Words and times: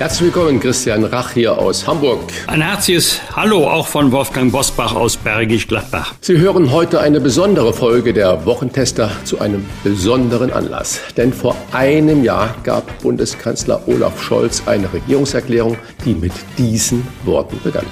Herzlich 0.00 0.34
willkommen, 0.34 0.58
Christian 0.58 1.04
Rach 1.04 1.32
hier 1.32 1.58
aus 1.58 1.86
Hamburg. 1.86 2.20
Ein 2.46 2.62
herzliches 2.62 3.20
Hallo 3.36 3.68
auch 3.68 3.86
von 3.86 4.10
Wolfgang 4.10 4.50
Bosbach 4.50 4.94
aus 4.94 5.18
Bergisch 5.18 5.68
Gladbach. 5.68 6.14
Sie 6.22 6.38
hören 6.38 6.72
heute 6.72 7.00
eine 7.00 7.20
besondere 7.20 7.74
Folge 7.74 8.14
der 8.14 8.46
Wochentester 8.46 9.10
zu 9.24 9.40
einem 9.42 9.66
besonderen 9.84 10.54
Anlass. 10.54 11.02
Denn 11.18 11.34
vor 11.34 11.54
einem 11.72 12.24
Jahr 12.24 12.54
gab 12.64 13.02
Bundeskanzler 13.02 13.86
Olaf 13.88 14.22
Scholz 14.22 14.62
eine 14.64 14.90
Regierungserklärung, 14.90 15.76
die 16.06 16.14
mit 16.14 16.32
diesen 16.56 17.06
Worten 17.26 17.60
begann. 17.62 17.84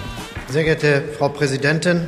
Sehr 0.48 0.65
geehrte 0.65 1.02
Frau 1.18 1.29
Präsidentin, 1.29 2.06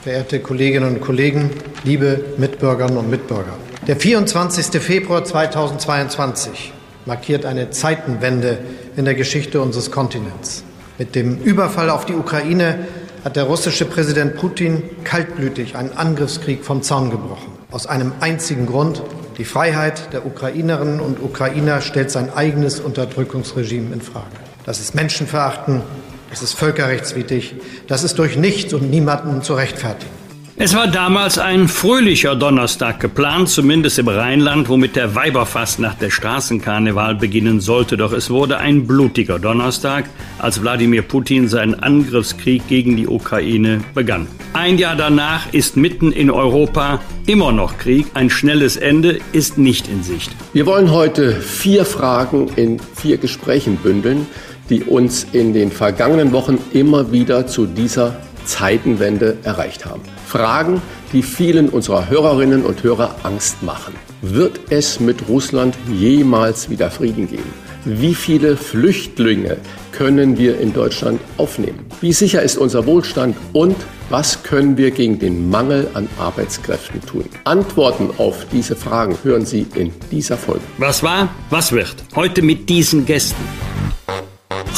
verehrte 0.00 0.38
Kolleginnen 0.38 0.94
und 0.94 1.00
Kollegen, 1.00 1.50
liebe 1.82 2.24
Mitbürgerinnen 2.36 2.98
und 2.98 3.10
Mitbürger. 3.10 3.56
Der 3.88 3.96
24. 3.96 4.80
Februar 4.80 5.24
2022 5.24 6.72
markiert 7.06 7.46
eine 7.46 7.70
Zeitenwende 7.70 8.58
in 8.96 9.04
der 9.04 9.14
Geschichte 9.14 9.60
unseres 9.60 9.90
Kontinents. 9.90 10.64
Mit 10.98 11.14
dem 11.14 11.38
Überfall 11.38 11.90
auf 11.90 12.04
die 12.04 12.14
Ukraine 12.14 12.86
hat 13.24 13.36
der 13.36 13.44
russische 13.44 13.84
Präsident 13.84 14.36
Putin 14.36 14.82
kaltblütig 15.04 15.76
einen 15.76 15.92
Angriffskrieg 15.92 16.64
vom 16.64 16.82
Zaun 16.82 17.10
gebrochen. 17.10 17.52
Aus 17.70 17.86
einem 17.86 18.12
einzigen 18.20 18.66
Grund. 18.66 19.02
Die 19.38 19.44
Freiheit 19.44 20.12
der 20.12 20.26
Ukrainerinnen 20.26 21.00
und 21.00 21.22
Ukrainer 21.22 21.80
stellt 21.80 22.10
sein 22.10 22.30
eigenes 22.32 22.80
Unterdrückungsregime 22.80 23.94
in 23.94 24.02
Frage. 24.02 24.26
Das 24.66 24.80
ist 24.80 24.94
Menschenverachten, 24.94 25.80
das 26.28 26.42
ist 26.42 26.52
völkerrechtswidrig, 26.52 27.54
das 27.86 28.04
ist 28.04 28.18
durch 28.18 28.36
nichts 28.36 28.74
und 28.74 28.90
niemanden 28.90 29.42
zu 29.42 29.54
rechtfertigen. 29.54 30.19
Es 30.62 30.76
war 30.76 30.88
damals 30.88 31.38
ein 31.38 31.68
fröhlicher 31.68 32.36
Donnerstag 32.36 33.00
geplant, 33.00 33.48
zumindest 33.48 33.98
im 33.98 34.08
Rheinland, 34.08 34.68
womit 34.68 34.94
der 34.94 35.14
Weiberfastnacht 35.14 36.02
der 36.02 36.10
Straßenkarneval 36.10 37.14
beginnen 37.14 37.60
sollte. 37.60 37.96
Doch 37.96 38.12
es 38.12 38.28
wurde 38.28 38.58
ein 38.58 38.86
blutiger 38.86 39.38
Donnerstag, 39.38 40.04
als 40.38 40.60
Wladimir 40.60 41.00
Putin 41.00 41.48
seinen 41.48 41.76
Angriffskrieg 41.76 42.68
gegen 42.68 42.94
die 42.94 43.08
Ukraine 43.08 43.80
begann. 43.94 44.28
Ein 44.52 44.76
Jahr 44.76 44.96
danach 44.96 45.50
ist 45.50 45.78
mitten 45.78 46.12
in 46.12 46.30
Europa 46.30 47.00
immer 47.24 47.52
noch 47.52 47.78
Krieg. 47.78 48.08
Ein 48.12 48.28
schnelles 48.28 48.76
Ende 48.76 49.18
ist 49.32 49.56
nicht 49.56 49.88
in 49.88 50.02
Sicht. 50.02 50.30
Wir 50.52 50.66
wollen 50.66 50.90
heute 50.90 51.40
vier 51.40 51.86
Fragen 51.86 52.48
in 52.56 52.78
vier 52.96 53.16
Gesprächen 53.16 53.76
bündeln, 53.76 54.26
die 54.68 54.82
uns 54.82 55.26
in 55.32 55.54
den 55.54 55.72
vergangenen 55.72 56.32
Wochen 56.32 56.58
immer 56.74 57.12
wieder 57.12 57.46
zu 57.46 57.64
dieser 57.64 58.14
Zeitenwende 58.44 59.38
erreicht 59.42 59.86
haben. 59.86 60.02
Fragen, 60.30 60.80
die 61.12 61.24
vielen 61.24 61.68
unserer 61.68 62.08
Hörerinnen 62.08 62.64
und 62.64 62.84
Hörer 62.84 63.16
Angst 63.24 63.64
machen. 63.64 63.94
Wird 64.22 64.60
es 64.70 65.00
mit 65.00 65.28
Russland 65.28 65.76
jemals 65.92 66.70
wieder 66.70 66.88
Frieden 66.88 67.28
geben? 67.28 67.52
Wie 67.84 68.14
viele 68.14 68.56
Flüchtlinge 68.56 69.56
können 69.90 70.38
wir 70.38 70.60
in 70.60 70.72
Deutschland 70.72 71.20
aufnehmen? 71.36 71.80
Wie 72.00 72.12
sicher 72.12 72.42
ist 72.42 72.58
unser 72.58 72.86
Wohlstand 72.86 73.36
und 73.52 73.74
was 74.08 74.44
können 74.44 74.76
wir 74.76 74.92
gegen 74.92 75.18
den 75.18 75.50
Mangel 75.50 75.88
an 75.94 76.08
Arbeitskräften 76.18 77.00
tun? 77.04 77.24
Antworten 77.42 78.10
auf 78.18 78.46
diese 78.52 78.76
Fragen 78.76 79.18
hören 79.24 79.44
Sie 79.44 79.66
in 79.74 79.92
dieser 80.12 80.36
Folge. 80.36 80.62
Was 80.78 81.02
war, 81.02 81.28
was 81.50 81.72
wird? 81.72 81.96
Heute 82.14 82.42
mit 82.42 82.68
diesen 82.68 83.04
Gästen. 83.04 83.42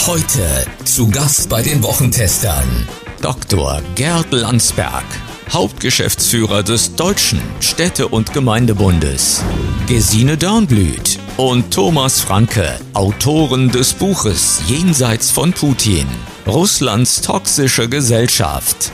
Heute 0.07 0.41
zu 0.85 1.11
Gast 1.11 1.51
bei 1.51 1.61
den 1.61 1.83
Wochentestern 1.83 2.87
Dr. 3.23 3.81
Gerd 3.95 4.33
Landsberg. 4.33 5.05
Hauptgeschäftsführer 5.49 6.65
des 6.65 6.97
Deutschen 6.97 7.41
Städte- 7.61 8.09
und 8.09 8.33
Gemeindebundes, 8.33 9.45
Gesine 9.87 10.37
Dornblüt 10.37 11.21
und 11.37 11.73
Thomas 11.73 12.21
Franke, 12.21 12.81
Autoren 12.95 13.71
des 13.71 13.93
Buches 13.93 14.63
Jenseits 14.67 15.31
von 15.31 15.53
Putin, 15.53 16.07
Russlands 16.49 17.21
toxische 17.21 17.89
Gesellschaft. 17.89 18.91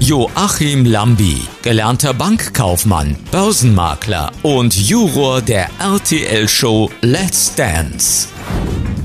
Joachim 0.00 0.84
Lambi, 0.84 1.42
gelernter 1.62 2.14
Bankkaufmann, 2.14 3.16
Börsenmakler 3.30 4.32
und 4.42 4.74
Juror 4.74 5.40
der 5.40 5.70
RTL-Show 5.78 6.90
Let's 7.02 7.54
Dance. 7.54 8.26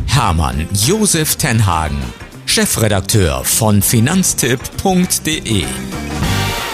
Hermann 0.07 0.67
Josef 0.73 1.35
Tenhagen, 1.35 2.01
Chefredakteur 2.47 3.43
von 3.43 3.81
finanztipp.de. 3.81 5.63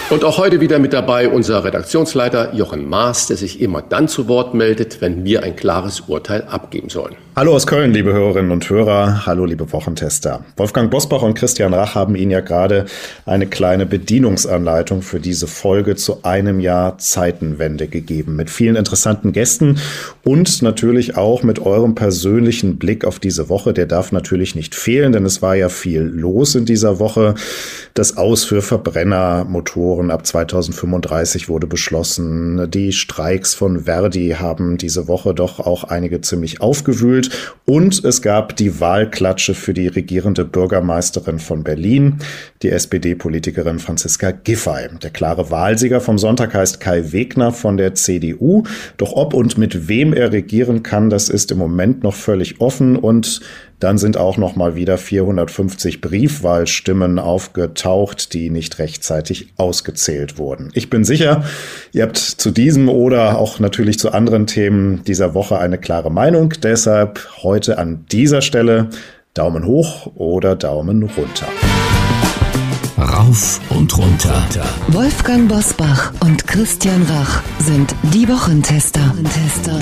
Und 0.09 0.23
auch 0.23 0.38
heute 0.38 0.61
wieder 0.61 0.78
mit 0.78 0.94
dabei 0.94 1.28
unser 1.28 1.63
Redaktionsleiter 1.63 2.53
Jochen 2.53 2.88
Maas, 2.88 3.28
der 3.28 3.35
sich 3.35 3.59
immer 3.59 3.81
dann 3.81 4.07
zu 4.07 4.28
Wort 4.28 4.53
meldet, 4.53 5.01
wenn 5.01 5.25
wir 5.25 5.44
ein 5.44 5.56
klares 5.56 6.01
Urteil 6.01 6.44
abgeben 6.44 6.89
sollen. 6.89 7.16
Hallo 7.36 7.56
aus 7.56 7.66
Köln, 7.66 7.94
liebe 7.94 8.14
Hörerinnen 8.14 8.52
und 8.52 8.70
Hörer. 8.70 9.26
Hallo, 9.26 9.46
liebe 9.46 9.74
Wochentester. 9.74 10.46
Wolfgang 10.56 10.92
Bosbach 10.92 11.24
und 11.24 11.34
Christian 11.34 11.74
Rach 11.74 11.96
haben 11.96 12.16
Ihnen 12.16 12.30
ja 12.30 12.42
gerade 12.42 12.86
eine 13.26 13.48
kleine 13.48 13.88
Bedienungsanleitung 13.88 15.02
für 15.02 15.20
diese 15.20 15.48
Folge 15.48 15.96
zu 15.96 16.20
einem 16.22 16.60
Jahr 16.60 17.00
Zeitenwende 17.00 17.88
gegeben. 17.88 18.36
Mit 18.36 18.52
vielen 18.52 18.76
interessanten 18.76 19.32
Gästen 19.32 19.80
und 20.24 20.62
natürlich 20.62 21.18
auch 21.18 21.42
mit 21.42 21.58
eurem 21.58 21.96
persönlichen 21.96 22.78
Blick 22.78 23.04
auf 23.04 23.18
diese 23.18 23.50
Woche. 23.50 23.74
Der 23.74 23.88
darf 23.88 24.12
natürlich 24.12 24.54
nicht 24.54 24.76
fehlen, 24.76 25.12
denn 25.12 25.26
es 25.26 25.42
war 25.42 25.56
ja 25.56 25.70
viel 25.70 26.02
los 26.02 26.54
in 26.54 26.66
dieser 26.66 27.00
Woche. 27.00 27.34
Das 27.96 28.16
Aus 28.16 28.44
für 28.44 28.62
Verbrennermotoren 28.62 30.12
ab 30.12 30.28
2035 30.28 31.50
wurde 31.50 31.66
beschlossen. 31.66 32.70
Die 32.70 32.92
Streiks 32.92 33.56
von 33.56 33.86
Verdi 33.86 34.36
haben 34.40 34.78
diese 34.78 35.08
Woche 35.08 35.34
doch 35.34 35.60
auch 35.60 35.86
einige 35.86 36.22
ziemlich 36.22 36.62
aufgewühlt 36.62 37.22
gefühlt. 37.23 37.53
Und 37.66 38.03
es 38.03 38.22
gab 38.22 38.57
die 38.57 38.81
Wahlklatsche 38.81 39.53
für 39.53 39.73
die 39.73 39.88
regierende 39.88 40.44
Bürgermeisterin 40.44 41.39
von 41.39 41.63
Berlin, 41.63 42.17
die 42.61 42.69
SPD-Politikerin 42.69 43.79
Franziska 43.79 44.31
Giffey. 44.31 44.89
Der 45.01 45.11
klare 45.11 45.50
Wahlsieger 45.50 46.01
vom 46.01 46.17
Sonntag 46.17 46.53
heißt 46.53 46.81
Kai 46.81 47.13
Wegner 47.13 47.53
von 47.53 47.78
der 47.78 47.95
CDU. 47.95 48.63
Doch 48.97 49.13
ob 49.13 49.34
und 49.34 49.57
mit 49.57 49.88
wem 49.88 50.13
er 50.13 50.34
regieren 50.34 50.84
kann, 50.84 51.09
das 51.09 51.29
ist 51.29 51.51
im 51.51 51.57
Moment 51.57 52.03
noch 52.03 52.16
völlig 52.16 52.59
offen 52.59 52.97
und 52.97 53.40
dann 53.84 53.98
sind 53.98 54.16
auch 54.16 54.38
noch 54.38 54.56
mal 54.56 54.76
wieder 54.76 54.98
450 54.98 56.00
Briefwahlstimmen 56.00 57.20
aufgetaucht, 57.20 58.34
die 58.34 58.50
nicht 58.50 58.80
rechtzeitig 58.80 59.54
ausgezählt 59.58 60.38
wurden. 60.38 60.72
Ich 60.74 60.90
bin 60.90 61.04
sicher, 61.04 61.44
ihr 61.92 62.04
habt 62.04 62.18
zu 62.18 62.52
diesem 62.52 62.88
oder 62.88 63.38
auch 63.38 63.60
natürlich 63.60 64.00
zu 64.00 64.14
anderen 64.14 64.48
Themen 64.48 65.04
dieser 65.04 65.34
Woche 65.34 65.60
eine 65.60 65.78
klare 65.78 66.12
Meinung. 66.12 66.54
Deshalb 66.64 67.28
heute 67.44 67.78
an 67.78 68.06
dieser 68.12 68.42
Stelle 68.42 68.90
Daumen 69.34 69.66
hoch 69.66 70.12
oder 70.16 70.56
Daumen 70.56 71.04
runter. 71.04 71.48
Rauf 72.98 73.60
und 73.70 73.98
runter. 73.98 74.46
Wolfgang 74.90 75.50
Bosbach 75.50 76.14
und 76.22 76.48
Christian 76.48 77.04
Rach 77.04 77.42
sind 77.60 77.94
die 78.14 78.30
Wochentester. 78.30 79.14
Tester. 79.24 79.80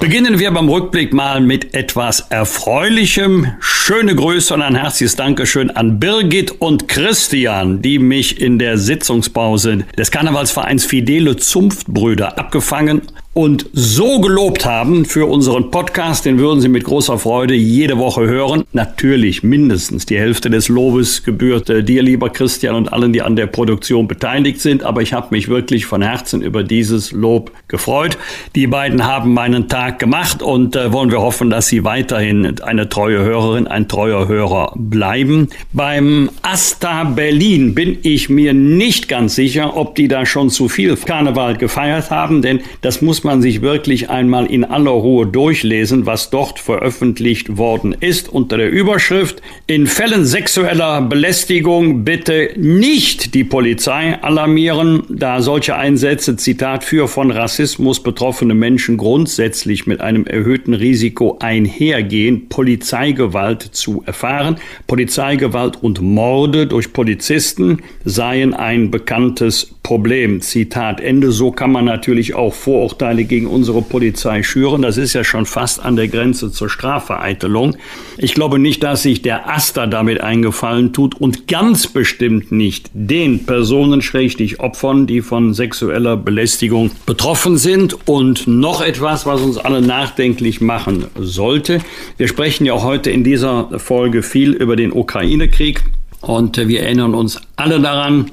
Beginnen 0.00 0.38
wir 0.38 0.50
beim 0.50 0.68
Rückblick 0.68 1.14
mal 1.14 1.40
mit 1.40 1.72
etwas 1.72 2.20
Erfreulichem. 2.28 3.52
Schöne 3.60 4.14
Grüße 4.14 4.52
und 4.52 4.60
ein 4.60 4.74
herzliches 4.74 5.16
Dankeschön 5.16 5.70
an 5.70 5.98
Birgit 5.98 6.50
und 6.60 6.88
Christian, 6.88 7.80
die 7.80 7.98
mich 7.98 8.40
in 8.40 8.58
der 8.58 8.76
Sitzungspause 8.76 9.86
des 9.96 10.10
Karnevalsvereins 10.10 10.84
Fidele 10.84 11.36
Zunftbrüder 11.36 12.38
abgefangen 12.38 13.02
und 13.34 13.66
so 13.72 14.20
gelobt 14.20 14.64
haben 14.64 15.04
für 15.04 15.26
unseren 15.26 15.72
Podcast, 15.72 16.24
den 16.24 16.38
würden 16.38 16.60
Sie 16.60 16.68
mit 16.68 16.84
großer 16.84 17.18
Freude 17.18 17.54
jede 17.54 17.98
Woche 17.98 18.28
hören. 18.28 18.62
Natürlich 18.72 19.42
mindestens 19.42 20.06
die 20.06 20.16
Hälfte 20.16 20.50
des 20.50 20.68
Lobes 20.68 21.24
gebührt 21.24 21.68
dir, 21.68 22.02
lieber 22.02 22.30
Christian, 22.30 22.76
und 22.76 22.92
allen, 22.92 23.12
die 23.12 23.22
an 23.22 23.34
der 23.34 23.48
Produktion 23.48 24.06
beteiligt 24.06 24.60
sind. 24.60 24.84
Aber 24.84 25.02
ich 25.02 25.12
habe 25.12 25.28
mich 25.30 25.48
wirklich 25.48 25.84
von 25.84 26.00
Herzen 26.00 26.42
über 26.42 26.62
dieses 26.62 27.10
Lob 27.10 27.50
gefreut. 27.66 28.16
Die 28.54 28.68
beiden 28.68 29.04
haben 29.04 29.34
meinen 29.34 29.68
Tag 29.68 29.98
gemacht 29.98 30.40
und 30.40 30.76
äh, 30.76 30.92
wollen 30.92 31.10
wir 31.10 31.20
hoffen, 31.20 31.50
dass 31.50 31.66
Sie 31.66 31.82
weiterhin 31.82 32.60
eine 32.60 32.88
treue 32.88 33.18
Hörerin, 33.18 33.66
ein 33.66 33.88
treuer 33.88 34.28
Hörer 34.28 34.74
bleiben. 34.76 35.48
Beim 35.72 36.30
Asta 36.42 37.02
Berlin 37.02 37.74
bin 37.74 37.98
ich 38.02 38.28
mir 38.28 38.54
nicht 38.54 39.08
ganz 39.08 39.34
sicher, 39.34 39.76
ob 39.76 39.96
die 39.96 40.06
da 40.06 40.24
schon 40.24 40.50
zu 40.50 40.68
viel 40.68 40.94
Karneval 40.96 41.56
gefeiert 41.56 42.12
haben, 42.12 42.40
denn 42.40 42.60
das 42.80 43.02
muss 43.02 43.23
man 43.24 43.42
sich 43.42 43.62
wirklich 43.62 44.10
einmal 44.10 44.46
in 44.46 44.64
aller 44.64 44.90
Ruhe 44.90 45.26
durchlesen, 45.26 46.06
was 46.06 46.30
dort 46.30 46.58
veröffentlicht 46.58 47.56
worden 47.56 47.96
ist 47.98 48.28
unter 48.28 48.58
der 48.58 48.70
Überschrift 48.70 49.42
In 49.66 49.86
Fällen 49.86 50.24
sexueller 50.24 51.02
Belästigung 51.02 52.04
bitte 52.04 52.50
nicht 52.56 53.34
die 53.34 53.44
Polizei 53.44 54.18
alarmieren, 54.22 55.02
da 55.08 55.42
solche 55.42 55.76
Einsätze, 55.76 56.36
Zitat, 56.36 56.84
für 56.84 57.08
von 57.08 57.30
Rassismus 57.30 58.02
betroffene 58.02 58.54
Menschen 58.54 58.96
grundsätzlich 58.96 59.86
mit 59.86 60.00
einem 60.00 60.26
erhöhten 60.26 60.74
Risiko 60.74 61.38
einhergehen, 61.40 62.48
Polizeigewalt 62.48 63.62
zu 63.62 64.02
erfahren. 64.06 64.56
Polizeigewalt 64.86 65.82
und 65.82 66.00
Morde 66.00 66.66
durch 66.66 66.92
Polizisten 66.92 67.78
seien 68.04 68.54
ein 68.54 68.90
bekanntes 68.90 69.73
Problem. 69.84 70.40
Zitat 70.40 71.00
Ende. 71.00 71.30
So 71.30 71.52
kann 71.52 71.70
man 71.70 71.84
natürlich 71.84 72.34
auch 72.34 72.54
Vorurteile 72.54 73.24
gegen 73.24 73.46
unsere 73.46 73.82
Polizei 73.82 74.42
schüren. 74.42 74.80
Das 74.80 74.96
ist 74.96 75.12
ja 75.12 75.22
schon 75.24 75.44
fast 75.44 75.84
an 75.84 75.94
der 75.94 76.08
Grenze 76.08 76.50
zur 76.50 76.70
Strafvereitelung. 76.70 77.76
Ich 78.16 78.32
glaube 78.32 78.58
nicht, 78.58 78.82
dass 78.82 79.02
sich 79.02 79.20
der 79.20 79.48
Aster 79.48 79.86
damit 79.86 80.22
eingefallen 80.22 80.94
tut 80.94 81.20
und 81.20 81.48
ganz 81.48 81.86
bestimmt 81.86 82.50
nicht 82.50 82.90
den 82.94 83.44
Personen, 83.44 84.00
schrägstich 84.00 84.58
Opfern, 84.58 85.06
die 85.06 85.20
von 85.20 85.52
sexueller 85.52 86.16
Belästigung 86.16 86.90
betroffen 87.04 87.58
sind. 87.58 88.08
Und 88.08 88.46
noch 88.46 88.80
etwas, 88.80 89.26
was 89.26 89.42
uns 89.42 89.58
alle 89.58 89.82
nachdenklich 89.82 90.62
machen 90.62 91.04
sollte. 91.14 91.80
Wir 92.16 92.28
sprechen 92.28 92.64
ja 92.64 92.82
heute 92.82 93.10
in 93.10 93.22
dieser 93.22 93.78
Folge 93.78 94.22
viel 94.22 94.54
über 94.54 94.76
den 94.76 94.92
Ukraine-Krieg. 94.92 95.84
Und 96.22 96.56
wir 96.56 96.80
erinnern 96.80 97.14
uns 97.14 97.38
alle 97.56 97.80
daran, 97.80 98.30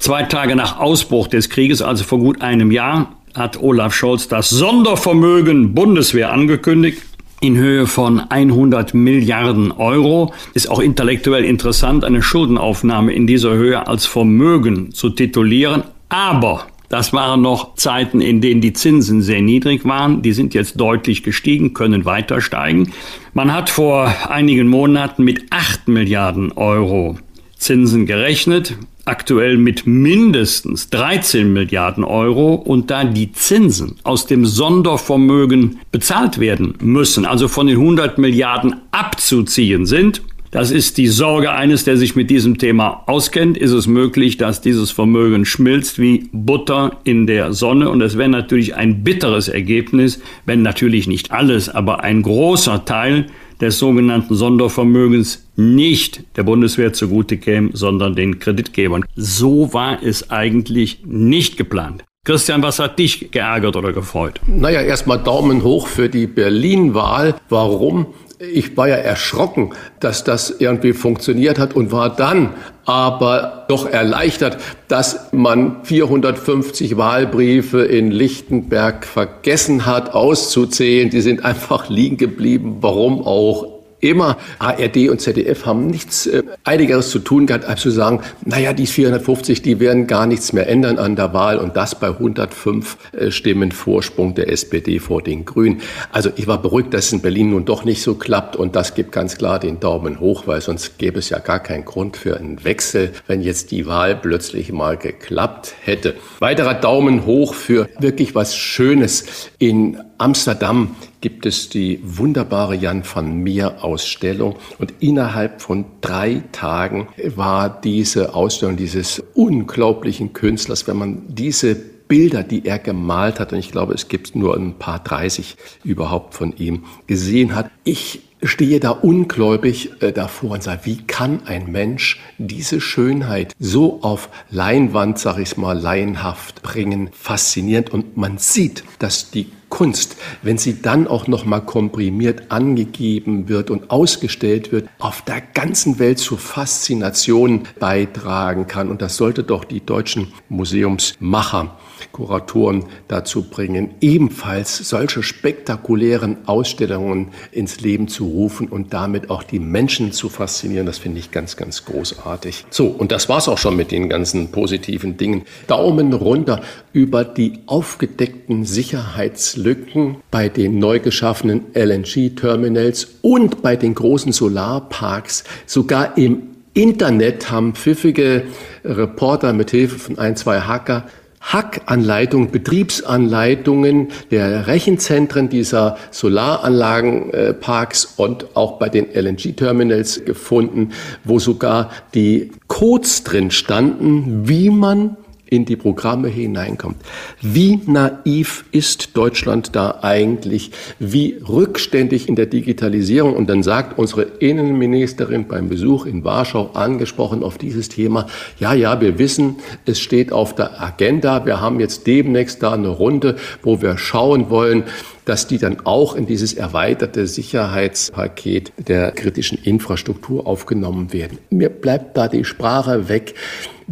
zwei 0.00 0.24
Tage 0.24 0.56
nach 0.56 0.80
Ausbruch 0.80 1.28
des 1.28 1.48
Krieges, 1.48 1.82
also 1.82 2.02
vor 2.02 2.18
gut 2.18 2.42
einem 2.42 2.72
Jahr, 2.72 3.12
hat 3.34 3.62
Olaf 3.62 3.94
Scholz 3.94 4.26
das 4.26 4.50
Sondervermögen 4.50 5.74
Bundeswehr 5.74 6.32
angekündigt 6.32 7.02
in 7.40 7.56
Höhe 7.56 7.86
von 7.86 8.18
100 8.18 8.92
Milliarden 8.92 9.70
Euro. 9.72 10.34
Ist 10.52 10.68
auch 10.68 10.80
intellektuell 10.80 11.44
interessant, 11.44 12.04
eine 12.04 12.22
Schuldenaufnahme 12.22 13.12
in 13.12 13.26
dieser 13.26 13.52
Höhe 13.52 13.86
als 13.86 14.04
Vermögen 14.04 14.92
zu 14.92 15.10
titulieren. 15.10 15.84
Aber 16.08 16.66
das 16.88 17.12
waren 17.12 17.40
noch 17.40 17.76
Zeiten, 17.76 18.20
in 18.20 18.40
denen 18.40 18.60
die 18.60 18.72
Zinsen 18.72 19.22
sehr 19.22 19.40
niedrig 19.40 19.84
waren. 19.84 20.22
Die 20.22 20.32
sind 20.32 20.54
jetzt 20.54 20.80
deutlich 20.80 21.22
gestiegen, 21.22 21.72
können 21.72 22.04
weiter 22.04 22.40
steigen. 22.40 22.92
Man 23.32 23.54
hat 23.54 23.70
vor 23.70 24.12
einigen 24.28 24.66
Monaten 24.66 25.22
mit 25.22 25.44
8 25.50 25.86
Milliarden 25.86 26.52
Euro 26.52 27.16
Zinsen 27.56 28.06
gerechnet, 28.06 28.76
aktuell 29.10 29.58
mit 29.58 29.88
mindestens 29.88 30.88
13 30.90 31.52
Milliarden 31.52 32.04
Euro 32.04 32.54
und 32.54 32.90
da 32.90 33.04
die 33.04 33.32
Zinsen 33.32 33.96
aus 34.04 34.26
dem 34.26 34.46
Sondervermögen 34.46 35.80
bezahlt 35.90 36.38
werden 36.38 36.74
müssen, 36.80 37.26
also 37.26 37.48
von 37.48 37.66
den 37.66 37.78
100 37.78 38.18
Milliarden 38.18 38.76
abzuziehen 38.92 39.84
sind, 39.84 40.22
das 40.52 40.72
ist 40.72 40.98
die 40.98 41.06
Sorge 41.06 41.52
eines, 41.52 41.84
der 41.84 41.96
sich 41.96 42.16
mit 42.16 42.28
diesem 42.28 42.58
Thema 42.58 43.04
auskennt. 43.06 43.56
Ist 43.56 43.70
es 43.70 43.86
möglich, 43.86 44.36
dass 44.36 44.60
dieses 44.60 44.90
Vermögen 44.90 45.44
schmilzt 45.44 46.00
wie 46.00 46.28
Butter 46.32 46.98
in 47.04 47.28
der 47.28 47.52
Sonne? 47.52 47.88
Und 47.88 48.00
es 48.00 48.18
wäre 48.18 48.28
natürlich 48.28 48.74
ein 48.74 49.04
bitteres 49.04 49.46
Ergebnis, 49.46 50.20
wenn 50.46 50.62
natürlich 50.62 51.06
nicht 51.06 51.30
alles, 51.30 51.68
aber 51.68 52.02
ein 52.02 52.22
großer 52.22 52.84
Teil 52.84 53.26
des 53.60 53.78
sogenannten 53.78 54.34
Sondervermögens 54.34 55.46
nicht 55.56 56.24
der 56.36 56.42
Bundeswehr 56.42 56.92
zugute 56.92 57.36
käme, 57.36 57.70
sondern 57.72 58.14
den 58.14 58.38
Kreditgebern. 58.38 59.04
So 59.16 59.72
war 59.72 60.02
es 60.02 60.30
eigentlich 60.30 61.02
nicht 61.04 61.56
geplant. 61.56 62.04
Christian, 62.24 62.62
was 62.62 62.78
hat 62.78 62.98
dich 62.98 63.30
geärgert 63.30 63.76
oder 63.76 63.92
gefreut? 63.92 64.40
Naja, 64.46 64.82
erstmal 64.82 65.22
Daumen 65.22 65.64
hoch 65.64 65.86
für 65.86 66.10
die 66.10 66.26
Berlin-Wahl. 66.26 67.34
Warum? 67.48 68.08
Ich 68.42 68.74
war 68.74 68.88
ja 68.88 68.94
erschrocken, 68.94 69.74
dass 70.00 70.24
das 70.24 70.48
irgendwie 70.48 70.94
funktioniert 70.94 71.58
hat 71.58 71.74
und 71.76 71.92
war 71.92 72.08
dann 72.16 72.54
aber 72.86 73.66
doch 73.68 73.86
erleichtert, 73.86 74.56
dass 74.88 75.30
man 75.32 75.84
450 75.84 76.96
Wahlbriefe 76.96 77.82
in 77.82 78.10
Lichtenberg 78.10 79.04
vergessen 79.04 79.84
hat 79.84 80.14
auszuzählen. 80.14 81.10
Die 81.10 81.20
sind 81.20 81.44
einfach 81.44 81.90
liegen 81.90 82.16
geblieben. 82.16 82.78
Warum 82.80 83.20
auch 83.20 83.79
immer 84.00 84.38
ARD 84.58 85.08
und 85.08 85.20
ZDF 85.20 85.66
haben 85.66 85.86
nichts 85.86 86.26
äh, 86.26 86.42
einigeres 86.64 87.10
zu 87.10 87.18
tun 87.18 87.46
gehabt, 87.46 87.64
als 87.64 87.80
zu 87.80 87.90
sagen, 87.90 88.20
naja, 88.44 88.72
die 88.72 88.86
450, 88.86 89.62
die 89.62 89.80
werden 89.80 90.06
gar 90.06 90.26
nichts 90.26 90.52
mehr 90.52 90.68
ändern 90.68 90.98
an 90.98 91.16
der 91.16 91.32
Wahl 91.32 91.58
und 91.58 91.76
das 91.76 91.98
bei 91.98 92.08
105 92.08 92.96
äh, 93.12 93.30
Stimmen 93.30 93.72
Vorsprung 93.72 94.34
der 94.34 94.50
SPD 94.50 94.98
vor 94.98 95.22
den 95.22 95.44
Grünen. 95.44 95.80
Also 96.12 96.30
ich 96.36 96.46
war 96.46 96.60
beruhigt, 96.60 96.94
dass 96.94 97.06
es 97.06 97.12
in 97.12 97.20
Berlin 97.20 97.50
nun 97.50 97.64
doch 97.64 97.84
nicht 97.84 98.02
so 98.02 98.14
klappt 98.14 98.56
und 98.56 98.76
das 98.76 98.94
gibt 98.94 99.12
ganz 99.12 99.36
klar 99.36 99.58
den 99.58 99.80
Daumen 99.80 100.20
hoch, 100.20 100.46
weil 100.46 100.60
sonst 100.60 100.98
gäbe 100.98 101.18
es 101.18 101.30
ja 101.30 101.38
gar 101.38 101.60
keinen 101.60 101.84
Grund 101.84 102.16
für 102.16 102.36
einen 102.36 102.64
Wechsel, 102.64 103.12
wenn 103.26 103.40
jetzt 103.40 103.70
die 103.70 103.86
Wahl 103.86 104.16
plötzlich 104.16 104.72
mal 104.72 104.96
geklappt 104.96 105.74
hätte. 105.82 106.14
Weiterer 106.38 106.74
Daumen 106.74 107.26
hoch 107.26 107.54
für 107.54 107.88
wirklich 107.98 108.34
was 108.34 108.56
Schönes 108.56 109.50
in 109.58 109.98
Amsterdam 110.20 110.96
gibt 111.22 111.46
es 111.46 111.70
die 111.70 111.98
wunderbare 112.02 112.74
Jan 112.74 113.02
van 113.10 113.38
Meer 113.42 113.82
Ausstellung. 113.82 114.56
Und 114.78 114.92
innerhalb 115.00 115.62
von 115.62 115.86
drei 116.02 116.42
Tagen 116.52 117.08
war 117.34 117.80
diese 117.80 118.34
Ausstellung 118.34 118.76
dieses 118.76 119.22
unglaublichen 119.32 120.34
Künstlers, 120.34 120.86
wenn 120.86 120.98
man 120.98 121.22
diese 121.28 121.74
Bilder, 121.74 122.42
die 122.42 122.66
er 122.66 122.78
gemalt 122.78 123.40
hat, 123.40 123.52
und 123.54 123.60
ich 123.60 123.72
glaube, 123.72 123.94
es 123.94 124.08
gibt 124.08 124.34
nur 124.34 124.56
ein 124.56 124.74
paar 124.74 124.98
30 124.98 125.56
überhaupt 125.84 126.34
von 126.34 126.54
ihm, 126.54 126.84
gesehen 127.06 127.54
hat. 127.54 127.70
Ich 127.84 128.20
stehe 128.42 128.78
da 128.78 128.90
ungläubig 128.90 130.02
äh, 130.02 130.12
davor 130.12 130.50
und 130.50 130.62
sage, 130.62 130.80
wie 130.84 130.98
kann 130.98 131.46
ein 131.46 131.70
Mensch 131.70 132.20
diese 132.36 132.80
Schönheit 132.80 133.54
so 133.58 134.02
auf 134.02 134.28
Leinwand, 134.50 135.18
sag 135.18 135.38
ich 135.38 135.56
mal, 135.56 135.78
laienhaft 135.78 136.62
bringen, 136.62 137.08
faszinierend. 137.12 137.90
Und 137.90 138.16
man 138.18 138.36
sieht, 138.38 138.84
dass 138.98 139.30
die 139.30 139.46
Kunst, 139.70 140.16
wenn 140.42 140.58
sie 140.58 140.82
dann 140.82 141.06
auch 141.06 141.26
noch 141.26 141.46
mal 141.46 141.60
komprimiert 141.60 142.50
angegeben 142.50 143.48
wird 143.48 143.70
und 143.70 143.90
ausgestellt 143.90 144.72
wird, 144.72 144.88
auf 144.98 145.22
der 145.22 145.40
ganzen 145.40 145.98
Welt 145.98 146.18
zur 146.18 146.38
Faszination 146.38 147.62
beitragen 147.78 148.66
kann. 148.66 148.90
Und 148.90 149.00
das 149.00 149.16
sollte 149.16 149.42
doch 149.42 149.64
die 149.64 149.84
deutschen 149.84 150.32
Museumsmacher 150.48 151.78
Kuratoren 152.12 152.84
dazu 153.08 153.42
bringen, 153.42 153.90
ebenfalls 154.00 154.76
solche 154.78 155.22
spektakulären 155.22 156.38
Ausstellungen 156.46 157.28
ins 157.52 157.80
Leben 157.80 158.08
zu 158.08 158.26
rufen 158.26 158.68
und 158.68 158.92
damit 158.92 159.30
auch 159.30 159.42
die 159.42 159.58
Menschen 159.58 160.12
zu 160.12 160.28
faszinieren. 160.28 160.86
Das 160.86 160.98
finde 160.98 161.20
ich 161.20 161.30
ganz, 161.30 161.56
ganz 161.56 161.84
großartig. 161.84 162.66
So, 162.70 162.86
und 162.86 163.12
das 163.12 163.28
war's 163.28 163.48
auch 163.48 163.58
schon 163.58 163.76
mit 163.76 163.90
den 163.90 164.08
ganzen 164.08 164.50
positiven 164.50 165.16
Dingen. 165.16 165.42
Daumen 165.66 166.12
runter 166.12 166.62
über 166.92 167.24
die 167.24 167.60
aufgedeckten 167.66 168.64
Sicherheitslücken 168.64 170.16
bei 170.30 170.48
den 170.48 170.78
neu 170.78 171.00
geschaffenen 171.00 171.66
LNG-Terminals 171.74 173.18
und 173.22 173.62
bei 173.62 173.76
den 173.76 173.94
großen 173.94 174.32
Solarparks. 174.32 175.44
Sogar 175.66 176.16
im 176.18 176.42
Internet 176.74 177.50
haben 177.50 177.74
pfiffige 177.74 178.44
Reporter 178.84 179.52
mit 179.52 179.70
Hilfe 179.70 179.98
von 179.98 180.18
ein, 180.18 180.36
zwei 180.36 180.60
Hacker 180.60 181.06
Hackanleitungen, 181.40 182.50
Betriebsanleitungen 182.50 184.08
der 184.30 184.66
Rechenzentren 184.66 185.48
dieser 185.48 185.96
Solaranlagenparks 186.10 188.14
und 188.16 188.56
auch 188.56 188.78
bei 188.78 188.88
den 188.88 189.06
LNG-Terminals 189.12 190.24
gefunden, 190.24 190.92
wo 191.24 191.38
sogar 191.38 191.90
die 192.14 192.52
Codes 192.68 193.24
drin 193.24 193.50
standen, 193.50 194.48
wie 194.48 194.70
man 194.70 195.16
in 195.50 195.64
die 195.64 195.76
Programme 195.76 196.28
hineinkommt. 196.28 196.96
Wie 197.42 197.80
naiv 197.86 198.64
ist 198.70 199.16
Deutschland 199.16 199.76
da 199.76 199.98
eigentlich? 200.02 200.70
Wie 200.98 201.36
rückständig 201.46 202.28
in 202.28 202.36
der 202.36 202.46
Digitalisierung? 202.46 203.34
Und 203.34 203.50
dann 203.50 203.62
sagt 203.62 203.98
unsere 203.98 204.22
Innenministerin 204.22 205.48
beim 205.48 205.68
Besuch 205.68 206.06
in 206.06 206.24
Warschau 206.24 206.70
angesprochen 206.74 207.42
auf 207.42 207.58
dieses 207.58 207.88
Thema, 207.88 208.26
ja, 208.58 208.72
ja, 208.72 209.00
wir 209.00 209.18
wissen, 209.18 209.56
es 209.84 210.00
steht 210.00 210.32
auf 210.32 210.54
der 210.54 210.80
Agenda. 210.80 211.44
Wir 211.44 211.60
haben 211.60 211.80
jetzt 211.80 212.06
demnächst 212.06 212.62
da 212.62 212.72
eine 212.72 212.88
Runde, 212.88 213.36
wo 213.62 213.82
wir 213.82 213.98
schauen 213.98 214.50
wollen, 214.50 214.84
dass 215.30 215.46
die 215.46 215.58
dann 215.58 215.86
auch 215.86 216.16
in 216.16 216.26
dieses 216.26 216.54
erweiterte 216.54 217.28
Sicherheitspaket 217.28 218.72
der 218.88 219.12
kritischen 219.12 219.58
Infrastruktur 219.62 220.44
aufgenommen 220.44 221.12
werden. 221.12 221.38
Mir 221.50 221.68
bleibt 221.68 222.16
da 222.16 222.26
die 222.26 222.44
Sprache 222.44 223.08
weg 223.08 223.34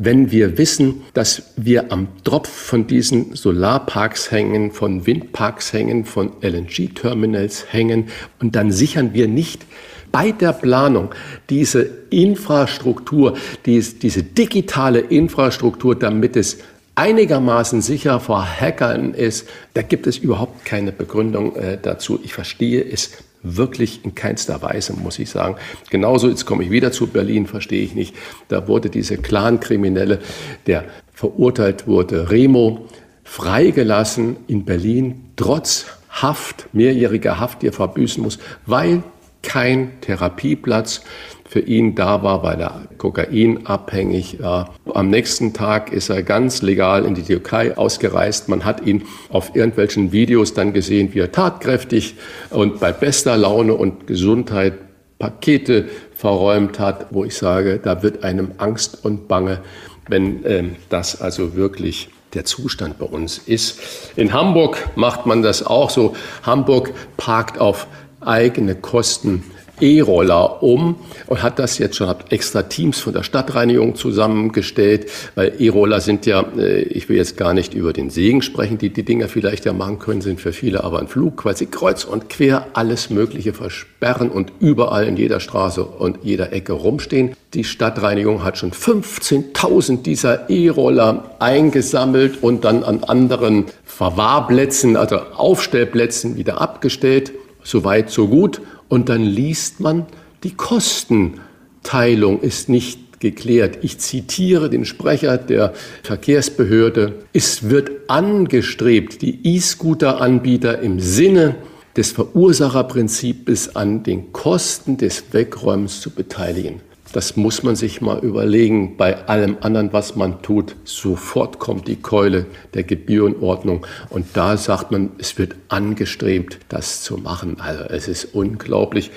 wenn 0.00 0.30
wir 0.30 0.58
wissen, 0.58 1.02
dass 1.12 1.54
wir 1.56 1.90
am 1.90 2.06
Tropf 2.22 2.48
von 2.48 2.86
diesen 2.86 3.34
Solarparks 3.34 4.30
hängen, 4.30 4.70
von 4.70 5.06
Windparks 5.06 5.72
hängen, 5.72 6.04
von 6.04 6.30
LNG-Terminals 6.40 7.72
hängen 7.72 8.06
und 8.38 8.54
dann 8.54 8.70
sichern 8.70 9.12
wir 9.12 9.26
nicht 9.26 9.66
bei 10.12 10.30
der 10.30 10.52
Planung 10.52 11.10
diese 11.50 11.82
Infrastruktur, 12.10 13.36
diese 13.66 14.22
digitale 14.22 15.00
Infrastruktur, 15.00 15.98
damit 15.98 16.36
es 16.36 16.58
einigermaßen 16.98 17.80
sicher 17.80 18.18
vor 18.18 18.44
Hackern 18.44 19.14
ist, 19.14 19.48
da 19.74 19.82
gibt 19.82 20.08
es 20.08 20.18
überhaupt 20.18 20.64
keine 20.64 20.90
Begründung 20.90 21.54
äh, 21.54 21.78
dazu. 21.80 22.18
Ich 22.24 22.34
verstehe 22.34 22.82
es 22.82 23.12
wirklich 23.44 24.04
in 24.04 24.16
keinster 24.16 24.60
Weise, 24.62 24.94
muss 24.94 25.20
ich 25.20 25.30
sagen. 25.30 25.56
Genauso, 25.90 26.28
jetzt 26.28 26.44
komme 26.44 26.64
ich 26.64 26.70
wieder 26.70 26.90
zu 26.90 27.06
Berlin, 27.06 27.46
verstehe 27.46 27.82
ich 27.82 27.94
nicht. 27.94 28.16
Da 28.48 28.66
wurde 28.66 28.90
diese 28.90 29.16
Clan-Kriminelle, 29.16 30.18
der 30.66 30.84
verurteilt 31.14 31.86
wurde, 31.86 32.30
Remo, 32.30 32.88
freigelassen 33.22 34.36
in 34.48 34.64
Berlin, 34.64 35.30
trotz 35.36 35.86
Haft, 36.10 36.66
mehrjähriger 36.72 37.38
Haft, 37.38 37.62
die 37.62 37.68
er 37.68 37.72
verbüßen 37.72 38.20
muss, 38.20 38.40
weil 38.66 39.04
kein 39.48 39.98
Therapieplatz 40.02 41.00
für 41.48 41.60
ihn 41.60 41.94
da 41.94 42.22
war, 42.22 42.42
weil 42.42 42.60
er 42.60 42.82
kokainabhängig 42.98 44.42
war. 44.42 44.74
Am 44.92 45.08
nächsten 45.08 45.54
Tag 45.54 45.90
ist 45.90 46.10
er 46.10 46.22
ganz 46.22 46.60
legal 46.60 47.06
in 47.06 47.14
die 47.14 47.22
Türkei 47.22 47.74
ausgereist. 47.76 48.50
Man 48.50 48.66
hat 48.66 48.86
ihn 48.86 49.04
auf 49.30 49.56
irgendwelchen 49.56 50.12
Videos 50.12 50.52
dann 50.52 50.74
gesehen, 50.74 51.14
wie 51.14 51.20
er 51.20 51.32
tatkräftig 51.32 52.16
und 52.50 52.78
bei 52.78 52.92
bester 52.92 53.38
Laune 53.38 53.72
und 53.72 54.06
Gesundheit 54.06 54.74
Pakete 55.18 55.88
verräumt 56.14 56.78
hat, 56.78 57.06
wo 57.10 57.24
ich 57.24 57.34
sage, 57.34 57.80
da 57.82 58.02
wird 58.02 58.22
einem 58.22 58.52
Angst 58.58 59.02
und 59.02 59.28
Bange, 59.28 59.62
wenn 60.08 60.44
äh, 60.44 60.64
das 60.90 61.22
also 61.22 61.56
wirklich 61.56 62.10
der 62.34 62.44
Zustand 62.44 62.98
bei 62.98 63.06
uns 63.06 63.38
ist. 63.38 63.80
In 64.14 64.34
Hamburg 64.34 64.90
macht 64.94 65.24
man 65.24 65.42
das 65.42 65.64
auch 65.64 65.88
so. 65.88 66.14
Hamburg 66.42 66.92
parkt 67.16 67.58
auf 67.58 67.86
eigene 68.20 68.74
Kosten 68.74 69.44
E-Roller 69.80 70.62
um 70.62 70.96
und 71.26 71.42
hat 71.42 71.58
das 71.58 71.78
jetzt 71.78 71.96
schon, 71.96 72.08
hat 72.08 72.32
extra 72.32 72.62
Teams 72.62 72.98
von 72.98 73.12
der 73.12 73.22
Stadtreinigung 73.22 73.94
zusammengestellt, 73.94 75.10
weil 75.34 75.54
E-Roller 75.58 76.00
sind 76.00 76.26
ja, 76.26 76.44
äh, 76.56 76.82
ich 76.82 77.08
will 77.08 77.16
jetzt 77.16 77.36
gar 77.36 77.54
nicht 77.54 77.74
über 77.74 77.92
den 77.92 78.10
Segen 78.10 78.42
sprechen, 78.42 78.78
die 78.78 78.90
die 78.90 79.04
Dinger 79.04 79.28
vielleicht 79.28 79.64
ja 79.64 79.72
machen 79.72 79.98
können, 79.98 80.20
sind 80.20 80.40
für 80.40 80.52
viele 80.52 80.84
aber 80.84 80.98
ein 80.98 81.08
Flug, 81.08 81.44
weil 81.44 81.56
sie 81.56 81.66
kreuz 81.66 82.04
und 82.04 82.28
quer 82.28 82.66
alles 82.72 83.10
Mögliche 83.10 83.52
versperren 83.52 84.30
und 84.30 84.52
überall 84.60 85.06
in 85.06 85.16
jeder 85.16 85.40
Straße 85.40 85.84
und 85.84 86.18
jeder 86.22 86.52
Ecke 86.52 86.72
rumstehen. 86.72 87.34
Die 87.54 87.64
Stadtreinigung 87.64 88.44
hat 88.44 88.58
schon 88.58 88.72
15.000 88.72 90.02
dieser 90.02 90.50
E-Roller 90.50 91.36
eingesammelt 91.38 92.42
und 92.42 92.64
dann 92.64 92.84
an 92.84 93.04
anderen 93.04 93.66
Verwahrplätzen, 93.84 94.96
also 94.96 95.16
Aufstellplätzen 95.16 96.36
wieder 96.36 96.60
abgestellt. 96.60 97.32
Soweit, 97.68 98.08
so 98.08 98.28
gut. 98.28 98.62
Und 98.88 99.10
dann 99.10 99.22
liest 99.22 99.78
man, 99.80 100.06
die 100.42 100.54
Kostenteilung 100.54 102.40
ist 102.40 102.70
nicht 102.70 103.20
geklärt. 103.20 103.80
Ich 103.82 103.98
zitiere 103.98 104.70
den 104.70 104.86
Sprecher 104.86 105.36
der 105.36 105.74
Verkehrsbehörde. 106.02 107.16
Es 107.34 107.68
wird 107.68 107.90
angestrebt, 108.08 109.20
die 109.20 109.54
E-Scooter-Anbieter 109.54 110.78
im 110.80 110.98
Sinne 110.98 111.56
des 111.94 112.12
Verursacherprinzips 112.12 113.76
an 113.76 114.02
den 114.02 114.32
Kosten 114.32 114.96
des 114.96 115.24
Wegräumens 115.32 116.00
zu 116.00 116.08
beteiligen. 116.08 116.80
Das 117.12 117.36
muss 117.36 117.62
man 117.62 117.74
sich 117.74 118.00
mal 118.00 118.18
überlegen. 118.18 118.96
Bei 118.96 119.26
allem 119.26 119.56
anderen, 119.60 119.92
was 119.92 120.16
man 120.16 120.42
tut, 120.42 120.76
sofort 120.84 121.58
kommt 121.58 121.88
die 121.88 121.96
Keule 121.96 122.46
der 122.74 122.84
Gebührenordnung. 122.84 123.86
Und 124.10 124.26
da 124.34 124.56
sagt 124.56 124.90
man, 124.90 125.10
es 125.18 125.38
wird 125.38 125.56
angestrebt, 125.68 126.58
das 126.68 127.02
zu 127.02 127.16
machen. 127.16 127.60
Also 127.60 127.84
es 127.84 128.08
ist 128.08 128.34
unglaublich. 128.34 129.10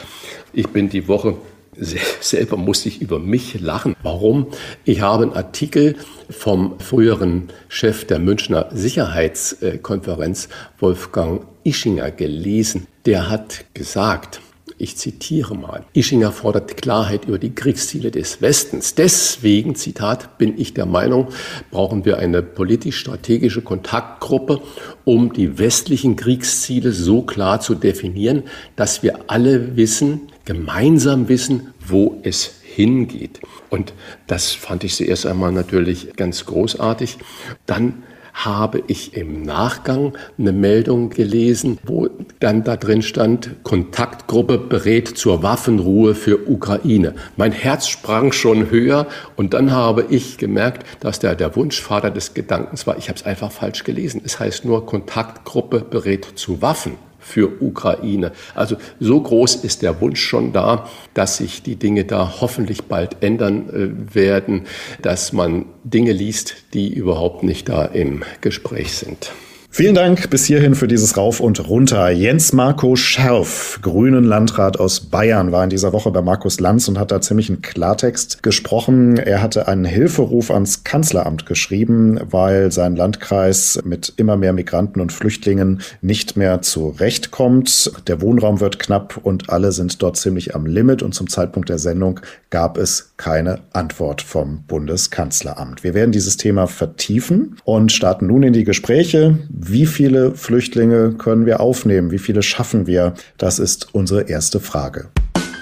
Ich 0.54 0.70
bin 0.70 0.90
die 0.90 1.08
Woche 1.08 1.36
selber 1.74 2.58
musste 2.58 2.90
ich 2.90 3.02
über 3.02 3.20
mich 3.20 3.60
lachen. 3.60 3.96
Warum? 4.04 4.48
Ich 4.84 5.02
habe 5.02 5.24
einen 5.24 5.34
Artikel 5.34 5.96
vom 6.30 6.80
früheren 6.80 7.50
Chef 7.70 8.06
der 8.06 8.20
Münchner 8.20 8.70
Sicherheitskonferenz, 8.72 10.50
Wolfgang 10.80 11.46
Ischinger, 11.64 12.12
gelesen. 12.12 12.88
Der 13.06 13.30
hat 13.30 13.66
gesagt, 13.74 14.42
ich 14.82 14.98
zitiere 14.98 15.56
mal. 15.56 15.86
Ischinger 15.94 16.32
fordert 16.32 16.76
Klarheit 16.78 17.26
über 17.26 17.38
die 17.38 17.54
Kriegsziele 17.54 18.10
des 18.10 18.42
Westens. 18.42 18.96
Deswegen, 18.96 19.76
Zitat, 19.76 20.38
bin 20.38 20.60
ich 20.60 20.74
der 20.74 20.88
Meinung, 20.88 21.28
brauchen 21.70 22.04
wir 22.04 22.18
eine 22.18 22.42
politisch-strategische 22.42 23.62
Kontaktgruppe, 23.62 24.62
um 25.06 25.34
die 25.34 25.60
westlichen 25.60 26.16
Kriegsziele 26.16 26.92
so 26.92 27.22
klar 27.22 27.60
zu 27.60 27.76
definieren, 27.76 28.44
dass 28.76 29.04
wir 29.04 29.20
alle 29.28 29.76
wissen, 29.76 30.22
gemeinsam 30.46 31.30
wissen, 31.30 31.74
wo 31.86 32.20
es 32.24 32.56
hingeht. 32.64 33.40
Und 33.70 33.94
das 34.28 34.52
fand 34.52 34.84
ich 34.84 34.96
zuerst 34.96 35.26
einmal 35.28 35.52
natürlich 35.52 36.16
ganz 36.16 36.46
großartig. 36.46 37.18
Dann 37.66 38.04
habe 38.34 38.84
ich 38.88 39.16
im 39.16 39.44
Nachgang 39.44 40.14
eine 40.38 40.52
Meldung 40.52 41.10
gelesen, 41.10 41.78
wo 41.84 42.10
dann 42.40 42.64
da 42.64 42.78
drin 42.78 43.02
stand, 43.02 43.64
Kontaktgruppe 43.64 44.58
berät 44.58 45.08
zur 45.08 45.44
Waffenruhe 45.44 46.16
für 46.16 46.50
Ukraine. 46.50 47.16
Mein 47.38 47.52
Herz 47.52 47.88
sprang 47.88 48.32
schon 48.32 48.70
höher 48.70 49.08
und 49.36 49.54
dann 49.54 49.72
habe 49.72 50.06
ich 50.10 50.38
gemerkt, 50.38 50.86
dass 51.00 51.20
der, 51.20 51.36
der 51.36 51.56
Wunschvater 51.56 52.12
des 52.12 52.34
Gedankens 52.34 52.88
war, 52.88 52.98
ich 52.98 53.10
habe 53.10 53.18
es 53.18 53.26
einfach 53.26 53.52
falsch 53.52 53.84
gelesen. 53.84 54.22
Es 54.24 54.40
heißt 54.40 54.66
nur 54.66 54.86
Kontaktgruppe 54.86 55.80
berät 55.82 56.26
zu 56.36 56.62
Waffen 56.62 56.94
für 57.22 57.62
Ukraine. 57.62 58.32
Also 58.56 58.76
so 59.00 59.22
groß 59.22 59.56
ist 59.56 59.82
der 59.82 60.02
Wunsch 60.02 60.22
schon 60.22 60.52
da, 60.52 60.90
dass 61.14 61.38
sich 61.38 61.64
die 61.64 61.78
Dinge 61.78 62.04
da 62.06 62.42
hoffentlich 62.42 62.84
bald 62.84 63.18
ändern 63.22 63.70
äh, 63.70 64.16
werden, 64.16 64.64
dass 65.02 65.32
man 65.32 65.66
Dinge 65.84 66.12
liest, 66.12 66.56
die 66.74 66.94
überhaupt 66.94 67.44
nicht 67.44 67.70
da 67.70 67.86
im 67.86 68.24
Gespräch 68.42 68.94
sind. 68.94 69.32
Vielen 69.74 69.96
Dank 69.96 70.30
bis 70.30 70.44
hierhin 70.44 70.76
für 70.76 70.90
dieses 70.90 71.16
Rauf 71.16 71.40
und 71.40 71.70
Runter. 71.70 72.10
Jens 72.10 72.52
Marco 72.52 72.98
Scherf, 72.98 73.80
Grünen 73.82 74.26
Landrat 74.26 74.78
aus 74.78 75.00
Bayern, 75.00 75.54
war 75.54 75.64
in 75.64 75.70
dieser 75.70 75.94
Woche 75.94 76.12
bei 76.12 76.22
Markus 76.22 76.60
Lanz 76.60 76.90
und 76.90 77.00
hat 77.00 77.10
da 77.10 77.22
ziemlich 77.22 77.48
einen 77.48 77.62
Klartext 77.62 78.44
gesprochen. 78.44 79.16
Er 79.16 79.42
hatte 79.42 79.70
einen 79.70 79.86
Hilferuf 79.86 80.52
ans 80.52 80.84
Kanzleramt 80.84 81.46
geschrieben, 81.46 82.20
weil 82.30 82.70
sein 82.74 82.98
Landkreis 82.98 83.80
mit 83.86 84.12
immer 84.18 84.36
mehr 84.36 84.52
Migranten 84.52 85.00
und 85.00 85.14
Flüchtlingen 85.14 85.80
nicht 86.02 86.36
mehr 86.36 86.62
zurechtkommt. 86.62 87.94
Der 88.08 88.20
Wohnraum 88.20 88.60
wird 88.60 88.78
knapp 88.78 89.22
und 89.24 89.50
alle 89.50 89.72
sind 89.72 90.04
dort 90.04 90.18
ziemlich 90.18 90.54
am 90.54 90.66
Limit 90.66 91.02
und 91.02 91.14
zum 91.14 91.30
Zeitpunkt 91.30 91.70
der 91.70 91.80
Sendung 91.80 92.20
gab 92.50 92.78
es 92.78 93.14
keine 93.16 93.60
Antwort 93.72 94.22
vom 94.22 94.64
Bundeskanzleramt. 94.68 95.86
Wir 95.86 95.94
werden 95.94 96.12
dieses 96.12 96.36
Thema 96.36 96.68
vertiefen 96.68 97.56
und 97.64 97.94
starten 97.94 98.28
nun 98.28 98.44
in 98.44 98.52
die 98.52 98.66
Gespräche. 98.66 99.40
Wie 99.64 99.86
viele 99.86 100.34
Flüchtlinge 100.34 101.12
können 101.12 101.46
wir 101.46 101.60
aufnehmen? 101.60 102.10
Wie 102.10 102.18
viele 102.18 102.42
schaffen 102.42 102.88
wir? 102.88 103.14
Das 103.38 103.60
ist 103.60 103.90
unsere 103.92 104.28
erste 104.28 104.60
Frage. 104.60 105.10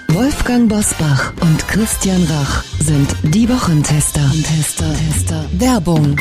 Wolfgang 0.08 0.70
Bosbach 0.70 1.34
und 1.42 1.68
Christian 1.68 2.22
Rach 2.24 2.64
sind 2.82 3.14
die 3.22 3.46
Wochentester. 3.46 4.22
Tester, 4.42 4.90
Tester. 4.94 5.44
Werbung. 5.52 6.16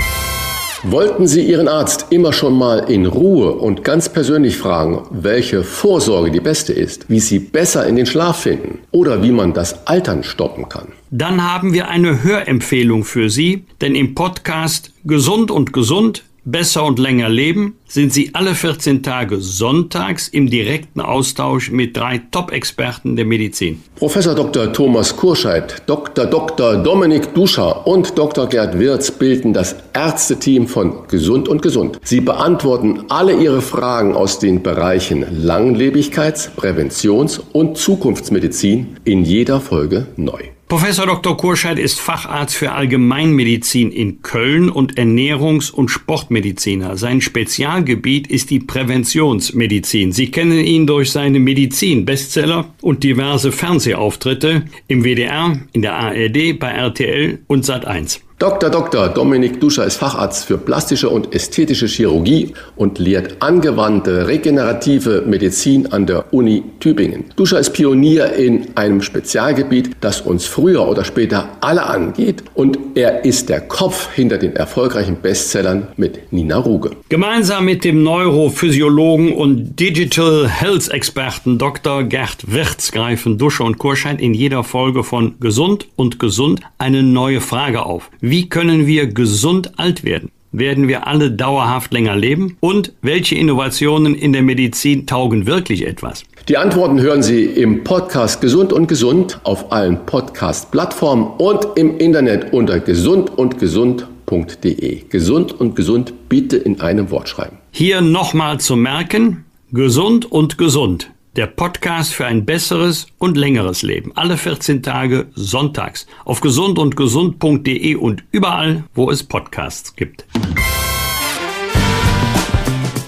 Wollten 0.84 1.26
Sie 1.26 1.42
Ihren 1.42 1.70
Arzt 1.70 2.08
immer 2.10 2.34
schon 2.34 2.58
mal 2.58 2.80
in 2.90 3.06
Ruhe 3.06 3.54
und 3.54 3.86
ganz 3.86 4.10
persönlich 4.10 4.58
fragen, 4.58 5.04
welche 5.12 5.64
Vorsorge 5.64 6.32
die 6.32 6.42
beste 6.42 6.74
ist, 6.74 7.10
wie 7.10 7.22
Sie 7.22 7.40
besser 7.40 7.88
in 7.88 7.96
den 7.96 8.06
Schlaf 8.06 8.42
finden 8.42 8.80
oder 8.92 9.24
wie 9.24 9.32
man 9.32 9.54
das 9.54 9.88
Altern 9.88 10.24
stoppen 10.24 10.68
kann? 10.68 10.90
Dann 11.12 11.42
haben 11.42 11.74
wir 11.74 11.88
eine 11.88 12.24
Hörempfehlung 12.24 13.06
für 13.06 13.30
Sie, 13.30 13.64
denn 13.80 13.96
im 13.96 14.16
Podcast 14.16 14.92
Gesund 15.06 15.50
und 15.50 15.72
Gesund 15.72 16.24
Besser 16.46 16.86
und 16.86 17.00
länger 17.00 17.30
leben 17.30 17.76
sind 17.88 18.14
Sie 18.14 18.32
alle 18.34 18.56
14 18.56 19.04
Tage 19.04 19.40
sonntags 19.40 20.28
im 20.28 20.50
direkten 20.50 21.02
Austausch 21.02 21.72
mit 21.72 21.98
drei 21.98 22.22
Top-Experten 22.32 23.16
der 23.16 23.26
Medizin. 23.26 23.82
Professor 23.96 24.36
Dr. 24.36 24.72
Thomas 24.72 25.16
Kurscheid, 25.16 25.82
Dr. 25.86 26.26
Dr. 26.26 26.78
Dominik 26.78 27.34
Duscher 27.34 27.86
und 27.86 28.18
Dr. 28.18 28.48
Gerd 28.48 28.80
Wirz 28.80 29.12
bilden 29.12 29.54
das 29.54 29.76
Ärzteteam 29.94 30.68
von 30.68 31.08
Gesund 31.08 31.48
und 31.48 31.62
Gesund. 31.62 32.00
Sie 32.04 32.22
beantworten 32.22 33.06
alle 33.10 33.34
Ihre 33.34 33.62
Fragen 33.62 34.14
aus 34.14 34.40
den 34.40 34.64
Bereichen 34.64 35.26
Langlebigkeits-, 35.46 36.52
Präventions- 36.56 37.42
und 37.52 37.78
Zukunftsmedizin 37.78 38.98
in 39.04 39.26
jeder 39.26 39.60
Folge 39.60 40.08
neu. 40.16 40.44
Professor 40.70 41.08
Dr. 41.08 41.36
Kurscheid 41.36 41.80
ist 41.80 42.00
Facharzt 42.00 42.56
für 42.56 42.74
Allgemeinmedizin 42.74 43.92
in 43.92 44.22
Köln 44.22 44.70
und 44.70 45.00
Ernährungs- 45.00 45.72
und 45.72 45.90
Sportmediziner. 45.90 46.96
Sein 46.96 47.22
Spezialgebiet 47.22 48.28
ist 48.28 48.52
die 48.52 48.60
Präventionsmedizin. 48.60 50.12
Sie 50.12 50.30
kennen 50.30 50.60
ihn 50.60 50.86
durch 50.86 51.12
seine 51.12 51.40
Medizin-Bestseller 51.40 52.72
und 52.82 53.04
diverse 53.04 53.52
Fernsehauftritte 53.52 54.66
im 54.88 55.04
WDR, 55.04 55.60
in 55.74 55.82
der 55.82 55.96
ARD, 55.96 56.60
bei 56.60 56.70
RTL 56.70 57.40
und 57.48 57.66
Sat1. 57.66 58.20
Dr. 58.40 58.70
Dr. 58.70 59.10
Dominik 59.10 59.60
Duscher 59.60 59.84
ist 59.84 59.98
Facharzt 59.98 60.46
für 60.46 60.58
plastische 60.58 61.10
und 61.10 61.36
ästhetische 61.36 61.88
Chirurgie 61.88 62.54
und 62.78 62.98
lehrt 62.98 63.36
angewandte 63.42 64.30
regenerative 64.30 65.24
Medizin 65.28 65.88
an 65.88 66.06
der 66.06 66.34
Uni 66.34 66.64
Tübingen. 66.80 67.26
Duscher 67.36 67.60
ist 67.60 67.72
Pionier 67.72 68.32
in 68.36 68.78
einem 68.78 69.02
Spezialgebiet, 69.02 69.98
das 70.00 70.22
uns 70.22 70.46
früher 70.46 70.88
oder 70.88 71.04
später 71.04 71.50
alle 71.60 71.86
angeht 71.86 72.44
und 72.54 72.80
er 72.96 73.26
ist 73.26 73.50
der 73.50 73.60
Kopf 73.60 74.14
hinter 74.14 74.38
den 74.38 74.56
erfolgreichen 74.56 75.18
Bestsellern 75.18 75.90
mit 75.98 76.32
Nina 76.32 76.60
Ruge. 76.60 76.92
Gemeinsam 77.10 77.66
mit 77.66 77.84
dem 77.84 78.04
Neurophysiologen 78.04 79.34
und 79.34 79.78
Digital 79.78 80.48
Health 80.48 80.88
Experten 80.88 81.58
Dr. 81.58 82.06
Gerd 82.06 82.50
Wirz 82.50 82.94
greifen 82.94 83.38
Duscher 83.38 83.66
und 83.66 83.80
Kurschein 83.80 84.18
in 84.18 84.34
jeder 84.34 84.64
Folge 84.64 85.04
von 85.04 85.36
Gesund 85.42 85.88
und 85.98 86.20
Gesund 86.20 86.62
eine 86.78 87.04
neue 87.04 87.42
Frage 87.42 87.86
auf. 87.86 88.10
Wie 88.30 88.48
können 88.48 88.86
wir 88.86 89.08
gesund 89.08 89.80
alt 89.80 90.04
werden? 90.04 90.30
Werden 90.52 90.88
wir 90.88 91.08
alle 91.08 91.32
dauerhaft 91.32 91.92
länger 91.92 92.16
leben? 92.16 92.58
Und 92.60 92.94
welche 93.02 93.34
Innovationen 93.34 94.14
in 94.14 94.34
der 94.34 94.44
Medizin 94.44 95.08
taugen 95.08 95.48
wirklich 95.48 95.88
etwas? 95.88 96.24
Die 96.48 96.56
Antworten 96.56 97.02
hören 97.02 97.24
Sie 97.24 97.46
im 97.46 97.84
Podcast 97.84 98.40
Gesund 98.40 98.72
und 98.72 98.86
Gesund 98.86 99.40
auf 99.46 99.72
allen 99.72 100.06
Podcast-Plattformen 100.06 101.26
und 101.40 101.70
im 101.76 101.98
Internet 101.98 102.54
unter 102.54 102.80
gesundundgesund.de. 102.80 105.06
Gesund 105.10 105.60
und 105.60 105.76
gesund 105.76 106.14
bitte 106.30 106.58
in 106.58 106.82
einem 106.82 107.10
Wort 107.10 107.30
schreiben. 107.30 107.58
Hier 107.72 108.02
nochmal 108.02 108.60
zu 108.60 108.76
merken, 108.76 109.46
gesund 109.72 110.32
und 110.32 110.60
gesund 110.60 111.10
der 111.40 111.48
Podcast 111.48 112.14
für 112.14 112.26
ein 112.26 112.44
besseres 112.44 113.08
und 113.18 113.38
längeres 113.38 113.82
Leben. 113.82 114.12
Alle 114.14 114.36
14 114.36 114.84
Tage 114.84 115.28
sonntags 115.36 116.06
auf 116.26 116.42
gesund 116.42 116.78
und 116.78 116.98
gesund.de 116.98 117.96
und 117.96 118.26
überall, 118.32 118.84
wo 118.94 119.10
es 119.10 119.24
Podcasts 119.24 119.96
gibt. 119.96 120.26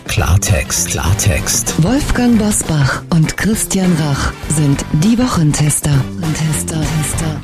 Klartext, 0.08 0.92
Klartext. 0.92 1.84
Wolfgang 1.84 2.40
Bosbach 2.40 3.04
und 3.10 3.36
Christian 3.36 3.92
Rach 4.00 4.32
sind 4.48 4.86
die 5.04 5.18
Wochentester. 5.18 5.92
Tester, 6.34 6.80
Tester. 6.80 7.41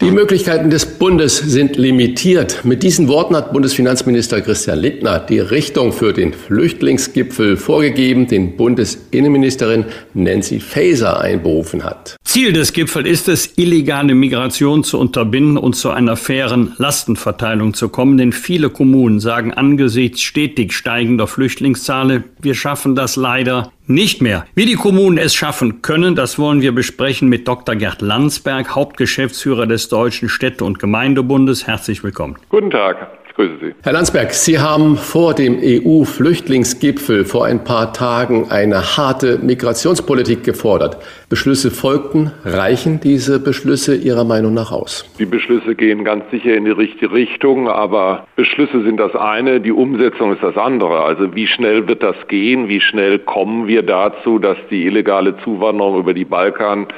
Die 0.00 0.10
Möglichkeiten 0.10 0.70
des 0.70 0.86
Bundes 0.86 1.36
sind 1.36 1.76
limitiert. 1.76 2.64
Mit 2.64 2.82
diesen 2.82 3.06
Worten 3.08 3.36
hat 3.36 3.52
Bundesfinanzminister 3.52 4.40
Christian 4.40 4.78
Lindner 4.78 5.18
die 5.20 5.40
Richtung 5.40 5.92
für 5.92 6.14
den 6.14 6.32
Flüchtlingsgipfel 6.32 7.58
vorgegeben, 7.58 8.26
den 8.26 8.56
Bundesinnenministerin 8.56 9.84
Nancy 10.14 10.58
Faeser 10.58 11.20
einberufen 11.20 11.84
hat. 11.84 12.16
Ziel 12.30 12.52
des 12.52 12.72
Gipfels 12.72 13.08
ist 13.08 13.28
es, 13.28 13.58
illegale 13.58 14.14
Migration 14.14 14.84
zu 14.84 15.00
unterbinden 15.00 15.56
und 15.56 15.74
zu 15.74 15.90
einer 15.90 16.14
fairen 16.14 16.74
Lastenverteilung 16.78 17.74
zu 17.74 17.88
kommen, 17.88 18.18
denn 18.18 18.32
viele 18.32 18.70
Kommunen 18.70 19.18
sagen 19.18 19.52
angesichts 19.52 20.22
stetig 20.22 20.72
steigender 20.72 21.26
Flüchtlingszahlen, 21.26 22.22
wir 22.40 22.54
schaffen 22.54 22.94
das 22.94 23.16
leider 23.16 23.72
nicht 23.88 24.22
mehr. 24.22 24.46
Wie 24.54 24.64
die 24.64 24.76
Kommunen 24.76 25.18
es 25.18 25.34
schaffen 25.34 25.82
können, 25.82 26.14
das 26.14 26.38
wollen 26.38 26.60
wir 26.60 26.72
besprechen 26.72 27.28
mit 27.28 27.48
Dr. 27.48 27.74
Gerd 27.74 28.00
Landsberg, 28.00 28.76
Hauptgeschäftsführer 28.76 29.66
des 29.66 29.88
Deutschen 29.88 30.28
Städte- 30.28 30.64
und 30.64 30.78
Gemeindebundes. 30.78 31.66
Herzlich 31.66 32.04
willkommen. 32.04 32.36
Guten 32.48 32.70
Tag. 32.70 33.08
Grüße 33.40 33.56
Sie. 33.58 33.74
Herr 33.82 33.94
Landsberg, 33.94 34.34
Sie 34.34 34.58
haben 34.58 34.98
vor 34.98 35.32
dem 35.32 35.60
EU-Flüchtlingsgipfel 35.62 37.24
vor 37.24 37.46
ein 37.46 37.64
paar 37.64 37.94
Tagen 37.94 38.50
eine 38.50 38.98
harte 38.98 39.38
Migrationspolitik 39.38 40.44
gefordert. 40.44 40.98
Beschlüsse 41.30 41.70
folgten. 41.70 42.32
Reichen 42.44 43.00
diese 43.00 43.40
Beschlüsse 43.40 43.96
Ihrer 43.96 44.24
Meinung 44.24 44.52
nach 44.52 44.72
aus? 44.72 45.10
Die 45.18 45.24
Beschlüsse 45.24 45.74
gehen 45.74 46.04
ganz 46.04 46.24
sicher 46.30 46.54
in 46.54 46.66
die 46.66 46.70
richtige 46.70 47.12
Richtung, 47.12 47.70
aber 47.70 48.26
Beschlüsse 48.36 48.82
sind 48.82 48.98
das 48.98 49.14
eine, 49.14 49.58
die 49.62 49.72
Umsetzung 49.72 50.34
ist 50.34 50.42
das 50.42 50.58
andere. 50.58 51.00
Also 51.00 51.34
wie 51.34 51.46
schnell 51.46 51.88
wird 51.88 52.02
das 52.02 52.16
gehen? 52.28 52.68
Wie 52.68 52.82
schnell 52.82 53.20
kommen 53.20 53.66
wir 53.66 53.82
dazu, 53.82 54.38
dass 54.38 54.58
die 54.70 54.84
illegale 54.84 55.34
Zuwanderung 55.44 55.98
über 55.98 56.12
die 56.12 56.26
Balkan 56.26 56.88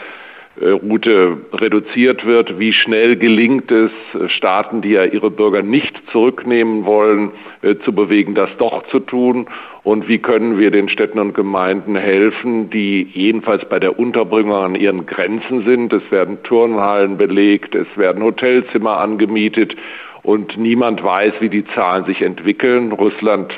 Route 0.60 1.38
reduziert 1.52 2.26
wird. 2.26 2.58
Wie 2.58 2.72
schnell 2.72 3.16
gelingt 3.16 3.70
es, 3.70 3.90
äh, 4.14 4.28
Staaten, 4.28 4.82
die 4.82 4.90
ja 4.90 5.04
ihre 5.04 5.30
Bürger 5.30 5.62
nicht 5.62 5.94
zurücknehmen 6.10 6.84
wollen, 6.84 7.30
äh, 7.62 7.76
zu 7.84 7.94
bewegen, 7.94 8.34
das 8.34 8.50
doch 8.58 8.86
zu 8.88 9.00
tun? 9.00 9.46
Und 9.82 10.08
wie 10.08 10.18
können 10.18 10.58
wir 10.58 10.70
den 10.70 10.88
Städten 10.88 11.18
und 11.18 11.34
Gemeinden 11.34 11.96
helfen, 11.96 12.70
die 12.70 13.08
jedenfalls 13.14 13.64
bei 13.68 13.80
der 13.80 13.98
Unterbringung 13.98 14.54
an 14.54 14.74
ihren 14.74 15.06
Grenzen 15.06 15.64
sind? 15.64 15.92
Es 15.92 16.08
werden 16.10 16.42
Turnhallen 16.42 17.16
belegt, 17.16 17.74
es 17.74 17.88
werden 17.96 18.22
Hotelzimmer 18.22 18.98
angemietet 18.98 19.74
und 20.22 20.56
niemand 20.56 21.02
weiß, 21.02 21.32
wie 21.40 21.48
die 21.48 21.64
Zahlen 21.74 22.04
sich 22.04 22.22
entwickeln. 22.22 22.92
Russland 22.92 23.52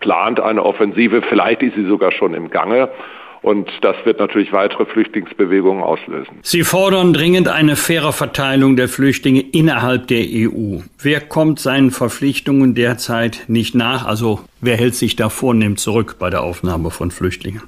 plant 0.00 0.38
eine 0.40 0.64
Offensive, 0.64 1.22
vielleicht 1.22 1.62
ist 1.62 1.74
sie 1.74 1.86
sogar 1.86 2.12
schon 2.12 2.34
im 2.34 2.50
Gange. 2.50 2.90
Und 3.44 3.68
das 3.82 3.94
wird 4.04 4.20
natürlich 4.20 4.54
weitere 4.54 4.86
Flüchtlingsbewegungen 4.86 5.82
auslösen. 5.82 6.38
Sie 6.40 6.62
fordern 6.62 7.12
dringend 7.12 7.46
eine 7.46 7.76
faire 7.76 8.14
Verteilung 8.14 8.74
der 8.74 8.88
Flüchtlinge 8.88 9.42
innerhalb 9.52 10.06
der 10.06 10.22
EU. 10.22 10.78
Wer 11.02 11.20
kommt 11.20 11.58
seinen 11.60 11.90
Verpflichtungen 11.90 12.74
derzeit 12.74 13.44
nicht 13.48 13.74
nach? 13.74 14.06
Also 14.06 14.40
wer 14.62 14.78
hält 14.78 14.94
sich 14.94 15.14
da 15.16 15.28
vornehm 15.28 15.76
zurück 15.76 16.16
bei 16.18 16.30
der 16.30 16.42
Aufnahme 16.42 16.90
von 16.90 17.10
Flüchtlingen? 17.10 17.60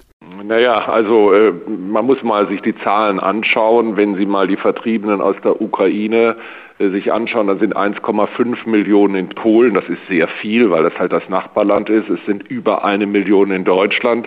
Naja, 0.43 0.89
also 0.89 1.35
äh, 1.35 1.53
man 1.69 2.07
muss 2.07 2.23
mal 2.23 2.49
sich 2.49 2.63
die 2.63 2.75
Zahlen 2.79 3.21
anschauen. 3.21 3.99
Wenn 3.99 4.15
Sie 4.15 4.25
mal 4.25 4.49
die 4.49 4.57
Vertriebenen 4.57 5.21
aus 5.21 5.37
der 5.45 5.61
Ukraine 5.61 6.37
äh, 6.79 6.89
sich 6.89 7.13
anschauen, 7.13 7.49
dann 7.49 7.59
sind 7.59 7.77
1,5 7.77 8.67
Millionen 8.67 9.15
in 9.15 9.29
Polen. 9.29 9.75
Das 9.75 9.87
ist 9.91 10.01
sehr 10.09 10.27
viel, 10.29 10.71
weil 10.71 10.85
das 10.85 10.99
halt 10.99 11.13
das 11.13 11.29
Nachbarland 11.29 11.91
ist. 11.91 12.09
Es 12.09 12.25
sind 12.25 12.49
über 12.49 12.83
eine 12.83 13.07
Million 13.07 13.51
in 13.51 13.65
Deutschland. 13.65 14.27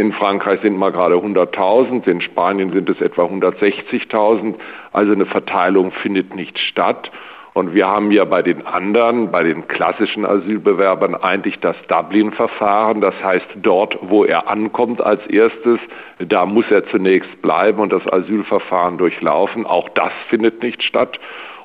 In 0.00 0.14
Frankreich 0.14 0.62
sind 0.62 0.78
mal 0.78 0.92
gerade 0.92 1.16
100.000, 1.16 2.08
in 2.08 2.22
Spanien 2.22 2.72
sind 2.72 2.88
es 2.88 3.02
etwa 3.02 3.24
160.000. 3.24 4.54
Also 4.94 5.12
eine 5.12 5.26
Verteilung 5.26 5.92
findet 5.92 6.34
nicht 6.34 6.58
statt. 6.58 7.10
Und 7.52 7.74
wir 7.74 7.86
haben 7.86 8.10
ja 8.10 8.24
bei 8.24 8.40
den 8.40 8.66
anderen, 8.66 9.30
bei 9.30 9.42
den 9.42 9.68
klassischen 9.68 10.24
Asylbewerbern 10.24 11.14
eigentlich 11.16 11.60
das 11.60 11.76
Dublin-Verfahren. 11.88 13.02
Das 13.02 13.14
heißt, 13.22 13.46
dort, 13.56 13.98
wo 14.00 14.24
er 14.24 14.48
ankommt 14.48 15.02
als 15.02 15.26
erstes, 15.26 15.78
da 16.18 16.46
muss 16.46 16.64
er 16.70 16.86
zunächst 16.86 17.42
bleiben 17.42 17.80
und 17.80 17.92
das 17.92 18.10
Asylverfahren 18.10 18.96
durchlaufen. 18.96 19.66
Auch 19.66 19.90
das 19.90 20.12
findet 20.30 20.62
nicht 20.62 20.82
statt. 20.82 21.20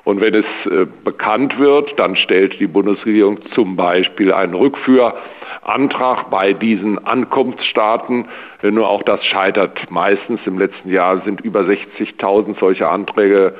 Und 0.06 0.20
wenn 0.20 0.34
es 0.34 0.44
äh, 0.66 0.86
bekannt 1.02 1.58
wird, 1.58 1.98
dann 1.98 2.14
stellt 2.14 2.60
die 2.60 2.68
Bundesregierung 2.68 3.40
zum 3.56 3.74
Beispiel 3.74 4.32
einen 4.32 4.54
Rückführantrag 4.54 6.30
bei 6.30 6.52
diesen 6.52 7.04
Ankunftsstaaten. 7.04 8.28
Äh, 8.62 8.70
nur 8.70 8.88
auch 8.88 9.02
das 9.02 9.24
scheitert 9.24 9.90
meistens. 9.90 10.38
Im 10.46 10.60
letzten 10.60 10.90
Jahr 10.90 11.22
sind 11.24 11.40
über 11.40 11.62
60.000 11.62 12.56
solche 12.60 12.88
Anträge 12.88 13.56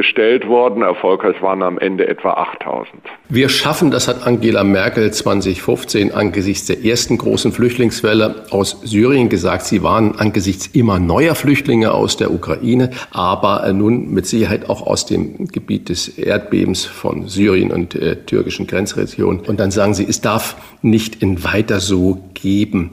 gestellt 0.00 0.48
worden. 0.48 0.82
Erfolgreich 0.82 1.42
waren 1.42 1.62
am 1.62 1.78
Ende 1.78 2.08
etwa 2.08 2.30
8000. 2.30 3.02
Wir 3.28 3.50
schaffen, 3.50 3.90
das 3.90 4.08
hat 4.08 4.26
Angela 4.26 4.64
Merkel 4.64 5.10
2015 5.12 6.14
angesichts 6.14 6.68
der 6.68 6.82
ersten 6.82 7.18
großen 7.18 7.52
Flüchtlingswelle 7.52 8.46
aus 8.48 8.80
Syrien 8.82 9.28
gesagt. 9.28 9.66
Sie 9.66 9.82
waren 9.82 10.18
angesichts 10.18 10.68
immer 10.68 10.98
neuer 10.98 11.34
Flüchtlinge 11.34 11.92
aus 11.92 12.16
der 12.16 12.32
Ukraine, 12.32 12.88
aber 13.10 13.70
nun 13.74 14.10
mit 14.10 14.26
Sicherheit 14.26 14.70
auch 14.70 14.86
aus 14.86 15.04
dem 15.04 15.48
Gebiet 15.48 15.90
des 15.90 16.08
Erdbebens 16.16 16.86
von 16.86 17.28
Syrien 17.28 17.70
und 17.70 17.94
äh, 17.94 18.16
türkischen 18.24 18.66
Grenzregionen. 18.66 19.40
Und 19.40 19.60
dann 19.60 19.70
sagen 19.70 19.92
Sie, 19.92 20.06
es 20.08 20.22
darf 20.22 20.56
nicht 20.80 21.22
in 21.22 21.44
weiter 21.44 21.78
so 21.78 22.24
geben. 22.32 22.92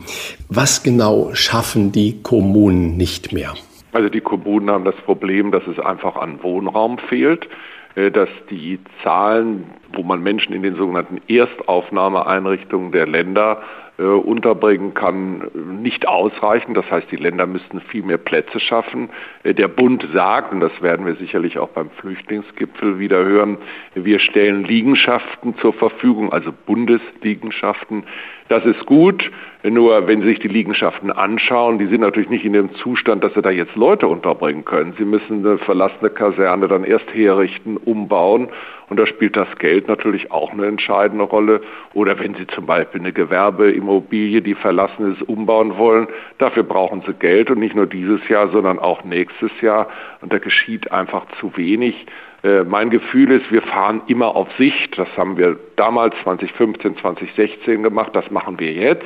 Was 0.50 0.84
genau 0.84 1.30
schaffen 1.34 1.94
die 1.94 2.22
Kommunen 2.22 2.98
nicht 2.98 3.32
mehr? 3.32 3.54
Also 3.98 4.10
die 4.10 4.22
Kommunen 4.22 4.70
haben 4.70 4.86
das 4.86 4.96
Problem, 4.98 5.50
dass 5.52 5.66
es 5.66 5.80
einfach 5.80 6.18
an 6.18 6.44
Wohnraum 6.44 7.00
fehlt, 7.00 7.50
äh, 7.96 8.12
dass 8.12 8.30
die 8.52 8.78
Zahlen, 9.02 9.64
wo 9.92 10.04
man 10.04 10.22
Menschen 10.22 10.54
in 10.54 10.62
den 10.62 10.76
sogenannten 10.76 11.20
Erstaufnahmeeinrichtungen 11.28 12.92
der 12.92 13.08
Länder 13.08 13.64
äh, 13.98 14.04
unterbringen 14.04 14.94
kann, 14.94 15.50
nicht 15.82 16.08
ausreichen. 16.08 16.76
Das 16.76 16.86
heißt, 16.92 17.10
die 17.10 17.16
Länder 17.16 17.48
müssten 17.48 17.82
viel 17.82 18.04
mehr 18.04 18.20
Plätze 18.20 18.60
schaffen. 18.60 19.10
Äh, 19.42 19.56
der 19.56 19.68
Bund 19.68 20.08
sagt, 20.14 20.54
und 20.54 20.60
das 20.60 20.80
werden 20.84 21.08
wir 21.08 21.16
sicherlich 21.16 21.58
auch 21.58 21.70
beim 21.70 21.90
Flüchtlingsgipfel 21.90 23.00
wieder 23.00 23.26
hören, 23.26 23.58
wir 23.96 24.20
stellen 24.20 24.64
Liegenschaften 24.64 25.58
zur 25.58 25.74
Verfügung, 25.74 26.32
also 26.32 26.54
Bundesliegenschaften. 26.68 28.04
Das 28.50 28.66
ist 28.66 28.86
gut, 28.86 29.30
nur 29.64 30.08
wenn 30.08 30.22
Sie 30.22 30.30
sich 30.30 30.40
die 30.40 30.48
Liegenschaften 30.48 31.12
anschauen, 31.12 31.80
die 31.80 31.88
sind 31.88 32.02
natürlich 32.02 32.30
nicht 32.30 32.46
in 32.46 32.54
dem 32.54 32.74
Zustand, 32.76 33.24
dass 33.24 33.34
Sie 33.34 33.42
da 33.42 33.50
jetzt 33.50 33.76
Leute 33.76 34.08
unterbringen 34.08 34.64
können. 34.64 34.94
Sie 34.98 35.06
müssen 35.06 35.46
eine 35.46 35.58
verlassene 35.58 36.10
Kaserne 36.10 36.68
dann 36.68 36.84
erst 36.84 37.14
herrichten, 37.14 37.76
umbauen 37.78 38.50
und 38.90 38.98
da 38.98 39.06
spielt 39.06 39.36
das 39.36 39.50
Geld 39.58 39.88
natürlich 39.90 40.32
auch 40.32 40.54
eine 40.54 40.66
entscheidende 40.66 41.26
Rolle. 41.26 41.62
Oder 41.94 42.20
wenn 42.20 42.36
Sie 42.36 42.48
zum 42.48 42.66
Beispiel 42.66 43.02
eine 43.02 43.12
Gewerbeimmobilie 43.12 43.78
Immobilie, 43.78 44.42
die 44.42 44.56
verlassen 44.56 45.14
ist, 45.14 45.22
umbauen 45.24 45.78
wollen. 45.78 46.08
Dafür 46.38 46.64
brauchen 46.64 47.04
sie 47.06 47.14
Geld 47.14 47.52
und 47.52 47.60
nicht 47.60 47.76
nur 47.76 47.88
dieses 47.88 48.28
Jahr, 48.30 48.50
sondern 48.50 48.80
auch 48.80 49.04
nächstes 49.04 49.52
Jahr. 49.62 49.88
Und 50.22 50.32
da 50.32 50.40
geschieht 50.40 50.92
einfach 50.92 51.26
zu 51.40 51.56
wenig. 51.58 52.06
Äh, 52.44 52.64
mein 52.64 52.90
Gefühl 52.90 53.32
ist, 53.32 53.52
wir 53.52 53.62
fahren 53.62 54.02
immer 54.08 54.36
auf 54.36 54.48
Sicht. 54.58 54.98
Das 54.98 55.08
haben 55.18 55.38
wir 55.38 55.58
damals 55.76 56.16
2015, 56.24 56.98
2016 56.98 57.84
gemacht. 57.84 58.16
Das 58.16 58.30
machen 58.32 58.60
wir 58.60 58.72
jetzt. 58.72 59.06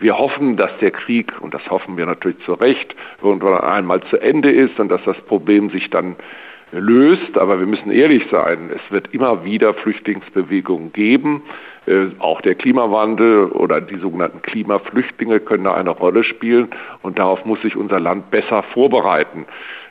Wir 0.00 0.16
hoffen, 0.16 0.56
dass 0.56 0.70
der 0.78 0.92
Krieg, 0.92 1.32
und 1.40 1.54
das 1.54 1.68
hoffen 1.70 1.96
wir 1.96 2.06
natürlich 2.06 2.38
zu 2.44 2.54
Recht, 2.54 2.94
irgendwann 3.20 3.58
einmal 3.60 4.00
zu 4.04 4.16
Ende 4.16 4.50
ist 4.50 4.78
und 4.78 4.90
dass 4.90 5.02
das 5.04 5.16
Problem 5.22 5.70
sich 5.70 5.90
dann 5.90 6.14
löst. 6.72 7.36
Aber 7.38 7.58
wir 7.58 7.66
müssen 7.66 7.90
ehrlich 7.90 8.24
sein, 8.30 8.70
es 8.74 8.92
wird 8.92 9.12
immer 9.14 9.44
wieder 9.44 9.74
Flüchtlingsbewegungen 9.74 10.92
geben. 10.92 11.42
Äh, 11.86 12.08
auch 12.18 12.42
der 12.42 12.54
Klimawandel 12.54 13.46
oder 13.46 13.80
die 13.80 13.96
sogenannten 13.96 14.42
Klimaflüchtlinge 14.42 15.40
können 15.40 15.64
da 15.64 15.74
eine 15.74 15.90
Rolle 15.90 16.22
spielen 16.22 16.68
und 17.02 17.18
darauf 17.18 17.44
muss 17.46 17.62
sich 17.62 17.76
unser 17.76 17.98
Land 17.98 18.30
besser 18.30 18.62
vorbereiten. 18.74 19.46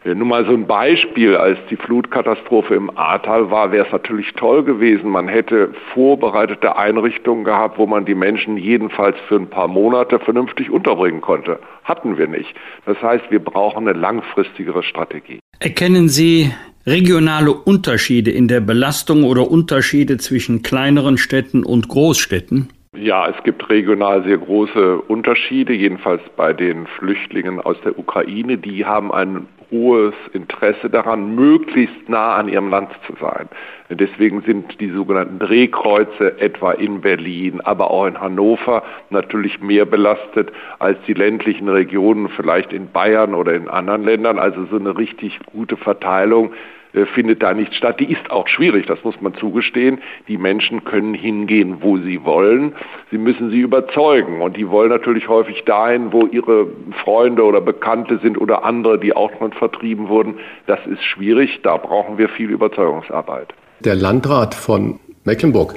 Äh, 0.05 0.13
nur 0.13 0.27
mal 0.27 0.45
so 0.45 0.53
ein 0.53 0.67
Beispiel, 0.67 1.35
als 1.35 1.57
die 1.69 1.75
Flutkatastrophe 1.75 2.75
im 2.75 2.95
Ahrtal 2.95 3.49
war, 3.49 3.71
wäre 3.71 3.87
es 3.87 3.91
natürlich 3.91 4.31
toll 4.33 4.63
gewesen. 4.63 5.09
Man 5.09 5.27
hätte 5.27 5.73
vorbereitete 5.93 6.77
Einrichtungen 6.77 7.43
gehabt, 7.43 7.79
wo 7.79 7.87
man 7.87 8.05
die 8.05 8.15
Menschen 8.15 8.57
jedenfalls 8.57 9.17
für 9.27 9.37
ein 9.37 9.49
paar 9.49 9.67
Monate 9.67 10.19
vernünftig 10.19 10.69
unterbringen 10.69 11.21
konnte. 11.21 11.59
Hatten 11.87 12.17
wir 12.17 12.27
nicht. 12.27 12.53
Das 12.85 13.01
heißt, 13.01 13.31
wir 13.31 13.39
brauchen 13.39 13.87
eine 13.87 13.97
langfristigere 13.97 14.83
Strategie. 14.83 15.39
Erkennen 15.59 16.09
Sie 16.09 16.53
regionale 16.85 17.51
Unterschiede 17.51 18.29
in 18.29 18.49
der 18.49 18.59
Belastung 18.59 19.23
oder 19.23 19.49
Unterschiede 19.49 20.17
zwischen 20.17 20.63
kleineren 20.63 21.17
Städten 21.17 21.63
und 21.63 21.87
Großstädten? 21.87 22.69
Ja, 22.95 23.29
es 23.29 23.41
gibt 23.43 23.69
regional 23.69 24.23
sehr 24.23 24.37
große 24.37 24.97
Unterschiede, 25.01 25.73
jedenfalls 25.73 26.21
bei 26.35 26.51
den 26.51 26.87
Flüchtlingen 26.87 27.61
aus 27.61 27.77
der 27.85 27.97
Ukraine. 27.97 28.57
Die 28.57 28.85
haben 28.85 29.11
ein 29.11 29.45
hohes 29.71 30.13
Interesse 30.33 30.89
daran, 30.89 31.35
möglichst 31.35 32.07
nah 32.07 32.35
an 32.35 32.47
ihrem 32.47 32.69
Land 32.69 32.89
zu 33.05 33.13
sein. 33.19 33.47
Deswegen 33.89 34.41
sind 34.41 34.79
die 34.79 34.89
sogenannten 34.89 35.39
Drehkreuze 35.39 36.39
etwa 36.39 36.73
in 36.73 37.01
Berlin, 37.01 37.61
aber 37.61 37.91
auch 37.91 38.05
in 38.05 38.19
Hannover 38.19 38.83
natürlich 39.09 39.61
mehr 39.61 39.85
belastet 39.85 40.51
als 40.79 40.97
die 41.07 41.13
ländlichen 41.13 41.69
Regionen, 41.69 42.29
vielleicht 42.29 42.73
in 42.73 42.91
Bayern 42.91 43.33
oder 43.33 43.53
in 43.53 43.69
anderen 43.69 44.03
Ländern. 44.03 44.39
Also 44.39 44.65
so 44.65 44.77
eine 44.77 44.97
richtig 44.97 45.39
gute 45.45 45.77
Verteilung 45.77 46.51
findet 47.05 47.43
da 47.43 47.53
nicht 47.53 47.73
statt. 47.75 47.99
Die 47.99 48.11
ist 48.11 48.31
auch 48.31 48.47
schwierig, 48.47 48.85
das 48.87 49.03
muss 49.03 49.19
man 49.21 49.33
zugestehen. 49.35 49.99
Die 50.27 50.37
Menschen 50.37 50.83
können 50.83 51.13
hingehen, 51.13 51.77
wo 51.81 51.97
sie 51.97 52.23
wollen. 52.23 52.73
Sie 53.11 53.17
müssen 53.17 53.51
sie 53.51 53.59
überzeugen. 53.59 54.41
Und 54.41 54.57
die 54.57 54.69
wollen 54.69 54.89
natürlich 54.89 55.27
häufig 55.27 55.63
dahin, 55.65 56.11
wo 56.11 56.25
ihre 56.25 56.67
Freunde 57.03 57.43
oder 57.43 57.61
Bekannte 57.61 58.19
sind 58.19 58.39
oder 58.39 58.63
andere, 58.63 58.99
die 58.99 59.15
auch 59.15 59.31
schon 59.37 59.53
vertrieben 59.53 60.09
wurden. 60.09 60.35
Das 60.65 60.79
ist 60.87 61.03
schwierig. 61.03 61.59
Da 61.63 61.77
brauchen 61.77 62.17
wir 62.17 62.29
viel 62.29 62.49
Überzeugungsarbeit. 62.49 63.53
Der 63.81 63.95
Landrat 63.95 64.55
von 64.55 64.99
Mecklenburg, 65.23 65.75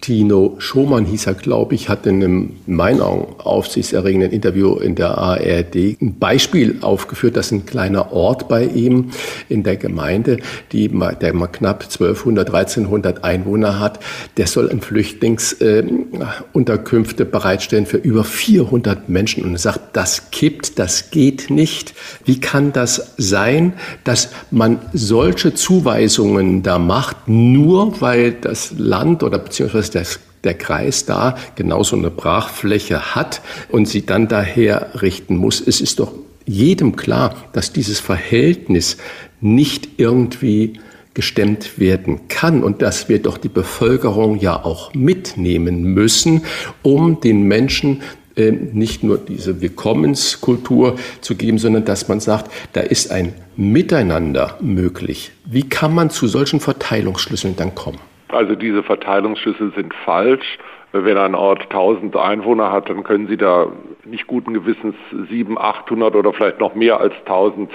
Tino 0.00 0.56
Schomann 0.58 1.04
hieß 1.06 1.26
er, 1.26 1.34
glaube 1.34 1.74
ich, 1.74 1.88
hat 1.88 2.06
in 2.06 2.22
einem 2.22 2.50
in 2.66 2.76
meinen 2.76 3.00
Augen 3.00 3.40
aufsichtserregenden 3.40 4.30
Interview 4.30 4.76
in 4.76 4.94
der 4.94 5.18
ARD 5.18 6.00
ein 6.00 6.16
Beispiel 6.18 6.78
aufgeführt, 6.82 7.36
dass 7.36 7.50
ein 7.50 7.66
kleiner 7.66 8.12
Ort 8.12 8.48
bei 8.48 8.66
ihm 8.66 9.10
in 9.48 9.62
der 9.62 9.76
Gemeinde, 9.76 10.38
die, 10.72 10.88
der 10.88 11.34
mal 11.34 11.48
knapp 11.48 11.84
1200, 11.84 12.48
1300 12.48 13.24
Einwohner 13.24 13.80
hat, 13.80 14.00
der 14.36 14.46
soll 14.46 14.68
ein 14.70 14.80
Flüchtlingsunterkünfte 14.80 17.22
äh, 17.22 17.26
bereitstellen 17.26 17.86
für 17.86 17.96
über 17.96 18.24
400 18.24 19.08
Menschen. 19.08 19.44
Und 19.44 19.58
sagt, 19.58 19.96
das 19.96 20.30
kippt, 20.30 20.78
das 20.78 21.10
geht 21.10 21.50
nicht. 21.50 21.94
Wie 22.24 22.38
kann 22.38 22.72
das 22.72 23.14
sein, 23.16 23.72
dass 24.04 24.28
man 24.50 24.78
solche 24.92 25.54
Zuweisungen 25.54 26.62
da 26.62 26.78
macht, 26.78 27.28
nur 27.28 28.00
weil 28.00 28.32
das 28.32 28.74
Land 28.76 29.22
oder 29.22 29.38
beziehungsweise 29.38 29.85
dass 29.90 30.14
der, 30.44 30.52
der 30.52 30.54
Kreis 30.54 31.06
da 31.06 31.36
genauso 31.56 31.96
eine 31.96 32.10
Brachfläche 32.10 33.14
hat 33.14 33.40
und 33.70 33.88
sie 33.88 34.06
dann 34.06 34.28
daher 34.28 34.90
richten 35.02 35.36
muss. 35.36 35.60
Es 35.60 35.80
ist 35.80 35.98
doch 35.98 36.12
jedem 36.46 36.96
klar, 36.96 37.34
dass 37.52 37.72
dieses 37.72 38.00
Verhältnis 38.00 38.96
nicht 39.40 39.88
irgendwie 39.96 40.74
gestemmt 41.14 41.78
werden 41.78 42.28
kann 42.28 42.62
und 42.62 42.82
dass 42.82 43.08
wir 43.08 43.20
doch 43.20 43.38
die 43.38 43.48
Bevölkerung 43.48 44.38
ja 44.38 44.62
auch 44.62 44.92
mitnehmen 44.94 45.82
müssen, 45.82 46.42
um 46.82 47.20
den 47.20 47.44
Menschen 47.44 48.02
äh, 48.36 48.50
nicht 48.50 49.02
nur 49.02 49.16
diese 49.16 49.62
Willkommenskultur 49.62 50.98
zu 51.22 51.34
geben, 51.34 51.58
sondern 51.58 51.86
dass 51.86 52.08
man 52.08 52.20
sagt, 52.20 52.52
da 52.74 52.82
ist 52.82 53.10
ein 53.10 53.32
Miteinander 53.56 54.58
möglich. 54.60 55.32
Wie 55.46 55.62
kann 55.62 55.94
man 55.94 56.10
zu 56.10 56.28
solchen 56.28 56.60
Verteilungsschlüsseln 56.60 57.56
dann 57.56 57.74
kommen? 57.74 57.98
Also 58.28 58.54
diese 58.54 58.82
Verteilungsschlüssel 58.82 59.72
sind 59.74 59.94
falsch. 60.04 60.58
Wenn 60.92 61.18
ein 61.18 61.34
Ort 61.34 61.62
1000 61.64 62.16
Einwohner 62.16 62.72
hat, 62.72 62.88
dann 62.88 63.02
können 63.04 63.26
Sie 63.26 63.36
da 63.36 63.66
nicht 64.04 64.26
guten 64.26 64.54
Gewissens 64.54 64.94
700, 65.28 65.62
800 65.62 66.16
oder 66.16 66.32
vielleicht 66.32 66.60
noch 66.60 66.74
mehr 66.74 67.00
als 67.00 67.14
1000 67.26 67.70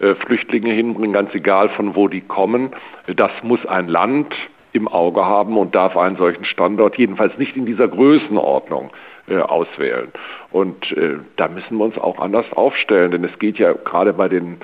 äh, 0.00 0.14
Flüchtlinge 0.16 0.72
hinbringen, 0.72 1.12
ganz 1.12 1.34
egal 1.34 1.68
von 1.70 1.94
wo 1.94 2.08
die 2.08 2.20
kommen. 2.20 2.70
Das 3.14 3.30
muss 3.42 3.64
ein 3.66 3.88
Land 3.88 4.34
im 4.72 4.88
Auge 4.88 5.24
haben 5.24 5.56
und 5.56 5.74
darf 5.74 5.96
einen 5.96 6.16
solchen 6.16 6.44
Standort 6.44 6.98
jedenfalls 6.98 7.38
nicht 7.38 7.56
in 7.56 7.64
dieser 7.64 7.86
Größenordnung 7.86 8.90
äh, 9.28 9.38
auswählen. 9.38 10.08
Und 10.50 10.90
äh, 10.92 11.18
da 11.36 11.48
müssen 11.48 11.78
wir 11.78 11.84
uns 11.84 11.96
auch 11.96 12.18
anders 12.18 12.46
aufstellen, 12.52 13.12
denn 13.12 13.24
es 13.24 13.38
geht 13.38 13.58
ja 13.58 13.72
gerade 13.72 14.12
bei 14.12 14.28
den 14.28 14.58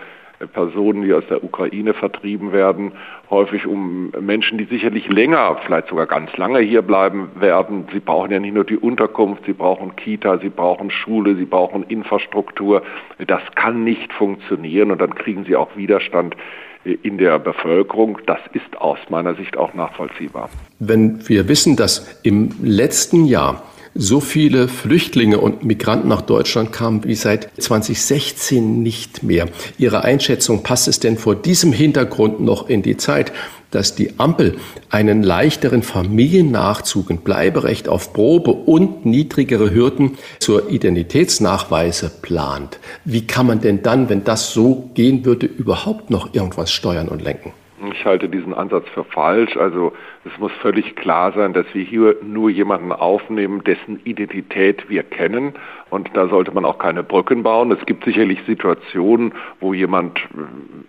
Personen, 0.48 1.02
die 1.02 1.12
aus 1.12 1.26
der 1.28 1.44
Ukraine 1.44 1.94
vertrieben 1.94 2.52
werden, 2.52 2.92
häufig 3.30 3.66
um 3.66 4.10
Menschen, 4.20 4.58
die 4.58 4.64
sicherlich 4.64 5.08
länger, 5.08 5.56
vielleicht 5.64 5.88
sogar 5.88 6.06
ganz 6.06 6.36
lange 6.36 6.58
hier 6.60 6.82
bleiben 6.82 7.30
werden. 7.36 7.86
Sie 7.92 8.00
brauchen 8.00 8.30
ja 8.32 8.40
nicht 8.40 8.54
nur 8.54 8.64
die 8.64 8.76
Unterkunft, 8.76 9.44
sie 9.46 9.52
brauchen 9.52 9.94
Kita, 9.96 10.38
sie 10.38 10.48
brauchen 10.48 10.90
Schule, 10.90 11.36
sie 11.36 11.44
brauchen 11.44 11.84
Infrastruktur. 11.84 12.82
Das 13.26 13.42
kann 13.54 13.84
nicht 13.84 14.12
funktionieren 14.12 14.90
und 14.90 15.00
dann 15.00 15.14
kriegen 15.14 15.44
sie 15.44 15.56
auch 15.56 15.76
Widerstand 15.76 16.36
in 16.84 17.18
der 17.18 17.38
Bevölkerung. 17.38 18.18
Das 18.26 18.40
ist 18.52 18.76
aus 18.78 18.98
meiner 19.10 19.34
Sicht 19.34 19.56
auch 19.56 19.74
nachvollziehbar. 19.74 20.48
Wenn 20.78 21.28
wir 21.28 21.48
wissen, 21.48 21.76
dass 21.76 22.20
im 22.22 22.50
letzten 22.62 23.26
Jahr 23.26 23.62
so 23.94 24.20
viele 24.20 24.68
Flüchtlinge 24.68 25.38
und 25.38 25.64
Migranten 25.64 26.08
nach 26.08 26.22
Deutschland 26.22 26.72
kamen 26.72 27.04
wie 27.04 27.14
seit 27.14 27.50
2016 27.60 28.82
nicht 28.82 29.22
mehr. 29.22 29.48
Ihre 29.78 30.04
Einschätzung, 30.04 30.62
passt 30.62 30.88
es 30.88 31.00
denn 31.00 31.18
vor 31.18 31.34
diesem 31.34 31.72
Hintergrund 31.72 32.40
noch 32.40 32.68
in 32.68 32.82
die 32.82 32.96
Zeit, 32.96 33.32
dass 33.70 33.94
die 33.94 34.18
Ampel 34.18 34.56
einen 34.90 35.22
leichteren 35.22 35.82
Familiennachzug, 35.82 37.10
ein 37.10 37.18
Bleiberecht 37.18 37.88
auf 37.88 38.12
Probe 38.12 38.50
und 38.50 39.06
niedrigere 39.06 39.72
Hürden 39.72 40.18
zur 40.38 40.70
Identitätsnachweise 40.70 42.10
plant? 42.22 42.80
Wie 43.04 43.26
kann 43.26 43.46
man 43.46 43.60
denn 43.60 43.82
dann, 43.82 44.08
wenn 44.08 44.24
das 44.24 44.52
so 44.52 44.90
gehen 44.94 45.24
würde, 45.24 45.46
überhaupt 45.46 46.10
noch 46.10 46.34
irgendwas 46.34 46.72
steuern 46.72 47.08
und 47.08 47.22
lenken? 47.22 47.52
Ich 47.92 48.04
halte 48.04 48.28
diesen 48.28 48.52
Ansatz 48.52 48.84
für 48.92 49.04
falsch. 49.04 49.56
Also 49.56 49.92
es 50.22 50.38
muss 50.38 50.52
völlig 50.60 50.96
klar 50.96 51.32
sein, 51.32 51.54
dass 51.54 51.64
wir 51.72 51.82
hier 51.82 52.16
nur 52.22 52.50
jemanden 52.50 52.92
aufnehmen, 52.92 53.64
dessen 53.64 54.00
Identität 54.04 54.90
wir 54.90 55.02
kennen. 55.02 55.54
Und 55.88 56.10
da 56.14 56.28
sollte 56.28 56.52
man 56.52 56.66
auch 56.66 56.78
keine 56.78 57.02
Brücken 57.02 57.42
bauen. 57.42 57.72
Es 57.72 57.84
gibt 57.86 58.04
sicherlich 58.04 58.38
Situationen, 58.46 59.32
wo 59.60 59.72
jemand 59.72 60.18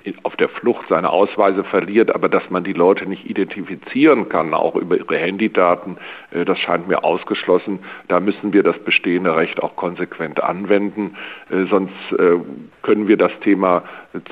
äh, 0.04 0.14
auf 0.24 0.36
der 0.36 0.50
Flucht 0.50 0.86
seine 0.90 1.10
Ausweise 1.10 1.64
verliert, 1.64 2.14
aber 2.14 2.28
dass 2.28 2.50
man 2.50 2.66
die 2.66 2.74
Leute 2.74 3.08
nicht 3.08 3.26
identifizieren 3.26 4.28
kann, 4.28 4.54
auch 4.54 4.76
über 4.76 4.98
ihre 4.98 5.18
Handydaten, 5.18 5.98
äh, 6.32 6.44
das 6.44 6.60
scheint 6.60 6.90
mir 6.90 7.06
ausgeschlossen. 7.06 7.80
Da 8.10 8.20
müssen 8.20 8.52
wir 8.52 8.64
das 8.64 8.78
bestehende 8.80 9.36
Recht 9.36 9.64
auch 9.64 9.78
konsequent 9.78 10.44
anwenden. 10.44 11.16
Äh, 11.50 11.66
sonst 11.70 11.92
können 12.82 13.08
wir 13.08 13.18
das 13.18 13.32
Thema 13.44 13.84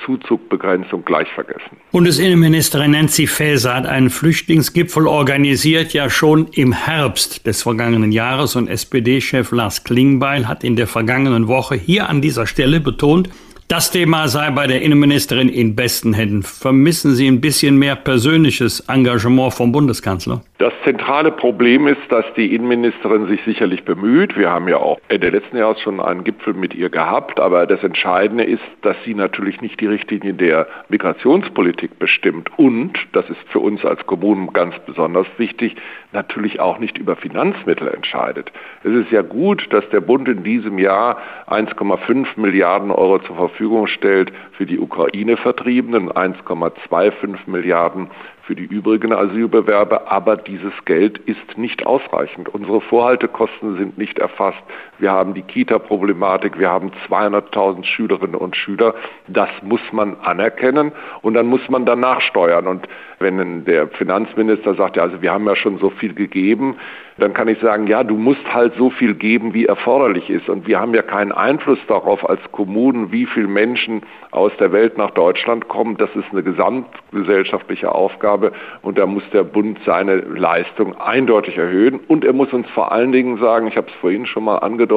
Zuzugbegrenzung 0.06 1.06
gleich 1.06 1.30
vergessen. 1.30 1.78
Bundesinnenministerin 1.92 2.92
Nancy 2.92 3.28
Faeser 3.28 3.76
hat 3.76 3.86
einen 3.86 4.10
Flüchtlingsgipfel 4.10 4.89
organisiert, 4.98 5.94
ja 5.94 6.10
schon 6.10 6.48
im 6.48 6.74
Herbst 6.74 7.46
des 7.46 7.62
vergangenen 7.64 8.12
Jahres 8.12 8.56
und 8.56 8.68
SPD-Chef 8.68 9.52
Lars 9.52 9.84
Klingbeil 9.84 10.48
hat 10.48 10.64
in 10.64 10.76
der 10.76 10.88
vergangenen 10.88 11.48
Woche 11.48 11.76
hier 11.76 12.10
an 12.10 12.22
dieser 12.22 12.48
Stelle 12.48 12.80
betont, 12.80 13.30
Das 13.72 13.92
Thema 13.92 14.28
sei 14.28 14.50
bei 14.50 14.66
der 14.66 14.82
Innenministerin 14.82 15.48
in 15.48 15.76
besten 15.76 16.14
Händen. 16.14 16.42
Vermissen 16.42 17.12
Sie 17.12 17.28
ein 17.28 17.40
bisschen 17.40 17.78
mehr 17.78 17.96
persönliches 17.96 18.80
Engagement 18.90 19.54
vom 19.54 19.72
Bundeskanzler? 19.72 20.42
Das 20.58 20.74
zentrale 20.84 21.32
Problem 21.32 21.86
ist, 21.86 22.02
dass 22.10 22.26
die 22.36 22.56
Innenministerin 22.56 23.28
sich 23.28 23.40
sicherlich 23.46 23.84
bemüht. 23.84 24.36
Wir 24.36 24.50
haben 24.50 24.68
ja 24.68 24.78
auch 24.78 25.00
Ende 25.08 25.30
letzten 25.30 25.58
Jahres 25.58 25.80
schon 25.82 26.00
einen 26.00 26.24
Gipfel 26.24 26.56
mit 26.56 26.74
ihr 26.74 26.90
gehabt. 26.90 27.40
Aber 27.40 27.68
das 27.68 27.84
Entscheidende 27.84 28.44
ist, 28.44 28.64
dass 28.82 28.96
sie 29.06 29.14
natürlich 29.14 29.62
nicht 29.62 29.80
die 29.80 29.86
Richtlinien 29.86 30.38
der 30.38 30.68
Migrationspolitik 30.90 32.00
bestimmt. 32.00 32.50
Und, 32.58 32.98
das 33.12 33.30
ist 33.30 33.40
für 33.52 33.60
uns 33.60 33.86
als 33.86 34.04
Kommunen 34.08 34.52
ganz 34.52 34.74
besonders 34.88 35.28
wichtig, 35.38 35.76
natürlich 36.12 36.60
auch 36.60 36.80
nicht 36.80 36.98
über 36.98 37.16
Finanzmittel 37.16 37.88
entscheidet. 37.88 38.52
Es 38.84 38.94
ist 38.94 39.12
ja 39.12 39.22
gut, 39.22 39.68
dass 39.70 39.88
der 39.92 40.02
Bund 40.02 40.28
in 40.28 40.42
diesem 40.42 40.80
Jahr 40.80 41.20
1,5 41.46 42.30
Milliarden 42.36 42.90
Euro 42.90 43.20
zur 43.20 43.36
Verfügung 43.36 43.59
stellt 43.88 44.32
für 44.54 44.66
die 44.66 44.80
Ukraine-Vertriebenen, 44.80 46.12
1,25 46.12 47.38
Milliarden 47.48 48.10
für 48.44 48.56
die 48.56 48.64
übrigen 48.64 49.14
Asylbewerber, 49.14 50.12
aber 50.12 50.36
dieses 50.36 50.74
Geld 50.86 51.20
ist 51.20 51.58
nicht 51.58 51.86
ausreichend. 51.86 52.50
Unsere 52.50 52.82
Vorhaltekosten 52.82 53.78
sind 53.78 53.98
nicht 53.98 54.18
erfasst. 54.18 54.64
Wir 55.00 55.12
haben 55.12 55.34
die 55.34 55.42
Kita-Problematik, 55.42 56.60
wir 56.60 56.70
haben 56.70 56.92
200.000 57.10 57.86
Schülerinnen 57.86 58.36
und 58.36 58.56
Schüler. 58.56 58.94
Das 59.28 59.50
muss 59.64 59.82
man 59.92 60.18
anerkennen 60.22 60.92
und 61.22 61.34
dann 61.36 61.48
muss 61.48 61.68
man 61.70 61.86
danach 61.86 62.22
steuern. 62.22 62.68
Und 62.68 62.88
wenn 63.20 63.66
der 63.66 63.88
Finanzminister 63.88 64.76
sagt, 64.76 64.98
ja, 64.98 65.04
also 65.04 65.22
wir 65.22 65.32
haben 65.32 65.46
ja 65.46 65.56
schon 65.56 65.78
so 65.80 65.90
viel 65.90 66.14
gegeben, 66.14 66.76
dann 67.18 67.34
kann 67.34 67.50
ich 67.50 67.60
sagen, 67.60 67.88
ja, 67.88 68.04
du 68.04 68.16
musst 68.16 68.54
halt 68.54 68.74
so 68.76 68.90
viel 68.90 69.14
geben, 69.14 69.54
wie 69.54 69.66
erforderlich 69.66 70.30
ist. 70.30 70.48
Und 70.48 70.68
wir 70.68 70.80
haben 70.80 70.94
ja 70.94 71.02
keinen 71.02 71.34
Einfluss 71.34 71.80
darauf 71.88 72.28
als 72.30 72.40
Kommunen, 72.52 73.12
wie 73.12 73.26
viele 73.26 73.48
Menschen 73.48 74.04
aus 74.32 74.52
der 74.60 74.72
Welt 74.72 74.98
nach 74.98 75.12
Deutschland 75.12 75.68
kommen. 75.68 75.98
Das 75.98 76.10
ist 76.16 76.32
eine 76.32 76.44
gesamtgesellschaftliche 76.44 77.92
Aufgabe 77.94 78.54
und 78.82 78.98
da 78.98 79.06
muss 79.06 79.24
der 79.34 79.44
Bund 79.44 79.80
seine 79.86 80.16
Leistung 80.16 80.96
eindeutig 81.00 81.58
erhöhen. 81.58 82.00
Und 82.08 82.24
er 82.24 82.34
muss 82.34 82.54
uns 82.54 82.70
vor 82.70 82.92
allen 82.92 83.12
Dingen 83.12 83.38
sagen, 83.40 83.68
ich 83.68 83.76
habe 83.76 83.88
es 83.88 83.96
vorhin 83.96 84.26
schon 84.26 84.46
mal 84.46 84.58
angedeutet, 84.58 84.89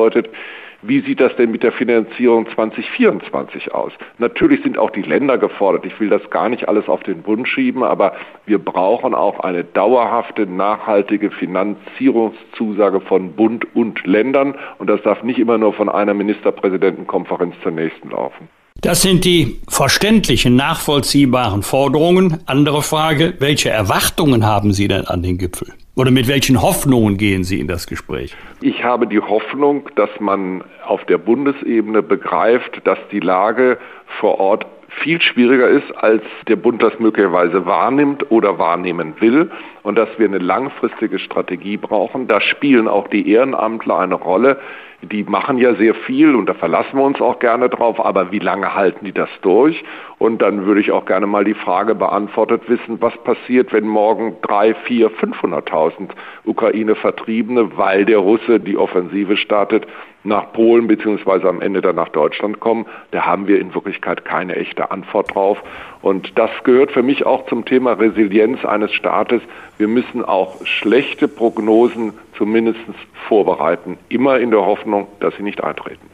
wie 0.85 1.01
sieht 1.01 1.21
das 1.21 1.35
denn 1.37 1.53
mit 1.53 1.63
der 1.63 1.71
Finanzierung 1.71 2.47
2024 2.53 3.73
aus? 3.73 3.93
Natürlich 4.19 4.65
sind 4.65 4.79
auch 4.79 4.91
die 4.91 5.03
Länder 5.03 5.39
gefordert. 5.39 5.87
Ich 5.87 5.99
will 6.01 6.09
das 6.09 6.29
gar 6.31 6.49
nicht 6.49 6.69
alles 6.69 6.89
auf 6.89 7.05
den 7.05 7.23
Bund 7.23 7.47
schieben, 7.47 7.85
aber 7.85 8.15
wir 8.47 8.59
brauchen 8.59 9.15
auch 9.15 9.39
eine 9.41 9.63
dauerhafte, 9.63 10.45
nachhaltige 10.45 11.31
Finanzierungszusage 11.31 13.01
von 13.01 13.33
Bund 13.35 13.65
und 13.75 14.05
Ländern. 14.05 14.57
Und 14.79 14.91
das 14.91 15.01
darf 15.03 15.23
nicht 15.23 15.39
immer 15.39 15.57
nur 15.57 15.73
von 15.73 15.89
einer 15.89 16.15
Ministerpräsidentenkonferenz 16.15 17.55
zur 17.63 17.71
nächsten 17.71 18.11
laufen. 18.11 18.49
Das 18.81 19.03
sind 19.03 19.25
die 19.25 19.61
verständlichen, 19.69 20.57
nachvollziehbaren 20.57 21.63
Forderungen. 21.63 22.43
Andere 22.47 22.83
Frage, 22.83 23.35
welche 23.39 23.71
Erwartungen 23.71 24.45
haben 24.45 24.73
Sie 24.73 24.89
denn 24.89 25.07
an 25.07 25.23
den 25.23 25.39
Gipfel? 25.39 25.69
Oder 25.95 26.11
mit 26.11 26.27
welchen 26.27 26.63
Hoffnungen 26.63 27.19
gehen 27.19 27.45
Sie 27.45 27.61
in 27.61 27.69
das 27.69 27.87
Gespräch? 27.87 28.35
Ich 28.63 28.83
habe 28.83 29.07
die 29.07 29.21
Hoffnung, 29.21 29.91
dass 29.95 30.09
man 30.21 30.65
auf 30.87 31.05
der 31.05 31.19
Bundesebene 31.19 32.03
begreift, 32.03 32.81
dass 32.85 32.99
die 33.11 33.21
Lage 33.21 33.77
vor 34.19 34.41
Ort 34.41 34.67
viel 35.03 35.21
schwieriger 35.21 35.69
ist, 35.69 35.91
als 35.97 36.23
der 36.49 36.57
Bund 36.57 36.83
das 36.83 36.99
möglicherweise 36.99 37.67
wahrnimmt 37.67 38.31
oder 38.31 38.59
wahrnehmen 38.59 39.15
will 39.21 39.51
und 39.83 39.97
dass 39.97 40.09
wir 40.19 40.27
eine 40.27 40.39
langfristige 40.39 41.19
Strategie 41.19 41.77
brauchen. 41.77 42.27
Da 42.27 42.41
spielen 42.41 42.89
auch 42.89 43.09
die 43.09 43.31
Ehrenamtler 43.31 43.99
eine 43.99 44.15
Rolle. 44.15 44.59
Die 45.03 45.25
machen 45.25 45.59
ja 45.59 45.75
sehr 45.75 45.95
viel 45.95 46.35
und 46.37 46.47
da 46.47 46.55
verlassen 46.55 46.97
wir 46.97 47.03
uns 47.03 47.21
auch 47.21 47.41
gerne 47.41 47.69
drauf, 47.69 47.99
aber 48.05 48.31
wie 48.31 48.39
lange 48.39 48.75
halten 48.75 49.05
die 49.05 49.13
das 49.13 49.29
durch? 49.43 49.83
Und 50.19 50.41
dann 50.41 50.65
würde 50.65 50.81
ich 50.81 50.93
auch 50.93 51.05
gerne 51.05 51.27
mal 51.27 51.45
die 51.45 51.55
Frage 51.55 51.97
beantwortet 51.97 52.63
wissen, 52.69 53.01
was 53.01 53.17
passiert, 53.25 53.73
wenn 53.73 53.87
morgen 53.87 54.37
drei, 54.43 54.75
vier, 54.75 55.11
500.000 55.11 56.11
Ukraine-Vertriebene, 56.45 57.77
weil 57.77 58.05
der 58.05 58.19
Russe 58.19 58.61
die 58.61 58.77
Offensive 58.77 59.37
startet, 59.37 59.87
nach 60.25 60.53
Polen 60.53 60.87
beziehungsweise 60.87 61.49
am 61.49 61.61
Ende 61.61 61.81
dann 61.81 61.97
nach 61.97 62.11
Deutschland 62.11 62.61
kommen. 62.61 62.87
Da 63.11 63.25
haben 63.27 63.49
wir 63.49 63.61
in 63.61 63.75
Wirklichkeit 63.75 64.25
keine 64.25 64.57
echte 64.57 64.91
Antwort 64.91 65.35
drauf. 65.35 65.63
Und 66.01 66.39
das 66.39 66.51
gehört 66.65 66.93
für 66.93 67.03
mich 67.03 67.27
auch 67.27 67.47
zum 67.47 67.65
Thema 67.65 67.93
Resilienz 67.93 68.65
eines 68.65 68.93
Staates. 68.93 69.43
Wir 69.79 69.89
müssen 69.89 70.25
auch 70.25 70.65
schlechte 70.65 71.29
Prognosen 71.29 72.13
zumindest 72.37 72.81
vorbereiten, 73.29 73.99
immer 74.09 74.39
in 74.39 74.51
der 74.51 74.65
Hoffnung, 74.65 75.07
dass 75.21 75.35
sie 75.37 75.43
nicht 75.43 75.63
eintreten. 75.63 76.12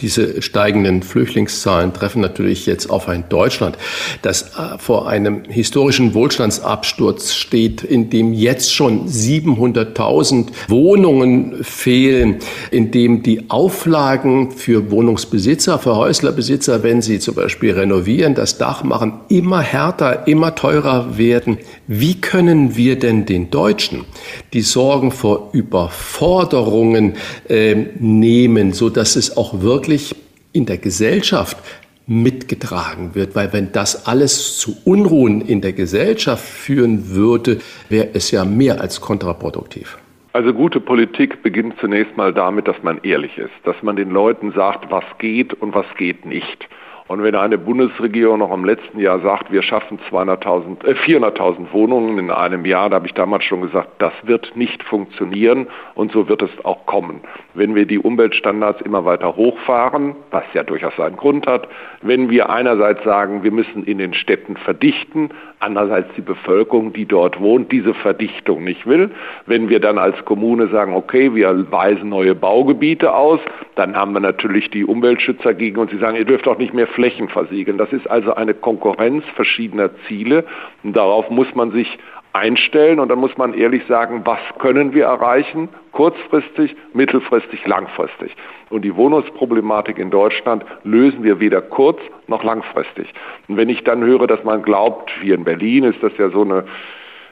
Diese 0.00 0.40
steigenden 0.40 1.02
Flüchtlingszahlen 1.02 1.92
treffen 1.92 2.22
natürlich 2.22 2.64
jetzt 2.66 2.88
auf 2.88 3.08
ein 3.08 3.28
Deutschland, 3.28 3.76
das 4.22 4.54
äh, 4.56 4.78
vor 4.78 5.08
einem 5.08 5.44
historischen 5.44 6.14
Wohlstandsabsturz 6.14 7.34
steht, 7.34 7.82
in 7.82 8.08
dem 8.08 8.32
jetzt 8.32 8.72
schon 8.74 9.08
700.000 9.08 10.48
Wohnungen 10.68 11.62
fehlen, 11.62 12.36
in 12.70 12.90
dem 12.90 13.22
die 13.22 13.50
Auflagen 13.50 14.52
für 14.52 14.90
Wohnungsbesitzer, 14.90 15.78
für 15.78 15.96
Häuslerbesitzer, 15.96 16.82
wenn 16.82 17.02
sie 17.02 17.18
zum 17.18 17.34
Beispiel 17.34 17.72
renovieren, 17.72 18.34
das 18.34 18.58
Dach 18.58 18.84
machen, 18.84 19.20
immer 19.28 19.60
härter, 19.60 20.26
immer 20.26 20.54
teurer 20.54 21.18
werden. 21.18 21.58
Wie 21.86 22.20
können 22.20 22.76
wir 22.76 22.98
denn 22.98 23.26
den 23.26 23.50
Deutschen 23.50 24.04
die 24.52 24.62
Sorgen 24.62 25.10
vor 25.10 25.50
Überforderungen 25.52 27.14
äh, 27.48 27.74
nehmen, 27.98 28.72
so 28.72 28.90
dass 28.90 29.16
es 29.16 29.25
es 29.28 29.36
auch 29.36 29.60
wirklich 29.60 30.14
in 30.52 30.66
der 30.66 30.78
Gesellschaft 30.78 31.58
mitgetragen 32.06 33.14
wird, 33.14 33.34
weil 33.34 33.52
wenn 33.52 33.72
das 33.72 34.06
alles 34.06 34.58
zu 34.58 34.76
Unruhen 34.84 35.40
in 35.40 35.60
der 35.60 35.72
Gesellschaft 35.72 36.44
führen 36.44 37.10
würde, 37.10 37.58
wäre 37.88 38.10
es 38.14 38.30
ja 38.30 38.44
mehr 38.44 38.80
als 38.80 39.00
kontraproduktiv. 39.00 39.98
Also 40.32 40.52
gute 40.52 40.80
Politik 40.80 41.42
beginnt 41.42 41.74
zunächst 41.80 42.16
mal 42.16 42.32
damit, 42.32 42.68
dass 42.68 42.80
man 42.82 43.00
ehrlich 43.02 43.38
ist, 43.38 43.54
dass 43.64 43.82
man 43.82 43.96
den 43.96 44.10
Leuten 44.10 44.52
sagt, 44.52 44.90
was 44.90 45.04
geht 45.18 45.54
und 45.54 45.74
was 45.74 45.86
geht 45.96 46.26
nicht. 46.26 46.68
Und 47.08 47.22
wenn 47.22 47.36
eine 47.36 47.56
Bundesregierung 47.56 48.40
noch 48.40 48.52
im 48.52 48.64
letzten 48.64 48.98
Jahr 48.98 49.20
sagt, 49.20 49.52
wir 49.52 49.62
schaffen 49.62 50.00
200.000, 50.10 50.84
äh, 50.84 50.94
400.000 50.94 51.72
Wohnungen 51.72 52.18
in 52.18 52.30
einem 52.32 52.64
Jahr, 52.64 52.90
da 52.90 52.96
habe 52.96 53.06
ich 53.06 53.14
damals 53.14 53.44
schon 53.44 53.60
gesagt, 53.60 53.90
das 53.98 54.12
wird 54.24 54.56
nicht 54.56 54.82
funktionieren 54.82 55.68
und 55.94 56.10
so 56.10 56.28
wird 56.28 56.42
es 56.42 56.50
auch 56.64 56.84
kommen. 56.86 57.20
Wenn 57.54 57.76
wir 57.76 57.86
die 57.86 58.00
Umweltstandards 58.00 58.80
immer 58.80 59.04
weiter 59.04 59.36
hochfahren, 59.36 60.16
was 60.32 60.44
ja 60.52 60.64
durchaus 60.64 60.96
seinen 60.96 61.16
Grund 61.16 61.46
hat, 61.46 61.68
wenn 62.02 62.28
wir 62.28 62.50
einerseits 62.50 63.04
sagen, 63.04 63.44
wir 63.44 63.52
müssen 63.52 63.84
in 63.84 63.98
den 63.98 64.12
Städten 64.12 64.56
verdichten, 64.56 65.30
andererseits 65.60 66.12
die 66.16 66.22
Bevölkerung, 66.22 66.92
die 66.92 67.06
dort 67.06 67.40
wohnt, 67.40 67.70
diese 67.70 67.94
Verdichtung 67.94 68.64
nicht 68.64 68.86
will, 68.86 69.10
wenn 69.46 69.68
wir 69.68 69.80
dann 69.80 69.98
als 69.98 70.24
Kommune 70.24 70.68
sagen, 70.68 70.92
okay, 70.94 71.34
wir 71.34 71.70
weisen 71.70 72.08
neue 72.08 72.34
Baugebiete 72.34 73.14
aus, 73.14 73.40
dann 73.76 73.94
haben 73.94 74.12
wir 74.12 74.20
natürlich 74.20 74.70
die 74.70 74.84
Umweltschützer 74.84 75.54
gegen 75.54 75.78
uns, 75.78 75.90
die 75.90 75.98
sagen, 75.98 76.16
ihr 76.16 76.24
dürft 76.24 76.48
auch 76.48 76.58
nicht 76.58 76.74
mehr 76.74 76.88
Flächen 76.96 77.28
versiegeln. 77.28 77.78
Das 77.78 77.92
ist 77.92 78.10
also 78.10 78.34
eine 78.34 78.54
Konkurrenz 78.54 79.22
verschiedener 79.36 79.90
Ziele 80.08 80.44
und 80.82 80.96
darauf 80.96 81.30
muss 81.30 81.54
man 81.54 81.70
sich 81.70 81.98
einstellen 82.32 82.98
und 83.00 83.08
dann 83.08 83.18
muss 83.18 83.36
man 83.36 83.54
ehrlich 83.54 83.84
sagen, 83.86 84.22
was 84.24 84.38
können 84.58 84.92
wir 84.94 85.04
erreichen, 85.04 85.68
kurzfristig, 85.92 86.74
mittelfristig, 86.94 87.66
langfristig. 87.66 88.34
Und 88.70 88.82
die 88.82 88.96
Wohnungsproblematik 88.96 89.98
in 89.98 90.10
Deutschland 90.10 90.64
lösen 90.84 91.22
wir 91.22 91.38
weder 91.38 91.60
kurz 91.60 91.98
noch 92.26 92.42
langfristig. 92.44 93.12
Und 93.48 93.56
wenn 93.56 93.68
ich 93.68 93.84
dann 93.84 94.02
höre, 94.02 94.26
dass 94.26 94.42
man 94.42 94.62
glaubt, 94.62 95.10
wie 95.20 95.32
in 95.32 95.44
Berlin 95.44 95.84
ist 95.84 96.02
das 96.02 96.12
ja 96.18 96.30
so 96.30 96.42
eine 96.42 96.64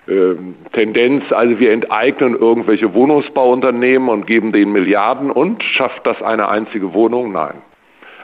äh, 0.07 0.37
Tendenz, 0.72 1.24
also 1.33 1.59
wir 1.59 1.72
enteignen 1.72 2.37
irgendwelche 2.37 2.92
Wohnungsbauunternehmen 2.92 4.09
und 4.09 4.27
geben 4.27 4.53
denen 4.53 4.72
Milliarden 4.72 5.31
und 5.31 5.62
schafft 5.62 6.07
das 6.07 6.20
eine 6.22 6.48
einzige 6.48 6.92
Wohnung? 6.92 7.33
Nein. 7.33 7.62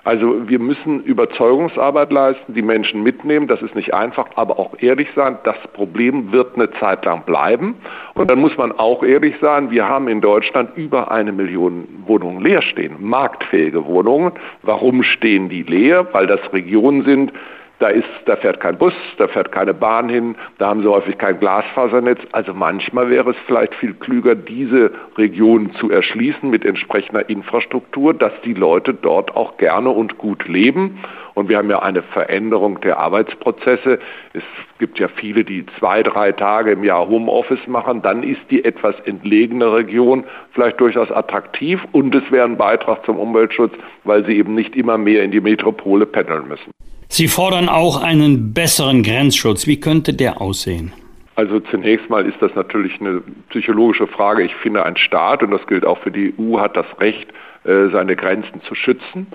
Also 0.05 0.49
wir 0.49 0.59
müssen 0.59 1.03
Überzeugungsarbeit 1.03 2.11
leisten, 2.11 2.55
die 2.55 2.63
Menschen 2.63 3.03
mitnehmen. 3.03 3.49
Das 3.49 3.61
ist 3.61 3.75
nicht 3.75 3.93
einfach, 3.93 4.27
aber 4.37 4.59
auch 4.59 4.75
ehrlich 4.79 5.09
sein. 5.15 5.37
Das 5.45 5.57
Problem 5.75 6.33
wird 6.33 6.55
eine 6.55 6.71
Zeit 6.73 7.05
lang 7.05 7.25
bleiben. 7.25 7.75
Und 8.15 8.31
dann 8.31 8.41
muss 8.41 8.57
man 8.57 8.73
auch 8.73 9.03
ehrlich 9.03 9.35
sein, 9.41 9.71
wir 9.71 9.87
haben 9.87 10.09
in 10.09 10.21
Deutschland 10.21 10.77
über 10.77 11.11
eine 11.11 11.33
Million 11.33 11.87
Wohnungen 12.07 12.43
leer 12.43 12.63
stehen, 12.63 12.97
marktfähige 12.99 13.85
Wohnungen. 13.85 14.33
Warum 14.63 15.03
stehen 15.03 15.49
die 15.49 15.63
leer? 15.63 16.07
Weil 16.13 16.27
das 16.27 16.41
Regionen 16.53 17.05
sind, 17.05 17.33
da, 17.81 17.89
ist, 17.89 18.07
da 18.27 18.37
fährt 18.37 18.61
kein 18.61 18.77
Bus, 18.77 18.93
da 19.17 19.27
fährt 19.27 19.53
keine 19.53 19.73
Bahn 19.73 20.09
hin, 20.09 20.37
da 20.59 20.69
haben 20.69 20.83
sie 20.83 20.89
häufig 20.89 21.17
kein 21.17 21.41
Glasfasernetz. 21.41 22.21
Also 22.33 22.53
manchmal 22.53 23.09
wäre 23.09 23.31
es 23.31 23.37
vielleicht 23.47 23.75
viel 23.75 23.95
klüger, 23.95 24.35
diese 24.35 24.93
Regionen 25.17 25.73
zu 25.75 25.91
erschließen 25.91 26.49
mit 26.49 26.65
entsprechender 26.65 27.29
Infrastruktur, 27.29 28.13
dass 28.13 28.33
die 28.45 28.53
Leute 28.53 28.93
dort 28.93 29.35
auch 29.35 29.57
gerne 29.57 29.89
und 29.89 30.19
gut 30.19 30.47
leben 30.47 31.01
Und 31.35 31.49
wir 31.49 31.57
haben 31.57 31.71
ja 31.71 31.81
eine 31.81 32.03
Veränderung 32.03 32.81
der 32.83 32.99
Arbeitsprozesse. 32.99 33.99
Es 34.35 34.43
gibt 34.79 34.99
ja 34.99 35.09
viele, 35.09 35.43
die 35.45 35.65
zwei, 35.79 36.03
drei 36.03 36.33
Tage 36.33 36.73
im 36.73 36.85
Jahr 36.85 37.09
Homeoffice 37.09 37.67
machen. 37.67 38.03
Dann 38.03 38.23
ist 38.23 38.43
die 38.51 38.63
etwas 38.63 38.95
entlegene 39.07 39.73
Region 39.73 40.25
vielleicht 40.53 40.79
durchaus 40.81 41.11
attraktiv 41.11 41.81
und 41.93 42.15
es 42.15 42.31
wäre 42.31 42.45
ein 42.45 42.59
Beitrag 42.59 43.07
zum 43.07 43.19
Umweltschutz, 43.19 43.73
weil 44.05 44.27
sie 44.27 44.37
eben 44.37 44.55
nicht 44.55 44.77
immer 44.77 44.99
mehr 44.99 45.23
in 45.23 45.31
die 45.31 45.41
Metropole 45.41 46.05
pendeln 46.05 46.47
müssen. 46.47 46.73
Sie 47.13 47.27
fordern 47.27 47.69
auch 47.69 48.01
einen 48.01 48.55
besseren 48.55 49.03
Grenzschutz. 49.03 49.67
Wie 49.67 49.81
könnte 49.81 50.15
der 50.15 50.41
aussehen? 50.41 50.93
Also 51.35 51.59
zunächst 51.59 52.09
mal 52.09 52.25
ist 52.25 52.41
das 52.41 52.55
natürlich 52.55 53.01
eine 53.01 53.21
psychologische 53.49 54.07
Frage. 54.07 54.45
Ich 54.45 54.55
finde, 54.55 54.85
ein 54.85 54.97
Staat, 54.97 55.43
und 55.43 55.51
das 55.51 55.67
gilt 55.67 55.85
auch 55.85 55.99
für 55.99 56.13
die 56.13 56.33
EU, 56.39 56.61
hat 56.61 56.77
das 56.77 56.87
Recht, 57.01 57.27
äh, 57.65 57.89
seine 57.91 58.15
Grenzen 58.15 58.63
zu 58.63 58.77
schützen. 58.77 59.27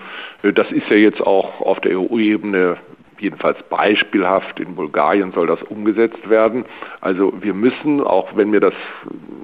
Äh, 0.42 0.54
das 0.54 0.72
ist 0.72 0.88
ja 0.88 0.96
jetzt 0.96 1.20
auch 1.20 1.60
auf 1.60 1.78
der 1.80 2.00
EU-Ebene 2.00 2.78
jedenfalls 3.18 3.62
beispielhaft 3.64 4.58
in 4.58 4.74
Bulgarien 4.74 5.32
soll 5.32 5.46
das 5.46 5.62
umgesetzt 5.62 6.28
werden. 6.30 6.64
Also 7.02 7.32
wir 7.40 7.52
müssen, 7.54 8.00
auch 8.00 8.34
wenn 8.36 8.50
mir 8.50 8.60
das 8.60 8.74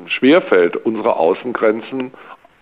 schwerfällt, 0.07 0.77
unsere 0.77 1.17
Außengrenzen 1.17 2.13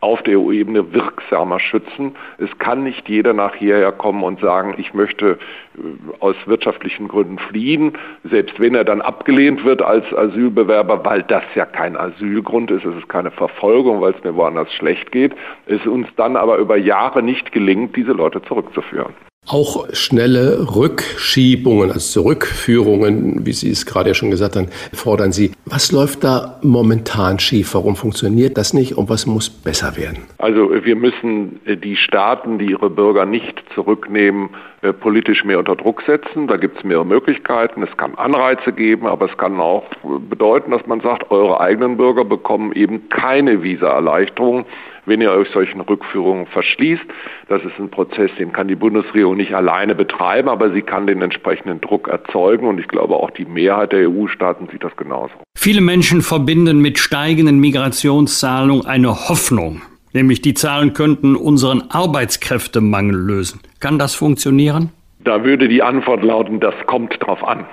auf 0.01 0.23
der 0.23 0.39
EU-Ebene 0.39 0.93
wirksamer 0.93 1.61
schützen. 1.61 2.17
Es 2.39 2.51
kann 2.59 2.83
nicht 2.85 3.09
jeder 3.09 3.33
nach 3.33 3.55
hierher 3.55 3.93
kommen 3.93 4.23
und 4.23 4.41
sagen, 4.41 4.75
ich 4.79 4.95
möchte 4.95 5.39
äh, 5.77 5.81
aus 6.21 6.37
wirtschaftlichen 6.47 7.09
Gründen 7.09 7.39
fliehen, 7.39 7.93
selbst 8.25 8.59
wenn 8.59 8.75
er 8.75 8.85
dann 8.85 9.03
abgelehnt 9.03 9.65
wird 9.65 9.83
als 9.83 10.05
Asylbewerber, 10.15 11.05
weil 11.05 11.23
das 11.25 11.45
ja 11.55 11.67
kein 11.67 11.97
Asylgrund 11.97 12.71
ist, 12.71 12.85
es 12.85 12.97
ist 12.97 13.09
keine 13.09 13.31
Verfolgung, 13.31 14.01
weil 14.01 14.15
es 14.15 14.25
mir 14.25 14.35
woanders 14.35 14.73
schlecht 14.73 15.13
geht, 15.13 15.35
es 15.67 15.87
uns 15.87 16.09
dann 16.17 16.37
aber 16.37 16.57
über 16.57 16.77
Jahre 16.77 17.23
nicht 17.23 17.53
gelingt, 17.53 17.95
diese 17.97 18.13
Leute 18.13 18.41
zurückzuführen. 18.43 19.15
Auch 19.49 19.89
schnelle 19.95 20.77
Rückschiebungen, 20.77 21.91
also 21.91 22.21
Zurückführungen, 22.21 23.45
wie 23.45 23.53
Sie 23.53 23.71
es 23.71 23.85
gerade 23.85 24.11
ja 24.11 24.15
schon 24.15 24.31
gesagt 24.31 24.55
haben, 24.55 24.69
fordern 24.93 25.33
Sie. 25.33 25.51
Was 25.65 25.91
läuft 25.91 26.23
da 26.23 26.61
momentan 26.63 27.41
schief? 27.41 27.75
Warum 27.75 27.97
funktioniert 27.97 28.57
das 28.57 28.75
nicht 28.75 28.97
und 28.97 29.09
was 29.09 29.27
muss 29.27 29.51
besser 29.51 29.97
werden? 29.97 30.19
Also 30.39 30.71
wir 30.85 30.95
müssen 30.95 31.59
die 31.67 31.97
Staaten, 31.97 32.59
die 32.59 32.67
ihre 32.67 32.91
Bürger 32.91 33.27
nicht 33.27 33.61
zurücknehmen, 33.75 34.51
äh, 34.83 34.93
politisch 34.93 35.43
mehr 35.43 35.59
unter 35.59 35.75
Druck 35.75 36.03
setzen. 36.03 36.47
Da 36.47 36.57
gibt 36.57 36.79
es 36.79 36.85
mehrere 36.85 37.07
Möglichkeiten. 37.07 37.83
Es 37.83 37.97
kann 37.97 38.15
Anreize 38.17 38.73
geben, 38.73 39.07
aber 39.09 39.29
es 39.29 39.37
kann 39.37 39.59
auch 39.59 39.85
bedeuten, 40.29 40.71
dass 40.71 40.87
man 40.87 41.01
sagt, 41.01 41.29
eure 41.33 41.61
eigenen 41.61 41.97
Bürger 41.97 42.25
bekommen 42.25 42.73
eben 42.73 43.09
keine 43.09 43.63
Visaerleichterung 43.65 44.65
wenn 45.07 45.21
ihr 45.21 45.31
euch 45.31 45.49
solchen 45.51 45.81
Rückführungen 45.81 46.47
verschließt. 46.47 47.05
Das 47.49 47.63
ist 47.63 47.79
ein 47.79 47.91
Prozess, 47.91 48.31
den 48.39 48.53
kann 48.53 48.69
die 48.69 48.75
Bundesregierung 48.75 49.37
nicht 49.37 49.55
alleine 49.55 49.95
betreiben, 49.95 50.49
aber 50.49 50.73
sie 50.73 50.83
kann 50.83 51.07
den 51.07 51.23
entsprechenden 51.23 51.81
Druck 51.81 52.09
erzeugen 52.09 52.67
und 52.67 52.79
ich 52.79 52.89
glaube 52.89 53.15
auch 53.15 53.31
die 53.31 53.45
Mehrheit 53.45 53.93
der 53.93 54.09
EU-Staaten 54.09 54.69
sieht 54.71 54.85
das 54.85 54.97
genauso. 54.97 55.35
Viele 55.57 55.81
Menschen 55.81 56.23
verbinden 56.23 56.81
mit 56.81 56.99
steigenden 56.99 57.59
Migrationszahlungen 57.61 58.87
eine 58.87 59.29
Hoffnung, 59.29 59.83
nämlich 60.13 60.43
die 60.43 60.55
Zahlen 60.55 60.93
könnten 60.93 61.37
unseren 61.37 61.83
Arbeitskräftemangel 61.91 63.17
lösen. 63.17 63.61
Kann 63.81 63.99
das 63.99 64.15
funktionieren? 64.15 64.91
Da 65.23 65.45
würde 65.45 65.69
die 65.69 65.83
Antwort 65.83 66.25
lauten, 66.25 66.61
das 66.61 66.75
kommt 66.87 67.17
drauf 67.21 67.45
an. 67.45 67.67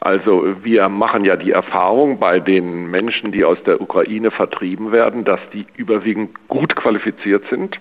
Also 0.00 0.56
wir 0.64 0.88
machen 0.88 1.26
ja 1.26 1.36
die 1.36 1.50
Erfahrung 1.50 2.18
bei 2.18 2.40
den 2.40 2.90
Menschen, 2.90 3.32
die 3.32 3.44
aus 3.44 3.62
der 3.64 3.82
Ukraine 3.82 4.30
vertrieben 4.30 4.92
werden, 4.92 5.24
dass 5.24 5.40
die 5.52 5.66
überwiegend 5.76 6.30
gut 6.48 6.74
qualifiziert 6.74 7.44
sind. 7.50 7.78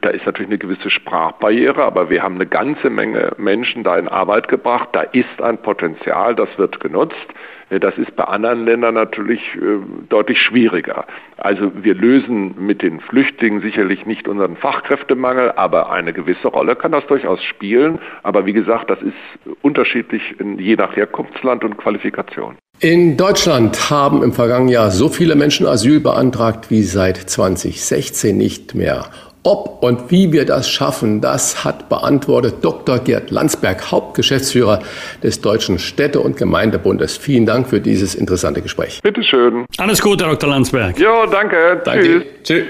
Da 0.00 0.10
ist 0.10 0.24
natürlich 0.24 0.48
eine 0.48 0.58
gewisse 0.58 0.90
Sprachbarriere, 0.90 1.82
aber 1.82 2.08
wir 2.08 2.22
haben 2.22 2.36
eine 2.36 2.46
ganze 2.46 2.90
Menge 2.90 3.32
Menschen 3.36 3.84
da 3.84 3.96
in 3.96 4.08
Arbeit 4.08 4.48
gebracht. 4.48 4.88
Da 4.92 5.02
ist 5.02 5.40
ein 5.42 5.58
Potenzial, 5.58 6.34
das 6.34 6.48
wird 6.56 6.80
genutzt. 6.80 7.26
Äh, 7.70 7.80
das 7.80 7.96
ist 7.98 8.14
bei 8.16 8.24
anderen 8.24 8.64
Ländern 8.64 8.94
natürlich 8.94 9.40
äh, 9.54 9.78
deutlich 10.08 10.40
schwieriger. 10.40 11.04
Also 11.36 11.72
wir 11.74 11.94
lösen 11.94 12.54
mit 12.58 12.82
den 12.82 13.00
Flüchtlingen 13.00 13.60
sicherlich 13.60 14.06
nicht 14.06 14.28
unseren 14.28 14.56
Fachkräftemangel, 14.56 15.52
aber 15.52 15.90
eine 15.90 16.12
gewisse 16.12 16.48
Rolle 16.48 16.76
kann 16.76 16.92
das 16.92 17.06
durchaus 17.06 17.42
spielen. 17.44 17.98
Aber 18.22 18.46
wie 18.46 18.52
gesagt, 18.52 18.90
das 18.90 19.00
ist 19.02 19.56
unterschiedlich 19.62 20.22
je 20.58 20.76
nach 20.76 20.96
Herkunftsland 20.96 21.64
und 21.64 21.76
Qualifikation. 21.76 22.56
In 22.80 23.16
Deutschland 23.16 23.90
haben 23.90 24.22
im 24.22 24.32
vergangenen 24.32 24.68
Jahr 24.68 24.90
so 24.90 25.08
viele 25.08 25.34
Menschen 25.34 25.66
Asyl 25.66 25.98
beantragt 26.00 26.70
wie 26.70 26.82
seit 26.82 27.16
2016 27.16 28.36
nicht 28.36 28.74
mehr. 28.74 29.06
Ob 29.46 29.80
und 29.80 30.10
wie 30.10 30.32
wir 30.32 30.44
das 30.44 30.68
schaffen, 30.68 31.20
das 31.20 31.64
hat 31.64 31.88
beantwortet 31.88 32.56
Dr. 32.62 32.98
Gerd 32.98 33.30
Landsberg, 33.30 33.92
Hauptgeschäftsführer 33.92 34.80
des 35.22 35.40
Deutschen 35.40 35.78
Städte- 35.78 36.18
und 36.18 36.36
Gemeindebundes. 36.36 37.16
Vielen 37.16 37.46
Dank 37.46 37.68
für 37.68 37.80
dieses 37.80 38.16
interessante 38.16 38.60
Gespräch. 38.60 38.98
Bitte 39.04 39.22
schön. 39.22 39.64
Alles 39.78 40.02
Gute, 40.02 40.24
Dr. 40.24 40.50
Landsberg. 40.50 40.98
Jo, 40.98 41.26
danke. 41.30 41.80
danke. 41.84 42.02
Tschüss. 42.02 42.24
Tschüss. 42.42 42.64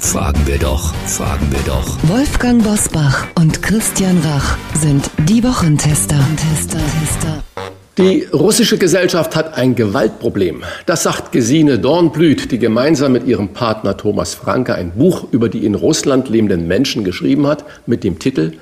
Fragen 0.00 0.46
wir 0.46 0.58
doch, 0.58 0.94
fragen 1.06 1.46
wir 1.50 1.60
doch. 1.66 1.98
Wolfgang 2.04 2.64
Bosbach 2.64 3.26
und 3.34 3.62
Christian 3.62 4.22
Rach 4.24 4.56
sind 4.72 5.10
die 5.28 5.44
Wochentester. 5.44 6.16
Tester, 6.36 6.78
Tester. 6.78 7.73
Die 7.96 8.24
russische 8.32 8.76
Gesellschaft 8.76 9.36
hat 9.36 9.54
ein 9.54 9.76
Gewaltproblem. 9.76 10.64
Das 10.84 11.04
sagt 11.04 11.30
Gesine 11.30 11.78
Dornblüt, 11.78 12.50
die 12.50 12.58
gemeinsam 12.58 13.12
mit 13.12 13.24
ihrem 13.24 13.50
Partner 13.50 13.96
Thomas 13.96 14.34
Franke 14.34 14.74
ein 14.74 14.90
Buch 14.90 15.28
über 15.30 15.48
die 15.48 15.64
in 15.64 15.76
Russland 15.76 16.28
lebenden 16.28 16.66
Menschen 16.66 17.04
geschrieben 17.04 17.46
hat, 17.46 17.64
mit 17.86 18.02
dem 18.02 18.18
Titel 18.18 18.54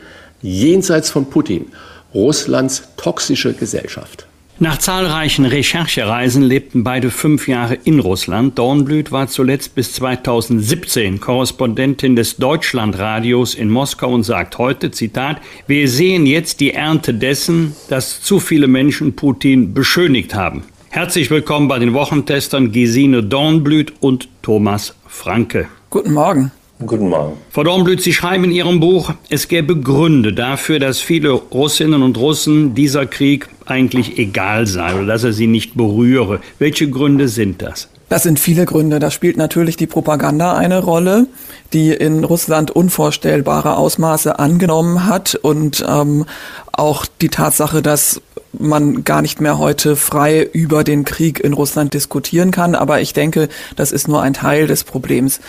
Jenseits 0.42 1.08
von 1.08 1.30
Putin, 1.30 1.72
Russlands 2.12 2.82
toxische 2.98 3.54
Gesellschaft. 3.54 4.26
Nach 4.58 4.78
zahlreichen 4.78 5.44
Recherchereisen 5.44 6.42
lebten 6.42 6.84
beide 6.84 7.10
fünf 7.10 7.48
Jahre 7.48 7.74
in 7.84 7.98
Russland. 7.98 8.58
Dornblüt 8.58 9.10
war 9.10 9.26
zuletzt 9.26 9.74
bis 9.74 9.94
2017 9.94 11.20
Korrespondentin 11.20 12.14
des 12.16 12.36
Deutschlandradios 12.36 13.54
in 13.54 13.70
Moskau 13.70 14.12
und 14.12 14.24
sagt 14.24 14.58
heute, 14.58 14.90
Zitat, 14.90 15.40
wir 15.66 15.88
sehen 15.88 16.26
jetzt 16.26 16.60
die 16.60 16.74
Ernte 16.74 17.14
dessen, 17.14 17.74
dass 17.88 18.22
zu 18.22 18.40
viele 18.40 18.68
Menschen 18.68 19.16
Putin 19.16 19.74
beschönigt 19.74 20.34
haben. 20.34 20.64
Herzlich 20.90 21.30
willkommen 21.30 21.68
bei 21.68 21.78
den 21.78 21.94
Wochentestern 21.94 22.70
Gesine 22.70 23.22
Dornblüt 23.24 23.94
und 24.00 24.28
Thomas 24.42 24.94
Franke. 25.06 25.68
Guten 25.88 26.12
Morgen. 26.12 26.52
Guten 26.86 27.08
Morgen. 27.08 27.36
Frau 27.50 27.64
Dornblüt, 27.64 28.02
Sie 28.02 28.12
schreiben 28.12 28.44
in 28.44 28.50
Ihrem 28.50 28.80
Buch, 28.80 29.12
es 29.28 29.48
gäbe 29.48 29.78
Gründe 29.78 30.32
dafür, 30.32 30.78
dass 30.78 31.00
viele 31.00 31.30
Russinnen 31.30 32.02
und 32.02 32.16
Russen 32.18 32.74
dieser 32.74 33.06
Krieg 33.06 33.48
eigentlich 33.66 34.18
egal 34.18 34.66
sei 34.66 34.94
oder 34.94 35.06
dass 35.06 35.24
er 35.24 35.32
sie 35.32 35.46
nicht 35.46 35.76
berühre. 35.76 36.40
Welche 36.58 36.88
Gründe 36.90 37.28
sind 37.28 37.62
das? 37.62 37.88
Das 38.08 38.24
sind 38.24 38.38
viele 38.38 38.66
Gründe. 38.66 38.98
Da 38.98 39.10
spielt 39.10 39.38
natürlich 39.38 39.78
die 39.78 39.86
Propaganda 39.86 40.54
eine 40.54 40.82
Rolle, 40.82 41.28
die 41.72 41.92
in 41.92 42.24
Russland 42.24 42.70
unvorstellbare 42.70 43.76
Ausmaße 43.78 44.38
angenommen 44.38 45.06
hat 45.06 45.34
und 45.34 45.82
ähm, 45.88 46.26
auch 46.72 47.06
die 47.22 47.30
Tatsache, 47.30 47.80
dass 47.80 48.20
man 48.52 49.04
gar 49.04 49.22
nicht 49.22 49.40
mehr 49.40 49.58
heute 49.58 49.96
frei 49.96 50.42
über 50.42 50.84
den 50.84 51.04
Krieg 51.04 51.40
in 51.40 51.54
Russland 51.54 51.94
diskutieren 51.94 52.50
kann. 52.50 52.74
Aber 52.74 53.00
ich 53.00 53.14
denke, 53.14 53.48
das 53.76 53.92
ist 53.92 54.08
nur 54.08 54.20
ein 54.20 54.34
Teil 54.34 54.66
des 54.66 54.84
Problems. 54.84 55.40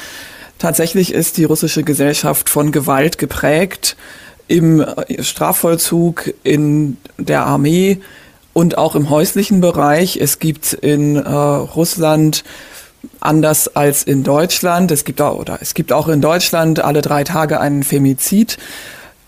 Tatsächlich 0.64 1.14
ist 1.14 1.36
die 1.36 1.44
russische 1.44 1.84
Gesellschaft 1.84 2.50
von 2.50 2.72
Gewalt 2.72 3.18
geprägt 3.18 3.98
im 4.48 4.86
Strafvollzug, 5.20 6.34
in 6.44 6.96
der 7.18 7.46
Armee 7.46 8.00
und 8.54 8.78
auch 8.78 8.96
im 8.96 9.10
häuslichen 9.10 9.60
Bereich. 9.60 10.16
Es 10.16 10.40
gibt 10.40 10.72
in 10.72 11.18
äh, 11.18 11.30
Russland 11.30 12.46
anders 13.20 13.76
als 13.76 14.04
in 14.04 14.24
Deutschland. 14.24 14.90
Es 14.92 15.04
gibt 15.04 15.20
auch, 15.20 15.38
oder 15.38 15.58
es 15.60 15.74
gibt 15.74 15.92
auch 15.92 16.08
in 16.08 16.22
Deutschland 16.22 16.80
alle 16.80 17.02
drei 17.02 17.26
Tage 17.26 17.60
einen 17.60 17.84
Femizid. 17.84 18.58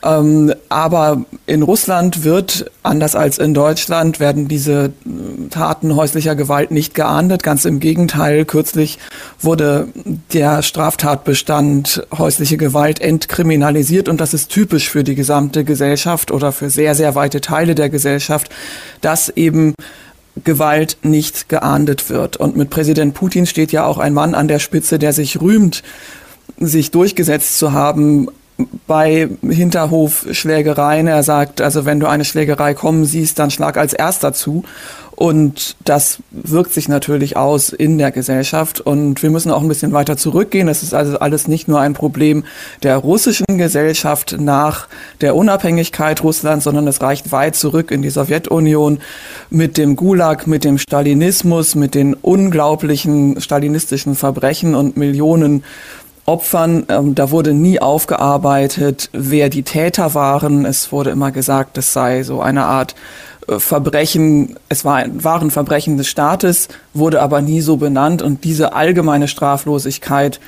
Ähm, 0.05 0.53
aber 0.69 1.25
in 1.47 1.63
Russland 1.63 2.23
wird, 2.23 2.69
anders 2.83 3.15
als 3.15 3.39
in 3.39 3.55
Deutschland, 3.55 4.19
werden 4.19 4.47
diese 4.47 4.93
äh, 5.05 5.49
Taten 5.49 5.95
häuslicher 5.95 6.35
Gewalt 6.35 6.69
nicht 6.69 6.93
geahndet. 6.93 7.41
Ganz 7.41 7.65
im 7.65 7.79
Gegenteil, 7.79 8.45
kürzlich 8.45 8.99
wurde 9.41 9.87
der 10.31 10.61
Straftatbestand 10.61 12.05
häusliche 12.15 12.57
Gewalt 12.57 13.01
entkriminalisiert 13.01 14.07
und 14.07 14.21
das 14.21 14.35
ist 14.35 14.51
typisch 14.51 14.89
für 14.89 15.03
die 15.03 15.15
gesamte 15.15 15.63
Gesellschaft 15.63 16.31
oder 16.31 16.51
für 16.51 16.69
sehr, 16.69 16.93
sehr 16.93 17.15
weite 17.15 17.41
Teile 17.41 17.73
der 17.73 17.89
Gesellschaft, 17.89 18.49
dass 19.01 19.29
eben 19.29 19.73
Gewalt 20.43 20.97
nicht 21.01 21.49
geahndet 21.49 22.11
wird. 22.11 22.37
Und 22.37 22.55
mit 22.57 22.69
Präsident 22.69 23.15
Putin 23.15 23.47
steht 23.47 23.71
ja 23.71 23.85
auch 23.85 23.97
ein 23.97 24.13
Mann 24.13 24.35
an 24.35 24.47
der 24.47 24.59
Spitze, 24.59 24.99
der 24.99 25.13
sich 25.13 25.41
rühmt, 25.41 25.81
sich 26.59 26.91
durchgesetzt 26.91 27.57
zu 27.57 27.71
haben 27.71 28.27
bei 28.87 29.29
Hinterhofschlägereien. 29.41 31.07
Er 31.07 31.23
sagt, 31.23 31.61
also 31.61 31.85
wenn 31.85 31.99
du 31.99 32.07
eine 32.07 32.25
Schlägerei 32.25 32.73
kommen 32.73 33.05
siehst, 33.05 33.39
dann 33.39 33.51
schlag 33.51 33.77
als 33.77 33.93
erster 33.93 34.33
zu. 34.33 34.63
Und 35.15 35.77
das 35.85 36.19
wirkt 36.31 36.73
sich 36.73 36.89
natürlich 36.89 37.37
aus 37.37 37.69
in 37.69 37.97
der 37.97 38.11
Gesellschaft. 38.11 38.81
Und 38.81 39.23
wir 39.23 39.29
müssen 39.29 39.49
auch 39.49 39.61
ein 39.61 39.67
bisschen 39.69 39.93
weiter 39.93 40.17
zurückgehen. 40.17 40.67
Es 40.67 40.83
ist 40.83 40.93
also 40.93 41.19
alles 41.19 41.47
nicht 41.47 41.69
nur 41.69 41.79
ein 41.79 41.93
Problem 41.93 42.43
der 42.83 42.97
russischen 42.97 43.57
Gesellschaft 43.57 44.35
nach 44.37 44.87
der 45.21 45.35
Unabhängigkeit 45.35 46.21
Russlands, 46.21 46.65
sondern 46.65 46.85
es 46.87 47.01
reicht 47.01 47.31
weit 47.31 47.55
zurück 47.55 47.91
in 47.91 48.01
die 48.01 48.09
Sowjetunion 48.09 48.99
mit 49.49 49.77
dem 49.77 49.95
Gulag, 49.95 50.47
mit 50.47 50.65
dem 50.65 50.77
Stalinismus, 50.77 51.75
mit 51.75 51.95
den 51.95 52.13
unglaublichen 52.13 53.39
stalinistischen 53.39 54.15
Verbrechen 54.15 54.75
und 54.75 54.97
Millionen 54.97 55.63
Opfern. 56.25 56.85
Ähm, 56.89 57.15
da 57.15 57.31
wurde 57.31 57.53
nie 57.53 57.79
aufgearbeitet, 57.79 59.09
wer 59.13 59.49
die 59.49 59.63
Täter 59.63 60.13
waren. 60.13 60.65
Es 60.65 60.91
wurde 60.91 61.11
immer 61.11 61.31
gesagt, 61.31 61.77
es 61.77 61.93
sei 61.93 62.23
so 62.23 62.41
eine 62.41 62.65
Art 62.65 62.95
äh, 63.47 63.59
Verbrechen, 63.59 64.55
es 64.69 64.85
war 64.85 64.95
ein, 64.95 65.23
waren 65.23 65.51
Verbrechen 65.51 65.97
des 65.97 66.07
Staates, 66.07 66.67
wurde 66.93 67.21
aber 67.21 67.41
nie 67.41 67.61
so 67.61 67.77
benannt 67.77 68.21
und 68.21 68.43
diese 68.43 68.73
allgemeine 68.73 69.27
Straflosigkeit 69.27 70.39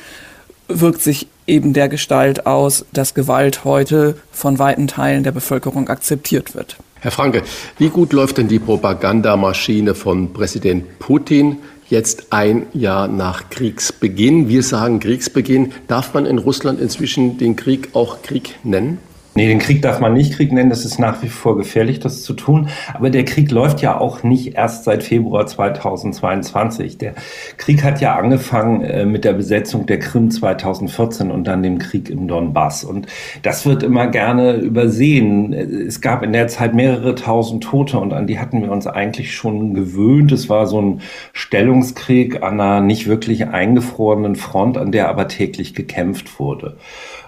wirkt 0.67 1.01
sich 1.01 1.27
eben 1.45 1.73
der 1.73 1.87
Gestalt 1.87 2.45
aus, 2.45 2.85
dass 2.91 3.13
Gewalt 3.13 3.63
heute 3.63 4.17
von 4.31 4.59
weiten 4.59 4.87
Teilen 4.87 5.23
der 5.23 5.31
Bevölkerung 5.31 5.87
akzeptiert 5.87 6.55
wird. 6.55 6.77
Herr 6.99 7.11
Franke, 7.11 7.43
wie 7.77 7.89
gut 7.89 8.11
läuft 8.11 8.37
denn 8.37 8.47
die 8.47 8.59
Propagandamaschine 8.59 9.95
von 9.95 10.33
Präsident 10.33 10.99
Putin 10.99 11.59
jetzt 11.89 12.27
ein 12.31 12.67
Jahr 12.73 13.07
nach 13.07 13.49
Kriegsbeginn? 13.49 14.47
Wir 14.49 14.63
sagen 14.63 14.99
Kriegsbeginn. 14.99 15.73
Darf 15.87 16.13
man 16.13 16.25
in 16.25 16.37
Russland 16.37 16.79
inzwischen 16.79 17.37
den 17.37 17.55
Krieg 17.55 17.89
auch 17.93 18.21
Krieg 18.21 18.59
nennen? 18.63 18.99
Nee, 19.37 19.49
den 19.49 19.59
Krieg 19.59 19.83
darf 19.83 19.99
man 19.99 20.15
nicht 20.15 20.33
Krieg 20.33 20.51
nennen. 20.51 20.71
Das 20.71 20.83
ist 20.83 20.97
nach 20.97 21.21
wie 21.21 21.29
vor 21.29 21.57
gefährlich, 21.57 21.99
das 21.99 22.23
zu 22.23 22.33
tun. 22.33 22.69
Aber 22.95 23.11
der 23.11 23.23
Krieg 23.23 23.51
läuft 23.51 23.83
ja 23.83 23.95
auch 23.95 24.23
nicht 24.23 24.55
erst 24.55 24.85
seit 24.85 25.03
Februar 25.03 25.45
2022. 25.45 26.97
Der 26.97 27.13
Krieg 27.57 27.83
hat 27.83 28.01
ja 28.01 28.15
angefangen 28.15 28.81
äh, 28.81 29.05
mit 29.05 29.25
der 29.25 29.33
Besetzung 29.33 29.85
der 29.85 29.99
Krim 29.99 30.31
2014 30.31 31.29
und 31.29 31.43
dann 31.43 31.61
dem 31.61 31.77
Krieg 31.77 32.09
im 32.09 32.27
Donbass. 32.27 32.83
Und 32.83 33.05
das 33.43 33.67
wird 33.67 33.83
immer 33.83 34.07
gerne 34.07 34.55
übersehen. 34.55 35.53
Es 35.53 36.01
gab 36.01 36.23
in 36.23 36.33
der 36.33 36.47
Zeit 36.47 36.73
mehrere 36.73 37.13
tausend 37.13 37.63
Tote 37.63 37.99
und 37.99 38.13
an 38.13 38.25
die 38.25 38.39
hatten 38.39 38.63
wir 38.63 38.71
uns 38.71 38.87
eigentlich 38.87 39.35
schon 39.35 39.75
gewöhnt. 39.75 40.31
Es 40.31 40.49
war 40.49 40.65
so 40.65 40.81
ein 40.81 41.01
Stellungskrieg 41.33 42.41
an 42.41 42.59
einer 42.59 42.81
nicht 42.81 43.05
wirklich 43.05 43.47
eingefrorenen 43.47 44.35
Front, 44.35 44.79
an 44.79 44.91
der 44.91 45.09
aber 45.09 45.27
täglich 45.27 45.75
gekämpft 45.75 46.39
wurde. 46.39 46.77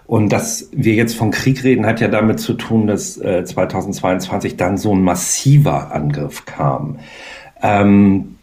Und 0.10 0.30
dass 0.30 0.68
wir 0.72 0.95
jetzt 0.95 1.16
von 1.16 1.30
Krieg 1.30 1.64
reden, 1.64 1.86
hat 1.86 2.01
ja 2.01 2.07
damit 2.07 2.39
zu 2.39 2.55
tun, 2.55 2.88
dass 2.88 3.20
äh, 3.20 3.43
2022 3.43 4.57
dann 4.57 4.76
so 4.76 4.91
ein 4.91 5.03
massiver 5.03 5.93
Angriff 5.93 6.45
kam. 6.45 6.97
Ähm, 7.62 8.38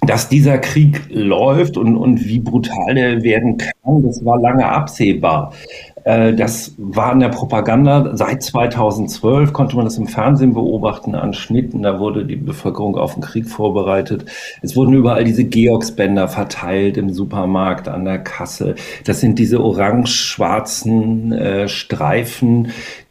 dass 0.00 0.28
dieser 0.28 0.58
Krieg 0.58 1.02
läuft 1.08 1.76
und, 1.76 1.96
und 1.96 2.24
wie 2.26 2.40
brutal 2.40 2.96
der 2.96 3.22
werden 3.22 3.56
kann, 3.56 4.02
das 4.02 4.24
war 4.24 4.40
lange 4.40 4.66
absehbar. 4.66 5.52
Äh, 6.06 6.34
das 6.34 6.72
war 6.78 7.12
in 7.12 7.20
der 7.20 7.28
Propaganda. 7.28 8.16
Seit 8.16 8.42
2012 8.42 9.52
konnte 9.52 9.74
man 9.74 9.84
das 9.84 9.98
im 9.98 10.06
Fernsehen 10.06 10.54
beobachten 10.54 11.16
an 11.16 11.34
Schnitten. 11.34 11.82
Da 11.82 11.98
wurde 11.98 12.24
die 12.24 12.36
Bevölkerung 12.36 12.96
auf 12.96 13.14
den 13.14 13.22
Krieg 13.22 13.48
vorbereitet. 13.48 14.24
Es 14.62 14.76
wurden 14.76 14.94
überall 14.94 15.24
diese 15.24 15.44
Georgsbänder 15.44 16.28
verteilt 16.28 16.96
im 16.96 17.12
Supermarkt, 17.12 17.88
an 17.88 18.04
der 18.04 18.20
Kasse. 18.20 18.76
Das 19.04 19.20
sind 19.20 19.40
diese 19.40 19.60
orange-schwarzen 19.60 21.32
äh, 21.32 21.68
Streifen, 21.68 22.68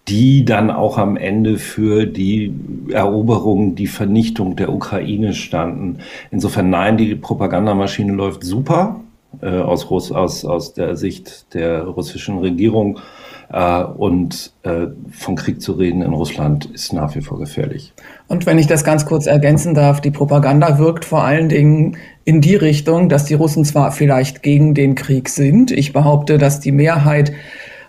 die 0.08 0.46
dann 0.46 0.72
auch 0.72 0.98
am 0.98 1.18
Ende 1.18 1.58
für 1.58 2.06
die 2.06 2.54
Eroberung, 2.92 3.76
die 3.76 3.88
Vernichtung 3.88 4.56
der 4.56 4.72
Ukraine 4.72 5.34
standen. 5.34 5.98
Insofern 6.32 6.70
nein, 6.70 6.96
die 6.96 7.16
Propagandamaschine 7.16 8.14
läuft 8.14 8.44
super 8.46 9.02
äh, 9.42 9.60
aus, 9.60 9.90
Russ, 9.90 10.12
aus, 10.12 10.46
aus 10.46 10.74
der 10.74 10.96
Sicht 10.96 11.54
der 11.54 11.84
russischen 11.84 12.40
Regierung. 12.40 13.00
Äh, 13.52 13.84
und 13.84 14.54
äh, 14.64 14.88
von 15.12 15.36
Krieg 15.36 15.62
zu 15.62 15.74
reden 15.74 16.02
in 16.02 16.14
Russland 16.14 16.66
ist 16.66 16.94
nach 16.94 17.16
wie 17.16 17.22
vor 17.22 17.40
gefährlich. 17.40 17.94
Und 18.28 18.46
wenn 18.46 18.58
ich 18.58 18.68
das 18.68 18.84
ganz 18.84 19.06
kurz 19.06 19.28
ergänzen 19.28 19.74
darf, 19.74 20.02
die 20.02 20.12
Propaganda 20.12 20.80
wirkt 20.80 21.06
vor 21.06 21.24
allen 21.24 21.50
Dingen 21.50 21.98
in 22.24 22.42
die 22.42 22.56
Richtung, 22.56 23.08
dass 23.08 23.26
die 23.26 23.36
Russen 23.36 23.64
zwar 23.64 23.92
vielleicht 23.92 24.42
gegen 24.42 24.74
den 24.74 24.96
Krieg 24.96 25.30
sind. 25.30 25.72
Ich 25.72 25.94
behaupte, 25.94 26.38
dass 26.38 26.60
die 26.60 26.72
Mehrheit 26.72 27.34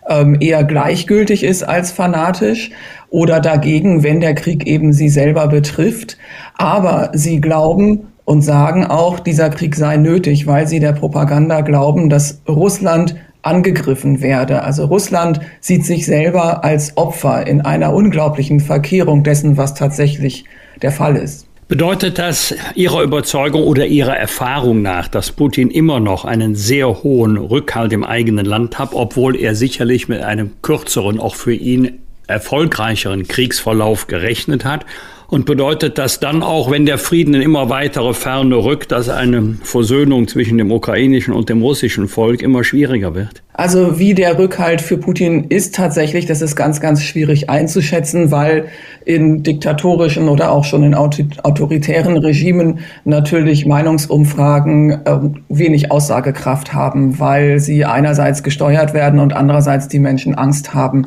ähm, 0.08 0.36
eher 0.40 0.62
gleichgültig 0.64 1.42
ist 1.42 1.62
als 1.62 1.90
fanatisch 1.90 2.70
oder 3.08 3.40
dagegen, 3.40 4.02
wenn 4.02 4.20
der 4.20 4.34
Krieg 4.34 4.66
eben 4.66 4.92
sie 4.92 5.08
selber 5.08 5.48
betrifft. 5.48 6.18
Aber 6.54 7.10
sie 7.14 7.40
glauben, 7.40 8.08
und 8.26 8.42
sagen 8.42 8.84
auch, 8.84 9.20
dieser 9.20 9.48
Krieg 9.48 9.76
sei 9.76 9.96
nötig, 9.96 10.46
weil 10.46 10.66
sie 10.66 10.80
der 10.80 10.92
Propaganda 10.92 11.62
glauben, 11.62 12.10
dass 12.10 12.42
Russland 12.46 13.14
angegriffen 13.40 14.20
werde. 14.20 14.62
Also 14.62 14.84
Russland 14.84 15.40
sieht 15.60 15.86
sich 15.86 16.04
selber 16.04 16.64
als 16.64 16.96
Opfer 16.96 17.46
in 17.46 17.60
einer 17.60 17.94
unglaublichen 17.94 18.58
Verkehrung 18.60 19.22
dessen, 19.22 19.56
was 19.56 19.74
tatsächlich 19.74 20.44
der 20.82 20.90
Fall 20.90 21.16
ist. 21.16 21.46
Bedeutet 21.68 22.18
das 22.18 22.54
Ihrer 22.74 23.02
Überzeugung 23.02 23.62
oder 23.62 23.86
Ihrer 23.86 24.16
Erfahrung 24.16 24.82
nach, 24.82 25.06
dass 25.06 25.30
Putin 25.30 25.70
immer 25.70 26.00
noch 26.00 26.24
einen 26.24 26.56
sehr 26.56 27.04
hohen 27.04 27.36
Rückhalt 27.36 27.92
im 27.92 28.04
eigenen 28.04 28.46
Land 28.46 28.78
hat, 28.78 28.90
obwohl 28.92 29.36
er 29.36 29.54
sicherlich 29.54 30.08
mit 30.08 30.22
einem 30.22 30.50
kürzeren, 30.62 31.20
auch 31.20 31.36
für 31.36 31.54
ihn 31.54 32.00
erfolgreicheren 32.26 33.26
Kriegsverlauf 33.28 34.08
gerechnet 34.08 34.64
hat? 34.64 34.84
Und 35.28 35.44
bedeutet 35.44 35.98
das 35.98 36.20
dann 36.20 36.42
auch, 36.42 36.70
wenn 36.70 36.86
der 36.86 36.98
Frieden 36.98 37.34
in 37.34 37.42
immer 37.42 37.68
weitere 37.68 38.14
Ferne 38.14 38.56
rückt, 38.56 38.92
dass 38.92 39.08
eine 39.08 39.56
Versöhnung 39.62 40.28
zwischen 40.28 40.56
dem 40.56 40.70
ukrainischen 40.70 41.34
und 41.34 41.48
dem 41.48 41.62
russischen 41.62 42.06
Volk 42.06 42.42
immer 42.42 42.62
schwieriger 42.62 43.14
wird? 43.14 43.42
Also 43.52 43.98
wie 43.98 44.14
der 44.14 44.38
Rückhalt 44.38 44.82
für 44.82 44.98
Putin 44.98 45.44
ist 45.48 45.74
tatsächlich, 45.74 46.26
das 46.26 46.42
ist 46.42 46.56
ganz, 46.56 46.80
ganz 46.80 47.02
schwierig 47.02 47.48
einzuschätzen, 47.48 48.30
weil 48.30 48.66
in 49.04 49.42
diktatorischen 49.42 50.28
oder 50.28 50.52
auch 50.52 50.64
schon 50.64 50.82
in 50.82 50.94
autoritären 50.94 52.18
Regimen 52.18 52.80
natürlich 53.04 53.64
Meinungsumfragen 53.64 54.90
äh, 54.90 55.18
wenig 55.48 55.90
Aussagekraft 55.90 56.74
haben, 56.74 57.18
weil 57.18 57.58
sie 57.58 57.84
einerseits 57.84 58.42
gesteuert 58.42 58.92
werden 58.92 59.18
und 59.20 59.32
andererseits 59.32 59.88
die 59.88 60.00
Menschen 60.00 60.34
Angst 60.34 60.74
haben, 60.74 61.06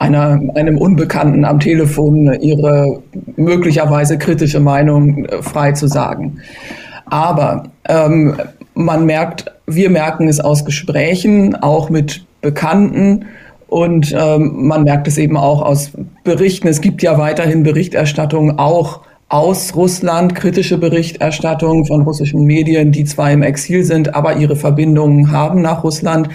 einer, 0.00 0.40
einem 0.54 0.78
Unbekannten 0.78 1.44
am 1.44 1.60
Telefon 1.60 2.32
ihre 2.40 3.02
möglicherweise 3.36 4.18
kritische 4.18 4.58
Meinung 4.58 5.26
äh, 5.26 5.42
frei 5.42 5.72
zu 5.72 5.86
sagen. 5.86 6.38
Aber 7.04 7.64
ähm, 7.88 8.36
man 8.74 9.04
merkt, 9.04 9.52
wir 9.66 9.90
merken 9.90 10.26
es 10.26 10.40
aus 10.40 10.64
Gesprächen, 10.64 11.54
auch 11.54 11.90
mit 11.90 12.24
Bekannten 12.40 13.26
und 13.68 14.14
ähm, 14.18 14.66
man 14.66 14.84
merkt 14.84 15.06
es 15.06 15.18
eben 15.18 15.36
auch 15.36 15.60
aus 15.60 15.92
Berichten. 16.24 16.68
Es 16.68 16.80
gibt 16.80 17.02
ja 17.02 17.18
weiterhin 17.18 17.62
Berichterstattung 17.62 18.58
auch 18.58 19.02
aus 19.28 19.76
Russland, 19.76 20.34
kritische 20.34 20.78
Berichterstattung 20.78 21.84
von 21.84 22.02
russischen 22.02 22.44
Medien, 22.44 22.90
die 22.90 23.04
zwar 23.04 23.30
im 23.30 23.42
Exil 23.42 23.84
sind, 23.84 24.14
aber 24.14 24.36
ihre 24.36 24.56
Verbindungen 24.56 25.30
haben 25.30 25.60
nach 25.60 25.84
Russland, 25.84 26.30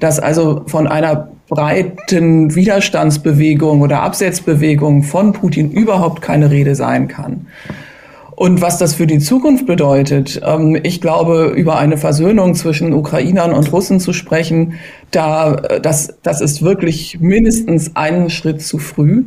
dass 0.00 0.18
also 0.18 0.62
von 0.66 0.86
einer 0.86 1.28
breiten 1.48 2.54
Widerstandsbewegung 2.54 3.82
oder 3.82 4.02
Absetzbewegung 4.02 5.02
von 5.02 5.32
Putin 5.32 5.70
überhaupt 5.70 6.22
keine 6.22 6.50
Rede 6.50 6.74
sein 6.74 7.08
kann. 7.08 7.46
Und 8.36 8.60
was 8.60 8.78
das 8.78 8.94
für 8.94 9.06
die 9.06 9.20
Zukunft 9.20 9.66
bedeutet, 9.66 10.40
ähm, 10.44 10.76
ich 10.82 11.00
glaube, 11.00 11.52
über 11.56 11.78
eine 11.78 11.96
Versöhnung 11.96 12.54
zwischen 12.56 12.92
Ukrainern 12.92 13.52
und 13.52 13.72
Russen 13.72 14.00
zu 14.00 14.12
sprechen, 14.12 14.74
da, 15.12 15.54
äh, 15.54 15.80
das, 15.80 16.14
das 16.22 16.40
ist 16.40 16.62
wirklich 16.62 17.20
mindestens 17.20 17.94
einen 17.94 18.30
Schritt 18.30 18.60
zu 18.60 18.78
früh. 18.78 19.24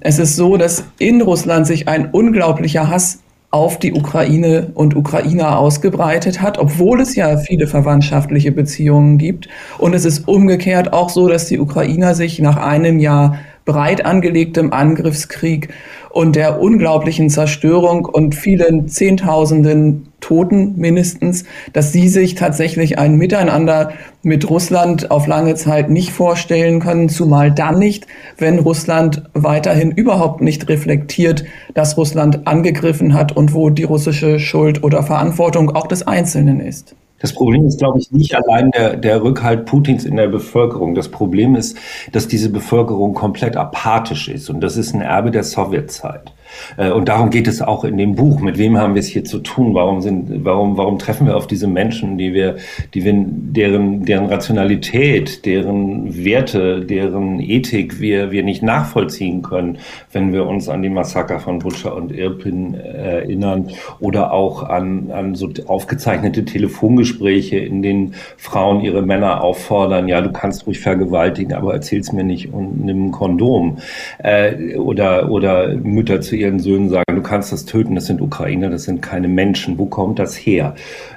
Es 0.00 0.18
ist 0.18 0.34
so, 0.34 0.56
dass 0.56 0.84
in 0.98 1.20
Russland 1.22 1.66
sich 1.66 1.86
ein 1.86 2.10
unglaublicher 2.10 2.88
Hass 2.88 3.20
auf 3.50 3.78
die 3.78 3.94
Ukraine 3.94 4.72
und 4.74 4.94
Ukrainer 4.94 5.58
ausgebreitet 5.58 6.42
hat, 6.42 6.58
obwohl 6.58 7.00
es 7.00 7.14
ja 7.14 7.38
viele 7.38 7.66
verwandtschaftliche 7.66 8.52
Beziehungen 8.52 9.16
gibt. 9.16 9.48
Und 9.78 9.94
es 9.94 10.04
ist 10.04 10.28
umgekehrt 10.28 10.92
auch 10.92 11.08
so, 11.08 11.28
dass 11.28 11.46
die 11.46 11.58
Ukrainer 11.58 12.14
sich 12.14 12.38
nach 12.40 12.58
einem 12.58 12.98
Jahr 12.98 13.38
breit 13.64 14.04
angelegtem 14.04 14.72
Angriffskrieg 14.72 15.68
und 16.10 16.36
der 16.36 16.60
unglaublichen 16.60 17.30
Zerstörung 17.30 18.04
und 18.04 18.34
vielen 18.34 18.88
Zehntausenden 18.88 20.07
Toten 20.20 20.74
mindestens, 20.76 21.44
dass 21.72 21.92
sie 21.92 22.08
sich 22.08 22.34
tatsächlich 22.34 22.98
ein 22.98 23.16
Miteinander 23.16 23.92
mit 24.22 24.48
Russland 24.50 25.10
auf 25.10 25.26
lange 25.26 25.54
Zeit 25.54 25.90
nicht 25.90 26.10
vorstellen 26.10 26.80
können, 26.80 27.08
zumal 27.08 27.52
dann 27.52 27.78
nicht, 27.78 28.06
wenn 28.36 28.58
Russland 28.58 29.22
weiterhin 29.34 29.92
überhaupt 29.92 30.40
nicht 30.40 30.68
reflektiert, 30.68 31.44
dass 31.74 31.96
Russland 31.96 32.46
angegriffen 32.46 33.14
hat 33.14 33.36
und 33.36 33.54
wo 33.54 33.70
die 33.70 33.84
russische 33.84 34.38
Schuld 34.38 34.82
oder 34.82 35.02
Verantwortung 35.02 35.74
auch 35.74 35.86
des 35.86 36.06
Einzelnen 36.06 36.60
ist. 36.60 36.94
Das 37.20 37.32
Problem 37.32 37.66
ist, 37.66 37.78
glaube 37.78 37.98
ich, 37.98 38.12
nicht 38.12 38.34
allein 38.36 38.70
der, 38.70 38.96
der 38.96 39.22
Rückhalt 39.22 39.66
Putins 39.66 40.04
in 40.04 40.16
der 40.16 40.28
Bevölkerung. 40.28 40.94
Das 40.94 41.08
Problem 41.08 41.56
ist, 41.56 41.76
dass 42.12 42.28
diese 42.28 42.48
Bevölkerung 42.48 43.12
komplett 43.14 43.56
apathisch 43.56 44.28
ist. 44.28 44.48
Und 44.50 44.60
das 44.60 44.76
ist 44.76 44.94
ein 44.94 45.00
Erbe 45.00 45.30
der 45.30 45.42
Sowjetzeit. 45.42 46.32
Äh, 46.76 46.90
und 46.90 47.08
darum 47.08 47.30
geht 47.30 47.48
es 47.48 47.62
auch 47.62 47.84
in 47.84 47.96
dem 47.96 48.14
Buch. 48.14 48.40
Mit 48.40 48.58
wem 48.58 48.78
haben 48.78 48.94
wir 48.94 49.00
es 49.00 49.08
hier 49.08 49.24
zu 49.24 49.38
tun? 49.38 49.74
Warum 49.74 50.00
sind, 50.00 50.44
warum, 50.44 50.76
warum 50.76 50.98
treffen 50.98 51.26
wir 51.26 51.36
auf 51.36 51.46
diese 51.46 51.66
Menschen, 51.66 52.18
die 52.18 52.32
wir, 52.32 52.56
die 52.94 53.04
wir, 53.04 53.14
deren, 53.16 54.04
deren 54.04 54.26
Rationalität, 54.26 55.44
deren 55.44 56.24
Werte, 56.24 56.80
deren 56.84 57.40
Ethik 57.40 58.00
wir, 58.00 58.30
wir 58.30 58.42
nicht 58.42 58.62
nachvollziehen 58.62 59.42
können, 59.42 59.78
wenn 60.12 60.32
wir 60.32 60.46
uns 60.46 60.68
an 60.68 60.82
die 60.82 60.88
Massaker 60.88 61.40
von 61.40 61.58
Butcher 61.58 61.94
und 61.94 62.12
Irpin 62.12 62.74
erinnern 62.74 63.70
oder 64.00 64.32
auch 64.32 64.62
an, 64.62 65.10
an 65.10 65.34
so 65.34 65.48
aufgezeichnete 65.66 66.44
Telefongespräche, 66.44 67.58
in 67.58 67.82
denen 67.82 68.14
Frauen 68.36 68.80
ihre 68.80 69.02
Männer 69.02 69.42
auffordern, 69.42 70.08
ja, 70.08 70.20
du 70.20 70.30
kannst 70.32 70.66
ruhig 70.66 70.80
vergewaltigen, 70.80 71.54
aber 71.54 71.74
erzähl's 71.74 72.12
mir 72.12 72.24
nicht 72.24 72.52
und 72.52 72.84
nimm 72.84 73.06
ein 73.06 73.10
Kondom. 73.10 73.78
Äh, 74.18 74.76
oder, 74.76 75.30
oder 75.30 75.74
Mütter 75.74 76.20
zu 76.20 76.36
ihren 76.38 76.60
Söhnen 76.60 76.88
sagen, 76.88 77.14
du 77.14 77.22
kannst 77.22 77.52
das 77.52 77.64
töten, 77.64 77.94
das 77.94 78.06
sind 78.06 78.20
Ukrainer, 78.20 78.70
das 78.70 78.84
sind 78.84 79.02
keine 79.02 79.28
Menschen, 79.28 79.78
wo 79.78 79.86
kommt 79.86 80.18
das 80.18 80.34
her? 80.34 80.74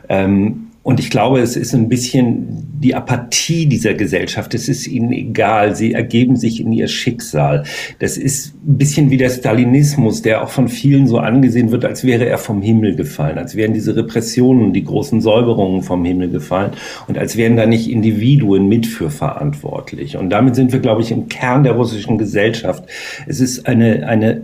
Ähm, 0.10 0.68
und 0.84 1.00
ich 1.00 1.12
glaube, 1.12 1.40
es 1.40 1.56
ist 1.56 1.76
ein 1.76 1.90
bisschen 1.90 2.68
die 2.80 2.96
Apathie 2.96 3.68
dieser 3.68 3.94
Gesellschaft. 3.94 4.56
Es 4.56 4.68
ist 4.68 4.88
ihnen 4.88 5.12
egal. 5.12 5.76
Sie 5.76 5.94
ergeben 5.94 6.36
sich 6.38 6.60
in 6.60 6.72
ihr 6.72 6.88
Schicksal. 6.88 7.64
Das 8.00 8.18
ist 8.18 8.56
ein 8.66 8.80
bisschen 8.80 9.12
wie 9.12 9.18
der 9.18 9.30
Stalinismus, 9.30 10.24
der 10.24 10.44
auch 10.44 10.50
von 10.50 10.68
vielen 10.68 11.06
so 11.06 11.20
angesehen 11.20 11.70
wird, 11.70 11.86
als 11.86 12.04
wäre 12.04 12.26
er 12.26 12.40
vom 12.40 12.64
Himmel 12.64 12.96
gefallen, 12.96 13.38
als 13.38 13.56
wären 13.56 13.74
diese 13.74 13.96
Repressionen, 13.96 14.74
die 14.74 14.84
großen 14.84 15.22
Säuberungen 15.22 15.84
vom 15.84 16.04
Himmel 16.04 16.32
gefallen 16.32 16.72
und 17.08 17.20
als 17.20 17.38
wären 17.38 17.58
da 17.58 17.68
nicht 17.68 17.88
Individuen 17.88 18.68
mit 18.68 18.88
für 18.88 19.12
verantwortlich. 19.12 20.18
Und 20.18 20.32
damit 20.32 20.56
sind 20.56 20.72
wir, 20.72 20.80
glaube 20.80 21.04
ich, 21.04 21.12
im 21.12 21.28
Kern 21.28 21.64
der 21.64 21.74
russischen 21.74 22.18
Gesellschaft. 22.18 22.86
Es 23.28 23.40
ist 23.40 23.68
eine, 23.68 24.08
eine 24.08 24.42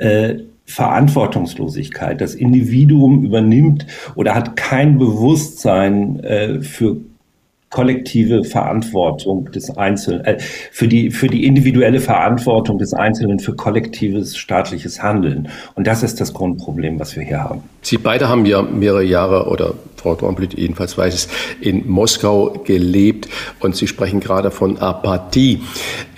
äh, 0.00 0.36
Verantwortungslosigkeit. 0.66 2.20
Das 2.20 2.34
Individuum 2.34 3.24
übernimmt 3.24 3.86
oder 4.14 4.34
hat 4.34 4.56
kein 4.56 4.98
Bewusstsein 4.98 6.20
äh, 6.20 6.60
für 6.62 6.96
kollektive 7.70 8.42
Verantwortung 8.42 9.50
des 9.52 9.70
Einzelnen, 9.76 10.24
äh, 10.24 10.38
für 10.40 10.88
die, 10.88 11.10
für 11.10 11.28
die 11.28 11.46
individuelle 11.46 12.00
Verantwortung 12.00 12.78
des 12.78 12.92
Einzelnen 12.92 13.38
für 13.38 13.54
kollektives 13.54 14.36
staatliches 14.36 15.02
Handeln. 15.02 15.48
Und 15.76 15.86
das 15.86 16.02
ist 16.02 16.20
das 16.20 16.34
Grundproblem, 16.34 16.98
was 16.98 17.14
wir 17.14 17.22
hier 17.22 17.42
haben. 17.42 17.62
Sie 17.82 17.96
beide 17.96 18.28
haben 18.28 18.44
ja 18.44 18.62
mehrere 18.62 19.04
Jahre 19.04 19.46
oder 19.48 19.74
Frau 19.96 20.14
Dornblit 20.16 20.54
jedenfalls 20.54 20.98
weiß 20.98 21.14
es, 21.14 21.28
in 21.60 21.88
Moskau 21.88 22.60
gelebt 22.64 23.28
und 23.60 23.76
Sie 23.76 23.86
sprechen 23.86 24.18
gerade 24.20 24.50
von 24.50 24.78
Apathie 24.78 25.60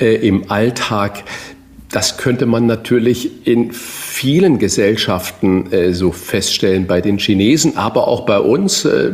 äh, 0.01 0.27
im 0.27 0.51
Alltag. 0.51 1.25
Das 1.93 2.17
könnte 2.17 2.47
man 2.47 2.65
natürlich 2.65 3.47
in 3.47 3.71
vielen 3.71 4.59
Gesellschaften 4.59 5.71
äh, 5.73 5.93
so 5.93 6.11
feststellen, 6.11 6.87
bei 6.87 7.03
den 7.03 7.19
Chinesen, 7.19 7.77
aber 7.77 8.09
auch 8.09 8.25
bei 8.25 8.41
uns 8.41 8.87
äh, 8.87 9.13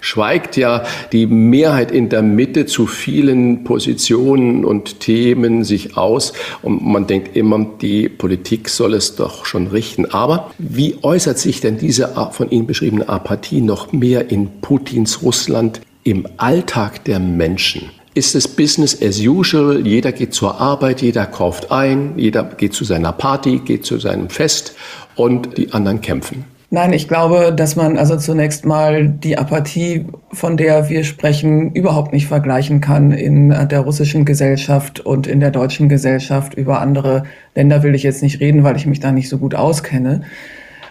schweigt 0.00 0.56
ja 0.56 0.84
die 1.10 1.26
Mehrheit 1.26 1.90
in 1.90 2.08
der 2.08 2.22
Mitte 2.22 2.66
zu 2.66 2.86
vielen 2.86 3.64
Positionen 3.64 4.64
und 4.64 5.00
Themen 5.00 5.64
sich 5.64 5.96
aus 5.96 6.32
und 6.62 6.86
man 6.86 7.08
denkt 7.08 7.36
immer, 7.36 7.66
die 7.82 8.08
Politik 8.08 8.68
soll 8.68 8.94
es 8.94 9.16
doch 9.16 9.44
schon 9.44 9.66
richten. 9.66 10.06
Aber 10.06 10.52
wie 10.58 10.98
äußert 11.02 11.36
sich 11.36 11.60
denn 11.60 11.78
diese 11.78 12.14
von 12.30 12.48
Ihnen 12.50 12.68
beschriebene 12.68 13.08
Apathie 13.08 13.60
noch 13.60 13.90
mehr 13.90 14.30
in 14.30 14.60
Putins 14.60 15.22
Russland 15.22 15.80
im 16.04 16.28
Alltag 16.36 17.04
der 17.04 17.18
Menschen? 17.18 17.90
Ist 18.14 18.34
es 18.34 18.48
Business 18.48 19.00
as 19.02 19.20
usual. 19.20 19.86
Jeder 19.86 20.12
geht 20.12 20.34
zur 20.34 20.60
Arbeit, 20.60 21.02
jeder 21.02 21.26
kauft 21.26 21.70
ein, 21.70 22.12
jeder 22.16 22.44
geht 22.44 22.74
zu 22.74 22.84
seiner 22.84 23.12
Party, 23.12 23.60
geht 23.64 23.84
zu 23.84 23.98
seinem 23.98 24.28
Fest 24.28 24.74
und 25.16 25.56
die 25.58 25.72
anderen 25.72 26.00
kämpfen. 26.00 26.44
Nein, 26.72 26.92
ich 26.92 27.08
glaube, 27.08 27.52
dass 27.52 27.74
man 27.74 27.98
also 27.98 28.16
zunächst 28.16 28.64
mal 28.64 29.08
die 29.08 29.36
Apathie, 29.36 30.06
von 30.32 30.56
der 30.56 30.88
wir 30.88 31.02
sprechen, 31.02 31.72
überhaupt 31.72 32.12
nicht 32.12 32.28
vergleichen 32.28 32.80
kann 32.80 33.10
in 33.10 33.48
der 33.48 33.80
russischen 33.80 34.24
Gesellschaft 34.24 35.00
und 35.00 35.26
in 35.26 35.40
der 35.40 35.50
deutschen 35.50 35.88
Gesellschaft. 35.88 36.54
Über 36.54 36.80
andere 36.80 37.24
Länder 37.56 37.82
will 37.82 37.96
ich 37.96 38.04
jetzt 38.04 38.22
nicht 38.22 38.38
reden, 38.38 38.62
weil 38.62 38.76
ich 38.76 38.86
mich 38.86 39.00
da 39.00 39.10
nicht 39.10 39.28
so 39.28 39.38
gut 39.38 39.56
auskenne. 39.56 40.22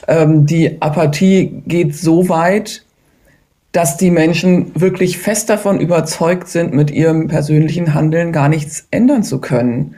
Ähm, 0.09 0.45
die 0.45 0.81
Apathie 0.81 1.61
geht 1.65 1.95
so 1.95 2.27
weit, 2.27 2.83
dass 3.71 3.97
die 3.97 4.11
Menschen 4.11 4.71
wirklich 4.79 5.17
fest 5.19 5.49
davon 5.49 5.79
überzeugt 5.79 6.47
sind, 6.47 6.73
mit 6.73 6.91
ihrem 6.91 7.27
persönlichen 7.27 7.93
Handeln 7.93 8.31
gar 8.31 8.49
nichts 8.49 8.87
ändern 8.91 9.23
zu 9.23 9.39
können. 9.39 9.95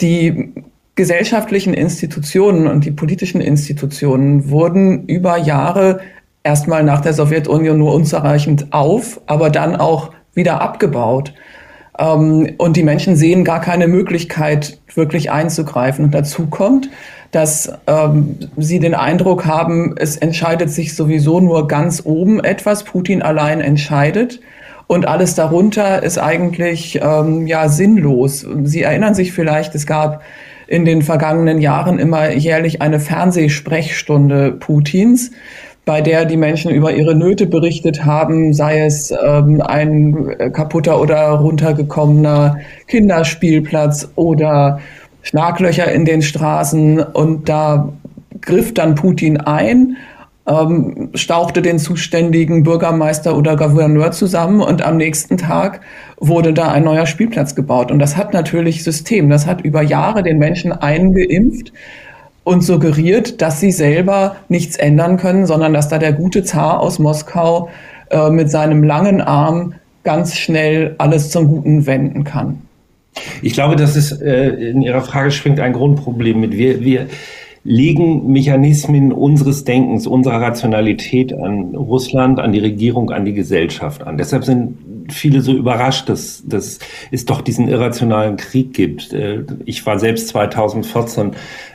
Die 0.00 0.52
gesellschaftlichen 0.96 1.72
Institutionen 1.72 2.66
und 2.66 2.84
die 2.84 2.90
politischen 2.90 3.40
Institutionen 3.40 4.50
wurden 4.50 5.06
über 5.06 5.38
Jahre 5.38 6.00
erstmal 6.42 6.84
nach 6.84 7.00
der 7.00 7.14
Sowjetunion 7.14 7.78
nur 7.78 7.94
unzureichend 7.94 8.72
auf, 8.72 9.20
aber 9.26 9.50
dann 9.50 9.76
auch 9.76 10.12
wieder 10.34 10.60
abgebaut. 10.60 11.32
Ähm, 11.98 12.54
und 12.58 12.76
die 12.76 12.82
Menschen 12.82 13.16
sehen 13.16 13.44
gar 13.44 13.60
keine 13.60 13.88
Möglichkeit, 13.88 14.78
wirklich 14.94 15.30
einzugreifen. 15.30 16.06
Und 16.06 16.14
dazu 16.14 16.46
kommt, 16.46 16.90
dass 17.30 17.72
ähm, 17.86 18.36
sie 18.56 18.80
den 18.80 18.94
Eindruck 18.94 19.46
haben, 19.46 19.94
es 19.96 20.16
entscheidet 20.16 20.70
sich 20.70 20.96
sowieso 20.96 21.40
nur 21.40 21.68
ganz 21.68 22.02
oben 22.04 22.42
etwas, 22.42 22.84
Putin 22.84 23.22
allein 23.22 23.60
entscheidet. 23.60 24.40
Und 24.88 25.06
alles 25.06 25.36
darunter 25.36 26.02
ist 26.02 26.18
eigentlich 26.18 26.98
ähm, 27.00 27.46
ja 27.46 27.68
sinnlos. 27.68 28.44
Sie 28.64 28.82
erinnern 28.82 29.14
sich 29.14 29.32
vielleicht, 29.32 29.76
es 29.76 29.86
gab 29.86 30.22
in 30.66 30.84
den 30.84 31.02
vergangenen 31.02 31.60
Jahren 31.60 32.00
immer 32.00 32.32
jährlich 32.32 32.82
eine 32.82 32.98
Fernsehsprechstunde 32.98 34.52
Putins, 34.52 35.30
bei 35.84 36.00
der 36.00 36.24
die 36.24 36.36
Menschen 36.36 36.72
über 36.72 36.92
ihre 36.92 37.14
Nöte 37.14 37.46
berichtet 37.46 38.04
haben, 38.04 38.52
sei 38.52 38.80
es 38.80 39.12
ähm, 39.12 39.60
ein 39.60 40.52
kaputter 40.52 41.00
oder 41.00 41.30
runtergekommener 41.30 42.58
Kinderspielplatz 42.86 44.10
oder 44.16 44.80
Schlaglöcher 45.22 45.90
in 45.92 46.04
den 46.04 46.22
Straßen 46.22 47.00
und 47.00 47.48
da 47.48 47.92
griff 48.40 48.74
dann 48.74 48.94
Putin 48.94 49.36
ein, 49.38 49.96
ähm, 50.46 51.10
stauchte 51.14 51.62
den 51.62 51.78
zuständigen 51.78 52.62
Bürgermeister 52.62 53.36
oder 53.36 53.56
Gouverneur 53.56 54.10
zusammen 54.12 54.60
und 54.60 54.82
am 54.82 54.96
nächsten 54.96 55.36
Tag 55.36 55.80
wurde 56.18 56.52
da 56.52 56.70
ein 56.72 56.84
neuer 56.84 57.06
Spielplatz 57.06 57.54
gebaut. 57.54 57.90
Und 57.90 57.98
das 57.98 58.16
hat 58.16 58.32
natürlich 58.32 58.82
System, 58.82 59.28
das 59.30 59.46
hat 59.46 59.60
über 59.62 59.82
Jahre 59.82 60.22
den 60.22 60.38
Menschen 60.38 60.72
eingeimpft 60.72 61.72
und 62.42 62.62
suggeriert, 62.62 63.42
dass 63.42 63.60
sie 63.60 63.70
selber 63.70 64.36
nichts 64.48 64.76
ändern 64.76 65.18
können, 65.18 65.46
sondern 65.46 65.72
dass 65.72 65.88
da 65.88 65.98
der 65.98 66.12
gute 66.12 66.42
Zar 66.42 66.80
aus 66.80 66.98
Moskau 66.98 67.68
äh, 68.10 68.30
mit 68.30 68.50
seinem 68.50 68.82
langen 68.82 69.20
Arm 69.20 69.74
ganz 70.02 70.34
schnell 70.34 70.94
alles 70.98 71.30
zum 71.30 71.48
Guten 71.48 71.86
wenden 71.86 72.24
kann. 72.24 72.62
Ich 73.42 73.52
glaube, 73.52 73.76
dass 73.76 73.96
es 73.96 74.12
äh, 74.12 74.48
in 74.48 74.82
Ihrer 74.82 75.02
Frage 75.02 75.30
schwingt 75.30 75.60
ein 75.60 75.72
Grundproblem 75.72 76.40
mit. 76.40 76.52
Wir, 76.52 76.80
wir 76.80 77.06
legen 77.62 78.32
Mechanismen 78.32 79.12
unseres 79.12 79.64
Denkens, 79.64 80.06
unserer 80.06 80.40
Rationalität 80.40 81.32
an 81.32 81.74
Russland, 81.74 82.40
an 82.40 82.52
die 82.52 82.58
Regierung, 82.58 83.10
an 83.10 83.24
die 83.24 83.34
Gesellschaft 83.34 84.02
an. 84.02 84.16
Deshalb 84.16 84.44
sind 84.44 84.78
viele 85.10 85.42
so 85.42 85.52
überrascht, 85.52 86.08
dass, 86.08 86.42
dass 86.46 86.78
es 87.10 87.24
doch 87.26 87.42
diesen 87.42 87.68
irrationalen 87.68 88.36
Krieg 88.36 88.72
gibt. 88.72 89.12
Äh, 89.12 89.44
ich 89.66 89.84
war 89.84 89.98
selbst 89.98 90.28
2014, 90.28 91.32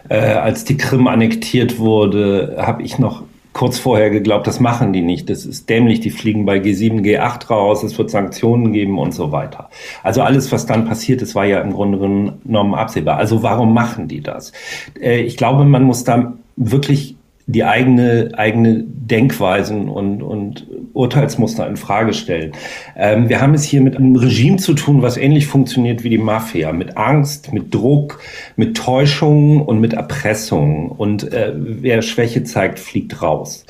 äh, 0.10 0.16
als 0.16 0.64
die 0.64 0.78
Krim 0.78 1.08
annektiert 1.08 1.78
wurde, 1.78 2.56
habe 2.58 2.82
ich 2.84 2.98
noch 2.98 3.24
kurz 3.56 3.80
vorher 3.80 4.10
geglaubt, 4.10 4.48
das 4.48 4.60
machen 4.60 4.92
die 4.92 5.02
nicht, 5.02 5.30
das 5.30 5.46
ist 5.46 5.70
dämlich, 5.70 6.02
die 6.02 6.10
fliegen 6.10 6.46
bei 6.46 6.58
G7, 6.58 7.02
G8 7.02 7.48
raus, 7.48 7.84
es 7.84 7.98
wird 7.98 8.10
Sanktionen 8.10 8.74
geben 8.74 9.00
und 9.00 9.14
so 9.14 9.32
weiter. 9.32 9.70
Also 10.04 10.22
alles, 10.22 10.52
was 10.52 10.66
dann 10.66 10.86
passiert 10.86 11.22
ist, 11.22 11.36
war 11.36 11.46
ja 11.46 11.62
im 11.62 11.72
Grunde 11.72 11.98
genommen 11.98 12.76
absehbar. 12.76 13.16
Also 13.18 13.44
warum 13.44 13.74
machen 13.74 14.10
die 14.10 14.20
das? 14.20 14.52
Äh, 15.00 15.22
ich 15.22 15.38
glaube, 15.38 15.64
man 15.64 15.84
muss 15.84 16.04
da 16.04 16.34
wirklich 16.58 17.15
die 17.48 17.64
eigene, 17.64 18.32
eigene 18.34 18.84
Denkweisen 18.86 19.88
und, 19.88 20.24
und 20.24 20.66
Urteilsmuster 20.94 21.68
in 21.68 21.78
Frage 21.78 22.14
stellen. 22.14 22.54
Ähm, 22.96 23.30
wir 23.30 23.42
haben 23.42 23.54
es 23.54 23.64
hier 23.64 23.82
mit 23.82 23.96
einem 23.98 24.16
Regime 24.16 24.58
zu 24.58 24.74
tun, 24.74 25.02
was 25.02 25.18
ähnlich 25.18 25.46
funktioniert 25.46 26.04
wie 26.04 26.10
die 26.10 26.18
Mafia, 26.18 26.72
mit 26.72 26.98
Angst, 26.98 27.54
mit 27.54 27.74
Druck, 27.74 28.20
mit 28.56 28.76
Täuschung 28.78 29.62
und 29.62 29.80
mit 29.80 29.94
Erpressung. 29.94 30.90
Und 30.90 31.32
äh, 31.34 31.52
wer 31.56 32.02
Schwäche 32.02 32.44
zeigt, 32.44 32.80
fliegt 32.80 33.22
raus. 33.22 33.66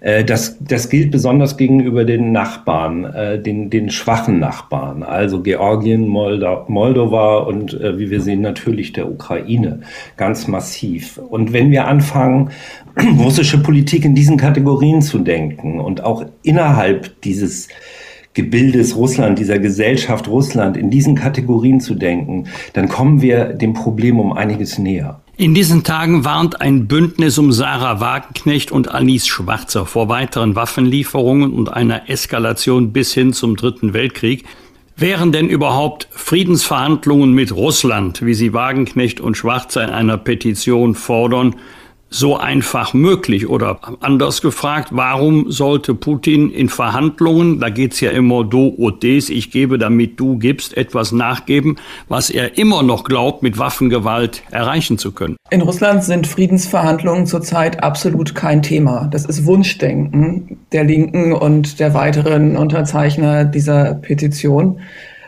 Äh, 0.00 0.24
das, 0.24 0.56
das 0.58 0.88
gilt 0.88 1.12
besonders 1.12 1.56
gegenüber 1.56 2.04
den 2.04 2.32
Nachbarn, 2.32 3.04
äh, 3.04 3.38
den, 3.40 3.70
den 3.70 3.90
schwachen 3.90 4.40
Nachbarn, 4.40 5.02
also 5.02 5.42
Georgien, 5.42 6.08
Molda 6.08 6.64
Moldova 6.66 7.38
und 7.38 7.78
äh, 7.80 7.98
wie 7.98 8.10
wir 8.10 8.20
sehen 8.20 8.40
natürlich 8.40 8.92
der 8.92 9.08
Ukraine, 9.08 9.80
ganz 10.16 10.48
massiv. 10.48 11.18
Und 11.18 11.52
wenn 11.52 11.70
wir 11.70 11.86
anfangen, 11.86 12.50
russische 13.20 13.58
Politik 13.58 14.04
in 14.04 14.14
diesen 14.14 14.36
Kategorien 14.36 15.02
zu 15.02 15.18
denken 15.18 15.80
und 15.80 16.02
auch 16.02 16.24
innerhalb 16.42 17.20
dieses 17.22 17.68
Gebildes 18.32 18.94
Russland, 18.96 19.38
dieser 19.38 19.58
Gesellschaft 19.58 20.28
Russland 20.28 20.76
in 20.76 20.90
diesen 20.90 21.16
Kategorien 21.16 21.80
zu 21.80 21.94
denken, 21.94 22.46
dann 22.74 22.88
kommen 22.88 23.22
wir 23.22 23.46
dem 23.46 23.74
Problem 23.74 24.20
um 24.20 24.32
einiges 24.32 24.78
näher. 24.78 25.20
In 25.36 25.54
diesen 25.54 25.82
Tagen 25.82 26.24
warnt 26.24 26.60
ein 26.60 26.86
Bündnis 26.86 27.38
um 27.38 27.50
Sarah 27.50 27.98
Wagenknecht 27.98 28.70
und 28.70 28.94
Alice 28.94 29.26
Schwarzer 29.26 29.84
vor 29.84 30.08
weiteren 30.08 30.54
Waffenlieferungen 30.54 31.52
und 31.52 31.72
einer 31.72 32.08
Eskalation 32.08 32.92
bis 32.92 33.14
hin 33.14 33.32
zum 33.32 33.56
Dritten 33.56 33.94
Weltkrieg. 33.94 34.44
Wären 34.96 35.32
denn 35.32 35.48
überhaupt 35.48 36.08
Friedensverhandlungen 36.10 37.32
mit 37.32 37.56
Russland, 37.56 38.24
wie 38.24 38.34
sie 38.34 38.52
Wagenknecht 38.52 39.18
und 39.18 39.36
Schwarzer 39.36 39.82
in 39.82 39.90
einer 39.90 40.18
Petition 40.18 40.94
fordern, 40.94 41.56
so 42.10 42.36
einfach 42.36 42.92
möglich? 42.92 43.48
Oder 43.48 43.78
anders 44.00 44.42
gefragt, 44.42 44.88
warum 44.90 45.50
sollte 45.50 45.94
Putin 45.94 46.50
in 46.50 46.68
Verhandlungen, 46.68 47.60
da 47.60 47.70
geht's 47.70 48.00
ja 48.00 48.10
immer 48.10 48.44
do 48.44 48.66
und 48.66 49.02
des, 49.02 49.30
ich 49.30 49.50
gebe, 49.50 49.78
damit 49.78 50.18
du 50.18 50.36
gibst, 50.36 50.76
etwas 50.76 51.12
nachgeben, 51.12 51.76
was 52.08 52.28
er 52.28 52.58
immer 52.58 52.82
noch 52.82 53.04
glaubt, 53.04 53.42
mit 53.42 53.58
Waffengewalt 53.58 54.42
erreichen 54.50 54.98
zu 54.98 55.12
können? 55.12 55.36
In 55.50 55.62
Russland 55.62 56.04
sind 56.04 56.26
Friedensverhandlungen 56.26 57.26
zurzeit 57.26 57.82
absolut 57.82 58.34
kein 58.34 58.62
Thema. 58.62 59.08
Das 59.10 59.24
ist 59.24 59.46
Wunschdenken 59.46 60.58
der 60.72 60.84
Linken 60.84 61.32
und 61.32 61.78
der 61.78 61.94
weiteren 61.94 62.56
Unterzeichner 62.56 63.44
dieser 63.44 63.94
Petition 63.94 64.80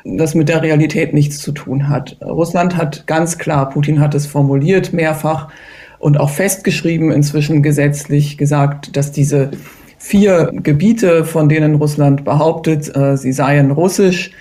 das 0.04 0.34
mit 0.34 0.48
der 0.48 0.62
Realität 0.62 1.14
nichts 1.14 1.38
zu 1.38 1.52
tun 1.52 1.88
hat. 1.88 2.16
Russland 2.24 2.76
hat 2.76 3.06
ganz 3.06 3.38
klar, 3.38 3.68
Putin 3.68 4.00
hat 4.00 4.14
es 4.14 4.26
formuliert 4.26 4.92
mehrfach, 4.92 5.48
und 6.02 6.18
auch 6.18 6.30
festgeschrieben, 6.30 7.12
inzwischen 7.12 7.62
gesetzlich 7.62 8.36
gesagt, 8.36 8.96
dass 8.96 9.12
diese 9.12 9.52
vier 9.98 10.50
Gebiete, 10.52 11.24
von 11.24 11.48
denen 11.48 11.76
Russland 11.76 12.24
behauptet, 12.24 12.94
äh, 12.96 13.16
sie 13.16 13.30
seien 13.30 13.70
russisch, 13.70 14.32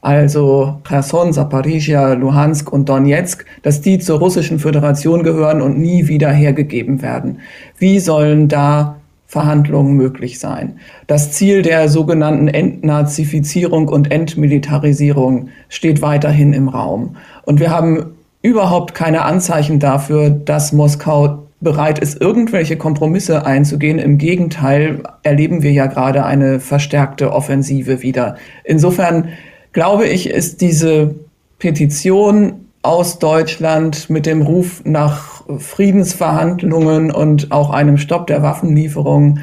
also 0.00 0.80
Cherson, 0.88 1.34
Zaporizhia, 1.34 2.14
Luhansk 2.14 2.72
und 2.72 2.88
Donetsk, 2.88 3.44
dass 3.60 3.82
die 3.82 3.98
zur 3.98 4.18
russischen 4.18 4.58
Föderation 4.58 5.22
gehören 5.22 5.60
und 5.60 5.78
nie 5.78 6.08
wieder 6.08 6.30
hergegeben 6.30 7.02
werden. 7.02 7.40
Wie 7.76 8.00
sollen 8.00 8.48
da 8.48 8.96
Verhandlungen 9.26 9.92
möglich 9.92 10.38
sein? 10.38 10.78
Das 11.06 11.32
Ziel 11.32 11.60
der 11.60 11.90
sogenannten 11.90 12.48
Entnazifizierung 12.48 13.88
und 13.88 14.10
Entmilitarisierung 14.10 15.50
steht 15.68 16.00
weiterhin 16.00 16.54
im 16.54 16.70
Raum. 16.70 17.16
Und 17.44 17.60
wir 17.60 17.70
haben 17.70 18.14
überhaupt 18.42 18.94
keine 18.94 19.22
Anzeichen 19.22 19.78
dafür, 19.78 20.30
dass 20.30 20.72
Moskau 20.72 21.46
bereit 21.60 21.98
ist, 21.98 22.20
irgendwelche 22.20 22.76
Kompromisse 22.76 23.44
einzugehen. 23.44 23.98
Im 23.98 24.16
Gegenteil 24.16 25.02
erleben 25.22 25.62
wir 25.62 25.72
ja 25.72 25.86
gerade 25.86 26.24
eine 26.24 26.58
verstärkte 26.58 27.32
Offensive 27.32 28.02
wieder. 28.02 28.36
Insofern 28.64 29.28
glaube 29.72 30.06
ich, 30.06 30.30
ist 30.30 30.62
diese 30.62 31.14
Petition 31.58 32.66
aus 32.82 33.18
Deutschland 33.18 34.08
mit 34.08 34.24
dem 34.24 34.40
Ruf 34.40 34.82
nach 34.84 35.44
Friedensverhandlungen 35.58 37.10
und 37.10 37.52
auch 37.52 37.70
einem 37.70 37.98
Stopp 37.98 38.26
der 38.26 38.42
Waffenlieferungen 38.42 39.40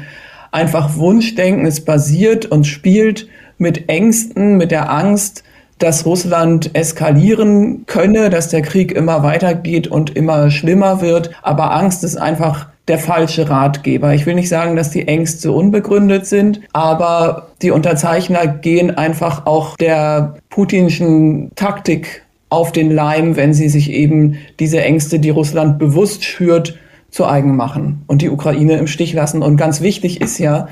einfach 0.50 0.96
Wunschdenken. 0.96 1.66
Es 1.66 1.84
basiert 1.84 2.46
und 2.46 2.66
spielt 2.66 3.28
mit 3.58 3.88
Ängsten, 3.88 4.56
mit 4.56 4.72
der 4.72 4.90
Angst, 4.90 5.44
dass 5.78 6.04
Russland 6.04 6.74
eskalieren 6.74 7.84
könne, 7.86 8.30
dass 8.30 8.48
der 8.48 8.62
Krieg 8.62 8.92
immer 8.92 9.22
weitergeht 9.22 9.86
und 9.86 10.14
immer 10.16 10.50
schlimmer 10.50 11.00
wird. 11.00 11.30
Aber 11.42 11.72
Angst 11.72 12.04
ist 12.04 12.16
einfach 12.16 12.68
der 12.88 12.98
falsche 12.98 13.48
Ratgeber. 13.48 14.14
Ich 14.14 14.26
will 14.26 14.34
nicht 14.34 14.48
sagen, 14.48 14.74
dass 14.74 14.90
die 14.90 15.06
Ängste 15.06 15.52
unbegründet 15.52 16.26
sind, 16.26 16.60
aber 16.72 17.48
die 17.62 17.70
Unterzeichner 17.70 18.46
gehen 18.46 18.96
einfach 18.96 19.46
auch 19.46 19.76
der 19.76 20.36
putinschen 20.48 21.54
Taktik 21.54 22.24
auf 22.48 22.72
den 22.72 22.90
Leim, 22.90 23.36
wenn 23.36 23.52
sie 23.52 23.68
sich 23.68 23.90
eben 23.92 24.38
diese 24.58 24.80
Ängste, 24.80 25.18
die 25.18 25.30
Russland 25.30 25.78
bewusst 25.78 26.24
schürt, 26.24 26.78
zu 27.10 27.26
eigen 27.26 27.56
machen 27.56 28.02
und 28.06 28.20
die 28.20 28.28
Ukraine 28.28 28.76
im 28.76 28.86
Stich 28.86 29.14
lassen. 29.14 29.42
Und 29.42 29.56
ganz 29.56 29.80
wichtig 29.80 30.20
ist 30.20 30.38
ja, 30.38 30.68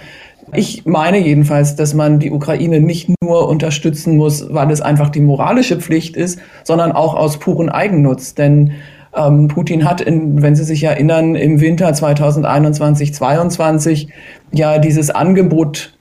ich 0.54 0.86
meine 0.86 1.18
jedenfalls, 1.18 1.76
dass 1.76 1.94
man 1.94 2.18
die 2.18 2.30
Ukraine 2.30 2.80
nicht 2.80 3.10
nur 3.20 3.48
unterstützen 3.48 4.16
muss, 4.16 4.52
weil 4.52 4.70
es 4.70 4.80
einfach 4.80 5.10
die 5.10 5.20
moralische 5.20 5.76
Pflicht 5.78 6.16
ist, 6.16 6.38
sondern 6.64 6.92
auch 6.92 7.14
aus 7.14 7.38
puren 7.38 7.68
Eigennutz. 7.68 8.34
Denn 8.34 8.72
ähm, 9.16 9.48
Putin 9.48 9.84
hat, 9.84 10.00
in, 10.00 10.42
wenn 10.42 10.54
Sie 10.54 10.64
sich 10.64 10.84
erinnern, 10.84 11.34
im 11.34 11.60
Winter 11.60 11.92
2021, 11.92 13.14
2022 13.14 14.08
ja 14.52 14.78
dieses 14.78 15.10
Angebot 15.10 15.94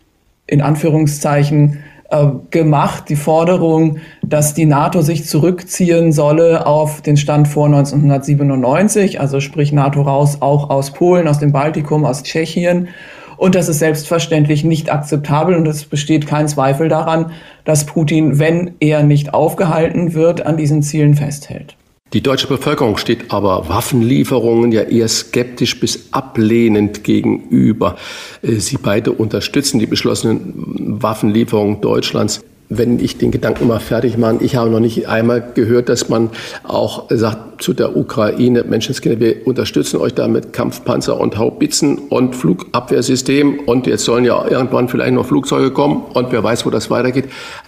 in 0.47 0.61
Anführungszeichen 0.61 1.79
äh, 2.09 2.27
gemacht, 2.51 3.05
die 3.09 3.15
Forderung, 3.15 3.97
dass 4.21 4.53
die 4.53 4.65
NATO 4.65 5.01
sich 5.01 5.25
zurückziehen 5.25 6.11
solle 6.11 6.67
auf 6.67 7.01
den 7.01 7.17
Stand 7.17 7.47
vor 7.47 7.65
1997, 7.65 9.19
also 9.19 9.39
sprich 9.39 9.71
NATO 9.71 10.03
raus, 10.03 10.37
auch 10.41 10.69
aus 10.69 10.91
Polen, 10.91 11.27
aus 11.27 11.39
dem 11.39 11.51
Baltikum, 11.51 12.05
aus 12.05 12.21
Tschechien. 12.21 12.89
Und 13.37 13.55
das 13.55 13.69
ist 13.69 13.79
selbstverständlich 13.79 14.63
nicht 14.63 14.91
akzeptabel 14.91 15.55
und 15.55 15.67
es 15.67 15.85
besteht 15.85 16.27
kein 16.27 16.47
Zweifel 16.47 16.89
daran, 16.89 17.31
dass 17.63 17.85
Putin, 17.85 18.39
wenn 18.39 18.75
er 18.79 19.03
nicht 19.03 19.33
aufgehalten 19.33 20.13
wird, 20.13 20.45
an 20.45 20.57
diesen 20.57 20.83
Zielen 20.83 21.15
festhält. 21.15 21.75
Die 22.13 22.21
deutsche 22.21 22.47
Bevölkerung 22.47 22.97
steht 22.97 23.31
aber 23.31 23.67
Waffenlieferungen 23.67 24.71
ja 24.71 24.83
eher 24.83 25.07
skeptisch 25.07 25.79
bis 25.79 26.13
ablehnend 26.13 27.03
gegenüber. 27.03 27.97
Äh, 28.41 28.53
Sie 28.53 28.77
beide 28.77 29.11
unterstützen 29.11 29.79
die 29.79 29.87
beschlossenen 29.87 31.01
Waffenlieferungen 31.01 31.81
Deutschlands 31.81 32.41
wenn 32.69 32.99
ich 32.99 33.17
den 33.17 33.31
Gedanken 33.31 33.67
mal 33.67 33.79
fertig 33.79 34.17
mache, 34.17 34.37
ich 34.41 34.55
habe 34.55 34.69
noch 34.69 34.79
nicht 34.79 35.07
einmal 35.07 35.51
gehört, 35.53 35.89
dass 35.89 36.09
man 36.09 36.29
auch 36.63 37.05
sagt 37.09 37.61
zu 37.61 37.73
der 37.73 37.95
Ukraine, 37.95 38.63
Menschenskinder, 38.63 39.19
wir 39.19 39.47
unterstützen 39.47 39.97
euch 39.97 40.13
da 40.13 40.27
mit 40.27 40.51
Kampfpanzer 40.51 41.19
und 41.19 41.37
Haubitzen 41.37 41.97
und 41.97 42.35
Flugabwehrsystem 42.35 43.59
und 43.59 43.87
jetzt 43.87 44.05
sollen 44.05 44.25
ja 44.25 44.45
irgendwann 44.47 44.89
vielleicht 44.89 45.13
noch 45.13 45.25
Flugzeuge 45.25 45.71
kommen 45.71 46.03
und 46.13 46.31
wer 46.31 46.43
weiß, 46.43 46.65
wo 46.65 46.69
das 46.69 46.89
weitergeht. 46.89 47.25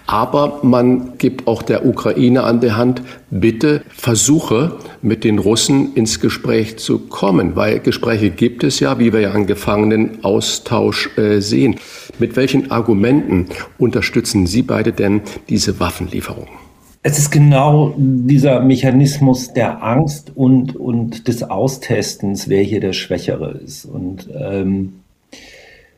Aber 0.07 0.59
man 0.63 1.17
gibt 1.17 1.47
auch 1.47 1.61
der 1.61 1.85
Ukraine 1.85 2.43
an 2.43 2.59
der 2.59 2.77
Hand, 2.77 3.01
bitte 3.29 3.81
versuche 3.89 4.73
mit 5.01 5.23
den 5.23 5.39
Russen 5.39 5.93
ins 5.93 6.19
Gespräch 6.19 6.77
zu 6.77 6.99
kommen, 6.99 7.55
weil 7.55 7.79
Gespräche 7.79 8.29
gibt 8.29 8.63
es 8.63 8.79
ja, 8.79 8.99
wie 8.99 9.13
wir 9.13 9.19
ja 9.19 9.31
an 9.31 9.47
Gefangenenaustausch 9.47 11.17
äh, 11.17 11.39
sehen. 11.39 11.75
Mit 12.19 12.35
welchen 12.35 12.71
Argumenten 12.71 13.47
unterstützen 13.77 14.47
Sie 14.47 14.61
beide 14.61 14.91
denn 14.91 15.21
diese 15.49 15.79
Waffenlieferung? 15.79 16.47
Es 17.03 17.17
ist 17.17 17.31
genau 17.31 17.93
dieser 17.97 18.59
Mechanismus 18.59 19.53
der 19.53 19.83
Angst 19.83 20.31
und, 20.35 20.75
und 20.75 21.27
des 21.27 21.43
Austestens, 21.43 22.49
wer 22.49 22.63
hier 22.63 22.81
der 22.81 22.93
Schwächere 22.93 23.51
ist. 23.51 23.85
Und 23.85 24.27
ähm, 24.37 24.93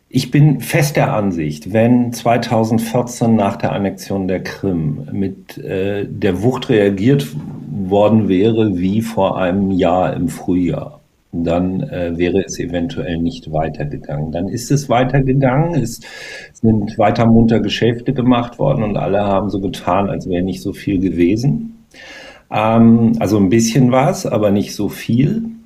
ich 0.08 0.32
bin 0.32 0.60
fest 0.60 0.96
der 0.96 1.14
Ansicht, 1.14 1.72
wenn 1.72 2.12
2014 2.14 3.36
nach 3.36 3.56
der 3.56 3.72
Annexion 3.72 4.28
der 4.28 4.44
Krim 4.44 5.08
mit 5.12 5.58
äh, 5.58 6.06
der 6.08 6.42
Wucht 6.42 6.70
reagiert 6.70 7.28
worden 7.72 8.28
wäre 8.28 8.78
wie 8.78 9.02
vor 9.02 9.40
einem 9.40 9.72
Jahr 9.72 10.14
im 10.14 10.28
Frühjahr, 10.28 10.99
dann 11.32 11.82
äh, 11.82 12.18
wäre 12.18 12.44
es 12.44 12.60
eventuell 12.60 13.18
nicht 13.18 13.52
weitergegangen. 13.52 14.32
Dann 14.32 14.48
ist 14.48 14.72
es 14.72 14.90
weitergegangen, 14.90 15.82
es 15.82 16.02
sind 16.54 16.98
weiter 16.98 17.28
munter 17.28 17.60
Geschäfte 17.60 18.14
gemacht 18.14 18.58
worden 18.58 18.84
und 18.84 18.98
alle 18.98 19.24
haben 19.24 19.50
so 19.50 19.60
getan, 19.60 20.10
als 20.10 20.28
wäre 20.28 20.44
nicht 20.44 20.62
so 20.62 20.74
viel 20.74 21.00
gewesen. 21.00 21.86
Ähm, 22.52 23.14
also 23.20 23.38
ein 23.38 23.50
bisschen 23.50 23.92
was, 23.92 24.26
aber 24.26 24.52
nicht 24.52 24.74
so 24.74 24.90
viel. 24.90 25.59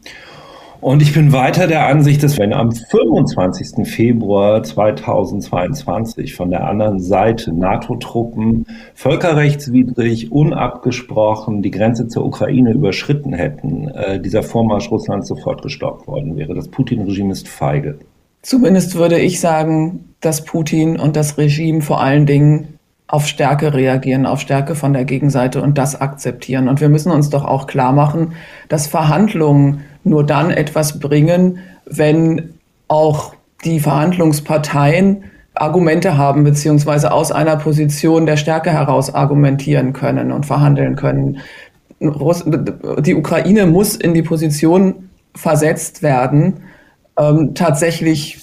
Und 0.83 1.01
ich 1.01 1.13
bin 1.13 1.31
weiter 1.31 1.65
der 1.65 1.87
Ansicht, 1.87 2.21
dass 2.23 2.37
wenn 2.37 2.51
am 2.51 2.73
25. 2.73 3.87
Februar 3.87 4.63
2022 4.63 6.35
von 6.35 6.49
der 6.49 6.67
anderen 6.67 6.99
Seite 6.99 7.53
NATO-Truppen 7.53 8.65
völkerrechtswidrig, 8.93 10.33
unabgesprochen 10.33 11.61
die 11.61 11.71
Grenze 11.71 12.09
zur 12.09 12.25
Ukraine 12.25 12.73
überschritten 12.73 13.31
hätten, 13.31 13.87
äh, 13.87 14.19
dieser 14.19 14.43
Vormarsch 14.43 14.91
Russlands 14.91 15.29
sofort 15.29 15.61
gestoppt 15.61 16.05
worden 16.05 16.35
wäre. 16.35 16.53
Das 16.53 16.67
Putin-Regime 16.67 17.31
ist 17.31 17.47
feige. 17.47 17.99
Zumindest 18.41 18.95
würde 18.95 19.17
ich 19.19 19.39
sagen, 19.39 20.15
dass 20.19 20.43
Putin 20.43 20.99
und 20.99 21.15
das 21.15 21.37
Regime 21.37 21.79
vor 21.79 22.01
allen 22.01 22.25
Dingen 22.25 22.77
auf 23.07 23.27
Stärke 23.27 23.73
reagieren, 23.73 24.25
auf 24.25 24.41
Stärke 24.41 24.75
von 24.75 24.91
der 24.91 25.05
Gegenseite 25.05 25.61
und 25.61 25.77
das 25.77 26.01
akzeptieren. 26.01 26.67
Und 26.67 26.81
wir 26.81 26.89
müssen 26.89 27.11
uns 27.11 27.29
doch 27.29 27.45
auch 27.45 27.67
klar 27.67 27.93
machen, 27.93 28.33
dass 28.67 28.87
Verhandlungen 28.87 29.81
nur 30.03 30.25
dann 30.25 30.51
etwas 30.51 30.99
bringen, 30.99 31.59
wenn 31.85 32.53
auch 32.87 33.33
die 33.63 33.79
Verhandlungsparteien 33.79 35.23
Argumente 35.55 36.17
haben, 36.17 36.43
beziehungsweise 36.43 37.11
aus 37.11 37.31
einer 37.31 37.57
Position 37.57 38.25
der 38.25 38.37
Stärke 38.37 38.71
heraus 38.71 39.13
argumentieren 39.13 39.93
können 39.93 40.31
und 40.31 40.45
verhandeln 40.45 40.95
können. 40.95 41.39
Die 41.99 43.15
Ukraine 43.15 43.65
muss 43.65 43.95
in 43.95 44.13
die 44.13 44.23
Position 44.23 45.09
versetzt 45.35 46.01
werden, 46.01 46.61
ähm, 47.17 47.53
tatsächlich 47.53 48.39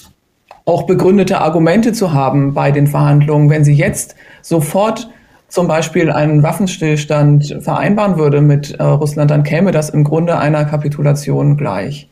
auch 0.64 0.84
begründete 0.84 1.40
Argumente 1.40 1.92
zu 1.92 2.12
haben 2.12 2.54
bei 2.54 2.70
den 2.70 2.86
Verhandlungen. 2.86 3.50
Wenn 3.50 3.64
sie 3.64 3.74
jetzt 3.74 4.14
sofort 4.40 5.10
zum 5.50 5.68
Beispiel 5.68 6.10
einen 6.10 6.42
Waffenstillstand 6.42 7.58
vereinbaren 7.60 8.16
würde 8.16 8.40
mit 8.40 8.72
äh, 8.72 8.82
Russland, 8.82 9.30
dann 9.30 9.42
käme 9.42 9.72
das 9.72 9.90
im 9.90 10.04
Grunde 10.04 10.38
einer 10.38 10.64
Kapitulation 10.64 11.56
gleich. 11.56 12.08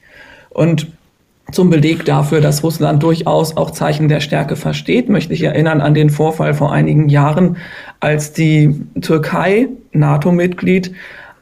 Und 0.51 0.89
zum 1.53 1.71
Beleg 1.71 2.05
dafür, 2.05 2.43
dass 2.43 2.63
Russland 2.63 3.03
durchaus 3.03 3.57
auch 3.57 3.71
Zeichen 3.71 4.09
der 4.09 4.21
Stärke 4.21 4.57
versteht, 4.57 5.09
möchte 5.09 5.33
ich 5.33 5.43
erinnern 5.43 5.81
an 5.81 5.95
den 5.95 6.11
Vorfall 6.11 6.53
vor 6.53 6.73
einigen 6.73 7.09
Jahren, 7.09 7.57
als 8.01 8.33
die 8.33 8.79
Türkei, 9.01 9.69
NATO-Mitglied, 9.93 10.93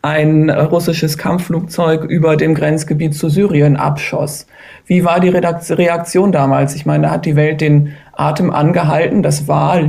ein 0.02 0.48
russisches 0.50 1.18
Kampfflugzeug 1.18 2.04
über 2.04 2.36
dem 2.36 2.54
Grenzgebiet 2.54 3.16
zu 3.16 3.28
Syrien 3.28 3.76
abschoss. 3.76 4.46
Wie 4.86 5.04
war 5.04 5.18
die 5.18 5.30
Reaktion 5.30 6.30
damals? 6.30 6.76
Ich 6.76 6.86
meine, 6.86 7.08
da 7.08 7.10
hat 7.10 7.26
die 7.26 7.34
Welt 7.34 7.60
den 7.60 7.94
Atem 8.12 8.52
angehalten. 8.52 9.24
Das 9.24 9.48
war 9.48 9.80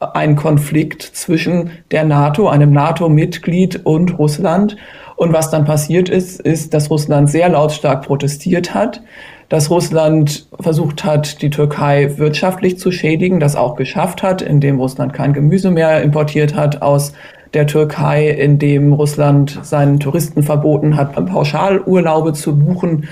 ein 0.00 0.34
Konflikt 0.36 1.02
zwischen 1.02 1.70
der 1.90 2.04
NATO, 2.04 2.48
einem 2.48 2.72
NATO-Mitglied 2.72 3.84
und 3.84 4.18
Russland. 4.18 4.76
Und 5.16 5.32
was 5.32 5.50
dann 5.50 5.66
passiert 5.66 6.08
ist, 6.08 6.40
ist, 6.40 6.72
dass 6.72 6.90
Russland 6.90 7.28
sehr 7.30 7.50
lautstark 7.50 8.06
protestiert 8.06 8.74
hat, 8.74 9.02
dass 9.50 9.68
Russland 9.68 10.46
versucht 10.58 11.04
hat, 11.04 11.42
die 11.42 11.50
Türkei 11.50 12.16
wirtschaftlich 12.16 12.78
zu 12.78 12.90
schädigen, 12.90 13.40
das 13.40 13.56
auch 13.56 13.76
geschafft 13.76 14.22
hat, 14.22 14.40
indem 14.40 14.78
Russland 14.78 15.12
kein 15.12 15.32
Gemüse 15.32 15.70
mehr 15.70 16.02
importiert 16.02 16.54
hat 16.54 16.80
aus 16.80 17.12
der 17.52 17.66
Türkei, 17.66 18.28
indem 18.28 18.92
Russland 18.92 19.58
seinen 19.62 19.98
Touristen 19.98 20.42
verboten 20.42 20.96
hat, 20.96 21.14
Pauschalurlaube 21.26 22.32
zu 22.32 22.56
buchen 22.56 23.08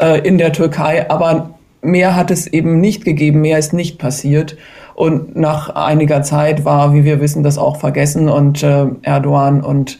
äh, 0.00 0.26
in 0.26 0.38
der 0.38 0.52
Türkei. 0.52 1.10
Aber 1.10 1.50
mehr 1.82 2.16
hat 2.16 2.30
es 2.30 2.46
eben 2.46 2.80
nicht 2.80 3.04
gegeben, 3.04 3.42
mehr 3.42 3.58
ist 3.58 3.72
nicht 3.72 3.98
passiert. 3.98 4.56
Und 5.02 5.34
nach 5.34 5.70
einiger 5.70 6.22
Zeit 6.22 6.64
war, 6.64 6.94
wie 6.94 7.02
wir 7.02 7.20
wissen, 7.20 7.42
das 7.42 7.58
auch 7.58 7.78
vergessen 7.78 8.28
und 8.28 8.62
äh, 8.62 8.86
Erdogan 9.02 9.60
und, 9.60 9.98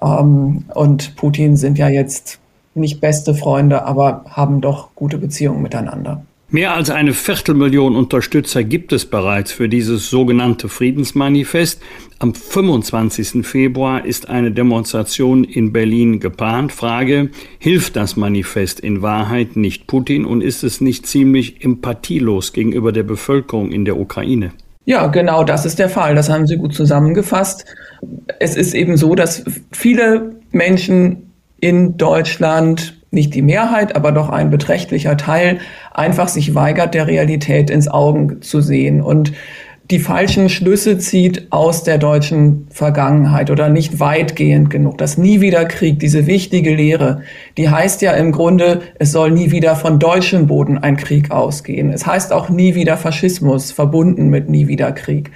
ähm, 0.00 0.64
und 0.72 1.16
Putin 1.16 1.58
sind 1.58 1.76
ja 1.76 1.88
jetzt 1.88 2.38
nicht 2.74 2.98
beste 2.98 3.34
Freunde, 3.34 3.84
aber 3.84 4.24
haben 4.26 4.62
doch 4.62 4.94
gute 4.94 5.18
Beziehungen 5.18 5.60
miteinander. 5.60 6.22
Mehr 6.50 6.72
als 6.72 6.88
eine 6.88 7.12
Viertelmillion 7.12 7.94
Unterstützer 7.94 8.64
gibt 8.64 8.94
es 8.94 9.04
bereits 9.04 9.52
für 9.52 9.68
dieses 9.68 10.08
sogenannte 10.08 10.70
Friedensmanifest. 10.70 11.78
Am 12.20 12.34
25. 12.34 13.46
Februar 13.46 14.06
ist 14.06 14.30
eine 14.30 14.50
Demonstration 14.50 15.44
in 15.44 15.74
Berlin 15.74 16.20
geplant. 16.20 16.72
Frage, 16.72 17.28
hilft 17.58 17.96
das 17.96 18.16
Manifest 18.16 18.80
in 18.80 19.02
Wahrheit 19.02 19.56
nicht 19.56 19.86
Putin 19.86 20.24
und 20.24 20.40
ist 20.40 20.64
es 20.64 20.80
nicht 20.80 21.06
ziemlich 21.06 21.62
empathielos 21.62 22.54
gegenüber 22.54 22.92
der 22.92 23.02
Bevölkerung 23.02 23.70
in 23.70 23.84
der 23.84 23.98
Ukraine? 23.98 24.52
Ja, 24.86 25.08
genau 25.08 25.44
das 25.44 25.66
ist 25.66 25.78
der 25.78 25.90
Fall. 25.90 26.14
Das 26.14 26.30
haben 26.30 26.46
Sie 26.46 26.56
gut 26.56 26.74
zusammengefasst. 26.74 27.66
Es 28.38 28.56
ist 28.56 28.72
eben 28.72 28.96
so, 28.96 29.14
dass 29.14 29.44
viele 29.70 30.36
Menschen 30.50 31.30
in 31.60 31.98
Deutschland, 31.98 32.97
nicht 33.10 33.34
die 33.34 33.42
Mehrheit, 33.42 33.96
aber 33.96 34.12
doch 34.12 34.28
ein 34.28 34.50
beträchtlicher 34.50 35.16
Teil, 35.16 35.58
einfach 35.92 36.28
sich 36.28 36.54
weigert, 36.54 36.94
der 36.94 37.06
Realität 37.06 37.70
ins 37.70 37.88
Augen 37.88 38.42
zu 38.42 38.60
sehen 38.60 39.00
und 39.00 39.32
die 39.90 40.00
falschen 40.00 40.50
Schlüsse 40.50 40.98
zieht 40.98 41.50
aus 41.50 41.82
der 41.82 41.96
deutschen 41.96 42.66
Vergangenheit 42.70 43.50
oder 43.50 43.70
nicht 43.70 44.00
weitgehend 44.00 44.68
genug. 44.68 44.98
Das 44.98 45.16
Nie 45.16 45.40
wieder 45.40 45.64
Krieg, 45.64 45.98
diese 45.98 46.26
wichtige 46.26 46.74
Lehre, 46.74 47.22
die 47.56 47.70
heißt 47.70 48.02
ja 48.02 48.12
im 48.12 48.30
Grunde, 48.32 48.82
es 48.98 49.12
soll 49.12 49.30
nie 49.30 49.50
wieder 49.50 49.76
von 49.76 49.98
deutschem 49.98 50.46
Boden 50.46 50.76
ein 50.76 50.98
Krieg 50.98 51.30
ausgehen. 51.30 51.90
Es 51.90 52.06
heißt 52.06 52.34
auch 52.34 52.50
nie 52.50 52.74
wieder 52.74 52.98
Faschismus, 52.98 53.72
verbunden 53.72 54.28
mit 54.28 54.50
nie 54.50 54.68
wieder 54.68 54.92
Krieg. 54.92 55.30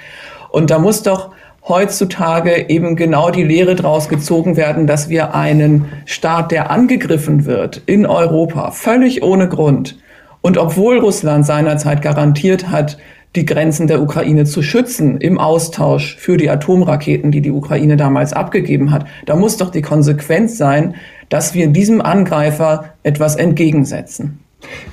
Und 0.51 0.71
da 0.71 0.79
muss 0.79 1.03
doch 1.03 1.31
heutzutage 1.69 2.69
eben 2.69 2.97
genau 2.97 3.31
die 3.31 3.45
Lehre 3.45 3.75
daraus 3.77 4.09
gezogen 4.09 4.57
werden, 4.57 4.87
dass 4.87 5.09
wir 5.09 5.35
einen 5.35 5.87
Staat, 6.05 6.51
der 6.51 6.71
angegriffen 6.71 7.45
wird 7.45 7.83
in 7.87 8.07
Europa, 8.07 8.73
völlig 8.73 9.23
ohne 9.23 9.49
Grund, 9.49 9.99
und 10.41 10.59
obwohl 10.59 10.99
Russland 10.99 11.47
seinerzeit 11.47 12.03
garantiert 12.03 12.69
hat, 12.69 12.99
die 13.37 13.47
Grenzen 13.47 13.87
der 13.87 14.03
Ukraine 14.03 14.45
zu 14.45 14.63
schützen 14.63 15.19
im 15.19 15.39
Austausch 15.39 16.17
für 16.17 16.37
die 16.37 16.51
Atomraketen, 16.51 17.31
die 17.31 17.41
die 17.41 17.51
Ukraine 17.51 17.97
damals 17.97 18.33
abgegeben 18.33 18.91
hat, 18.91 19.07
da 19.25 19.37
muss 19.37 19.57
doch 19.57 19.71
die 19.71 19.81
Konsequenz 19.81 20.59
sein, 20.59 20.97
dass 21.29 21.55
wir 21.55 21.69
diesem 21.69 22.03
Angreifer 22.03 22.91
etwas 23.05 23.37
entgegensetzen. 23.37 24.41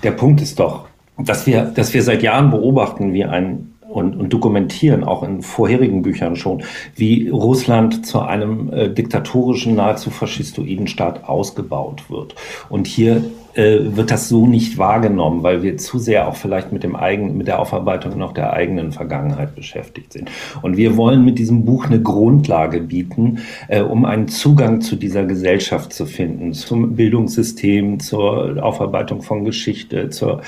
Der 0.04 0.12
Punkt 0.12 0.40
ist 0.40 0.60
doch, 0.60 0.88
dass 1.18 1.46
wir, 1.48 1.64
dass 1.64 1.94
wir 1.94 2.02
seit 2.02 2.24
Jahren 2.24 2.50
beobachten, 2.52 3.12
wie 3.12 3.26
ein 3.26 3.74
und, 3.90 4.16
und 4.16 4.32
dokumentieren, 4.32 5.04
auch 5.04 5.24
in 5.24 5.42
vorherigen 5.42 6.02
Büchern 6.02 6.36
schon, 6.36 6.64
wie 6.96 7.30
Russland 7.30 8.06
zu 8.06 8.22
einem 8.22 8.72
äh, 8.72 8.90
diktatorischen, 8.90 9.76
nahezu 9.76 10.10
faschistoiden 10.12 10.88
Staat 10.88 11.24
ausgebaut 11.26 12.10
wird. 12.10 12.36
Und 12.70 12.88
hier 12.88 13.24
äh, 13.54 13.80
wird 13.82 14.12
das 14.12 14.30
so 14.30 14.48
nicht 14.48 14.78
wahrgenommen, 14.78 15.44
weil 15.44 15.64
wir 15.64 15.78
zu 15.78 16.00
sehr 16.00 16.28
auch 16.28 16.36
vielleicht 16.36 16.72
mit 16.72 16.84
dem 16.84 16.96
eigenen, 16.96 17.38
mit 17.38 17.48
der 17.48 17.60
Aufarbeitung 17.60 18.18
noch 18.18 18.34
der 18.34 18.54
eigenen 18.54 18.92
Vergangenheit 18.92 19.56
beschäftigt 19.56 20.14
sind. 20.14 20.30
Und 20.62 20.78
wir 20.78 20.98
wollen 20.98 21.26
mit 21.26 21.40
diesem 21.40 21.66
Buch 21.66 21.86
eine 21.86 22.02
Grundlage 22.02 22.80
bieten, 22.80 23.40
äh, 23.68 23.82
um 23.82 24.06
einen 24.06 24.28
Zugang 24.28 24.82
zu 24.82 24.96
dieser 24.96 25.26
Gesellschaft 25.26 25.94
zu 25.94 26.06
finden, 26.06 26.54
zum 26.54 26.96
Bildungssystem, 26.96 28.00
zur 28.00 28.64
Aufarbeitung 28.64 29.22
von 29.22 29.46
Geschichte, 29.46 30.10
zur 30.10 30.42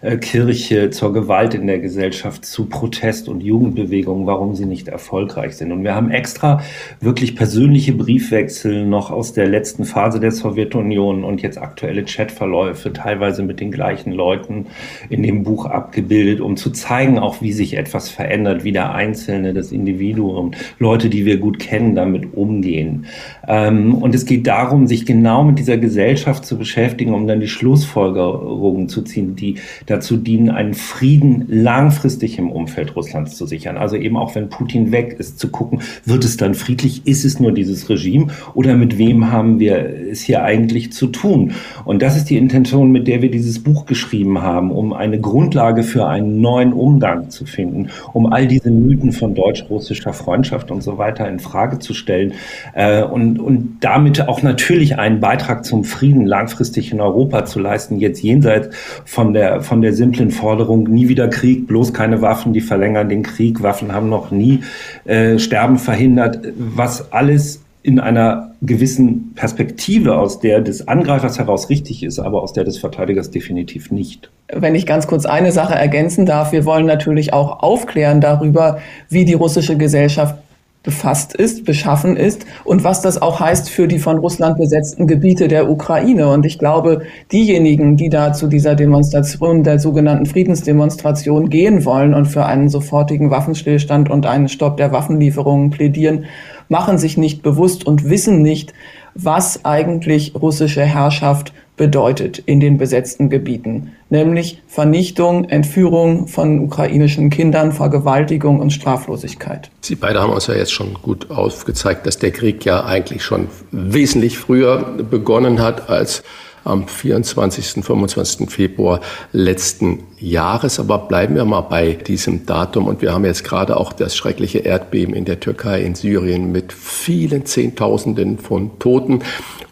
äh, 0.00 0.16
Kirche, 0.18 0.90
zur 0.90 1.12
Gewalt 1.12 1.54
in 1.54 1.66
der 1.66 1.78
Gesellschaft, 1.78 2.44
zu 2.44 2.66
Protest- 2.66 3.28
und 3.28 3.40
Jugendbewegungen, 3.40 4.26
warum 4.26 4.54
sie 4.54 4.66
nicht 4.66 4.88
erfolgreich 4.88 5.56
sind. 5.56 5.72
Und 5.72 5.84
wir 5.84 5.94
haben 5.94 6.10
extra 6.10 6.60
wirklich 7.00 7.34
persönliche 7.34 7.92
Briefwechsel 7.92 8.84
noch 8.84 9.10
aus 9.10 9.32
der 9.32 9.48
letzten 9.48 9.84
Phase 9.84 10.20
der 10.20 10.32
Sowjetunion 10.32 11.24
und 11.24 11.40
jetzt 11.40 11.58
aktuelle 11.58 12.04
Chatverläufe 12.04 12.57
Abläufe, 12.58 12.92
teilweise 12.92 13.42
mit 13.44 13.60
den 13.60 13.70
gleichen 13.70 14.12
Leuten 14.12 14.66
in 15.08 15.22
dem 15.22 15.44
Buch 15.44 15.66
abgebildet, 15.66 16.40
um 16.40 16.56
zu 16.56 16.70
zeigen, 16.70 17.18
auch 17.18 17.40
wie 17.40 17.52
sich 17.52 17.76
etwas 17.76 18.08
verändert, 18.08 18.64
wie 18.64 18.72
der 18.72 18.92
Einzelne, 18.94 19.54
das 19.54 19.70
Individuum, 19.70 20.52
Leute, 20.80 21.08
die 21.08 21.24
wir 21.24 21.38
gut 21.38 21.60
kennen, 21.60 21.94
damit 21.94 22.34
umgehen. 22.34 23.06
Ähm, 23.46 23.94
und 23.94 24.12
es 24.14 24.26
geht 24.26 24.48
darum, 24.48 24.88
sich 24.88 25.06
genau 25.06 25.44
mit 25.44 25.60
dieser 25.60 25.78
Gesellschaft 25.78 26.44
zu 26.44 26.58
beschäftigen, 26.58 27.14
um 27.14 27.28
dann 27.28 27.38
die 27.38 27.48
Schlussfolgerungen 27.48 28.88
zu 28.88 29.02
ziehen, 29.02 29.36
die 29.36 29.56
dazu 29.86 30.16
dienen, 30.16 30.50
einen 30.50 30.74
Frieden 30.74 31.44
langfristig 31.48 32.38
im 32.38 32.50
Umfeld 32.50 32.96
Russlands 32.96 33.36
zu 33.36 33.46
sichern. 33.46 33.76
Also 33.76 33.96
eben 33.96 34.16
auch 34.16 34.34
wenn 34.34 34.48
Putin 34.48 34.90
weg 34.90 35.14
ist, 35.18 35.38
zu 35.38 35.48
gucken, 35.48 35.80
wird 36.04 36.24
es 36.24 36.36
dann 36.36 36.54
friedlich, 36.54 37.06
ist 37.06 37.24
es 37.24 37.38
nur 37.38 37.52
dieses 37.52 37.88
Regime 37.88 38.28
oder 38.54 38.74
mit 38.74 38.98
wem 38.98 39.30
haben 39.30 39.60
wir 39.60 39.78
es 40.10 40.22
hier 40.22 40.42
eigentlich 40.42 40.92
zu 40.92 41.06
tun? 41.06 41.52
Und 41.84 42.02
das 42.02 42.16
ist 42.16 42.30
die 42.30 42.37
Intention, 42.38 42.90
mit 42.90 43.06
der 43.06 43.22
wir 43.22 43.30
dieses 43.30 43.62
Buch 43.62 43.86
geschrieben 43.86 44.40
haben, 44.40 44.70
um 44.70 44.92
eine 44.92 45.20
Grundlage 45.20 45.82
für 45.82 46.06
einen 46.06 46.40
neuen 46.40 46.72
Umgang 46.72 47.30
zu 47.30 47.44
finden, 47.44 47.88
um 48.12 48.32
all 48.32 48.46
diese 48.46 48.70
Mythen 48.70 49.12
von 49.12 49.34
deutsch-russischer 49.34 50.12
Freundschaft 50.12 50.70
und 50.70 50.82
so 50.82 50.98
weiter 50.98 51.28
in 51.28 51.40
Frage 51.40 51.78
zu 51.78 51.94
stellen 51.94 52.32
äh, 52.74 53.02
und, 53.02 53.38
und 53.38 53.78
damit 53.80 54.28
auch 54.28 54.42
natürlich 54.42 54.98
einen 54.98 55.20
Beitrag 55.20 55.64
zum 55.64 55.84
Frieden 55.84 56.26
langfristig 56.26 56.92
in 56.92 57.00
Europa 57.00 57.44
zu 57.44 57.58
leisten, 57.58 57.98
jetzt 57.98 58.22
jenseits 58.22 58.74
von 59.04 59.32
der, 59.32 59.60
von 59.60 59.82
der 59.82 59.92
simplen 59.92 60.30
Forderung, 60.30 60.84
nie 60.84 61.08
wieder 61.08 61.28
Krieg, 61.28 61.66
bloß 61.66 61.92
keine 61.92 62.22
Waffen, 62.22 62.52
die 62.52 62.60
verlängern 62.60 63.08
den 63.08 63.22
Krieg, 63.22 63.62
Waffen 63.62 63.92
haben 63.92 64.08
noch 64.08 64.30
nie 64.30 64.60
äh, 65.04 65.38
Sterben 65.38 65.78
verhindert, 65.78 66.40
was 66.56 67.12
alles 67.12 67.62
in 67.82 68.00
einer 68.00 68.52
gewissen 68.60 69.32
Perspektive, 69.34 70.18
aus 70.18 70.40
der 70.40 70.60
des 70.60 70.88
Angreifers 70.88 71.38
heraus 71.38 71.70
richtig 71.70 72.02
ist, 72.02 72.18
aber 72.18 72.42
aus 72.42 72.52
der 72.52 72.64
des 72.64 72.78
Verteidigers 72.78 73.30
definitiv 73.30 73.90
nicht. 73.90 74.30
Wenn 74.52 74.74
ich 74.74 74.84
ganz 74.86 75.06
kurz 75.06 75.26
eine 75.26 75.52
Sache 75.52 75.74
ergänzen 75.74 76.26
darf, 76.26 76.52
wir 76.52 76.64
wollen 76.64 76.86
natürlich 76.86 77.32
auch 77.32 77.62
aufklären 77.62 78.20
darüber, 78.20 78.78
wie 79.08 79.24
die 79.24 79.34
russische 79.34 79.76
Gesellschaft 79.76 80.34
befasst 80.82 81.34
ist, 81.34 81.64
beschaffen 81.64 82.16
ist 82.16 82.46
und 82.64 82.84
was 82.84 83.02
das 83.02 83.20
auch 83.20 83.40
heißt 83.40 83.68
für 83.68 83.88
die 83.88 83.98
von 83.98 84.18
Russland 84.18 84.56
besetzten 84.56 85.06
Gebiete 85.06 85.48
der 85.48 85.68
Ukraine. 85.68 86.28
Und 86.28 86.46
ich 86.46 86.58
glaube, 86.58 87.02
diejenigen, 87.32 87.96
die 87.96 88.08
da 88.08 88.32
zu 88.32 88.46
dieser 88.46 88.74
Demonstration, 88.74 89.64
der 89.64 89.80
sogenannten 89.80 90.26
Friedensdemonstration 90.26 91.50
gehen 91.50 91.84
wollen 91.84 92.14
und 92.14 92.26
für 92.26 92.46
einen 92.46 92.68
sofortigen 92.68 93.30
Waffenstillstand 93.30 94.08
und 94.08 94.24
einen 94.24 94.48
Stopp 94.48 94.76
der 94.76 94.92
Waffenlieferungen 94.92 95.70
plädieren, 95.70 96.24
machen 96.68 96.98
sich 96.98 97.16
nicht 97.16 97.42
bewusst 97.42 97.86
und 97.86 98.08
wissen 98.08 98.42
nicht, 98.42 98.74
was 99.14 99.64
eigentlich 99.64 100.34
russische 100.34 100.82
Herrschaft 100.82 101.52
bedeutet 101.76 102.38
in 102.38 102.60
den 102.60 102.76
besetzten 102.76 103.30
Gebieten, 103.30 103.92
nämlich 104.10 104.60
Vernichtung, 104.66 105.44
Entführung 105.44 106.28
von 106.28 106.60
ukrainischen 106.60 107.30
Kindern, 107.30 107.72
Vergewaltigung 107.72 108.60
und 108.60 108.72
Straflosigkeit. 108.72 109.70
Sie 109.80 109.94
beide 109.94 110.20
haben 110.20 110.32
uns 110.32 110.48
ja 110.48 110.54
jetzt 110.54 110.72
schon 110.72 110.94
gut 110.94 111.30
aufgezeigt, 111.30 112.06
dass 112.06 112.18
der 112.18 112.32
Krieg 112.32 112.64
ja 112.64 112.84
eigentlich 112.84 113.22
schon 113.22 113.46
wesentlich 113.70 114.36
früher 114.38 114.96
begonnen 115.10 115.62
hat 115.62 115.88
als 115.88 116.22
am 116.68 116.86
24. 116.86 117.84
25. 117.84 118.50
Februar 118.50 119.00
letzten 119.32 120.04
Jahres. 120.18 120.78
Aber 120.78 120.98
bleiben 120.98 121.34
wir 121.34 121.44
mal 121.44 121.62
bei 121.62 121.92
diesem 121.92 122.46
Datum. 122.46 122.86
Und 122.86 123.02
wir 123.02 123.12
haben 123.12 123.24
jetzt 123.24 123.44
gerade 123.44 123.76
auch 123.76 123.92
das 123.92 124.16
schreckliche 124.16 124.58
Erdbeben 124.58 125.14
in 125.14 125.24
der 125.24 125.40
Türkei, 125.40 125.82
in 125.82 125.94
Syrien 125.94 126.52
mit 126.52 126.72
vielen 126.72 127.46
Zehntausenden 127.46 128.38
von 128.38 128.78
Toten. 128.78 129.20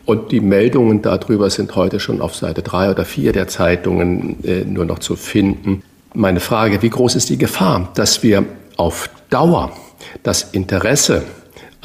Und 0.05 0.31
die 0.31 0.41
Meldungen 0.41 1.03
darüber 1.03 1.51
sind 1.51 1.75
heute 1.75 2.01
schon 2.01 2.21
auf 2.21 2.35
Seite 2.35 2.63
drei 2.63 2.91
oder 2.91 3.05
vier 3.05 3.33
der 3.33 3.49
Zeitungen 3.49 4.43
äh, 4.45 4.65
nur 4.65 4.85
noch 4.85 5.01
zu 5.01 5.17
finden. 5.17 5.83
Meine 6.15 6.41
Frage, 6.41 6.81
wie 6.83 6.91
groß 6.91 7.17
ist 7.17 7.29
die 7.29 7.39
Gefahr, 7.39 7.91
dass 7.95 8.23
wir 8.23 8.45
auf 8.77 9.11
Dauer 9.31 9.73
das 10.23 10.45
Interesse 10.53 11.25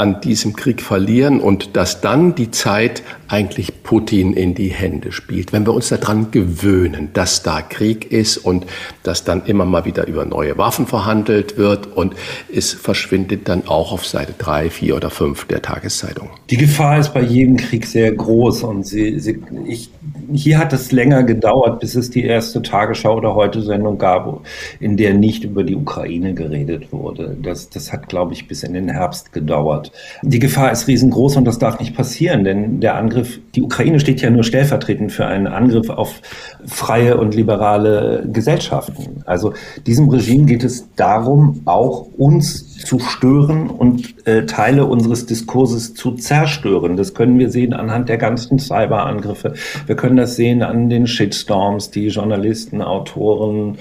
an 0.01 0.19
diesem 0.19 0.55
Krieg 0.55 0.81
verlieren 0.81 1.39
und 1.39 1.77
dass 1.77 2.01
dann 2.01 2.33
die 2.33 2.49
Zeit 2.49 3.03
eigentlich 3.27 3.83
Putin 3.83 4.33
in 4.33 4.55
die 4.55 4.69
Hände 4.69 5.11
spielt. 5.11 5.53
Wenn 5.53 5.65
wir 5.65 5.73
uns 5.73 5.89
daran 5.89 6.31
gewöhnen, 6.31 7.09
dass 7.13 7.43
da 7.43 7.61
Krieg 7.61 8.11
ist 8.11 8.37
und 8.37 8.65
dass 9.03 9.23
dann 9.23 9.45
immer 9.45 9.63
mal 9.63 9.85
wieder 9.85 10.07
über 10.07 10.25
neue 10.25 10.57
Waffen 10.57 10.87
verhandelt 10.87 11.55
wird 11.57 11.95
und 11.95 12.15
es 12.51 12.73
verschwindet 12.73 13.47
dann 13.47 13.67
auch 13.67 13.91
auf 13.91 14.07
Seite 14.07 14.33
3, 14.37 14.71
4 14.71 14.95
oder 14.95 15.11
5 15.11 15.45
der 15.45 15.61
Tageszeitung. 15.61 16.29
Die 16.49 16.57
Gefahr 16.57 16.97
ist 16.97 17.13
bei 17.13 17.21
jedem 17.21 17.57
Krieg 17.57 17.85
sehr 17.85 18.11
groß 18.11 18.63
und 18.63 18.87
sie, 18.87 19.19
sie, 19.19 19.39
ich, 19.67 19.91
hier 20.33 20.57
hat 20.57 20.73
es 20.73 20.91
länger 20.91 21.23
gedauert, 21.23 21.79
bis 21.79 21.95
es 21.95 22.09
die 22.09 22.23
erste 22.23 22.61
Tagesschau 22.61 23.17
oder 23.17 23.35
heute 23.35 23.61
Sendung 23.61 23.97
gab, 23.97 24.41
in 24.79 24.97
der 24.97 25.13
nicht 25.13 25.43
über 25.43 25.63
die 25.63 25.75
Ukraine 25.75 26.33
geredet 26.33 26.91
wurde. 26.91 27.37
Das, 27.41 27.69
das 27.69 27.93
hat, 27.93 28.09
glaube 28.09 28.33
ich, 28.33 28.47
bis 28.47 28.63
in 28.63 28.73
den 28.73 28.89
Herbst 28.89 29.31
gedauert. 29.31 29.91
Die 30.21 30.39
Gefahr 30.39 30.71
ist 30.71 30.87
riesengroß 30.87 31.37
und 31.37 31.45
das 31.45 31.59
darf 31.59 31.79
nicht 31.79 31.95
passieren, 31.95 32.43
denn 32.43 32.79
der 32.81 32.95
Angriff 32.95 33.11
Angriff, 33.11 33.39
die 33.55 33.61
Ukraine 33.61 33.99
steht 33.99 34.21
ja 34.21 34.29
nur 34.29 34.43
stellvertretend 34.43 35.11
für 35.11 35.25
einen 35.25 35.47
Angriff 35.47 35.89
auf 35.89 36.21
freie 36.65 37.17
und 37.17 37.35
liberale 37.35 38.27
Gesellschaften. 38.31 39.21
Also 39.25 39.53
diesem 39.85 40.09
Regime 40.09 40.45
geht 40.45 40.63
es 40.63 40.87
darum, 40.95 41.61
auch 41.65 42.07
uns 42.17 42.77
zu 42.77 42.99
stören 42.99 43.69
und 43.69 44.25
äh, 44.25 44.45
Teile 44.45 44.85
unseres 44.85 45.25
Diskurses 45.25 45.93
zu 45.93 46.13
zerstören. 46.13 46.97
Das 46.97 47.13
können 47.13 47.37
wir 47.37 47.49
sehen 47.49 47.73
anhand 47.73 48.09
der 48.09 48.17
ganzen 48.17 48.59
Cyberangriffe. 48.59 49.53
Wir 49.85 49.95
können 49.95 50.17
das 50.21 50.35
sehen 50.35 50.63
an 50.63 50.89
den 50.89 51.07
Shitstorms, 51.07 51.91
die 51.91 52.07
Journalisten, 52.07 52.81
Autoren, 52.81 53.77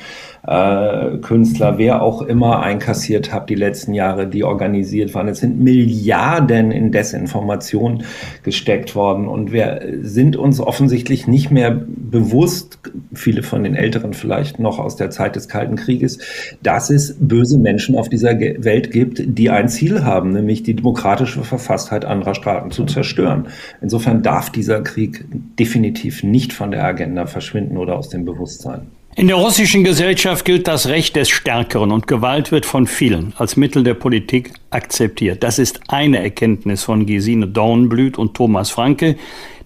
äh, 0.47 1.19
Künstler, 1.19 1.79
wer 1.79 2.03
auch 2.03 2.23
immer 2.23 2.63
einkassiert 2.63 3.33
hat 3.33 3.51
die 3.51 3.55
letzten 3.55 3.95
Jahre, 3.95 4.27
die 4.27 4.45
organisiert 4.45 5.15
waren. 5.15 5.29
Es 5.29 5.39
sind 5.39 5.61
Milliarden 5.61 6.71
in 6.71 6.93
Desinformation 6.93 8.05
gesteckt 8.43 8.95
worden 8.95 9.29
und 9.29 9.53
wir 9.53 9.83
sind 10.03 10.37
uns 10.37 10.61
offensichtlich 10.61 11.27
nicht 11.27 11.51
mehr 11.51 11.71
bewusst, 11.71 12.79
viele 13.13 13.43
von 13.43 13.65
den 13.65 13.75
Älteren 13.75 14.15
vielleicht 14.15 14.59
noch 14.59 14.79
aus 14.79 14.97
der 14.97 15.11
Zeit 15.11 15.37
des 15.37 15.49
Kalten 15.49 15.77
Krieges, 15.77 16.19
dass 16.63 16.91
es 16.91 17.17
böse 17.19 17.59
Menschen 17.59 17.97
auf 17.97 18.09
dieser 18.09 18.39
Welt 18.39 18.91
gibt, 18.91 19.23
die 19.25 19.51
ein 19.51 19.69
Ziel 19.69 20.05
haben, 20.05 20.33
nämlich 20.33 20.63
die 20.63 20.75
demokratische 20.75 21.43
Verfasstheit 21.43 22.05
anderer 22.05 22.35
Staaten 22.35 22.71
zu 22.71 22.85
zerstören. 22.85 23.49
Insofern 23.81 24.23
darf 24.23 24.51
dieser 24.51 24.81
Krieg 24.83 25.25
definitiv 25.59 26.23
nicht 26.23 26.53
von 26.53 26.71
der 26.71 26.85
Agenda 26.85 27.27
verschwinden 27.27 27.77
oder 27.77 27.97
aus 27.97 28.09
dem 28.09 28.25
Bewusstsein. 28.25 29.00
In 29.17 29.27
der 29.27 29.37
russischen 29.37 29.83
Gesellschaft 29.83 30.45
gilt 30.45 30.69
das 30.69 30.87
Recht 30.87 31.17
des 31.17 31.29
Stärkeren 31.29 31.91
und 31.91 32.07
Gewalt 32.07 32.53
wird 32.53 32.65
von 32.65 32.87
vielen 32.87 33.33
als 33.37 33.57
Mittel 33.57 33.83
der 33.83 33.95
Politik 33.95 34.53
akzeptiert. 34.71 35.43
Das 35.43 35.59
ist 35.59 35.81
eine 35.89 36.23
Erkenntnis 36.23 36.85
von 36.85 37.07
Gesine 37.07 37.49
Dornblüt 37.49 38.19
und 38.19 38.35
Thomas 38.35 38.71
Franke, 38.71 39.17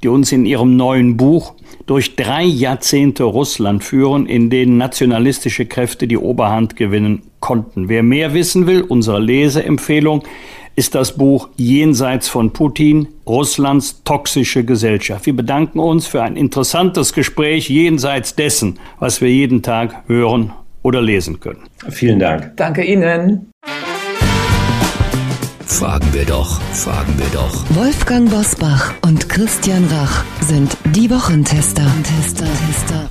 die 0.02 0.08
uns 0.08 0.32
in 0.32 0.46
ihrem 0.46 0.76
neuen 0.76 1.18
Buch 1.18 1.54
durch 1.84 2.16
drei 2.16 2.42
Jahrzehnte 2.42 3.24
Russland 3.24 3.84
führen, 3.84 4.24
in 4.24 4.48
denen 4.48 4.78
nationalistische 4.78 5.66
Kräfte 5.66 6.08
die 6.08 6.16
Oberhand 6.16 6.74
gewinnen 6.76 7.20
konnten. 7.40 7.90
Wer 7.90 8.02
mehr 8.02 8.32
wissen 8.32 8.66
will, 8.66 8.80
unsere 8.80 9.20
Leseempfehlung, 9.20 10.22
ist 10.76 10.94
das 10.94 11.16
Buch 11.16 11.48
Jenseits 11.56 12.28
von 12.28 12.52
Putin, 12.52 13.08
Russlands 13.26 14.02
toxische 14.04 14.64
Gesellschaft. 14.64 15.26
Wir 15.26 15.36
bedanken 15.36 15.78
uns 15.78 16.06
für 16.06 16.22
ein 16.22 16.36
interessantes 16.36 17.12
Gespräch 17.12 17.68
jenseits 17.68 18.34
dessen, 18.34 18.78
was 18.98 19.20
wir 19.20 19.30
jeden 19.30 19.62
Tag 19.62 20.04
hören 20.06 20.52
oder 20.82 21.00
lesen 21.00 21.40
können. 21.40 21.64
Vielen 21.90 22.18
Dank. 22.18 22.56
Danke 22.56 22.84
Ihnen. 22.84 23.50
Fragen 25.66 26.06
wir 26.12 26.24
doch, 26.24 26.60
fragen 26.72 27.14
wir 27.16 27.26
doch. 27.32 27.64
Wolfgang 27.70 28.30
Bosbach 28.30 28.94
und 29.02 29.28
Christian 29.28 29.84
Rach 29.86 30.24
sind 30.40 30.76
die 30.94 31.10
Wochentester. 31.10 31.84
Tester, 32.04 32.44
Tester. 32.44 33.10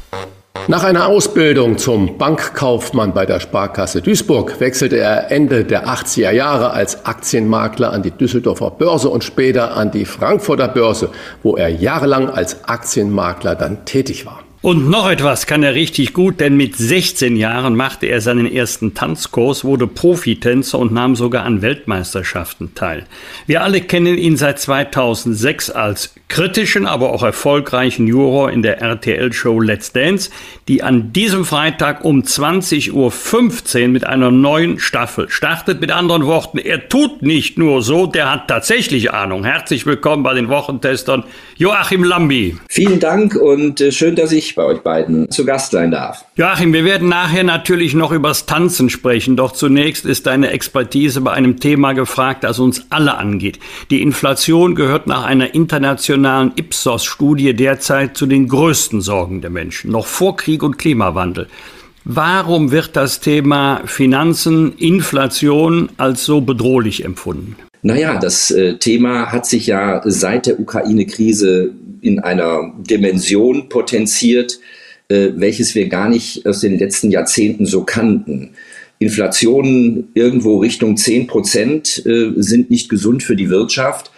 Nach 0.69 0.85
einer 0.85 1.07
Ausbildung 1.07 1.77
zum 1.77 2.17
Bankkaufmann 2.17 3.13
bei 3.13 3.25
der 3.25 3.41
Sparkasse 3.41 4.01
Duisburg 4.01 4.61
wechselte 4.61 4.97
er 4.97 5.29
Ende 5.29 5.65
der 5.65 5.87
80er 5.87 6.31
Jahre 6.31 6.71
als 6.71 7.05
Aktienmakler 7.05 7.91
an 7.91 8.01
die 8.01 8.11
Düsseldorfer 8.11 8.71
Börse 8.71 9.09
und 9.09 9.25
später 9.25 9.75
an 9.75 9.91
die 9.91 10.05
Frankfurter 10.05 10.69
Börse, 10.69 11.09
wo 11.41 11.57
er 11.57 11.67
jahrelang 11.67 12.29
als 12.29 12.63
Aktienmakler 12.63 13.55
dann 13.55 13.83
tätig 13.83 14.25
war. 14.25 14.39
Und 14.63 14.89
noch 14.89 15.09
etwas 15.09 15.45
kann 15.45 15.61
er 15.61 15.75
richtig 15.75 16.13
gut, 16.13 16.39
denn 16.39 16.55
mit 16.55 16.77
16 16.77 17.35
Jahren 17.35 17.75
machte 17.75 18.05
er 18.05 18.21
seinen 18.21 18.49
ersten 18.49 18.93
Tanzkurs, 18.93 19.65
wurde 19.65 19.87
Profitänzer 19.87 20.79
und 20.79 20.93
nahm 20.93 21.17
sogar 21.17 21.43
an 21.43 21.61
Weltmeisterschaften 21.61 22.73
teil. 22.73 23.05
Wir 23.45 23.61
alle 23.61 23.81
kennen 23.81 24.17
ihn 24.17 24.37
seit 24.37 24.59
2006 24.59 25.69
als 25.69 26.15
kritischen, 26.33 26.87
aber 26.87 27.11
auch 27.11 27.21
erfolgreichen 27.21 28.07
Juror 28.07 28.49
in 28.49 28.63
der 28.63 28.81
RTL-Show 28.81 29.59
Let's 29.59 29.91
Dance, 29.91 30.31
die 30.67 30.81
an 30.81 31.13
diesem 31.13 31.45
Freitag 31.45 32.03
um 32.03 32.23
20.15 32.23 32.91
Uhr 33.83 33.87
mit 33.89 34.07
einer 34.07 34.31
neuen 34.31 34.79
Staffel 34.79 35.29
startet. 35.29 35.79
Mit 35.79 35.91
anderen 35.91 36.25
Worten, 36.25 36.57
er 36.57 36.89
tut 36.89 37.21
nicht 37.21 37.59
nur 37.59 37.83
so, 37.83 38.07
der 38.07 38.31
hat 38.31 38.47
tatsächlich 38.47 39.13
Ahnung. 39.13 39.43
Herzlich 39.43 39.85
willkommen 39.85 40.23
bei 40.23 40.33
den 40.33 40.49
Wochentestern 40.49 41.23
Joachim 41.57 42.03
Lambi. 42.03 42.57
Vielen 42.67 42.99
Dank 42.99 43.35
und 43.35 43.79
äh, 43.79 43.91
schön, 43.91 44.15
dass 44.15 44.31
ich 44.31 44.55
bei 44.55 44.63
euch 44.63 44.79
beiden 44.79 45.29
zu 45.29 45.45
Gast 45.45 45.71
sein 45.71 45.91
darf. 45.91 46.25
Joachim, 46.35 46.73
wir 46.73 46.83
werden 46.83 47.09
nachher 47.09 47.43
natürlich 47.43 47.93
noch 47.93 48.11
übers 48.11 48.47
Tanzen 48.47 48.89
sprechen, 48.89 49.37
doch 49.37 49.51
zunächst 49.51 50.03
ist 50.03 50.25
deine 50.25 50.49
Expertise 50.49 51.21
bei 51.21 51.31
einem 51.31 51.59
Thema 51.59 51.93
gefragt, 51.93 52.43
das 52.43 52.57
uns 52.57 52.87
alle 52.89 53.19
angeht. 53.19 53.59
Die 53.91 54.01
Inflation 54.01 54.73
gehört 54.73 55.05
nach 55.05 55.25
einer 55.25 55.53
internationalen 55.53 56.22
Ipsos-Studie 56.55 57.53
derzeit 57.53 58.17
zu 58.17 58.25
den 58.25 58.47
größten 58.47 59.01
Sorgen 59.01 59.41
der 59.41 59.49
Menschen, 59.49 59.91
noch 59.91 60.07
vor 60.07 60.35
Krieg 60.35 60.63
und 60.63 60.77
Klimawandel. 60.77 61.47
Warum 62.05 62.71
wird 62.71 62.95
das 62.95 63.19
Thema 63.19 63.81
Finanzen, 63.85 64.73
Inflation 64.77 65.89
als 65.97 66.25
so 66.25 66.41
bedrohlich 66.41 67.05
empfunden? 67.05 67.55
Naja, 67.81 68.17
das 68.17 68.49
äh, 68.51 68.77
Thema 68.77 69.31
hat 69.31 69.45
sich 69.45 69.67
ja 69.67 70.01
seit 70.05 70.45
der 70.45 70.59
Ukraine-Krise 70.59 71.73
in 72.01 72.19
einer 72.19 72.73
Dimension 72.77 73.69
potenziert, 73.69 74.59
äh, 75.09 75.29
welches 75.35 75.75
wir 75.75 75.89
gar 75.89 76.09
nicht 76.09 76.45
aus 76.45 76.61
den 76.61 76.77
letzten 76.77 77.11
Jahrzehnten 77.11 77.65
so 77.65 77.83
kannten. 77.83 78.51
Inflationen 78.99 80.09
irgendwo 80.13 80.59
Richtung 80.59 80.95
10 80.95 81.27
Prozent 81.27 82.05
äh, 82.05 82.31
sind 82.37 82.69
nicht 82.69 82.87
gesund 82.87 83.21
für 83.21 83.35
die 83.35 83.49
Wirtschaft. 83.49 84.11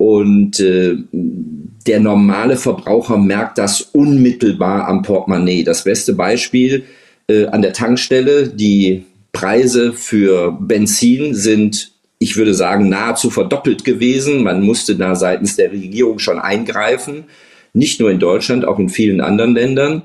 Und 0.00 0.58
äh, 0.60 0.96
der 1.12 2.00
normale 2.00 2.56
Verbraucher 2.56 3.18
merkt 3.18 3.58
das 3.58 3.82
unmittelbar 3.82 4.88
am 4.88 5.02
Portemonnaie. 5.02 5.62
Das 5.62 5.84
beste 5.84 6.14
Beispiel 6.14 6.84
äh, 7.28 7.48
an 7.48 7.60
der 7.60 7.74
Tankstelle, 7.74 8.48
die 8.48 9.04
Preise 9.32 9.92
für 9.92 10.56
Benzin 10.58 11.34
sind 11.34 11.92
ich 12.22 12.36
würde 12.36 12.52
sagen, 12.52 12.90
nahezu 12.90 13.30
verdoppelt 13.30 13.82
gewesen. 13.82 14.42
Man 14.42 14.62
musste 14.62 14.94
da 14.94 15.14
seitens 15.14 15.56
der 15.56 15.72
Regierung 15.72 16.18
schon 16.18 16.38
eingreifen, 16.38 17.24
nicht 17.72 17.98
nur 17.98 18.10
in 18.10 18.18
Deutschland, 18.18 18.66
auch 18.66 18.78
in 18.78 18.90
vielen 18.90 19.22
anderen 19.22 19.54
Ländern. 19.54 20.02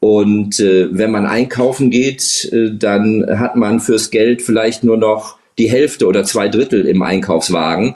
Und 0.00 0.58
äh, 0.58 0.88
wenn 0.90 1.12
man 1.12 1.26
einkaufen 1.26 1.90
geht, 1.90 2.50
äh, 2.52 2.70
dann 2.76 3.24
hat 3.38 3.54
man 3.54 3.78
fürs 3.78 4.10
Geld 4.10 4.42
vielleicht 4.42 4.82
nur 4.82 4.96
noch 4.96 5.38
die 5.56 5.70
Hälfte 5.70 6.08
oder 6.08 6.24
zwei 6.24 6.48
Drittel 6.48 6.86
im 6.86 7.02
Einkaufswagen 7.02 7.94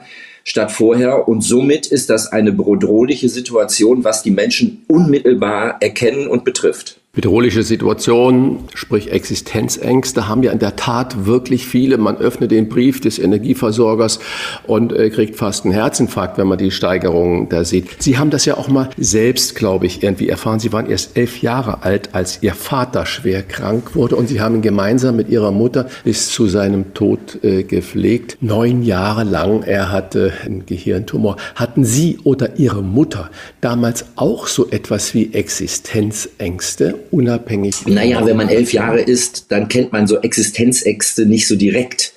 statt 0.49 0.73
vorher. 0.73 1.29
Und 1.29 1.43
somit 1.43 1.87
ist 1.87 2.11
das 2.11 2.33
eine 2.33 2.53
bedrohliche 2.53 3.29
Situation, 3.29 4.05
was 4.05 4.23
die 4.23 4.31
Menschen 4.31 4.85
unmittelbar 4.89 5.77
erkennen 5.81 6.27
und 6.27 6.45
betrifft. 6.45 6.99
Bedrohliche 7.19 7.65
Situationen, 7.65 8.61
sprich 8.75 9.11
Existenzängste, 9.11 10.29
haben 10.29 10.45
ja 10.45 10.53
in 10.53 10.61
der 10.61 10.77
Tat 10.77 11.27
wirklich 11.27 11.67
viele. 11.67 11.99
Man 11.99 12.17
öffnet 12.19 12.53
den 12.53 12.69
Brief 12.69 13.01
des 13.01 13.19
Energieversorgers 13.19 14.21
und 14.69 14.93
äh, 14.93 15.11
kriegt 15.11 15.35
fast 15.35 15.65
einen 15.65 15.75
Herzinfarkt, 15.75 16.39
wenn 16.39 16.47
man 16.47 16.59
die 16.59 16.71
Steigerungen 16.71 17.49
da 17.49 17.65
sieht. 17.65 18.01
Sie 18.01 18.19
haben 18.19 18.31
das 18.31 18.45
ja 18.45 18.57
auch 18.57 18.69
mal 18.69 18.91
selbst, 18.97 19.57
glaube 19.57 19.87
ich, 19.87 20.05
irgendwie 20.05 20.29
erfahren. 20.29 20.61
Sie 20.61 20.73
waren 20.73 20.89
erst 20.89 21.19
elf 21.19 21.43
Jahre 21.43 21.83
alt, 21.83 22.11
als 22.13 22.41
Ihr 22.45 22.55
Vater 22.55 23.05
schwer 23.05 23.43
krank 23.43 23.97
wurde 23.97 24.15
und 24.15 24.29
Sie 24.29 24.41
haben 24.41 24.55
ihn 24.55 24.63
gemeinsam 24.63 25.17
mit 25.17 25.29
Ihrer 25.29 25.51
Mutter 25.51 25.89
bis 26.05 26.29
zu 26.29 26.47
seinem 26.47 26.95
Tod 26.95 27.43
äh, 27.43 27.65
gepflegt. 27.65 28.37
Neun 28.41 28.85
Jahre 28.85 29.25
lang. 29.25 29.65
Er 29.65 29.91
hatte 29.91 30.35
einen 30.45 30.67
Gehirntumor. 30.67 31.35
Hatten 31.57 31.85
Sie 31.85 32.21
oder 32.23 32.61
Ihre 32.61 32.85
Mutter 32.85 33.29
damals 33.61 34.05
auch 34.15 34.47
so 34.47 34.71
etwas 34.71 35.15
wie 35.15 35.35
Existenzängste? 35.35 36.95
Unabhängig? 37.11 37.87
Naja, 37.87 38.25
wenn 38.25 38.37
man 38.37 38.49
elf 38.49 38.73
Jahre 38.73 39.01
ist, 39.01 39.47
dann 39.51 39.69
kennt 39.69 39.93
man 39.93 40.07
so 40.07 40.19
Existenzängste 40.19 41.27
nicht 41.27 41.47
so 41.47 41.57
direkt. 41.57 42.13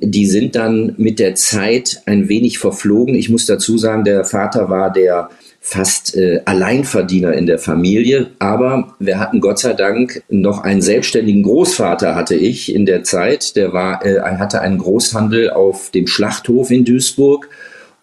Die 0.00 0.26
sind 0.26 0.56
dann 0.56 0.94
mit 0.96 1.18
der 1.18 1.34
Zeit 1.34 2.02
ein 2.06 2.28
wenig 2.28 2.58
verflogen. 2.58 3.14
Ich 3.14 3.28
muss 3.28 3.46
dazu 3.46 3.78
sagen, 3.78 4.04
der 4.04 4.24
Vater 4.24 4.68
war 4.68 4.92
der 4.92 5.30
fast 5.60 6.14
äh, 6.14 6.42
Alleinverdiener 6.44 7.32
in 7.32 7.46
der 7.46 7.58
Familie, 7.58 8.30
aber 8.38 8.96
wir 8.98 9.18
hatten 9.18 9.40
Gott 9.40 9.60
sei 9.60 9.72
Dank 9.72 10.22
noch 10.28 10.58
einen 10.58 10.82
selbstständigen 10.82 11.42
Großvater 11.42 12.14
hatte 12.14 12.34
ich 12.34 12.74
in 12.74 12.84
der 12.84 13.02
Zeit. 13.02 13.56
Der 13.56 13.72
war, 13.72 14.04
äh, 14.04 14.20
hatte 14.20 14.60
einen 14.60 14.76
Großhandel 14.76 15.48
auf 15.50 15.90
dem 15.90 16.06
Schlachthof 16.06 16.70
in 16.70 16.84
Duisburg 16.84 17.48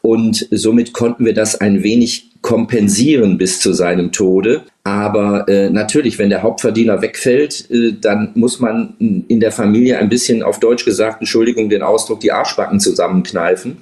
und 0.01 0.47
somit 0.49 0.93
konnten 0.93 1.23
wir 1.23 1.35
das 1.35 1.61
ein 1.61 1.83
wenig 1.83 2.31
kompensieren 2.41 3.37
bis 3.37 3.59
zu 3.59 3.73
seinem 3.73 4.11
Tode. 4.11 4.63
Aber 4.83 5.47
äh, 5.47 5.69
natürlich, 5.69 6.17
wenn 6.17 6.31
der 6.31 6.41
Hauptverdiener 6.41 7.01
wegfällt, 7.01 7.69
äh, 7.69 7.93
dann 7.99 8.31
muss 8.33 8.59
man 8.59 8.95
in 8.99 9.39
der 9.39 9.51
Familie 9.51 9.99
ein 9.99 10.09
bisschen 10.09 10.41
auf 10.41 10.59
Deutsch 10.59 10.85
gesagt, 10.85 11.21
Entschuldigung, 11.21 11.69
den 11.69 11.83
Ausdruck, 11.83 12.19
die 12.19 12.31
Arschbacken 12.31 12.79
zusammenkneifen, 12.79 13.77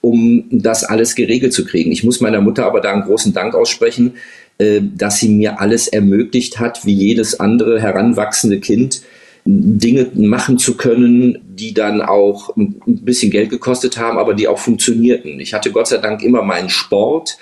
um 0.00 0.44
das 0.50 0.82
alles 0.82 1.14
geregelt 1.14 1.52
zu 1.52 1.64
kriegen. 1.64 1.92
Ich 1.92 2.02
muss 2.02 2.20
meiner 2.20 2.40
Mutter 2.40 2.66
aber 2.66 2.80
da 2.80 2.92
einen 2.92 3.04
großen 3.04 3.32
Dank 3.32 3.54
aussprechen, 3.54 4.14
äh, 4.58 4.80
dass 4.82 5.20
sie 5.20 5.28
mir 5.28 5.60
alles 5.60 5.86
ermöglicht 5.86 6.58
hat, 6.58 6.84
wie 6.84 6.94
jedes 6.94 7.38
andere 7.38 7.80
heranwachsende 7.80 8.58
Kind, 8.58 9.02
Dinge 9.44 10.08
machen 10.14 10.58
zu 10.58 10.76
können, 10.76 11.38
die 11.46 11.74
dann 11.74 12.00
auch 12.00 12.56
ein 12.56 12.80
bisschen 12.86 13.30
Geld 13.30 13.50
gekostet 13.50 13.96
haben, 13.96 14.18
aber 14.18 14.34
die 14.34 14.46
auch 14.46 14.58
funktionierten. 14.58 15.40
Ich 15.40 15.52
hatte 15.52 15.72
Gott 15.72 15.88
sei 15.88 15.98
Dank 15.98 16.22
immer 16.22 16.42
meinen 16.42 16.68
Sport 16.68 17.38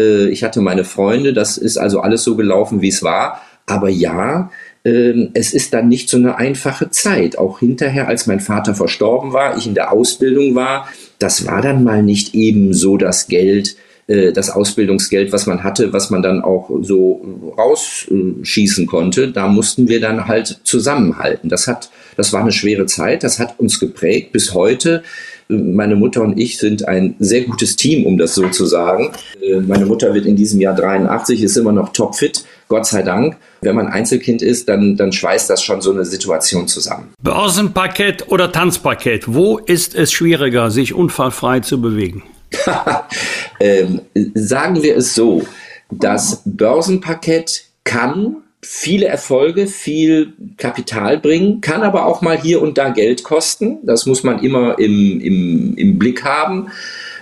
äh, 0.00 0.28
ich 0.28 0.42
hatte 0.42 0.60
meine 0.60 0.84
Freunde, 0.84 1.32
das 1.32 1.58
ist 1.58 1.76
also 1.76 2.00
alles 2.00 2.24
so 2.24 2.36
gelaufen, 2.36 2.80
wie 2.82 2.88
es 2.88 3.02
war. 3.02 3.40
Aber 3.66 3.88
ja, 3.88 4.50
ähm, 4.84 5.30
es 5.34 5.52
ist 5.52 5.74
dann 5.74 5.88
nicht 5.88 6.08
so 6.08 6.16
eine 6.16 6.36
einfache 6.36 6.90
Zeit. 6.90 7.38
Auch 7.38 7.60
hinterher, 7.60 8.08
als 8.08 8.26
mein 8.26 8.40
Vater 8.40 8.74
verstorben 8.74 9.32
war, 9.32 9.56
ich 9.56 9.66
in 9.66 9.74
der 9.74 9.92
Ausbildung 9.92 10.54
war, 10.54 10.88
das 11.18 11.46
war 11.46 11.60
dann 11.60 11.84
mal 11.84 12.02
nicht 12.02 12.34
eben 12.34 12.72
so 12.72 12.96
das 12.96 13.28
Geld, 13.28 13.76
äh, 14.06 14.32
das 14.32 14.50
Ausbildungsgeld, 14.50 15.32
was 15.32 15.46
man 15.46 15.62
hatte, 15.62 15.92
was 15.92 16.10
man 16.10 16.22
dann 16.22 16.42
auch 16.42 16.70
so 16.80 17.20
rausschießen 17.58 18.86
konnte. 18.86 19.30
Da 19.30 19.48
mussten 19.48 19.88
wir 19.88 20.00
dann 20.00 20.26
halt 20.26 20.60
zusammenhalten. 20.64 21.48
Das 21.50 21.68
hat, 21.68 21.90
das 22.16 22.32
war 22.32 22.40
eine 22.40 22.52
schwere 22.52 22.86
Zeit. 22.86 23.22
Das 23.22 23.38
hat 23.38 23.60
uns 23.60 23.78
geprägt 23.78 24.32
bis 24.32 24.54
heute 24.54 25.02
meine 25.50 25.96
Mutter 25.96 26.22
und 26.22 26.38
ich 26.38 26.58
sind 26.58 26.86
ein 26.86 27.14
sehr 27.18 27.42
gutes 27.42 27.76
Team, 27.76 28.06
um 28.06 28.18
das 28.18 28.34
so 28.34 28.48
zu 28.48 28.66
sagen. 28.66 29.12
Äh, 29.42 29.60
meine 29.60 29.86
Mutter 29.86 30.14
wird 30.14 30.26
in 30.26 30.36
diesem 30.36 30.60
Jahr 30.60 30.74
83, 30.74 31.42
ist 31.42 31.56
immer 31.56 31.72
noch 31.72 31.92
topfit, 31.92 32.44
Gott 32.68 32.86
sei 32.86 33.02
Dank. 33.02 33.36
Wenn 33.60 33.74
man 33.74 33.88
Einzelkind 33.88 34.42
ist, 34.42 34.68
dann, 34.68 34.96
dann 34.96 35.12
schweißt 35.12 35.50
das 35.50 35.62
schon 35.62 35.80
so 35.80 35.92
eine 35.92 36.04
Situation 36.04 36.68
zusammen. 36.68 37.12
Börsenparkett 37.22 38.28
oder 38.28 38.52
Tanzparkett, 38.52 39.34
wo 39.34 39.58
ist 39.58 39.94
es 39.94 40.12
schwieriger, 40.12 40.70
sich 40.70 40.94
unfallfrei 40.94 41.60
zu 41.60 41.80
bewegen? 41.80 42.22
ähm, 43.60 44.00
sagen 44.34 44.82
wir 44.82 44.96
es 44.96 45.14
so, 45.14 45.42
das 45.90 46.42
Börsenparkett 46.44 47.64
kann 47.84 48.36
viele 48.62 49.06
Erfolge, 49.06 49.66
viel 49.66 50.34
Kapital 50.56 51.18
bringen, 51.18 51.60
kann 51.60 51.82
aber 51.82 52.06
auch 52.06 52.20
mal 52.20 52.40
hier 52.40 52.60
und 52.60 52.76
da 52.78 52.90
Geld 52.90 53.22
kosten. 53.22 53.78
Das 53.84 54.06
muss 54.06 54.22
man 54.22 54.42
immer 54.42 54.78
im, 54.78 55.20
im, 55.20 55.76
im 55.76 55.98
Blick 55.98 56.24
haben. 56.24 56.70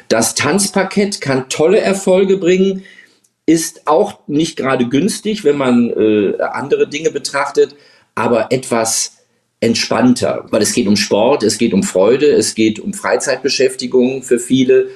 Das 0.09 0.35
Tanzpaket 0.35 1.21
kann 1.21 1.49
tolle 1.49 1.81
Erfolge 1.81 2.39
bringen, 2.39 2.83
ist 3.47 3.87
auch 3.87 4.21
nicht 4.27 4.57
gerade 4.57 4.89
günstig, 4.89 5.45
wenn 5.45 5.57
man 5.57 5.91
äh, 5.91 6.35
andere 6.41 6.89
Dinge 6.89 7.11
betrachtet, 7.11 7.77
aber 8.15 8.53
etwas 8.53 9.19
entspannter, 9.61 10.47
weil 10.51 10.63
es 10.63 10.73
geht 10.73 10.87
um 10.87 10.97
Sport, 10.97 11.43
es 11.43 11.59
geht 11.59 11.73
um 11.73 11.83
Freude, 11.83 12.27
es 12.27 12.55
geht 12.55 12.79
um 12.79 12.93
Freizeitbeschäftigung 12.95 14.23
für 14.23 14.39
viele 14.39 14.89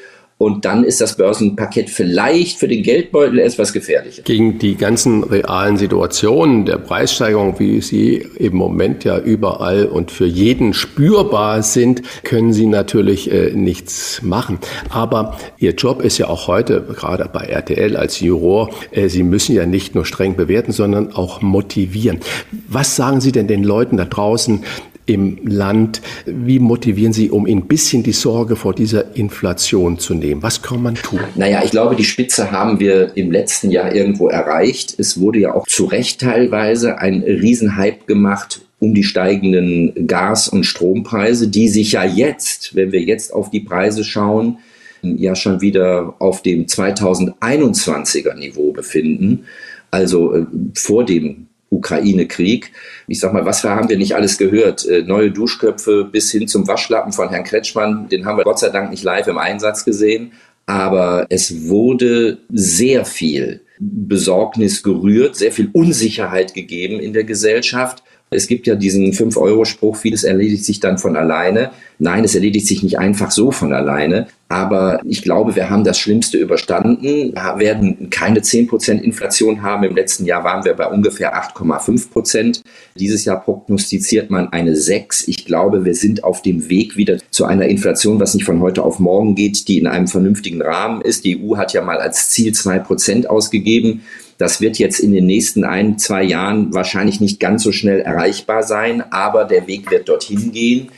und 0.42 0.64
dann 0.64 0.82
ist 0.82 1.00
das 1.00 1.16
Börsenpaket 1.16 1.88
vielleicht 1.88 2.58
für 2.58 2.66
den 2.66 2.82
Geldbeutel 2.82 3.38
etwas 3.38 3.72
gefährlicher. 3.72 4.22
Gegen 4.22 4.58
die 4.58 4.74
ganzen 4.74 5.22
realen 5.22 5.76
Situationen 5.76 6.66
der 6.66 6.78
Preissteigerung, 6.78 7.60
wie 7.60 7.80
sie 7.80 8.26
im 8.38 8.56
Moment 8.56 9.04
ja 9.04 9.20
überall 9.20 9.86
und 9.86 10.10
für 10.10 10.26
jeden 10.26 10.74
spürbar 10.74 11.62
sind, 11.62 12.02
können 12.24 12.52
Sie 12.52 12.66
natürlich 12.66 13.30
äh, 13.30 13.52
nichts 13.54 14.20
machen. 14.22 14.58
Aber 14.90 15.38
Ihr 15.58 15.74
Job 15.74 16.02
ist 16.02 16.18
ja 16.18 16.26
auch 16.26 16.48
heute, 16.48 16.80
gerade 16.80 17.30
bei 17.32 17.44
RTL 17.44 17.96
als 17.96 18.18
Juror, 18.18 18.70
äh, 18.90 19.08
Sie 19.08 19.22
müssen 19.22 19.54
ja 19.54 19.64
nicht 19.64 19.94
nur 19.94 20.04
streng 20.04 20.34
bewerten, 20.34 20.72
sondern 20.72 21.12
auch 21.12 21.40
motivieren. 21.40 22.18
Was 22.66 22.96
sagen 22.96 23.20
Sie 23.20 23.30
denn 23.30 23.46
den 23.46 23.62
Leuten 23.62 23.96
da 23.96 24.06
draußen, 24.06 24.64
im 25.06 25.38
Land. 25.44 26.00
Wie 26.26 26.58
motivieren 26.58 27.12
Sie, 27.12 27.30
um 27.30 27.46
ein 27.46 27.66
bisschen 27.66 28.02
die 28.02 28.12
Sorge 28.12 28.56
vor 28.56 28.74
dieser 28.74 29.16
Inflation 29.16 29.98
zu 29.98 30.14
nehmen? 30.14 30.42
Was 30.42 30.62
kann 30.62 30.82
man 30.82 30.94
tun? 30.94 31.20
Naja, 31.34 31.62
ich 31.64 31.70
glaube, 31.70 31.96
die 31.96 32.04
Spitze 32.04 32.50
haben 32.50 32.80
wir 32.80 33.16
im 33.16 33.30
letzten 33.30 33.70
Jahr 33.70 33.94
irgendwo 33.94 34.28
erreicht. 34.28 34.94
Es 34.98 35.20
wurde 35.20 35.40
ja 35.40 35.54
auch 35.54 35.66
zu 35.66 35.84
Recht 35.86 36.20
teilweise 36.20 36.98
ein 36.98 37.22
Riesenhype 37.22 38.06
gemacht 38.06 38.62
um 38.82 38.94
die 38.94 39.04
steigenden 39.04 40.08
Gas- 40.08 40.48
und 40.48 40.64
Strompreise, 40.64 41.46
die 41.46 41.68
sich 41.68 41.92
ja 41.92 42.02
jetzt, 42.02 42.74
wenn 42.74 42.90
wir 42.90 43.00
jetzt 43.00 43.32
auf 43.32 43.48
die 43.48 43.60
Preise 43.60 44.02
schauen, 44.02 44.58
ja 45.02 45.36
schon 45.36 45.60
wieder 45.60 46.14
auf 46.18 46.42
dem 46.42 46.66
2021er 46.66 48.34
Niveau 48.34 48.72
befinden, 48.72 49.44
also 49.92 50.34
äh, 50.34 50.46
vor 50.74 51.04
dem 51.04 51.46
Ukraine-Krieg. 51.72 52.72
Ich 53.08 53.20
sag 53.20 53.32
mal, 53.32 53.44
was 53.44 53.64
haben 53.64 53.88
wir 53.88 53.98
nicht 53.98 54.14
alles 54.14 54.38
gehört? 54.38 54.86
Äh, 54.86 55.02
neue 55.02 55.30
Duschköpfe 55.30 56.04
bis 56.04 56.30
hin 56.30 56.46
zum 56.46 56.68
Waschlappen 56.68 57.12
von 57.12 57.30
Herrn 57.30 57.44
Kretschmann, 57.44 58.08
den 58.08 58.26
haben 58.26 58.36
wir 58.36 58.44
Gott 58.44 58.58
sei 58.58 58.68
Dank 58.68 58.90
nicht 58.90 59.02
live 59.02 59.26
im 59.26 59.38
Einsatz 59.38 59.84
gesehen. 59.84 60.32
Aber 60.66 61.26
es 61.28 61.68
wurde 61.68 62.38
sehr 62.50 63.04
viel 63.04 63.62
Besorgnis 63.80 64.82
gerührt, 64.82 65.34
sehr 65.34 65.50
viel 65.50 65.70
Unsicherheit 65.72 66.54
gegeben 66.54 67.00
in 67.00 67.12
der 67.12 67.24
Gesellschaft. 67.24 68.04
Es 68.32 68.46
gibt 68.46 68.66
ja 68.66 68.74
diesen 68.74 69.12
5-Euro-Spruch, 69.12 69.96
vieles 69.96 70.24
erledigt 70.24 70.64
sich 70.64 70.80
dann 70.80 70.98
von 70.98 71.16
alleine. 71.16 71.70
Nein, 71.98 72.24
es 72.24 72.34
erledigt 72.34 72.66
sich 72.66 72.82
nicht 72.82 72.98
einfach 72.98 73.30
so 73.30 73.50
von 73.52 73.72
alleine. 73.72 74.26
Aber 74.48 75.00
ich 75.04 75.22
glaube, 75.22 75.56
wir 75.56 75.70
haben 75.70 75.84
das 75.84 75.98
Schlimmste 75.98 76.36
überstanden, 76.36 77.32
werden 77.56 78.10
keine 78.10 78.40
10% 78.40 79.00
Inflation 79.00 79.62
haben. 79.62 79.84
Im 79.84 79.96
letzten 79.96 80.26
Jahr 80.26 80.44
waren 80.44 80.64
wir 80.64 80.74
bei 80.74 80.86
ungefähr 80.88 81.34
8,5%. 81.34 82.60
Dieses 82.98 83.24
Jahr 83.24 83.40
prognostiziert 83.40 84.30
man 84.30 84.52
eine 84.52 84.76
6. 84.76 85.28
Ich 85.28 85.46
glaube, 85.46 85.86
wir 85.86 85.94
sind 85.94 86.22
auf 86.24 86.42
dem 86.42 86.68
Weg 86.68 86.96
wieder 86.98 87.16
zu 87.30 87.46
einer 87.46 87.66
Inflation, 87.66 88.20
was 88.20 88.34
nicht 88.34 88.44
von 88.44 88.60
heute 88.60 88.82
auf 88.82 88.98
morgen 88.98 89.34
geht, 89.36 89.68
die 89.68 89.78
in 89.78 89.86
einem 89.86 90.08
vernünftigen 90.08 90.60
Rahmen 90.60 91.00
ist. 91.00 91.24
Die 91.24 91.40
EU 91.40 91.56
hat 91.56 91.72
ja 91.72 91.82
mal 91.82 91.98
als 91.98 92.28
Ziel 92.28 92.52
2% 92.52 93.26
ausgegeben. 93.26 94.02
Das 94.42 94.60
wird 94.60 94.76
jetzt 94.80 94.98
in 94.98 95.12
den 95.12 95.24
nächsten 95.24 95.62
ein, 95.62 95.98
zwei 95.98 96.24
Jahren 96.24 96.74
wahrscheinlich 96.74 97.20
nicht 97.20 97.38
ganz 97.38 97.62
so 97.62 97.70
schnell 97.70 98.00
erreichbar 98.00 98.64
sein, 98.64 99.00
aber 99.12 99.44
der 99.44 99.68
Weg 99.68 99.88
wird 99.92 100.08
dorthin 100.08 100.50
gehen. 100.50 100.88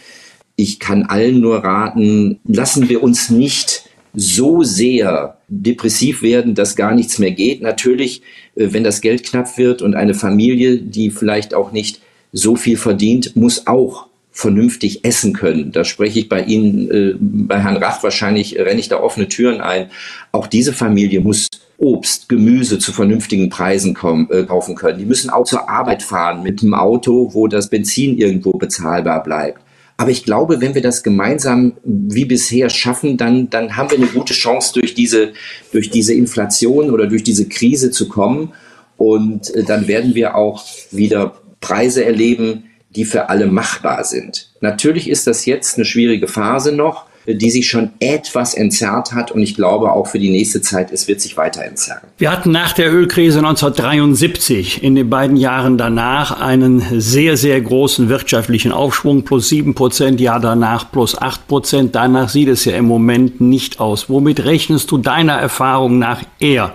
Ich 0.56 0.80
kann 0.80 1.02
allen 1.02 1.40
nur 1.40 1.58
raten, 1.58 2.40
lassen 2.48 2.88
wir 2.88 3.02
uns 3.02 3.28
nicht 3.28 3.84
so 4.14 4.62
sehr 4.62 5.36
depressiv 5.48 6.22
werden, 6.22 6.54
dass 6.54 6.74
gar 6.74 6.94
nichts 6.94 7.18
mehr 7.18 7.32
geht. 7.32 7.60
Natürlich, 7.60 8.22
äh, 8.54 8.68
wenn 8.70 8.82
das 8.82 9.02
Geld 9.02 9.24
knapp 9.24 9.58
wird 9.58 9.82
und 9.82 9.94
eine 9.94 10.14
Familie, 10.14 10.78
die 10.78 11.10
vielleicht 11.10 11.52
auch 11.52 11.70
nicht 11.70 12.00
so 12.32 12.56
viel 12.56 12.78
verdient, 12.78 13.36
muss 13.36 13.66
auch 13.66 14.06
vernünftig 14.34 15.04
essen 15.04 15.32
können. 15.32 15.70
Da 15.70 15.84
spreche 15.84 16.18
ich 16.18 16.28
bei 16.28 16.42
Ihnen, 16.42 16.90
äh, 16.90 17.14
bei 17.18 17.60
Herrn 17.60 17.76
Rach 17.76 18.02
wahrscheinlich, 18.02 18.58
renne 18.58 18.80
ich 18.80 18.88
da 18.88 19.00
offene 19.00 19.28
Türen 19.28 19.60
ein. 19.60 19.90
Auch 20.32 20.48
diese 20.48 20.72
Familie 20.72 21.20
muss 21.20 21.48
Obst, 21.78 22.28
Gemüse 22.28 22.80
zu 22.80 22.92
vernünftigen 22.92 23.48
Preisen 23.48 23.94
kommen, 23.94 24.28
äh, 24.30 24.42
kaufen 24.42 24.74
können. 24.74 24.98
Die 24.98 25.06
müssen 25.06 25.30
auch 25.30 25.44
zur 25.44 25.68
Arbeit 25.68 26.02
fahren 26.02 26.42
mit 26.42 26.62
einem 26.62 26.74
Auto, 26.74 27.30
wo 27.32 27.46
das 27.46 27.70
Benzin 27.70 28.18
irgendwo 28.18 28.52
bezahlbar 28.52 29.22
bleibt. 29.22 29.60
Aber 29.96 30.10
ich 30.10 30.24
glaube, 30.24 30.60
wenn 30.60 30.74
wir 30.74 30.82
das 30.82 31.04
gemeinsam 31.04 31.74
wie 31.84 32.24
bisher 32.24 32.70
schaffen, 32.70 33.16
dann, 33.16 33.50
dann 33.50 33.76
haben 33.76 33.90
wir 33.92 33.98
eine 33.98 34.08
gute 34.08 34.34
Chance, 34.34 34.72
durch 34.74 34.94
diese, 34.94 35.32
durch 35.72 35.90
diese 35.90 36.12
Inflation 36.12 36.90
oder 36.90 37.06
durch 37.06 37.22
diese 37.22 37.48
Krise 37.48 37.92
zu 37.92 38.08
kommen. 38.08 38.52
Und 38.96 39.54
äh, 39.54 39.62
dann 39.62 39.86
werden 39.86 40.16
wir 40.16 40.34
auch 40.34 40.64
wieder 40.90 41.36
Preise 41.60 42.04
erleben, 42.04 42.64
die 42.96 43.04
für 43.04 43.28
alle 43.28 43.46
machbar 43.46 44.04
sind. 44.04 44.50
Natürlich 44.60 45.08
ist 45.08 45.26
das 45.26 45.46
jetzt 45.46 45.76
eine 45.76 45.84
schwierige 45.84 46.28
Phase 46.28 46.72
noch 46.72 47.06
die 47.26 47.50
sich 47.50 47.68
schon 47.68 47.90
etwas 48.00 48.54
entzerrt 48.54 49.12
hat 49.12 49.30
und 49.30 49.40
ich 49.40 49.54
glaube 49.54 49.92
auch 49.92 50.06
für 50.06 50.18
die 50.18 50.30
nächste 50.30 50.60
Zeit, 50.60 50.92
es 50.92 51.08
wird 51.08 51.20
sich 51.20 51.36
weiter 51.36 51.64
entzerren. 51.64 52.02
Wir 52.18 52.30
hatten 52.30 52.50
nach 52.50 52.72
der 52.72 52.92
Ölkrise 52.92 53.38
1973 53.38 54.82
in 54.82 54.94
den 54.94 55.08
beiden 55.08 55.36
Jahren 55.36 55.78
danach 55.78 56.40
einen 56.40 57.00
sehr, 57.00 57.36
sehr 57.36 57.60
großen 57.60 58.08
wirtschaftlichen 58.08 58.72
Aufschwung, 58.72 59.22
plus 59.24 59.48
sieben 59.48 59.74
Prozent, 59.74 60.20
Jahr 60.20 60.40
danach 60.40 60.90
plus 60.90 61.20
acht 61.20 61.48
Prozent. 61.48 61.94
Danach 61.94 62.28
sieht 62.28 62.48
es 62.48 62.64
ja 62.64 62.76
im 62.76 62.84
Moment 62.84 63.40
nicht 63.40 63.80
aus. 63.80 64.10
Womit 64.10 64.44
rechnest 64.44 64.90
du 64.90 64.98
deiner 64.98 65.34
Erfahrung 65.34 65.98
nach 65.98 66.22
eher? 66.38 66.74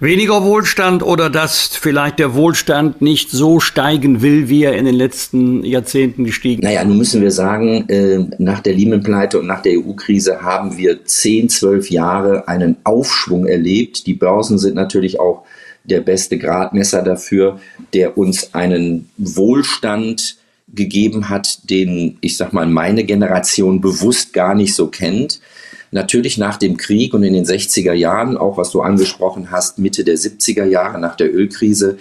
Weniger 0.00 0.44
Wohlstand 0.44 1.02
oder 1.02 1.28
dass 1.28 1.66
vielleicht 1.66 2.20
der 2.20 2.34
Wohlstand 2.34 3.02
nicht 3.02 3.32
so 3.32 3.58
steigen 3.58 4.22
will, 4.22 4.48
wie 4.48 4.62
er 4.62 4.76
in 4.76 4.84
den 4.84 4.94
letzten 4.94 5.64
Jahrzehnten 5.64 6.22
gestiegen 6.22 6.62
ist? 6.62 6.64
Naja, 6.64 6.84
nun 6.84 6.98
müssen 6.98 7.20
wir 7.20 7.32
sagen, 7.32 7.88
äh, 7.88 8.20
nach 8.38 8.60
der 8.60 8.74
Lehman-Pleite 8.74 9.40
und 9.40 9.48
nach 9.48 9.60
der 9.60 9.72
EU-Krise 9.72 10.40
haben 10.40 10.78
wir 10.78 11.04
zehn, 11.04 11.48
zwölf 11.48 11.90
Jahre 11.90 12.46
einen 12.46 12.76
Aufschwung 12.84 13.46
erlebt. 13.46 14.06
Die 14.06 14.14
Börsen 14.14 14.58
sind 14.58 14.76
natürlich 14.76 15.18
auch 15.18 15.42
der 15.82 16.00
beste 16.00 16.38
Gradmesser 16.38 17.02
dafür, 17.02 17.58
der 17.92 18.16
uns 18.16 18.54
einen 18.54 19.10
Wohlstand 19.16 20.36
gegeben 20.72 21.28
hat, 21.28 21.70
den, 21.70 22.18
ich 22.20 22.36
sag 22.36 22.52
mal, 22.52 22.66
meine 22.66 23.02
Generation 23.02 23.80
bewusst 23.80 24.32
gar 24.32 24.54
nicht 24.54 24.74
so 24.74 24.86
kennt. 24.86 25.40
Natürlich 25.90 26.38
nach 26.38 26.56
dem 26.56 26.76
Krieg 26.76 27.14
und 27.14 27.22
in 27.22 27.32
den 27.32 27.44
60er 27.44 27.94
Jahren, 27.94 28.36
auch 28.36 28.58
was 28.58 28.70
du 28.70 28.82
angesprochen 28.82 29.50
hast, 29.50 29.78
Mitte 29.78 30.04
der 30.04 30.16
70er 30.16 30.64
Jahre 30.64 31.00
nach 31.00 31.16
der 31.16 31.34
Ölkrise, 31.34 31.98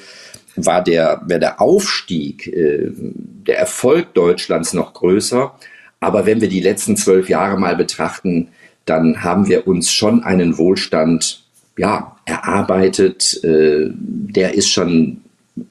war 0.56 0.84
der, 0.84 1.22
war 1.26 1.40
der 1.40 1.62
Aufstieg, 1.62 2.48
äh, 2.48 2.90
der 2.92 3.60
Erfolg 3.60 4.14
Deutschlands 4.14 4.74
noch 4.74 4.94
größer. 4.94 5.54
Aber 6.00 6.26
wenn 6.26 6.42
wir 6.42 6.50
die 6.50 6.62
letzten 6.62 6.98
zwölf 6.98 7.30
Jahre 7.30 7.60
mal 7.60 7.76
betrachten, 7.76 8.50
dann 8.86 9.24
haben 9.24 9.48
wir 9.48 9.68
uns 9.68 9.92
schon 9.92 10.24
einen 10.24 10.58
Wohlstand 10.58 11.44
ja, 11.78 12.18
erarbeitet, 12.26 13.44
äh, 13.44 13.90
der 13.92 14.56
ist 14.56 14.70
schon 14.70 15.22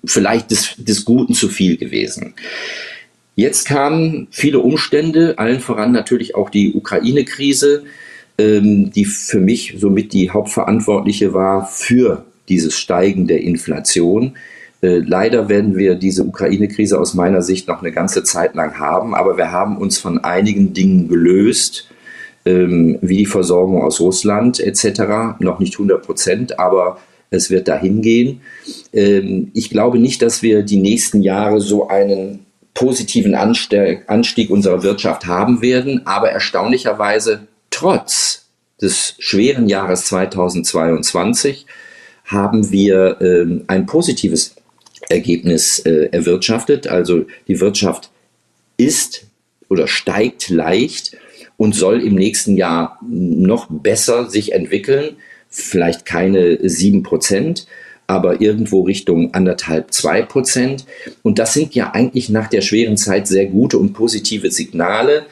vielleicht 0.05 0.51
des, 0.51 0.75
des 0.79 1.05
Guten 1.05 1.35
zu 1.35 1.49
viel 1.49 1.77
gewesen. 1.77 2.35
Jetzt 3.35 3.67
kamen 3.67 4.29
viele 4.31 4.61
Umstände, 4.61 5.39
allen 5.39 5.61
voran 5.61 5.93
natürlich 5.93 6.35
auch 6.35 6.49
die 6.49 6.73
Ukraine-Krise, 6.73 7.85
ähm, 8.39 8.91
die 8.91 9.05
für 9.05 9.41
mich 9.41 9.75
somit 9.79 10.13
die 10.13 10.31
Hauptverantwortliche 10.31 11.33
war 11.33 11.67
für 11.67 12.25
dieses 12.49 12.75
Steigen 12.75 13.27
der 13.27 13.43
Inflation. 13.43 14.37
Äh, 14.83 14.99
leider 14.99 15.49
werden 15.49 15.77
wir 15.77 15.95
diese 15.95 16.25
Ukraine-Krise 16.25 17.01
aus 17.01 17.15
meiner 17.15 17.43
Sicht 17.43 17.67
noch 17.69 17.81
eine 17.81 17.93
ganze 17.93 18.23
Zeit 18.25 18.55
lang 18.55 18.79
haben, 18.79 19.15
aber 19.15 19.37
wir 19.37 19.51
haben 19.51 19.79
uns 19.79 19.99
von 19.99 20.19
einigen 20.23 20.73
Dingen 20.73 21.09
gelöst, 21.09 21.89
ähm, 22.45 22.99
wie 23.01 23.19
die 23.19 23.27
Versorgung 23.27 23.83
aus 23.83 24.01
Russland 24.01 24.61
etc. 24.61 25.41
Noch 25.41 25.59
nicht 25.59 25.75
100 25.75 26.05
Prozent, 26.05 26.59
aber 26.59 26.99
es 27.31 27.51
wird 27.51 27.69
dahin 27.69 28.03
gehen. 28.03 28.41
Ähm, 28.93 29.51
ich 29.55 29.71
glaube 29.71 29.99
nicht, 29.99 30.23
dass 30.23 30.43
wir 30.43 30.63
die 30.63 30.77
nächsten 30.77 31.23
Jahre 31.23 31.61
so 31.61 31.89
einen 31.89 32.41
positiven 32.75 33.35
Anstieg 33.35 34.51
unserer 34.51 34.83
Wirtschaft 34.83 35.27
haben 35.27 35.63
werden, 35.63 36.03
aber 36.05 36.31
erstaunlicherweise 36.31 37.49
trotz 37.77 38.47
des 38.81 39.17
schweren 39.19 39.69
Jahres 39.69 40.07
2022 40.07 41.67
haben 42.25 42.71
wir 42.71 43.21
äh, 43.21 43.47
ein 43.67 43.85
positives 43.85 44.57
Ergebnis 45.11 45.81
äh, 45.81 46.09
erwirtschaftet. 46.11 46.87
Also 46.87 47.27
die 47.49 47.61
Wirtschaft 47.61 48.11
ist 48.79 49.27
oder 49.69 49.89
steigt 49.89 50.49
leicht 50.49 51.19
und 51.59 51.75
soll 51.75 52.01
im 52.01 52.15
nächsten 52.15 52.57
Jahr 52.57 52.99
noch 53.07 53.67
besser 53.69 54.31
sich 54.31 54.53
entwickeln. 54.53 55.17
Vielleicht 55.51 56.07
keine 56.07 56.67
sieben 56.67 57.03
Prozent, 57.03 57.67
aber 58.07 58.41
irgendwo 58.41 58.85
Richtung 58.85 59.35
anderthalb, 59.35 59.93
zwei 59.93 60.23
Prozent. 60.23 60.87
Und 61.23 61.39
das 61.39 61.53
sind 61.53 61.75
ja 61.75 61.91
eigentlich 61.91 62.31
nach 62.31 62.49
der 62.49 62.63
schweren 62.63 62.97
Zeit 62.97 63.29
sehr 63.29 63.47
gute 63.47 63.77
und 63.77 63.93
positive 63.93 64.51
Signale, 64.51 65.27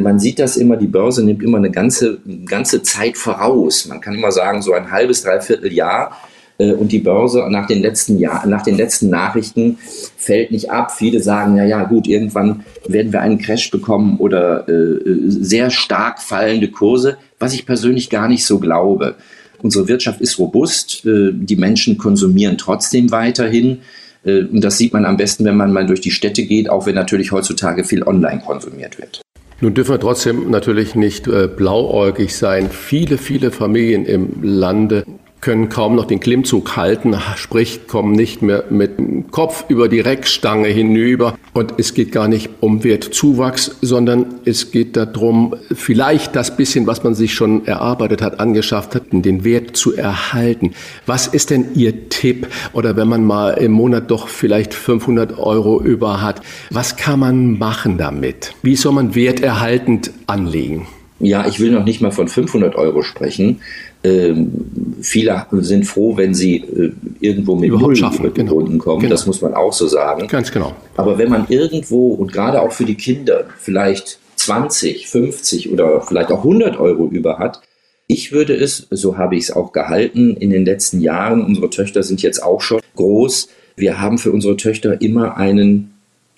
man 0.00 0.18
sieht 0.18 0.40
das 0.40 0.56
immer, 0.56 0.76
die 0.76 0.88
Börse 0.88 1.24
nimmt 1.24 1.42
immer 1.42 1.58
eine 1.58 1.70
ganze, 1.70 2.18
ganze 2.44 2.82
Zeit 2.82 3.16
voraus. 3.16 3.86
Man 3.86 4.00
kann 4.00 4.14
immer 4.14 4.32
sagen, 4.32 4.60
so 4.60 4.72
ein 4.72 4.90
halbes, 4.90 5.22
dreiviertel 5.22 5.72
Jahr. 5.72 6.10
Äh, 6.58 6.72
und 6.72 6.92
die 6.92 6.98
Börse 6.98 7.46
nach 7.50 7.66
den 7.66 7.82
letzten 7.82 8.18
Jahr, 8.18 8.46
nach 8.46 8.62
den 8.62 8.76
letzten 8.76 9.10
Nachrichten 9.10 9.78
fällt 10.16 10.50
nicht 10.50 10.70
ab. 10.70 10.92
Viele 10.92 11.20
sagen, 11.20 11.56
ja, 11.56 11.64
ja, 11.64 11.84
gut, 11.84 12.06
irgendwann 12.06 12.64
werden 12.86 13.12
wir 13.12 13.20
einen 13.20 13.38
Crash 13.38 13.70
bekommen 13.70 14.16
oder 14.18 14.68
äh, 14.68 15.00
sehr 15.28 15.70
stark 15.70 16.20
fallende 16.20 16.68
Kurse, 16.68 17.18
was 17.38 17.54
ich 17.54 17.66
persönlich 17.66 18.10
gar 18.10 18.28
nicht 18.28 18.44
so 18.44 18.58
glaube. 18.58 19.16
Unsere 19.62 19.88
Wirtschaft 19.88 20.20
ist 20.20 20.38
robust, 20.38 21.04
äh, 21.06 21.30
die 21.32 21.56
Menschen 21.56 21.98
konsumieren 21.98 22.58
trotzdem 22.58 23.10
weiterhin. 23.10 23.78
Äh, 24.24 24.44
und 24.44 24.62
das 24.62 24.78
sieht 24.78 24.92
man 24.92 25.04
am 25.04 25.16
besten, 25.16 25.44
wenn 25.44 25.56
man 25.56 25.72
mal 25.72 25.86
durch 25.86 26.00
die 26.00 26.10
Städte 26.10 26.44
geht, 26.44 26.70
auch 26.70 26.86
wenn 26.86 26.94
natürlich 26.94 27.32
heutzutage 27.32 27.84
viel 27.84 28.02
online 28.02 28.40
konsumiert 28.44 28.98
wird. 28.98 29.25
Nun 29.60 29.72
dürfen 29.72 29.92
wir 29.92 30.00
trotzdem 30.00 30.50
natürlich 30.50 30.94
nicht 30.94 31.26
äh, 31.28 31.48
blauäugig 31.48 32.36
sein. 32.36 32.70
Viele, 32.70 33.16
viele 33.16 33.50
Familien 33.50 34.04
im 34.04 34.42
Lande 34.42 35.04
können 35.40 35.68
kaum 35.68 35.94
noch 35.94 36.06
den 36.06 36.20
Klimmzug 36.20 36.76
halten, 36.76 37.14
sprich 37.36 37.86
kommen 37.86 38.12
nicht 38.12 38.42
mehr 38.42 38.64
mit 38.70 38.98
dem 38.98 39.30
Kopf 39.30 39.64
über 39.68 39.88
die 39.88 40.00
Reckstange 40.00 40.68
hinüber. 40.68 41.38
Und 41.52 41.74
es 41.78 41.94
geht 41.94 42.12
gar 42.12 42.26
nicht 42.28 42.50
um 42.60 42.84
Wertzuwachs, 42.84 43.76
sondern 43.80 44.26
es 44.44 44.70
geht 44.70 44.96
darum, 44.96 45.54
vielleicht 45.74 46.34
das 46.36 46.56
bisschen, 46.56 46.86
was 46.86 47.04
man 47.04 47.14
sich 47.14 47.34
schon 47.34 47.66
erarbeitet 47.66 48.22
hat, 48.22 48.40
angeschafft 48.40 48.94
hat, 48.94 49.04
den 49.12 49.44
Wert 49.44 49.76
zu 49.76 49.94
erhalten. 49.94 50.72
Was 51.06 51.26
ist 51.26 51.50
denn 51.50 51.68
Ihr 51.74 52.08
Tipp? 52.08 52.48
Oder 52.72 52.96
wenn 52.96 53.08
man 53.08 53.24
mal 53.24 53.50
im 53.52 53.72
Monat 53.72 54.10
doch 54.10 54.28
vielleicht 54.28 54.74
500 54.74 55.38
Euro 55.38 55.80
über 55.80 56.22
hat, 56.22 56.40
was 56.70 56.96
kann 56.96 57.20
man 57.20 57.58
machen 57.58 57.98
damit? 57.98 58.54
Wie 58.62 58.76
soll 58.76 58.92
man 58.92 59.14
werterhaltend 59.14 60.10
anlegen? 60.26 60.86
Ja, 61.18 61.46
ich 61.46 61.60
will 61.60 61.70
noch 61.70 61.84
nicht 61.84 62.02
mal 62.02 62.10
von 62.10 62.28
500 62.28 62.74
Euro 62.74 63.02
sprechen. 63.02 63.60
Ähm, 64.06 64.96
viele 65.00 65.46
sind 65.52 65.84
froh, 65.84 66.16
wenn 66.16 66.34
sie 66.34 66.56
äh, 66.56 66.92
irgendwo 67.20 67.56
mit 67.56 67.70
Null 67.70 67.96
schaffen, 67.96 68.32
genau. 68.32 68.54
kommen. 68.78 69.00
Genau. 69.00 69.10
Das 69.10 69.26
muss 69.26 69.40
man 69.42 69.54
auch 69.54 69.72
so 69.72 69.86
sagen. 69.86 70.28
Ganz 70.28 70.52
genau. 70.52 70.74
Aber 70.96 71.18
wenn 71.18 71.30
man 71.30 71.46
irgendwo 71.48 72.14
und 72.14 72.32
gerade 72.32 72.62
auch 72.62 72.72
für 72.72 72.84
die 72.84 72.94
Kinder 72.94 73.46
vielleicht 73.58 74.18
20, 74.36 75.08
50 75.08 75.72
oder 75.72 76.00
vielleicht 76.02 76.30
auch 76.30 76.38
100 76.38 76.78
Euro 76.78 77.08
über 77.08 77.38
hat, 77.38 77.60
ich 78.06 78.30
würde 78.30 78.54
es, 78.54 78.86
so 78.90 79.18
habe 79.18 79.34
ich 79.34 79.44
es 79.44 79.50
auch 79.50 79.72
gehalten 79.72 80.36
in 80.36 80.50
den 80.50 80.64
letzten 80.64 81.00
Jahren, 81.00 81.44
unsere 81.44 81.70
Töchter 81.70 82.04
sind 82.04 82.22
jetzt 82.22 82.42
auch 82.42 82.60
schon 82.60 82.80
groß, 82.94 83.48
wir 83.74 84.00
haben 84.00 84.18
für 84.18 84.30
unsere 84.30 84.56
Töchter 84.56 85.00
immer 85.02 85.36
einen 85.36 85.92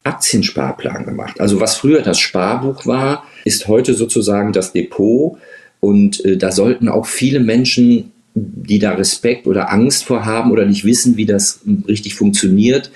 Aktiensparplan 0.04 1.04
gemacht. 1.04 1.40
Also 1.40 1.60
was 1.60 1.76
früher 1.76 2.00
das 2.00 2.18
Sparbuch 2.18 2.86
war, 2.86 3.24
ist 3.44 3.68
heute 3.68 3.92
sozusagen 3.92 4.52
das 4.52 4.72
Depot 4.72 5.36
und 5.80 6.24
äh, 6.24 6.36
da 6.36 6.52
sollten 6.52 6.88
auch 6.88 7.06
viele 7.06 7.40
Menschen, 7.40 8.12
die 8.34 8.78
da 8.78 8.92
Respekt 8.92 9.46
oder 9.46 9.72
Angst 9.72 10.04
vor 10.04 10.24
haben 10.24 10.50
oder 10.50 10.64
nicht 10.64 10.84
wissen, 10.84 11.16
wie 11.16 11.26
das 11.26 11.60
richtig 11.86 12.14
funktioniert, 12.14 12.90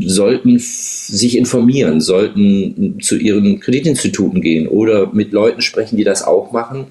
sollten 0.00 0.58
sich 0.58 1.36
informieren, 1.36 2.00
sollten 2.00 2.98
zu 3.00 3.16
ihren 3.16 3.60
Kreditinstituten 3.60 4.40
gehen 4.40 4.66
oder 4.66 5.12
mit 5.12 5.32
Leuten 5.32 5.60
sprechen, 5.60 5.96
die 5.96 6.04
das 6.04 6.24
auch 6.24 6.50
machen. 6.50 6.86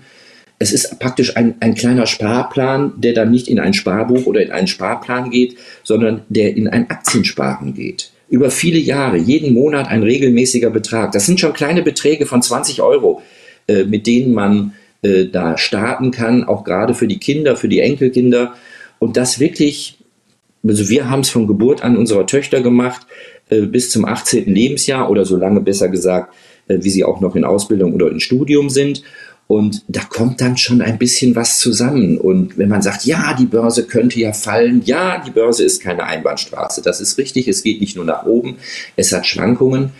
Es 0.59 0.71
ist 0.71 0.97
praktisch 0.99 1.35
ein, 1.35 1.55
ein 1.59 1.75
kleiner 1.75 2.05
Sparplan, 2.05 2.93
der 2.95 3.13
dann 3.13 3.31
nicht 3.31 3.49
in 3.49 3.59
ein 3.59 3.73
Sparbuch 3.73 4.25
oder 4.25 4.41
in 4.41 4.51
einen 4.51 4.67
Sparplan 4.67 5.29
geht, 5.29 5.57
sondern 5.83 6.21
der 6.29 6.55
in 6.55 6.69
ein 6.69 6.89
Aktiensparen 6.89 7.73
geht. 7.73 8.11
Über 8.29 8.49
viele 8.49 8.79
Jahre, 8.79 9.17
jeden 9.17 9.53
Monat 9.53 9.89
ein 9.89 10.01
regelmäßiger 10.01 10.69
Betrag. 10.69 11.11
Das 11.11 11.25
sind 11.25 11.41
schon 11.41 11.51
kleine 11.51 11.81
Beträge 11.81 12.25
von 12.25 12.41
20 12.41 12.81
Euro, 12.81 13.21
äh, 13.67 13.83
mit 13.83 14.07
denen 14.07 14.33
man 14.33 14.73
äh, 15.05 15.29
da 15.29 15.57
starten 15.57 16.11
kann, 16.11 16.43
auch 16.43 16.63
gerade 16.63 16.93
für 16.93 17.07
die 17.07 17.19
Kinder, 17.19 17.55
für 17.55 17.67
die 17.67 17.79
Enkelkinder. 17.79 18.53
Und 18.99 19.17
das 19.17 19.39
wirklich, 19.39 19.99
also 20.67 20.89
wir 20.89 21.09
haben 21.09 21.19
es 21.19 21.29
von 21.29 21.47
Geburt 21.47 21.83
an 21.83 21.95
unserer 21.95 22.25
Töchter 22.25 22.61
gemacht, 22.61 23.05
äh, 23.49 23.61
bis 23.61 23.91
zum 23.91 24.05
18. 24.05 24.51
Lebensjahr 24.51 25.09
oder 25.09 25.25
so 25.25 25.37
lange 25.37 25.61
besser 25.61 25.89
gesagt, 25.89 26.33
äh, 26.67 26.79
wie 26.81 26.89
sie 26.89 27.03
auch 27.03 27.21
noch 27.21 27.35
in 27.35 27.45
Ausbildung 27.45 27.93
oder 27.93 28.09
in 28.09 28.19
Studium 28.19 28.69
sind. 28.69 29.03
Und 29.47 29.83
da 29.87 30.01
kommt 30.01 30.41
dann 30.41 30.57
schon 30.57 30.81
ein 30.81 30.97
bisschen 30.97 31.35
was 31.35 31.59
zusammen. 31.59 32.17
Und 32.17 32.57
wenn 32.57 32.67
man 32.67 32.81
sagt, 32.81 33.05
ja, 33.05 33.35
die 33.37 33.45
Börse 33.45 33.85
könnte 33.85 34.19
ja 34.19 34.33
fallen, 34.33 34.81
ja, 34.85 35.21
die 35.23 35.29
Börse 35.29 35.63
ist 35.63 35.83
keine 35.83 36.03
Einbahnstraße. 36.05 36.81
Das 36.81 36.99
ist 36.99 37.19
richtig. 37.19 37.47
Es 37.47 37.61
geht 37.61 37.79
nicht 37.79 37.95
nur 37.95 38.05
nach 38.05 38.25
oben. 38.25 38.55
Es 38.95 39.13
hat 39.13 39.27
Schwankungen. 39.27 39.91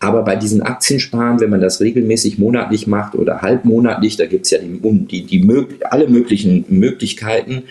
Aber 0.00 0.22
bei 0.22 0.36
diesen 0.36 0.62
Aktiensparen, 0.62 1.40
wenn 1.40 1.50
man 1.50 1.60
das 1.60 1.80
regelmäßig 1.82 2.38
monatlich 2.38 2.86
macht 2.86 3.14
oder 3.14 3.42
halbmonatlich, 3.42 4.16
da 4.16 4.24
gibt 4.24 4.46
es 4.46 4.52
ja 4.52 4.58
die, 4.58 4.80
die, 4.80 5.24
die, 5.24 5.66
alle 5.82 6.08
möglichen 6.08 6.64
Möglichkeiten, 6.68 7.64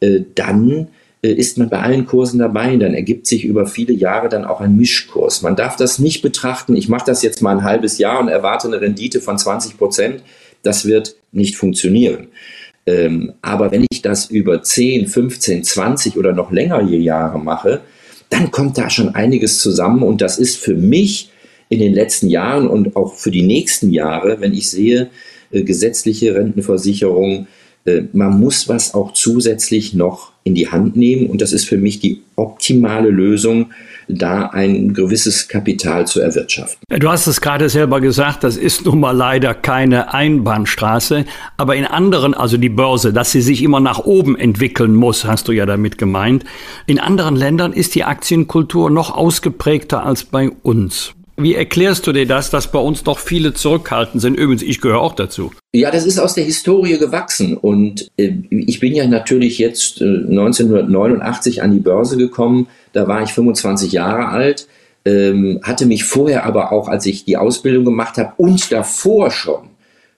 äh, 0.00 0.20
dann 0.34 0.88
äh, 1.22 1.32
ist 1.32 1.56
man 1.56 1.70
bei 1.70 1.80
allen 1.80 2.04
Kursen 2.04 2.38
dabei. 2.38 2.76
Dann 2.76 2.92
ergibt 2.92 3.26
sich 3.26 3.46
über 3.46 3.66
viele 3.66 3.94
Jahre 3.94 4.28
dann 4.28 4.44
auch 4.44 4.60
ein 4.60 4.76
Mischkurs. 4.76 5.40
Man 5.40 5.56
darf 5.56 5.76
das 5.76 5.98
nicht 5.98 6.20
betrachten, 6.20 6.76
ich 6.76 6.90
mache 6.90 7.06
das 7.06 7.22
jetzt 7.22 7.40
mal 7.40 7.56
ein 7.56 7.64
halbes 7.64 7.96
Jahr 7.96 8.20
und 8.20 8.28
erwarte 8.28 8.68
eine 8.68 8.80
Rendite 8.80 9.22
von 9.22 9.38
20 9.38 9.78
Prozent. 9.78 10.22
Das 10.62 10.84
wird 10.84 11.16
nicht 11.32 11.56
funktionieren. 11.56 12.28
Ähm, 12.86 13.32
aber 13.42 13.70
wenn 13.72 13.86
ich 13.90 14.02
das 14.02 14.30
über 14.30 14.62
10, 14.62 15.08
15, 15.08 15.64
20 15.64 16.16
oder 16.16 16.32
noch 16.32 16.52
längere 16.52 16.96
Jahre 16.96 17.38
mache, 17.38 17.80
dann 18.30 18.50
kommt 18.50 18.78
da 18.78 18.90
schon 18.90 19.14
einiges 19.14 19.60
zusammen. 19.60 20.02
Und 20.02 20.20
das 20.20 20.38
ist 20.38 20.56
für 20.56 20.74
mich 20.74 21.30
in 21.68 21.80
den 21.80 21.94
letzten 21.94 22.28
Jahren 22.28 22.68
und 22.68 22.96
auch 22.96 23.14
für 23.14 23.30
die 23.30 23.42
nächsten 23.42 23.90
Jahre, 23.90 24.40
wenn 24.40 24.54
ich 24.54 24.70
sehe, 24.70 25.10
äh, 25.50 25.62
gesetzliche 25.62 26.34
Rentenversicherung, 26.34 27.48
äh, 27.84 28.02
man 28.12 28.38
muss 28.38 28.68
was 28.68 28.94
auch 28.94 29.12
zusätzlich 29.12 29.94
noch 29.94 30.32
in 30.44 30.54
die 30.54 30.68
Hand 30.68 30.96
nehmen 30.96 31.26
und 31.26 31.40
das 31.40 31.52
ist 31.52 31.64
für 31.64 31.78
mich 31.78 31.98
die 31.98 32.22
optimale 32.36 33.10
Lösung, 33.10 33.72
da 34.08 34.46
ein 34.46 34.94
gewisses 34.94 35.48
Kapital 35.48 36.06
zu 36.06 36.20
erwirtschaften. 36.20 36.78
Du 36.88 37.08
hast 37.08 37.26
es 37.26 37.40
gerade 37.40 37.68
selber 37.68 38.00
gesagt, 38.00 38.44
das 38.44 38.56
ist 38.56 38.84
nun 38.86 39.00
mal 39.00 39.16
leider 39.16 39.54
keine 39.54 40.14
Einbahnstraße, 40.14 41.24
aber 41.56 41.76
in 41.76 41.84
anderen, 41.84 42.34
also 42.34 42.56
die 42.56 42.68
Börse, 42.68 43.12
dass 43.12 43.32
sie 43.32 43.42
sich 43.42 43.62
immer 43.62 43.80
nach 43.80 44.00
oben 44.00 44.36
entwickeln 44.36 44.94
muss, 44.94 45.24
hast 45.24 45.48
du 45.48 45.52
ja 45.52 45.66
damit 45.66 45.98
gemeint. 45.98 46.44
In 46.86 46.98
anderen 46.98 47.36
Ländern 47.36 47.72
ist 47.72 47.94
die 47.94 48.04
Aktienkultur 48.04 48.90
noch 48.90 49.16
ausgeprägter 49.16 50.04
als 50.04 50.24
bei 50.24 50.50
uns. 50.62 51.14
Wie 51.38 51.54
erklärst 51.54 52.06
du 52.06 52.12
dir 52.12 52.26
das, 52.26 52.48
dass 52.48 52.72
bei 52.72 52.78
uns 52.78 53.04
noch 53.04 53.18
viele 53.18 53.52
zurückhaltend 53.52 54.22
sind? 54.22 54.38
Übrigens, 54.38 54.62
ich 54.62 54.80
gehöre 54.80 55.00
auch 55.00 55.14
dazu. 55.14 55.52
Ja, 55.74 55.90
das 55.90 56.06
ist 56.06 56.18
aus 56.18 56.32
der 56.32 56.44
Historie 56.44 56.96
gewachsen. 56.96 57.58
Und 57.58 58.10
äh, 58.16 58.32
ich 58.48 58.80
bin 58.80 58.94
ja 58.94 59.06
natürlich 59.06 59.58
jetzt 59.58 60.00
äh, 60.00 60.04
1989 60.04 61.62
an 61.62 61.72
die 61.72 61.80
Börse 61.80 62.16
gekommen. 62.16 62.68
Da 62.96 63.06
war 63.06 63.22
ich 63.22 63.34
25 63.34 63.92
Jahre 63.92 64.28
alt, 64.28 64.68
ähm, 65.04 65.60
hatte 65.62 65.84
mich 65.84 66.04
vorher 66.04 66.46
aber 66.46 66.72
auch, 66.72 66.88
als 66.88 67.04
ich 67.04 67.26
die 67.26 67.36
Ausbildung 67.36 67.84
gemacht 67.84 68.16
habe 68.16 68.32
und 68.38 68.72
davor 68.72 69.30
schon 69.30 69.68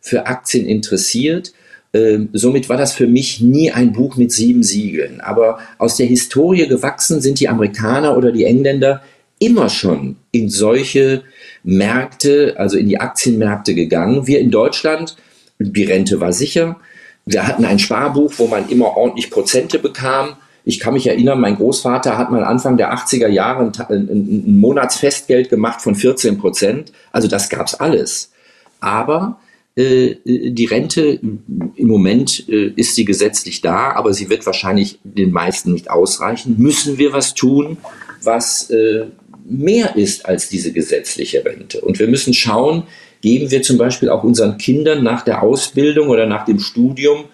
für 0.01 0.27
Aktien 0.27 0.65
interessiert. 0.65 1.53
Ähm, 1.93 2.29
somit 2.35 2.69
war 2.69 2.77
das 2.77 2.93
für 2.93 3.09
mich 3.09 3.41
nie 3.41 3.73
ein 3.73 3.93
Buch 3.93 4.15
mit 4.15 4.31
sieben 4.31 4.63
Siegeln. 4.63 5.21
Aber 5.21 5.59
aus 5.79 5.97
der 5.97 6.07
Historie 6.07 6.69
gewachsen 6.69 7.21
sind 7.21 7.41
die 7.41 7.49
Amerikaner 7.49 8.17
oder 8.17 8.31
die 8.31 8.45
Engländer 8.45 9.03
immer 9.41 9.71
schon 9.71 10.15
in 10.31 10.49
solche 10.49 11.23
Märkte, 11.65 12.55
also 12.59 12.79
in 12.79 12.89
die 12.89 13.01
Aktienmärkte 13.01 13.75
gegangen. 13.75 14.29
Wir 14.29 14.39
in 14.39 14.53
Deutschland, 14.53 15.17
die 15.59 15.83
Rente 15.83 16.21
war 16.21 16.33
sicher. 16.33 16.77
Wir 17.27 17.45
hatten 17.45 17.65
ein 17.65 17.81
Sparbuch, 17.81 18.35
wo 18.37 18.47
man 18.47 18.69
immer 18.69 18.97
ordentlich 18.97 19.33
Prozente 19.33 19.81
bekam. 19.81 20.37
Ich 20.69 20.81
kann 20.81 20.93
mich 20.93 21.07
erinnern, 21.07 21.40
mein 21.40 21.57
Großvater 21.57 22.19
hat 22.19 22.31
mal 22.31 22.45
Anfang 22.45 22.77
der 22.77 22.93
80er 22.93 23.28
Jahre 23.28 23.62
ein, 23.62 23.73
ein, 23.89 24.09
ein 24.49 24.59
Monatsfestgeld 24.59 25.49
gemacht 25.49 25.81
von 25.81 25.95
14 25.95 26.36
Prozent. 26.36 26.93
Also 27.11 27.27
das 27.27 27.49
gab's 27.49 27.74
alles. 27.74 28.32
Aber 28.78 29.40
äh, 29.77 30.16
die 30.27 30.66
Rente 30.66 31.20
im 31.23 31.86
Moment 31.89 32.47
äh, 32.51 32.70
ist 32.77 32.95
sie 32.97 33.07
gesetzlich 33.07 33.62
da, 33.62 33.93
aber 33.93 34.12
sie 34.12 34.28
wird 34.28 34.45
wahrscheinlich 34.45 34.99
den 35.05 35.32
meisten 35.32 35.73
nicht 35.73 35.90
ausreichen. 35.90 36.57
Müssen 36.59 36.99
wir 36.99 37.15
was 37.15 37.32
tun, 37.32 37.78
was 38.23 38.69
äh, 38.69 39.07
mehr 39.49 39.97
ist 39.97 40.27
als 40.27 40.51
diese 40.51 40.74
gesetzliche 40.74 41.47
Rente. 41.47 41.81
Und 41.81 41.99
wir 41.99 42.09
müssen 42.09 42.35
schauen, 42.35 42.82
geben 43.23 43.51
wir 43.51 43.62
zum 43.62 43.78
Beispiel 43.78 44.11
auch 44.11 44.23
unseren 44.23 44.59
Kindern 44.59 45.03
nach 45.03 45.23
der 45.23 45.43
Ausbildung 45.43 46.09
oder 46.09 46.27
nach 46.27 46.45
dem 46.45 46.61
Studium 46.61 47.24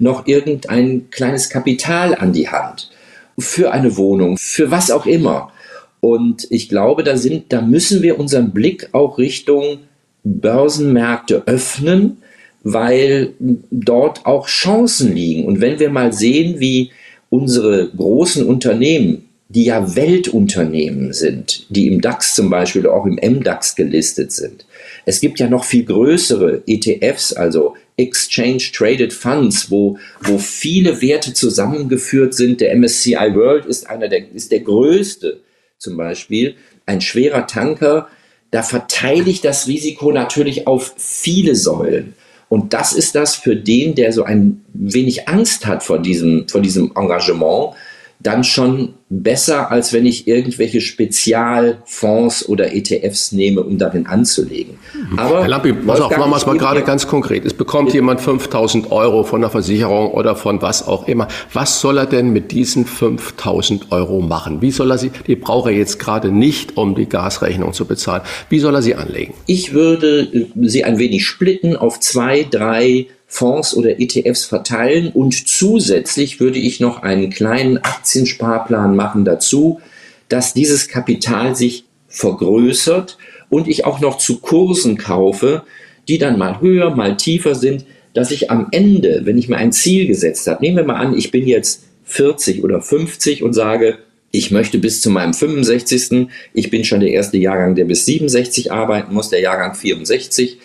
noch 0.00 0.26
irgendein 0.26 1.08
kleines 1.10 1.50
Kapital 1.50 2.14
an 2.14 2.32
die 2.32 2.48
Hand 2.48 2.90
für 3.38 3.72
eine 3.72 3.96
Wohnung, 3.96 4.36
für 4.38 4.70
was 4.70 4.90
auch 4.90 5.06
immer. 5.06 5.52
Und 6.00 6.46
ich 6.50 6.68
glaube, 6.68 7.04
da 7.04 7.16
sind, 7.16 7.52
da 7.52 7.60
müssen 7.60 8.02
wir 8.02 8.18
unseren 8.18 8.52
Blick 8.52 8.88
auch 8.92 9.18
Richtung 9.18 9.80
Börsenmärkte 10.24 11.42
öffnen, 11.46 12.18
weil 12.62 13.32
dort 13.70 14.26
auch 14.26 14.46
Chancen 14.46 15.14
liegen. 15.14 15.46
Und 15.46 15.60
wenn 15.60 15.78
wir 15.78 15.90
mal 15.90 16.12
sehen, 16.12 16.60
wie 16.60 16.90
unsere 17.28 17.88
großen 17.88 18.46
Unternehmen 18.46 19.30
die 19.50 19.64
ja 19.64 19.96
Weltunternehmen 19.96 21.12
sind, 21.12 21.66
die 21.70 21.88
im 21.88 22.00
DAX 22.00 22.36
zum 22.36 22.50
Beispiel 22.50 22.82
oder 22.82 22.94
auch 22.94 23.04
im 23.04 23.16
MDAX 23.16 23.74
gelistet 23.74 24.30
sind. 24.30 24.64
Es 25.06 25.20
gibt 25.20 25.40
ja 25.40 25.48
noch 25.48 25.64
viel 25.64 25.84
größere 25.84 26.62
ETFs, 26.68 27.32
also 27.32 27.74
Exchange 28.00 28.70
Traded 28.72 29.12
Funds, 29.12 29.70
wo, 29.70 29.98
wo 30.22 30.38
viele 30.38 31.00
Werte 31.02 31.34
zusammengeführt 31.34 32.34
sind. 32.34 32.60
Der 32.60 32.74
MSCI 32.74 33.34
World 33.34 33.66
ist 33.66 33.88
einer 33.88 34.08
der, 34.08 34.30
ist 34.32 34.52
der 34.52 34.60
größte 34.60 35.40
zum 35.78 35.96
Beispiel. 35.96 36.56
Ein 36.86 37.00
schwerer 37.00 37.46
Tanker, 37.46 38.08
da 38.50 38.62
verteile 38.62 39.30
ich 39.30 39.40
das 39.40 39.66
Risiko 39.66 40.12
natürlich 40.12 40.66
auf 40.66 40.94
viele 40.96 41.54
Säulen. 41.54 42.14
Und 42.48 42.72
das 42.72 42.92
ist 42.92 43.14
das 43.14 43.36
für 43.36 43.54
den, 43.54 43.94
der 43.94 44.12
so 44.12 44.24
ein 44.24 44.64
wenig 44.74 45.28
Angst 45.28 45.66
hat 45.66 45.84
vor 45.84 46.00
diesem, 46.00 46.48
vor 46.48 46.60
diesem 46.60 46.92
Engagement, 46.96 47.74
dann 48.22 48.44
schon 48.44 48.94
besser, 49.08 49.70
als 49.70 49.92
wenn 49.92 50.06
ich 50.06 50.28
irgendwelche 50.28 50.80
Spezialfonds 50.80 52.48
oder 52.48 52.74
ETFs 52.74 53.32
nehme, 53.32 53.62
um 53.62 53.76
darin 53.76 54.06
anzulegen. 54.06 54.78
Mhm. 54.94 55.18
Aber 55.18 55.40
Herr 55.40 55.48
Lampi, 55.48 55.72
pass 55.72 56.00
auf, 56.00 56.16
machen 56.16 56.30
wir 56.30 56.36
es 56.36 56.46
mal 56.46 56.56
gerade 56.56 56.82
ganz 56.82 57.06
konkret. 57.06 57.44
Es 57.44 57.54
bekommt 57.54 57.92
jemand 57.92 58.20
5000 58.20 58.92
Euro 58.92 59.24
von 59.24 59.40
der 59.40 59.50
Versicherung 59.50 60.12
oder 60.12 60.36
von 60.36 60.62
was 60.62 60.86
auch 60.86 61.08
immer. 61.08 61.26
Was 61.52 61.80
soll 61.80 61.98
er 61.98 62.06
denn 62.06 62.30
mit 62.30 62.52
diesen 62.52 62.84
5000 62.84 63.90
Euro 63.90 64.20
machen? 64.20 64.62
Wie 64.62 64.70
soll 64.70 64.90
er 64.92 64.98
sie, 64.98 65.10
die 65.26 65.34
braucht 65.34 65.68
er 65.68 65.76
jetzt 65.76 65.98
gerade 65.98 66.30
nicht, 66.30 66.76
um 66.76 66.94
die 66.94 67.08
Gasrechnung 67.08 67.72
zu 67.72 67.86
bezahlen. 67.86 68.22
Wie 68.48 68.58
soll 68.58 68.74
er 68.74 68.82
sie 68.82 68.94
anlegen? 68.94 69.34
Ich 69.46 69.72
würde 69.72 70.20
äh, 70.20 70.46
sie 70.68 70.84
ein 70.84 70.98
wenig 70.98 71.26
splitten 71.26 71.76
auf 71.76 72.00
zwei, 72.00 72.46
drei 72.48 73.06
Fonds 73.32 73.76
oder 73.76 74.00
ETFs 74.00 74.44
verteilen 74.44 75.12
und 75.14 75.48
zusätzlich 75.48 76.40
würde 76.40 76.58
ich 76.58 76.80
noch 76.80 77.04
einen 77.04 77.30
kleinen 77.30 77.78
Aktiensparplan 77.78 78.96
machen 78.96 79.24
dazu, 79.24 79.80
dass 80.28 80.52
dieses 80.52 80.88
Kapital 80.88 81.54
sich 81.54 81.84
vergrößert 82.08 83.18
und 83.48 83.68
ich 83.68 83.84
auch 83.84 84.00
noch 84.00 84.18
zu 84.18 84.40
Kursen 84.40 84.98
kaufe, 84.98 85.62
die 86.08 86.18
dann 86.18 86.38
mal 86.38 86.60
höher, 86.60 86.96
mal 86.96 87.16
tiefer 87.16 87.54
sind, 87.54 87.86
dass 88.14 88.32
ich 88.32 88.50
am 88.50 88.66
Ende, 88.72 89.20
wenn 89.24 89.38
ich 89.38 89.48
mir 89.48 89.58
ein 89.58 89.70
Ziel 89.70 90.08
gesetzt 90.08 90.48
habe, 90.48 90.62
nehmen 90.62 90.78
wir 90.78 90.84
mal 90.84 90.96
an, 90.96 91.16
ich 91.16 91.30
bin 91.30 91.46
jetzt 91.46 91.84
40 92.06 92.64
oder 92.64 92.82
50 92.82 93.44
und 93.44 93.52
sage, 93.52 93.98
ich 94.32 94.50
möchte 94.50 94.78
bis 94.78 95.00
zu 95.00 95.10
meinem 95.10 95.34
65. 95.34 96.28
Ich 96.52 96.70
bin 96.70 96.84
schon 96.84 97.00
der 97.00 97.10
erste 97.10 97.38
Jahrgang, 97.38 97.76
der 97.76 97.84
bis 97.84 98.04
67 98.06 98.72
arbeiten 98.72 99.14
muss, 99.14 99.28
der 99.28 99.40
Jahrgang 99.40 99.74
64. 99.74 100.58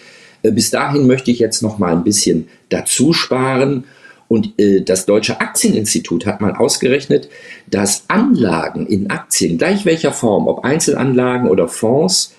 Äh, 0.45 0.51
bis 0.51 0.71
dahin 0.71 1.07
möchte 1.07 1.31
ich 1.31 1.39
jetzt 1.39 1.61
noch 1.61 1.79
mal 1.79 1.93
ein 1.93 2.03
bisschen 2.03 2.47
dazu 2.69 3.13
sparen. 3.13 3.85
Und 4.27 4.59
äh, 4.59 4.81
das 4.81 5.05
Deutsche 5.05 5.39
Aktieninstitut 5.39 6.25
hat 6.25 6.41
mal 6.41 6.55
ausgerechnet, 6.55 7.29
dass 7.67 8.05
Anlagen 8.07 8.87
in 8.87 9.09
Aktien, 9.09 9.57
gleich 9.57 9.85
welcher 9.85 10.11
Form, 10.11 10.47
ob 10.47 10.63
Einzelanlagen 10.63 11.49
oder 11.49 11.67
Fonds, 11.67 12.33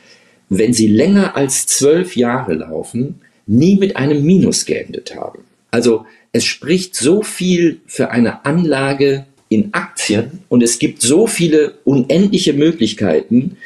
wenn 0.49 0.73
sie 0.73 0.89
länger 0.89 1.37
als 1.37 1.67
zwölf 1.67 2.17
Jahre 2.17 2.55
laufen, 2.55 3.21
nie 3.47 3.77
mit 3.77 3.97
einem 3.97 4.25
Minus 4.25 4.65
geendet 4.65 5.15
haben. 5.15 5.41
Also 5.71 6.07
es 6.33 6.45
spricht 6.45 6.97
so 6.97 7.23
viel 7.23 7.81
für 7.87 8.11
eine 8.11 8.45
Anlage 8.45 9.27
in 9.49 9.73
Aktien 9.73 10.41
und 10.49 10.63
es 10.63 10.79
gibt 10.79 11.03
so 11.03 11.27
viele 11.27 11.75
unendliche 11.85 12.53
Möglichkeiten. 12.53 13.57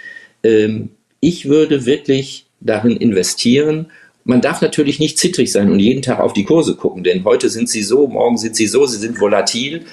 Ähm, 0.42 0.90
ich 1.20 1.48
würde 1.48 1.86
wirklich 1.86 2.46
darin 2.60 2.96
investieren 2.96 3.86
man 4.24 4.40
darf 4.40 4.60
natürlich 4.60 4.98
nicht 5.00 5.18
zittrig 5.18 5.50
sein 5.50 5.70
und 5.70 5.80
jeden 5.80 6.02
Tag 6.02 6.20
auf 6.20 6.32
die 6.32 6.44
Kurse 6.44 6.76
gucken, 6.76 7.04
denn 7.04 7.24
heute 7.24 7.48
sind 7.48 7.68
sie 7.68 7.82
so, 7.82 8.06
morgen 8.06 8.38
sind 8.38 8.56
sie 8.56 8.66
so, 8.66 8.86
sie 8.86 8.98
sind 8.98 9.20
volatil. 9.20 9.84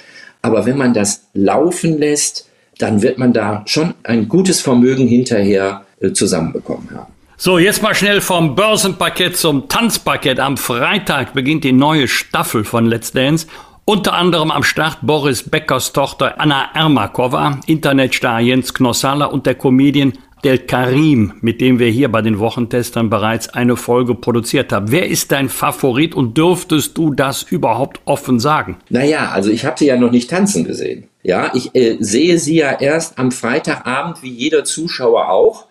Aber 0.42 0.66
wenn 0.66 0.76
man 0.76 0.94
das 0.94 1.24
laufen 1.34 1.98
lässt, 1.98 2.48
dann 2.78 3.02
wird 3.02 3.18
man 3.18 3.32
da 3.32 3.64
schon 3.66 3.94
ein 4.04 4.28
gutes 4.28 4.60
Vermögen 4.60 5.08
hinterher 5.08 5.84
äh, 6.00 6.12
zusammenbekommen 6.12 6.88
haben. 6.94 7.12
So, 7.36 7.58
jetzt 7.58 7.82
mal 7.82 7.94
schnell 7.94 8.20
vom 8.20 8.56
Börsenpaket 8.56 9.36
zum 9.36 9.68
Tanzpaket. 9.68 10.40
Am 10.40 10.56
Freitag 10.56 11.34
beginnt 11.34 11.64
die 11.64 11.72
neue 11.72 12.08
Staffel 12.08 12.64
von 12.64 12.86
Let's 12.86 13.12
Dance. 13.12 13.46
Unter 13.84 14.14
anderem 14.14 14.50
am 14.50 14.64
Start 14.64 14.98
Boris 15.02 15.48
Beckers 15.48 15.92
Tochter 15.92 16.40
Anna 16.40 16.68
Ermakova, 16.74 17.60
Internetstar 17.66 18.40
Jens 18.40 18.74
Knossalla 18.74 19.26
und 19.26 19.46
der 19.46 19.54
Comedian 19.54 20.12
Del 20.44 20.58
Karim, 20.58 21.34
mit 21.40 21.60
dem 21.60 21.78
wir 21.78 21.88
hier 21.88 22.10
bei 22.10 22.22
den 22.22 22.38
Wochentestern 22.38 23.10
bereits 23.10 23.48
eine 23.48 23.76
Folge 23.76 24.14
produziert 24.14 24.72
haben. 24.72 24.90
Wer 24.90 25.08
ist 25.08 25.32
dein 25.32 25.48
Favorit 25.48 26.14
und 26.14 26.36
dürftest 26.36 26.96
du 26.96 27.12
das 27.12 27.42
überhaupt 27.42 28.00
offen 28.04 28.40
sagen? 28.40 28.76
Naja, 28.88 29.30
also 29.30 29.50
ich 29.50 29.64
habe 29.64 29.78
sie 29.78 29.86
ja 29.86 29.96
noch 29.96 30.10
nicht 30.10 30.30
tanzen 30.30 30.64
gesehen. 30.64 31.08
Ja, 31.22 31.52
ich 31.54 31.74
äh, 31.74 31.96
sehe 32.00 32.38
sie 32.38 32.56
ja 32.56 32.80
erst 32.80 33.18
am 33.18 33.32
Freitagabend, 33.32 34.22
wie 34.22 34.30
jeder 34.30 34.64
Zuschauer 34.64 35.30
auch. 35.30 35.66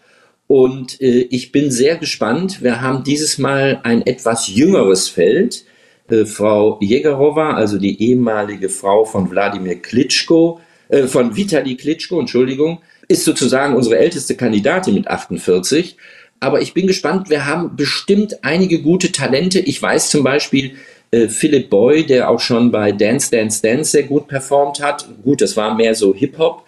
Und 0.47 1.01
äh, 1.01 1.27
ich 1.29 1.51
bin 1.51 1.71
sehr 1.71 1.97
gespannt. 1.97 2.61
Wir 2.61 2.81
haben 2.81 3.03
dieses 3.03 3.37
Mal 3.37 3.79
ein 3.83 4.05
etwas 4.05 4.47
jüngeres 4.47 5.09
Feld. 5.09 5.65
Äh, 6.09 6.25
Frau 6.25 6.77
Jägerowa, 6.81 7.53
also 7.53 7.77
die 7.77 8.01
ehemalige 8.01 8.69
Frau 8.69 9.03
von 9.03 9.29
Wladimir 9.29 9.81
Klitschko, 9.81 10.59
äh, 10.89 11.03
von 11.03 11.35
Vitali 11.35 11.75
Klitschko, 11.75 12.19
Entschuldigung, 12.19 12.79
ist 13.07 13.23
sozusagen 13.23 13.75
unsere 13.75 13.97
älteste 13.97 14.35
Kandidatin 14.35 14.93
mit 14.93 15.07
48. 15.07 15.97
Aber 16.39 16.61
ich 16.61 16.73
bin 16.73 16.87
gespannt, 16.87 17.29
wir 17.29 17.45
haben 17.45 17.75
bestimmt 17.75 18.43
einige 18.43 18.81
gute 18.81 19.11
Talente. 19.11 19.59
Ich 19.59 19.81
weiß 19.81 20.09
zum 20.09 20.23
Beispiel, 20.23 20.75
äh, 21.11 21.27
Philip 21.29 21.69
Boy, 21.69 22.05
der 22.05 22.29
auch 22.29 22.39
schon 22.39 22.71
bei 22.71 22.91
Dance, 22.91 23.31
Dance, 23.31 23.61
Dance 23.61 23.91
sehr 23.91 24.03
gut 24.03 24.27
performt 24.27 24.81
hat. 24.81 25.07
Gut, 25.23 25.41
das 25.41 25.57
war 25.57 25.75
mehr 25.75 25.95
so 25.95 26.13
Hip-Hop. 26.13 26.63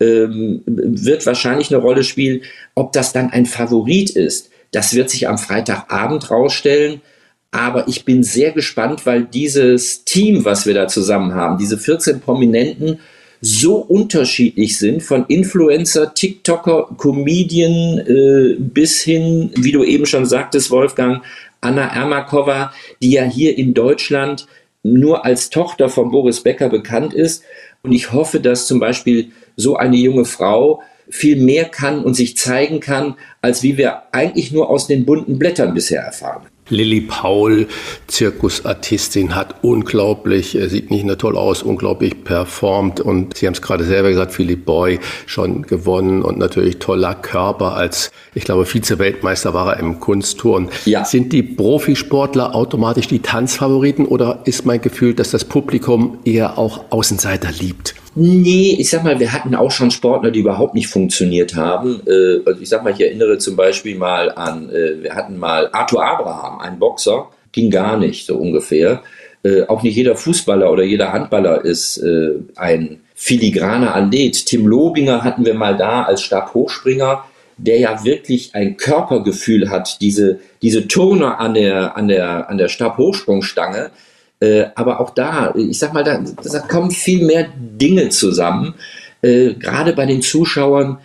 Ähm, 0.00 0.62
wird 0.66 1.26
wahrscheinlich 1.26 1.70
eine 1.70 1.82
Rolle 1.82 2.04
spielen. 2.04 2.42
Ob 2.74 2.92
das 2.92 3.12
dann 3.12 3.30
ein 3.30 3.46
Favorit 3.46 4.10
ist, 4.10 4.50
das 4.72 4.94
wird 4.94 5.10
sich 5.10 5.28
am 5.28 5.36
Freitagabend 5.36 6.30
rausstellen. 6.30 7.02
Aber 7.50 7.88
ich 7.88 8.04
bin 8.04 8.22
sehr 8.22 8.52
gespannt, 8.52 9.04
weil 9.06 9.24
dieses 9.24 10.04
Team, 10.04 10.44
was 10.44 10.66
wir 10.66 10.74
da 10.74 10.86
zusammen 10.86 11.34
haben, 11.34 11.58
diese 11.58 11.76
14 11.76 12.20
Prominenten, 12.20 13.00
so 13.40 13.76
unterschiedlich 13.76 14.78
sind, 14.78 15.02
von 15.02 15.24
Influencer, 15.26 16.14
TikToker, 16.14 16.88
Comedian 16.96 17.98
äh, 17.98 18.56
bis 18.58 19.00
hin, 19.00 19.50
wie 19.56 19.72
du 19.72 19.82
eben 19.82 20.06
schon 20.06 20.26
sagtest, 20.26 20.70
Wolfgang, 20.70 21.22
Anna 21.60 21.94
Ermakova, 21.94 22.72
die 23.02 23.12
ja 23.12 23.24
hier 23.24 23.56
in 23.56 23.74
Deutschland 23.74 24.46
nur 24.82 25.24
als 25.24 25.50
Tochter 25.50 25.88
von 25.88 26.10
Boris 26.10 26.40
Becker 26.40 26.68
bekannt 26.68 27.12
ist. 27.14 27.42
Und 27.82 27.92
ich 27.92 28.12
hoffe, 28.12 28.40
dass 28.40 28.66
zum 28.66 28.80
Beispiel 28.80 29.30
so 29.56 29.76
eine 29.76 29.96
junge 29.96 30.24
Frau 30.24 30.82
viel 31.08 31.36
mehr 31.36 31.64
kann 31.64 32.04
und 32.04 32.14
sich 32.14 32.36
zeigen 32.36 32.80
kann, 32.80 33.16
als 33.42 33.62
wie 33.62 33.76
wir 33.76 34.02
eigentlich 34.12 34.52
nur 34.52 34.70
aus 34.70 34.86
den 34.86 35.04
bunten 35.04 35.38
Blättern 35.38 35.74
bisher 35.74 36.02
erfahren. 36.02 36.46
Lilly 36.70 37.02
Paul, 37.02 37.66
Zirkusartistin, 38.06 39.34
hat 39.34 39.56
unglaublich, 39.62 40.56
äh, 40.56 40.68
sieht 40.68 40.90
nicht 40.90 41.04
nur 41.04 41.18
toll 41.18 41.36
aus, 41.36 41.62
unglaublich 41.62 42.24
performt 42.24 43.00
und 43.00 43.36
Sie 43.36 43.46
haben 43.46 43.54
es 43.54 43.62
gerade 43.62 43.84
selber 43.84 44.10
gesagt, 44.10 44.32
Philipp 44.32 44.64
Boy 44.64 44.98
schon 45.26 45.62
gewonnen 45.62 46.22
und 46.22 46.38
natürlich 46.38 46.78
toller 46.78 47.14
Körper 47.14 47.74
als, 47.74 48.10
ich 48.34 48.44
glaube, 48.44 48.64
Vize-Weltmeister 48.64 49.54
war 49.54 49.74
er 49.74 49.80
im 49.80 50.00
Kunstturn. 50.00 50.68
Ja. 50.84 51.04
Sind 51.04 51.32
die 51.32 51.42
Profisportler 51.42 52.54
automatisch 52.54 53.08
die 53.08 53.20
Tanzfavoriten 53.20 54.06
oder 54.06 54.40
ist 54.44 54.64
mein 54.64 54.80
Gefühl, 54.80 55.14
dass 55.14 55.30
das 55.30 55.44
Publikum 55.44 56.18
eher 56.24 56.58
auch 56.58 56.84
Außenseiter 56.90 57.50
liebt? 57.52 57.94
Nee, 58.14 58.76
ich 58.78 58.90
sag 58.90 59.04
mal, 59.04 59.20
wir 59.20 59.32
hatten 59.32 59.54
auch 59.54 59.70
schon 59.70 59.90
Sportler, 59.92 60.32
die 60.32 60.40
überhaupt 60.40 60.74
nicht 60.74 60.88
funktioniert 60.88 61.54
haben. 61.54 62.00
Äh, 62.06 62.40
also 62.44 62.60
ich 62.60 62.68
sag 62.68 62.82
mal, 62.82 62.92
ich 62.92 63.00
erinnere 63.00 63.38
zum 63.38 63.54
Beispiel 63.54 63.96
mal 63.96 64.32
an, 64.32 64.68
äh, 64.70 65.02
wir 65.02 65.14
hatten 65.14 65.38
mal 65.38 65.68
Arthur 65.72 66.04
Abraham, 66.04 66.58
ein 66.60 66.78
Boxer, 66.78 67.28
ging 67.52 67.70
gar 67.70 67.96
nicht, 67.96 68.26
so 68.26 68.36
ungefähr. 68.36 69.02
Äh, 69.44 69.62
auch 69.68 69.82
nicht 69.84 69.94
jeder 69.94 70.16
Fußballer 70.16 70.70
oder 70.70 70.82
jeder 70.82 71.12
Handballer 71.12 71.64
ist 71.64 72.02
ein 72.56 73.00
filigraner 73.14 73.94
Athlet. 73.94 74.46
Tim 74.46 74.66
Lobinger 74.66 75.22
hatten 75.22 75.44
wir 75.44 75.54
mal 75.54 75.76
da 75.76 76.02
als 76.02 76.22
Stabhochspringer, 76.22 77.24
der 77.58 77.78
ja 77.78 78.04
wirklich 78.04 78.54
ein 78.54 78.76
Körpergefühl 78.76 79.70
hat, 79.70 80.00
diese, 80.00 80.40
diese 80.62 80.88
Turner 80.88 81.38
an 81.38 81.54
der, 81.54 81.96
an 81.96 82.08
der, 82.08 82.50
an 82.50 82.58
der 82.58 82.68
Stabhochsprungstange 82.68 83.90
äh, 84.40 84.66
aber 84.74 85.00
auch 85.00 85.10
da, 85.10 85.54
ich 85.54 85.78
sag 85.78 85.92
mal, 85.92 86.02
da, 86.02 86.18
da 86.18 86.58
kommen 86.60 86.90
viel 86.90 87.24
mehr 87.24 87.46
Dinge 87.56 88.08
zusammen. 88.08 88.74
Äh, 89.22 89.54
Gerade 89.54 89.92
bei 89.92 90.06
den 90.06 90.22
Zuschauern, 90.22 90.98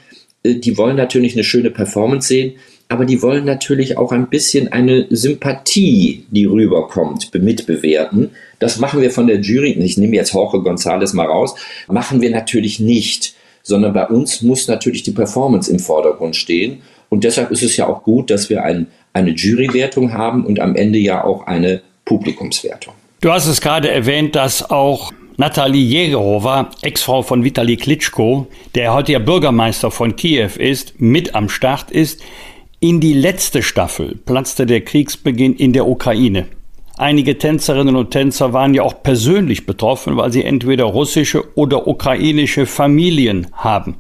äh, 0.44 0.56
die 0.56 0.78
wollen 0.78 0.95
natürlich 0.95 1.34
eine 1.34 1.44
schöne 1.44 1.70
Performance 1.70 2.30
sehen, 2.30 2.53
aber 2.88 3.06
die 3.06 3.22
wollen 3.22 3.45
natürlich 3.45 3.98
auch 3.98 4.12
ein 4.12 4.30
bisschen 4.30 4.72
eine 4.72 5.07
Sympathie, 5.10 6.26
die 6.30 6.45
rüberkommt, 6.45 7.34
mitbewerten. 7.34 8.32
Das 8.60 8.80
machen 8.80 9.02
wir 9.02 9.12
von 9.12 9.28
der 9.28 9.41
Jury, 9.41 9.72
ich 9.72 9.98
nehme 9.98 10.16
jetzt 10.16 10.34
Jorge 10.34 10.60
González 10.60 11.16
mal 11.16 11.26
raus, 11.26 11.56
machen 11.88 12.22
wir 12.22 12.30
natürlich 12.30 12.80
nicht, 12.80 13.36
sondern 13.64 13.94
bei 13.94 14.07
uns 14.07 14.44
muss 14.44 14.68
natürlich 14.68 15.03
die 15.03 15.12
Performance 15.12 15.70
im 15.72 15.80
Vordergrund 15.80 16.36
stehen. 16.36 16.84
Und 17.10 17.24
deshalb 17.24 17.52
ist 17.52 17.64
es 17.64 17.76
ja 17.76 17.88
auch 17.88 18.03
gut, 18.03 18.30
dass 18.30 18.49
wir 18.49 18.64
ein, 18.64 18.88
eine 19.14 19.32
Jurywertung 19.32 20.14
haben 20.14 20.45
und 20.45 20.60
am 20.60 20.76
Ende 20.76 20.99
ja 20.99 21.24
auch 21.24 21.48
eine 21.48 21.82
Publikumswertung. 22.06 22.94
Du 23.26 23.32
hast 23.32 23.48
es 23.48 23.60
gerade 23.60 23.90
erwähnt, 23.90 24.36
dass 24.36 24.70
auch 24.70 25.12
Natalie 25.38 25.82
Jägerova, 25.82 26.70
Ex-Frau 26.84 27.24
von 27.24 27.44
Vitali 27.44 27.76
Klitschko, 27.76 28.46
der 28.76 28.94
heute 28.94 29.14
ja 29.14 29.18
Bürgermeister 29.18 29.90
von 29.90 30.16
Kiew 30.16 30.52
ist, 30.60 31.02
mit 31.02 31.34
am 31.34 31.50
Start 31.50 31.90
ist. 31.90 32.22
In 32.80 33.00
die 33.00 33.14
letzte 33.14 33.64
Staffel 33.64 34.16
platzte 34.28 34.68
der 34.68 34.82
Kriegsbeginn 34.82 35.56
in 35.56 35.74
der 35.74 35.88
Ukraine. 35.88 36.46
Einige 36.98 37.40
Tänzerinnen 37.40 37.96
und 37.96 38.12
Tänzer 38.12 38.54
waren 38.54 38.76
ja 38.76 38.84
auch 38.84 39.02
persönlich 39.02 39.66
betroffen, 39.66 40.18
weil 40.18 40.32
sie 40.32 40.44
entweder 40.44 40.84
russische 40.84 41.58
oder 41.58 41.88
ukrainische 41.88 42.68
Familien 42.68 43.48
haben. 43.54 43.96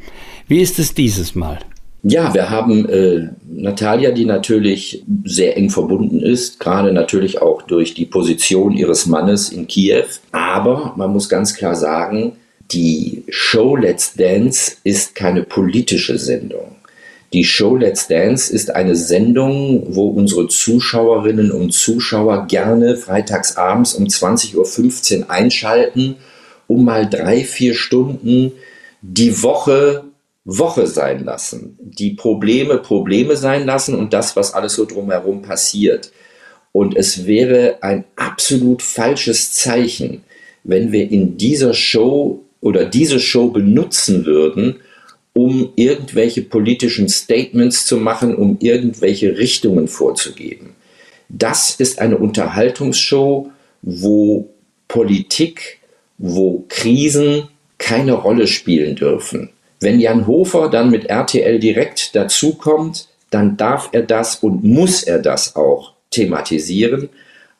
Wie 0.47 0.61
ist 0.61 0.77
es 0.77 0.93
dieses 0.93 1.33
Mal? 1.33 1.57
Ja, 2.07 2.35
wir 2.35 2.51
haben 2.51 2.87
äh, 2.87 3.29
Natalia, 3.47 4.11
die 4.11 4.25
natürlich 4.25 5.03
sehr 5.23 5.57
eng 5.57 5.71
verbunden 5.71 6.19
ist, 6.19 6.59
gerade 6.59 6.93
natürlich 6.93 7.41
auch 7.41 7.63
durch 7.63 7.95
die 7.95 8.05
Position 8.05 8.73
ihres 8.73 9.07
Mannes 9.07 9.49
in 9.49 9.65
Kiew. 9.65 10.05
Aber 10.31 10.93
man 10.97 11.11
muss 11.11 11.29
ganz 11.29 11.55
klar 11.55 11.75
sagen, 11.75 12.33
die 12.71 13.23
Show 13.29 13.75
Let's 13.75 14.13
Dance 14.13 14.73
ist 14.83 15.15
keine 15.15 15.41
politische 15.41 16.19
Sendung. 16.19 16.75
Die 17.33 17.43
Show 17.43 17.75
Let's 17.75 18.07
Dance 18.07 18.53
ist 18.53 18.75
eine 18.75 18.95
Sendung, 18.95 19.87
wo 19.95 20.09
unsere 20.09 20.47
Zuschauerinnen 20.47 21.51
und 21.51 21.73
Zuschauer 21.73 22.45
gerne 22.45 22.97
freitagsabends 22.97 23.95
um 23.95 24.05
20.15 24.05 25.21
Uhr 25.21 25.31
einschalten, 25.31 26.17
um 26.67 26.85
mal 26.85 27.09
drei, 27.09 27.43
vier 27.43 27.73
Stunden 27.73 28.51
die 29.01 29.41
Woche 29.41 30.04
Woche 30.45 30.85
sein 30.85 31.23
lassen, 31.25 31.77
die 31.81 32.11
Probleme 32.11 32.77
Probleme 32.77 33.35
sein 33.35 33.65
lassen 33.65 33.95
und 33.95 34.13
das, 34.13 34.35
was 34.35 34.53
alles 34.53 34.75
so 34.75 34.85
drumherum 34.85 35.41
passiert. 35.41 36.11
Und 36.71 36.95
es 36.95 37.25
wäre 37.25 37.79
ein 37.81 38.05
absolut 38.15 38.83
falsches 38.83 39.51
Zeichen, 39.53 40.23
wenn 40.63 40.91
wir 40.91 41.09
in 41.09 41.37
dieser 41.37 41.73
Show 41.73 42.43
oder 42.61 42.85
diese 42.85 43.19
Show 43.19 43.49
benutzen 43.49 44.25
würden, 44.25 44.77
um 45.33 45.69
irgendwelche 45.75 46.43
politischen 46.43 47.09
Statements 47.09 47.85
zu 47.85 47.97
machen, 47.97 48.35
um 48.35 48.57
irgendwelche 48.61 49.37
Richtungen 49.37 49.87
vorzugeben. 49.87 50.75
Das 51.27 51.75
ist 51.75 51.99
eine 51.99 52.17
Unterhaltungsshow, 52.17 53.51
wo 53.81 54.49
Politik, 54.87 55.79
wo 56.17 56.65
Krisen 56.69 57.47
keine 57.77 58.13
Rolle 58.13 58.47
spielen 58.47 58.95
dürfen. 58.95 59.49
Wenn 59.79 59.99
Jan 59.99 60.27
Hofer 60.27 60.69
dann 60.69 60.89
mit 60.89 61.05
RTL 61.05 61.59
direkt 61.59 62.15
dazukommt, 62.15 63.07
dann 63.29 63.57
darf 63.57 63.89
er 63.91 64.03
das 64.03 64.35
und 64.35 64.63
muss 64.63 65.03
er 65.03 65.19
das 65.19 65.55
auch 65.55 65.93
thematisieren. 66.11 67.09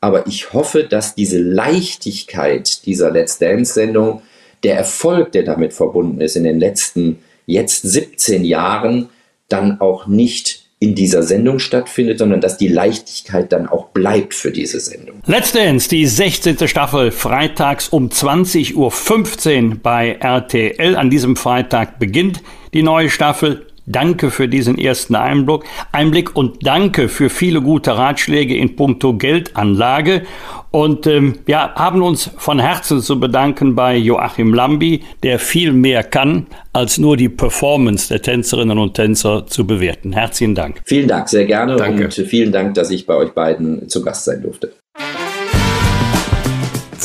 Aber 0.02 0.28
ich 0.28 0.54
hoffe, 0.54 0.84
dass 0.84 1.16
diese 1.16 1.40
Leichtigkeit 1.40 2.86
dieser 2.86 3.12
Let's 3.12 3.40
Dance-Sendung, 3.40 4.22
der 4.64 4.78
Erfolg, 4.78 5.32
der 5.32 5.44
damit 5.44 5.74
verbunden 5.74 6.22
ist 6.22 6.36
in 6.36 6.44
den 6.44 6.60
letzten 6.60 7.20
jetzt 7.46 7.82
17 7.82 8.44
Jahren, 8.46 9.10
dann 9.50 9.82
auch 9.82 10.08
nicht 10.08 10.65
in 10.80 10.93
dieser 10.93 11.23
Sendung 11.23 11.60
stattfindet, 11.60 12.19
sondern 12.19 12.41
dass 12.41 12.57
die 12.57 12.68
Leichtigkeit 12.68 13.52
dann 13.52 13.68
auch 13.68 13.88
bleibt 13.89 14.34
für 14.34 14.52
diese 14.52 14.80
Sendung. 14.80 15.22
Dance, 15.53 15.88
die 15.89 16.06
16. 16.06 16.68
Staffel, 16.68 17.11
freitags 17.11 17.89
um 17.89 18.10
20.15 18.10 18.76
Uhr 18.76 19.76
bei 19.81 20.18
RTL. 20.19 20.95
An 20.95 21.10
diesem 21.10 21.35
Freitag 21.38 21.97
beginnt 21.97 22.41
die 22.73 22.84
neue 22.84 23.10
Staffel. 23.10 23.65
Danke 23.86 24.32
für 24.32 24.48
diesen 24.48 24.78
ersten 24.78 25.16
Einblick, 25.16 25.62
Einblick 25.91 26.36
und 26.36 26.66
danke 26.66 27.07
für 27.07 27.30
viele 27.30 27.62
gute 27.62 27.98
Ratschläge 27.98 28.56
in 28.57 28.76
puncto 28.76 29.16
Geldanlage. 29.16 30.24
Und 30.72 31.07
ähm, 31.07 31.36
wir 31.45 31.76
haben 31.76 32.02
uns 32.02 32.32
von 32.38 32.60
Herzen 32.60 33.02
zu 33.02 33.20
bedanken 33.20 33.76
bei 33.76 33.95
Joachim 33.95 34.53
Lambi, 34.53 35.03
der 35.24 35.40
viel 35.40 35.72
mehr 35.72 36.03
kann, 36.03 36.48
als 36.74 36.98
nur 36.98 37.16
die 37.16 37.30
Performance 37.30 38.10
der 38.10 38.22
Tänzerinnen 38.22 38.78
und 38.78 38.95
Tänzer 38.95 39.45
zu 39.48 39.66
bewerten. 39.66 40.12
Herzlichen 40.14 40.56
Dank. 40.56 40.82
Vielen 40.84 41.07
Dank, 41.07 41.30
sehr 41.30 41.45
gerne 41.45 41.76
Danke. 41.78 42.06
und 42.06 42.14
vielen 42.14 42.52
Dank, 42.52 42.74
dass 42.74 42.91
ich 42.91 43.06
bei 43.06 43.16
euch 43.16 43.32
beiden 43.32 43.88
zu 43.88 44.02
Gast 44.02 44.26
sein 44.26 44.41
durfte. 44.41 44.74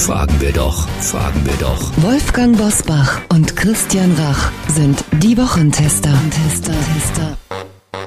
Fragen 0.00 0.40
wir 0.40 0.52
doch, 0.52 0.88
fragen 1.00 1.44
wir 1.44 1.52
doch. 1.60 1.92
Wolfgang 1.98 2.56
Bosbach 2.56 3.20
und 3.28 3.54
Christian 3.54 4.12
Rach 4.14 4.50
sind 4.66 5.04
die 5.22 5.36
Wochentester. 5.36 6.18
Tester, 6.30 6.72
Tester. 6.72 7.36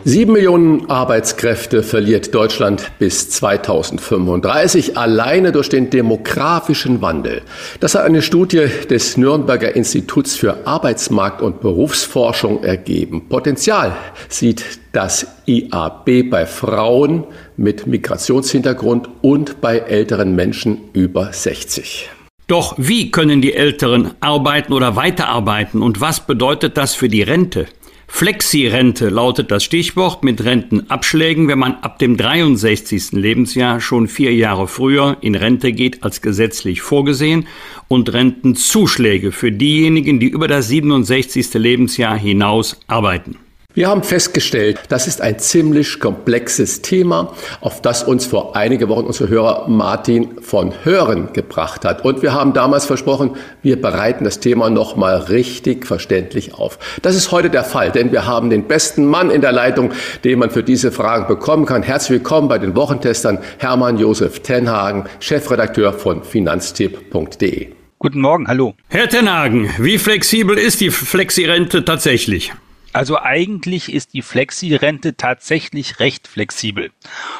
Sieben 0.05 0.33
Millionen 0.33 0.89
Arbeitskräfte 0.89 1.81
verliert 1.81 2.35
Deutschland 2.35 2.91
bis 2.99 3.29
2035 3.29 4.97
alleine 4.97 5.53
durch 5.53 5.69
den 5.69 5.91
demografischen 5.91 7.01
Wandel. 7.01 7.41
Das 7.79 7.95
hat 7.95 8.03
eine 8.03 8.21
Studie 8.21 8.67
des 8.89 9.15
Nürnberger 9.15 9.77
Instituts 9.77 10.35
für 10.35 10.67
Arbeitsmarkt 10.67 11.41
und 11.41 11.61
Berufsforschung 11.61 12.65
ergeben. 12.65 13.29
Potenzial 13.29 13.95
sieht 14.27 14.65
das 14.91 15.25
IAB 15.45 16.29
bei 16.29 16.45
Frauen 16.47 17.23
mit 17.55 17.87
Migrationshintergrund 17.87 19.07
und 19.21 19.61
bei 19.61 19.77
älteren 19.77 20.35
Menschen 20.35 20.79
über 20.91 21.31
60. 21.31 22.09
Doch 22.47 22.75
wie 22.77 23.09
können 23.09 23.41
die 23.41 23.53
Älteren 23.53 24.11
arbeiten 24.19 24.73
oder 24.73 24.97
weiterarbeiten 24.97 25.81
und 25.81 26.01
was 26.01 26.19
bedeutet 26.19 26.75
das 26.75 26.93
für 26.93 27.07
die 27.07 27.21
Rente? 27.21 27.67
Flexi-Rente 28.07 29.09
lautet 29.09 29.49
das 29.51 29.63
Stichwort 29.63 30.23
mit 30.23 30.43
Rentenabschlägen, 30.43 31.47
wenn 31.47 31.59
man 31.59 31.75
ab 31.75 31.99
dem 31.99 32.17
63. 32.17 33.13
Lebensjahr 33.13 33.79
schon 33.79 34.07
vier 34.07 34.33
Jahre 34.33 34.67
früher 34.67 35.17
in 35.21 35.35
Rente 35.35 35.71
geht 35.71 36.03
als 36.03 36.21
gesetzlich 36.21 36.81
vorgesehen 36.81 37.47
und 37.87 38.13
Rentenzuschläge 38.13 39.31
für 39.31 39.51
diejenigen, 39.51 40.19
die 40.19 40.29
über 40.29 40.47
das 40.47 40.67
67. 40.67 41.53
Lebensjahr 41.55 42.17
hinaus 42.17 42.79
arbeiten. 42.87 43.37
Wir 43.75 43.87
haben 43.87 44.03
festgestellt, 44.03 44.79
das 44.89 45.07
ist 45.07 45.19
ein 45.19 45.39
ziemlich 45.39 45.99
komplexes 45.99 46.83
Thema, 46.83 47.33
auf 47.59 47.81
das 47.81 48.03
uns 48.03 48.27
vor 48.27 48.55
einige 48.55 48.87
Wochen 48.87 49.05
unser 49.05 49.29
Hörer 49.29 49.67
Martin 49.67 50.39
von 50.41 50.73
Hören 50.83 51.33
gebracht 51.33 51.83
hat. 51.83 52.05
Und 52.05 52.21
wir 52.21 52.33
haben 52.33 52.53
damals 52.53 52.85
versprochen, 52.85 53.31
wir 53.63 53.81
bereiten 53.81 54.25
das 54.25 54.39
Thema 54.39 54.69
nochmal 54.69 55.15
richtig 55.15 55.87
verständlich 55.87 56.53
auf. 56.53 56.77
Das 57.01 57.15
ist 57.15 57.31
heute 57.31 57.49
der 57.49 57.63
Fall, 57.63 57.91
denn 57.91 58.11
wir 58.11 58.27
haben 58.27 58.51
den 58.51 58.65
besten 58.67 59.07
Mann 59.07 59.31
in 59.31 59.41
der 59.41 59.53
Leitung, 59.53 59.91
den 60.23 60.37
man 60.37 60.51
für 60.51 60.61
diese 60.61 60.91
Fragen 60.91 61.25
bekommen 61.25 61.65
kann. 61.65 61.81
Herzlich 61.81 62.19
willkommen 62.19 62.49
bei 62.49 62.59
den 62.59 62.75
Wochentestern 62.75 63.39
Hermann 63.57 63.97
Josef 63.97 64.41
Tenhagen, 64.41 65.05
Chefredakteur 65.19 65.93
von 65.93 66.23
finanztipp.de. 66.23 67.69
Guten 67.97 68.21
Morgen, 68.21 68.47
hallo. 68.47 68.75
Herr 68.89 69.09
Tenhagen, 69.09 69.67
wie 69.79 69.97
flexibel 69.97 70.59
ist 70.59 70.79
die 70.79 70.91
Flexi-Rente 70.91 71.83
tatsächlich? 71.83 72.53
Also 72.93 73.19
eigentlich 73.19 73.91
ist 73.91 74.13
die 74.13 74.21
Flexi-Rente 74.21 75.17
tatsächlich 75.17 75.99
recht 75.99 76.27
flexibel. 76.27 76.91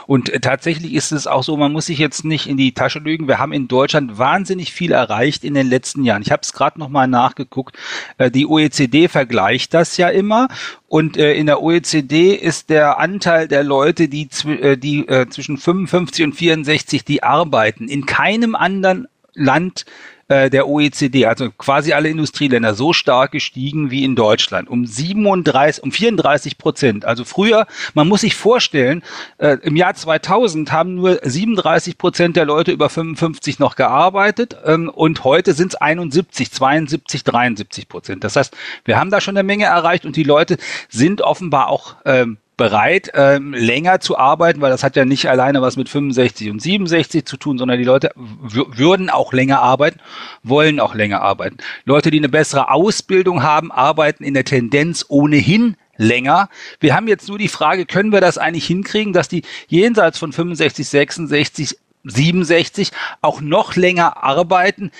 Und 0.08 0.30
äh, 0.30 0.40
tatsächlich 0.40 0.94
ist 0.94 1.12
es 1.12 1.28
auch 1.28 1.44
so, 1.44 1.56
man 1.56 1.72
muss 1.72 1.86
sich 1.86 2.00
jetzt 2.00 2.26
nicht 2.26 2.48
in 2.48 2.58
die 2.58 2.74
Tasche 2.74 3.00
lügen. 3.00 3.28
Wir 3.28 3.38
haben 3.38 3.54
in 3.54 3.68
Deutschland 3.68 4.18
wahnsinnig 4.18 4.74
viel 4.74 4.92
erreicht 4.92 5.44
in 5.44 5.54
den 5.54 5.68
letzten 5.68 6.04
Jahren. 6.04 6.24
Ich 6.24 6.32
habe 6.32 6.42
es 6.42 6.54
gerade 6.54 6.80
nochmal 6.80 7.08
nachgeguckt. 7.08 7.78
Äh, 8.18 8.32
die 8.32 8.48
OECD 8.48 9.08
vergleicht 9.08 9.76
das 9.76 9.96
ja 9.98 10.10
immer. 10.10 10.48
Und 10.88 11.18
äh, 11.18 11.34
in 11.34 11.46
der 11.46 11.62
OECD 11.62 12.34
ist 12.34 12.70
der 12.70 12.98
Anteil 12.98 13.48
der 13.48 13.64
Leute, 13.64 14.08
die, 14.10 14.28
die 14.28 15.06
zwischen 15.30 15.58
55 15.58 16.26
und 16.26 16.34
64, 16.34 17.06
die 17.06 17.24
arbeiten, 17.24 17.88
in 17.88 18.06
keinem 18.06 18.56
anderen 18.56 19.08
Land 19.34 19.86
äh, 20.28 20.50
der 20.50 20.68
OECD, 20.68 21.26
also 21.26 21.52
quasi 21.52 21.94
alle 21.94 22.10
Industrieländer, 22.10 22.74
so 22.74 22.94
stark 22.94 23.32
gestiegen 23.32 23.92
wie 23.92 24.04
in 24.04 24.16
Deutschland, 24.16 24.70
um 24.70 24.86
37, 24.86 25.84
um 25.84 25.92
34 25.92 26.58
Prozent. 26.58 27.06
Also 27.06 27.26
früher, 27.26 27.68
man 27.94 28.08
muss 28.08 28.22
sich 28.22 28.36
vorstellen, 28.36 29.04
äh, 29.38 29.58
im 29.64 29.76
Jahr 29.76 29.94
2000 29.94 30.72
haben 30.72 30.96
nur 30.96 31.20
37 31.22 31.98
Prozent 31.98 32.36
der 32.36 32.46
Leute 32.46 32.72
über 32.72 32.90
55 32.90 33.60
noch 33.60 33.76
gearbeitet 33.76 34.56
ähm, 34.66 34.90
und 34.90 35.24
heute 35.24 35.54
sind 35.54 35.74
es 35.74 35.76
71, 35.76 36.52
72, 36.52 37.24
73 37.24 37.90
Prozent. 37.90 38.24
Das 38.24 38.36
heißt, 38.36 38.56
wir 38.86 39.00
haben 39.00 39.10
da 39.10 39.22
schon 39.22 39.38
eine 39.38 39.46
Menge 39.46 39.66
erreicht 39.66 40.06
und 40.06 40.16
die 40.16 40.24
Leute 40.24 40.58
sind 40.90 41.22
offenbar 41.22 41.68
auch 41.68 41.96
ähm, 42.06 42.38
bereit, 42.64 43.12
ähm, 43.14 43.54
länger 43.54 44.00
zu 44.00 44.18
arbeiten, 44.18 44.62
weil 44.62 44.72
das 44.72 44.86
hat 44.86 44.96
ja 44.96 45.04
nicht 45.04 45.30
alleine 45.30 45.62
was 45.62 45.76
mit 45.76 45.90
65 45.90 46.50
und 46.50 46.62
67 46.62 47.26
zu 47.26 47.36
tun, 47.36 47.58
sondern 47.58 47.78
die 47.78 47.84
Leute 47.84 48.12
würden 48.16 49.10
auch 49.10 49.34
länger 49.34 49.62
arbeiten, 49.62 50.00
wollen 50.44 50.80
auch 50.80 50.96
länger 50.96 51.22
arbeiten. 51.22 51.58
Leute, 51.84 52.10
die 52.10 52.20
eine 52.20 52.30
bessere 52.30 52.72
Ausbildung 52.72 53.44
haben, 53.44 53.70
arbeiten 53.70 54.24
in 54.24 54.34
der 54.34 54.46
Tendenz 54.46 55.06
ohnehin 55.10 55.76
länger. 55.98 56.48
Wir 56.80 56.96
haben 56.96 57.10
jetzt 57.10 57.28
nur 57.28 57.38
die 57.38 57.50
Frage, 57.50 57.86
können 57.86 58.14
wir 58.14 58.22
das 58.22 58.38
eigentlich 58.38 58.66
hinkriegen, 58.66 59.12
dass 59.12 59.28
die 59.28 59.42
jenseits 59.68 60.18
von 60.18 60.32
65, 60.32 60.88
66 60.88 61.78
67 62.06 62.92
auch 63.22 63.42
noch 63.42 63.76
länger 63.76 64.24
arbeiten, 64.24 64.92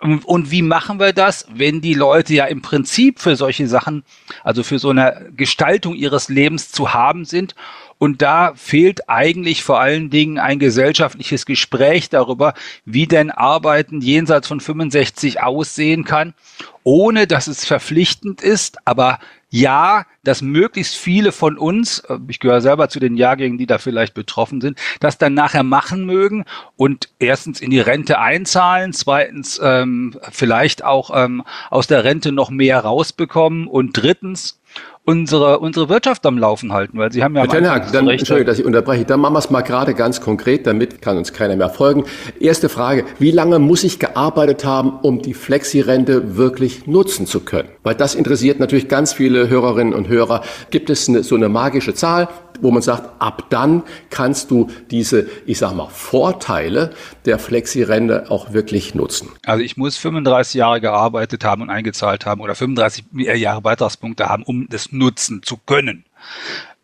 und 0.00 0.50
wie 0.50 0.62
machen 0.62 0.98
wir 0.98 1.12
das, 1.12 1.46
wenn 1.52 1.82
die 1.82 1.94
Leute 1.94 2.32
ja 2.32 2.46
im 2.46 2.62
Prinzip 2.62 3.20
für 3.20 3.36
solche 3.36 3.68
Sachen, 3.68 4.04
also 4.42 4.62
für 4.62 4.78
so 4.78 4.90
eine 4.90 5.30
Gestaltung 5.36 5.94
ihres 5.94 6.28
Lebens 6.28 6.72
zu 6.72 6.94
haben 6.94 7.24
sind? 7.24 7.54
Und 7.98 8.22
da 8.22 8.52
fehlt 8.54 9.08
eigentlich 9.08 9.62
vor 9.62 9.80
allen 9.80 10.10
Dingen 10.10 10.38
ein 10.38 10.58
gesellschaftliches 10.58 11.46
Gespräch 11.46 12.08
darüber, 12.10 12.54
wie 12.84 13.06
denn 13.06 13.30
Arbeiten 13.30 14.00
jenseits 14.00 14.48
von 14.48 14.60
65 14.60 15.42
aussehen 15.42 16.04
kann, 16.04 16.34
ohne 16.82 17.26
dass 17.26 17.46
es 17.46 17.64
verpflichtend 17.64 18.42
ist, 18.42 18.78
aber 18.84 19.18
ja, 19.56 20.04
dass 20.24 20.42
möglichst 20.42 20.96
viele 20.96 21.30
von 21.30 21.56
uns, 21.56 22.00
äh, 22.00 22.18
ich 22.26 22.40
gehöre 22.40 22.60
selber 22.60 22.88
zu 22.88 22.98
den 22.98 23.16
Jahrgängen, 23.16 23.56
die 23.56 23.66
da 23.66 23.78
vielleicht 23.78 24.12
betroffen 24.12 24.60
sind, 24.60 24.80
das 24.98 25.16
dann 25.16 25.32
nachher 25.32 25.62
machen 25.62 26.06
mögen 26.06 26.44
und 26.74 27.08
erstens 27.20 27.60
in 27.60 27.70
die 27.70 27.78
Rente 27.78 28.18
einzahlen, 28.18 28.92
zweitens 28.92 29.60
ähm, 29.62 30.18
vielleicht 30.32 30.82
auch 30.82 31.12
ähm, 31.14 31.44
aus 31.70 31.86
der 31.86 32.02
Rente 32.02 32.32
noch 32.32 32.50
mehr 32.50 32.80
rausbekommen 32.80 33.68
und 33.68 33.92
drittens 33.92 34.58
unsere, 35.04 35.58
unsere 35.58 35.88
Wirtschaft 35.88 36.24
am 36.26 36.38
Laufen 36.38 36.72
halten, 36.72 36.98
weil 36.98 37.12
Sie 37.12 37.22
haben 37.22 37.36
ja... 37.36 37.42
Herr 37.42 37.48
Tenhag, 37.48 37.92
dann, 37.92 38.08
Entschuldigung, 38.08 38.46
dass 38.46 38.58
ich 38.58 38.64
unterbreche, 38.64 39.04
dann 39.04 39.20
machen 39.20 39.34
wir 39.34 39.38
es 39.38 39.50
mal 39.50 39.60
gerade 39.62 39.94
ganz 39.94 40.20
konkret, 40.20 40.66
damit 40.66 41.02
kann 41.02 41.18
uns 41.18 41.32
keiner 41.32 41.56
mehr 41.56 41.70
folgen. 41.70 42.04
Erste 42.40 42.68
Frage, 42.68 43.04
wie 43.18 43.30
lange 43.30 43.58
muss 43.58 43.84
ich 43.84 43.98
gearbeitet 43.98 44.64
haben, 44.64 44.98
um 45.02 45.20
die 45.20 45.34
Flexi-Rente 45.34 46.36
wirklich 46.36 46.86
nutzen 46.86 47.26
zu 47.26 47.40
können? 47.40 47.68
Weil 47.82 47.94
das 47.94 48.14
interessiert 48.14 48.60
natürlich 48.60 48.88
ganz 48.88 49.12
viele 49.12 49.48
Hörerinnen 49.48 49.94
und 49.94 50.08
Hörer. 50.08 50.42
Gibt 50.70 50.90
es 50.90 51.08
eine, 51.08 51.22
so 51.22 51.34
eine 51.34 51.48
magische 51.48 51.94
Zahl? 51.94 52.28
wo 52.60 52.70
man 52.70 52.82
sagt, 52.82 53.20
ab 53.20 53.44
dann 53.50 53.82
kannst 54.10 54.50
du 54.50 54.70
diese, 54.90 55.28
ich 55.46 55.58
sag 55.58 55.74
mal, 55.74 55.88
Vorteile 55.88 56.90
der 57.24 57.38
Flexi-Rente 57.38 58.30
auch 58.30 58.52
wirklich 58.52 58.94
nutzen. 58.94 59.30
Also 59.44 59.62
ich 59.62 59.76
muss 59.76 59.96
35 59.96 60.54
Jahre 60.54 60.80
gearbeitet 60.80 61.44
haben 61.44 61.62
und 61.62 61.70
eingezahlt 61.70 62.26
haben 62.26 62.40
oder 62.40 62.54
35 62.54 63.04
Jahre 63.12 63.60
Beitragspunkte 63.62 64.28
haben, 64.28 64.42
um 64.44 64.66
das 64.68 64.92
nutzen 64.94 65.42
zu 65.42 65.56
können. 65.58 66.04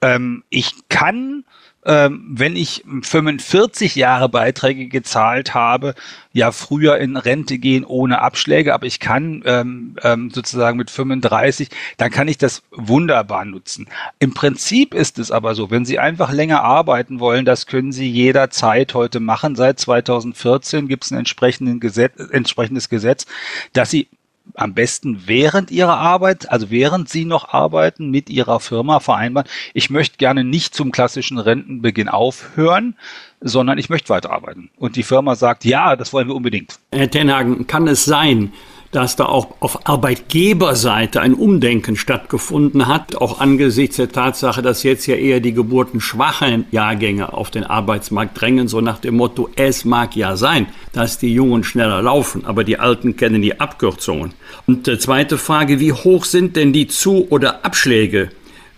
Ähm, 0.02 0.44
ich 0.50 0.74
kann 0.88 1.44
ähm, 1.86 2.26
wenn 2.28 2.56
ich 2.56 2.84
45 3.02 3.94
Jahre 3.94 4.28
Beiträge 4.28 4.88
gezahlt 4.88 5.54
habe, 5.54 5.94
ja 6.32 6.52
früher 6.52 6.98
in 6.98 7.16
Rente 7.16 7.56
gehen 7.58 7.84
ohne 7.84 8.20
Abschläge, 8.20 8.74
aber 8.74 8.86
ich 8.86 9.00
kann 9.00 9.42
ähm, 9.46 9.96
ähm, 10.02 10.30
sozusagen 10.30 10.76
mit 10.76 10.90
35, 10.90 11.70
dann 11.96 12.10
kann 12.10 12.28
ich 12.28 12.36
das 12.36 12.62
wunderbar 12.70 13.46
nutzen. 13.46 13.88
Im 14.18 14.34
Prinzip 14.34 14.92
ist 14.92 15.18
es 15.18 15.30
aber 15.30 15.54
so, 15.54 15.70
wenn 15.70 15.86
Sie 15.86 15.98
einfach 15.98 16.32
länger 16.32 16.62
arbeiten 16.62 17.18
wollen, 17.18 17.46
das 17.46 17.66
können 17.66 17.92
Sie 17.92 18.10
jederzeit 18.10 18.92
heute 18.92 19.18
machen. 19.18 19.56
Seit 19.56 19.80
2014 19.80 20.86
gibt 20.86 21.04
es 21.04 21.12
ein 21.12 21.18
entsprechendes 21.18 21.80
Gesetz, 21.80 22.12
entsprechendes 22.30 22.90
Gesetz, 22.90 23.24
dass 23.72 23.90
Sie 23.90 24.06
am 24.54 24.74
besten 24.74 25.22
während 25.26 25.70
ihrer 25.70 25.96
Arbeit, 25.96 26.50
also 26.50 26.70
während 26.70 27.08
sie 27.08 27.24
noch 27.24 27.48
arbeiten, 27.52 28.10
mit 28.10 28.30
ihrer 28.30 28.60
Firma 28.60 29.00
vereinbaren, 29.00 29.48
ich 29.74 29.90
möchte 29.90 30.16
gerne 30.18 30.44
nicht 30.44 30.74
zum 30.74 30.92
klassischen 30.92 31.38
Rentenbeginn 31.38 32.08
aufhören, 32.08 32.96
sondern 33.40 33.78
ich 33.78 33.88
möchte 33.88 34.10
weiterarbeiten. 34.10 34.70
Und 34.76 34.96
die 34.96 35.02
Firma 35.02 35.34
sagt, 35.34 35.64
ja, 35.64 35.96
das 35.96 36.12
wollen 36.12 36.28
wir 36.28 36.34
unbedingt. 36.34 36.78
Herr 36.92 37.10
Tenhagen, 37.10 37.66
kann 37.66 37.88
es 37.88 38.04
sein, 38.04 38.52
dass 38.92 39.16
da 39.16 39.26
auch 39.26 39.54
auf 39.60 39.86
Arbeitgeberseite 39.88 41.20
ein 41.20 41.34
Umdenken 41.34 41.96
stattgefunden 41.96 42.86
hat, 42.86 43.16
auch 43.16 43.40
angesichts 43.40 43.96
der 43.96 44.10
Tatsache, 44.10 44.62
dass 44.62 44.82
jetzt 44.82 45.06
ja 45.06 45.14
eher 45.14 45.40
die 45.40 45.52
geburtenschwachen 45.52 46.66
Jahrgänge 46.70 47.32
auf 47.32 47.50
den 47.50 47.64
Arbeitsmarkt 47.64 48.40
drängen, 48.40 48.68
so 48.68 48.80
nach 48.80 48.98
dem 48.98 49.16
Motto, 49.16 49.48
es 49.56 49.84
mag 49.84 50.16
ja 50.16 50.36
sein, 50.36 50.66
dass 50.92 51.18
die 51.18 51.32
Jungen 51.32 51.62
schneller 51.62 52.02
laufen, 52.02 52.44
aber 52.44 52.64
die 52.64 52.78
Alten 52.78 53.16
kennen 53.16 53.42
die 53.42 53.60
Abkürzungen. 53.60 54.32
Und 54.66 54.88
äh, 54.88 54.98
zweite 54.98 55.38
Frage, 55.38 55.78
wie 55.78 55.92
hoch 55.92 56.24
sind 56.24 56.56
denn 56.56 56.72
die 56.72 56.88
Zu- 56.88 57.28
oder 57.30 57.64
Abschläge 57.64 58.30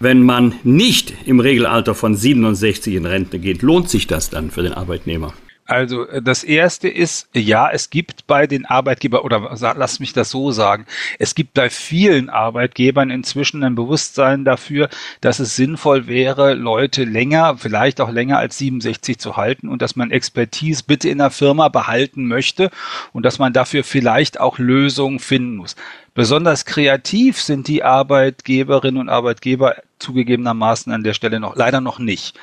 wenn 0.03 0.25
man 0.25 0.57
nicht 0.65 1.15
im 1.27 1.39
Regelalter 1.39 1.95
von 1.95 2.17
67 2.17 2.95
in 2.97 3.07
Rente 3.07 3.39
geht, 3.39 3.63
lohnt 3.63 3.89
sich 3.89 4.09
das 4.09 4.31
dann 4.31 4.51
für 4.51 4.65
den 4.65 4.73
Arbeitnehmer? 4.73 5.33
Also 5.73 6.07
äh, 6.07 6.21
das 6.21 6.45
erste 6.45 6.89
ist, 6.89 7.29
ja, 7.33 7.71
es 7.71 7.89
gibt 7.89 8.27
bei 8.27 8.47
den 8.47 8.67
Arbeitgebern, 8.67 9.23
oder 9.23 9.57
lass 9.75 10.01
mich 10.01 10.13
das 10.13 10.31
so 10.31 10.51
sagen, 10.53 10.85
es 11.19 11.35
gibt 11.35 11.55
bei 11.55 11.71
vielen 11.71 12.29
Arbeitgebern 12.29 13.11
inzwischen 13.11 13.65
ein 13.65 13.75
Bewusstsein 13.75 14.45
dafür, 14.45 14.91
dass 15.23 15.39
es 15.39 15.57
sinnvoll 15.57 16.07
wäre, 16.07 16.53
Leute 16.53 17.05
länger, 17.05 17.57
vielleicht 17.57 18.03
auch 18.03 18.11
länger 18.11 18.39
als 18.39 18.59
67 18.59 19.19
zu 19.19 19.39
halten 19.39 19.69
und 19.69 19.81
dass 19.81 19.97
man 19.97 20.11
Expertise 20.11 20.85
bitte 20.87 21.09
in 21.09 21.19
der 21.19 21.31
Firma 21.31 21.69
behalten 21.69 22.27
möchte 22.27 22.71
und 23.15 23.25
dass 23.25 23.39
man 23.39 23.55
dafür 23.55 23.83
vielleicht 23.83 24.39
auch 24.41 24.59
Lösungen 24.59 25.21
finden 25.21 25.57
muss. 25.57 25.75
Besonders 26.15 26.67
kreativ 26.67 27.41
sind 27.41 27.67
die 27.69 27.83
Arbeitgeberinnen 27.83 29.01
und 29.01 29.09
Arbeitgeber 29.09 29.77
zugegebenermaßen 30.03 30.93
an 30.93 31.03
der 31.03 31.15
Stelle 31.15 31.41
noch 31.41 31.57
leider 31.57 31.81
noch 31.81 31.99
nicht. 31.99 32.39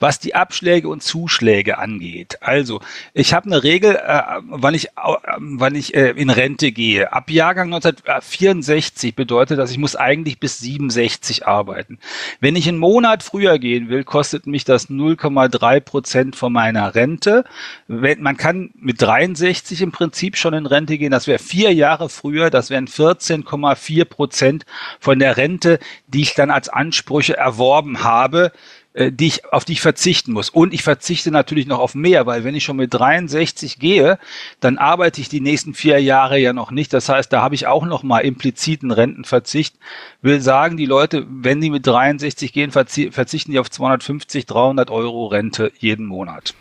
Was 0.00 0.18
die 0.18 0.34
Abschläge 0.34 0.88
und 0.88 1.02
Zuschläge 1.02 1.78
angeht, 1.78 2.38
also 2.40 2.80
ich 3.14 3.34
habe 3.34 3.46
eine 3.46 3.62
Regel, 3.62 3.96
äh, 3.96 4.22
wann 4.48 4.74
ich, 4.74 4.88
äh, 4.88 5.16
wann 5.38 5.74
ich 5.74 5.94
äh, 5.94 6.10
in 6.10 6.30
Rente 6.30 6.72
gehe. 6.72 7.12
Ab 7.12 7.30
Jahrgang 7.30 7.72
1964 7.72 9.14
bedeutet 9.14 9.58
das, 9.58 9.70
ich 9.70 9.78
muss 9.78 9.96
eigentlich 9.96 10.40
bis 10.40 10.58
67 10.58 11.46
arbeiten. 11.46 11.98
Wenn 12.40 12.56
ich 12.56 12.68
einen 12.68 12.78
Monat 12.78 13.22
früher 13.22 13.58
gehen 13.58 13.88
will, 13.88 14.04
kostet 14.04 14.46
mich 14.46 14.64
das 14.64 14.88
0,3 14.88 15.80
Prozent 15.80 16.36
von 16.36 16.52
meiner 16.52 16.94
Rente. 16.94 17.44
Wenn, 17.88 18.22
man 18.22 18.36
kann 18.36 18.70
mit 18.74 19.00
63 19.02 19.82
im 19.82 19.92
Prinzip 19.92 20.36
schon 20.36 20.54
in 20.54 20.66
Rente 20.66 20.98
gehen. 20.98 21.10
Das 21.10 21.26
wäre 21.26 21.38
vier 21.38 21.72
Jahre 21.72 22.08
früher. 22.08 22.50
Das 22.50 22.70
wären 22.70 22.86
14,4 22.86 24.04
Prozent 24.04 24.64
von 25.00 25.18
der 25.18 25.36
Rente, 25.36 25.78
die 26.08 26.22
ich 26.22 26.34
dann 26.34 26.50
als 26.50 26.68
Ansprüche 27.02 27.36
erworben 27.36 28.04
habe 28.04 28.52
äh, 28.94 29.10
die 29.10 29.26
ich, 29.26 29.52
auf 29.52 29.64
die 29.64 29.72
ich 29.72 29.80
verzichten 29.80 30.32
muss. 30.32 30.50
Und 30.50 30.74
ich 30.74 30.82
verzichte 30.82 31.30
natürlich 31.30 31.66
noch 31.66 31.78
auf 31.78 31.94
mehr, 31.94 32.26
weil 32.26 32.44
wenn 32.44 32.54
ich 32.54 32.62
schon 32.62 32.76
mit 32.76 32.92
63 32.94 33.78
gehe, 33.78 34.18
dann 34.60 34.78
arbeite 34.78 35.20
ich 35.20 35.28
die 35.28 35.40
nächsten 35.40 35.74
vier 35.74 35.98
Jahre 35.98 36.38
ja 36.38 36.52
noch 36.52 36.70
nicht. 36.70 36.92
Das 36.92 37.08
heißt, 37.08 37.32
da 37.32 37.40
habe 37.40 37.54
ich 37.54 37.66
auch 37.66 37.86
noch 37.86 38.02
mal 38.02 38.20
impliziten 38.20 38.90
Rentenverzicht. 38.90 39.74
Will 40.20 40.42
sagen, 40.42 40.76
die 40.76 40.86
Leute, 40.86 41.26
wenn 41.28 41.60
die 41.60 41.70
mit 41.70 41.86
63 41.86 42.52
gehen, 42.52 42.70
verzichten 42.70 43.50
die 43.50 43.58
auf 43.58 43.70
250, 43.70 44.46
300 44.46 44.90
Euro 44.90 45.26
Rente 45.26 45.72
jeden 45.78 46.06
Monat. 46.06 46.54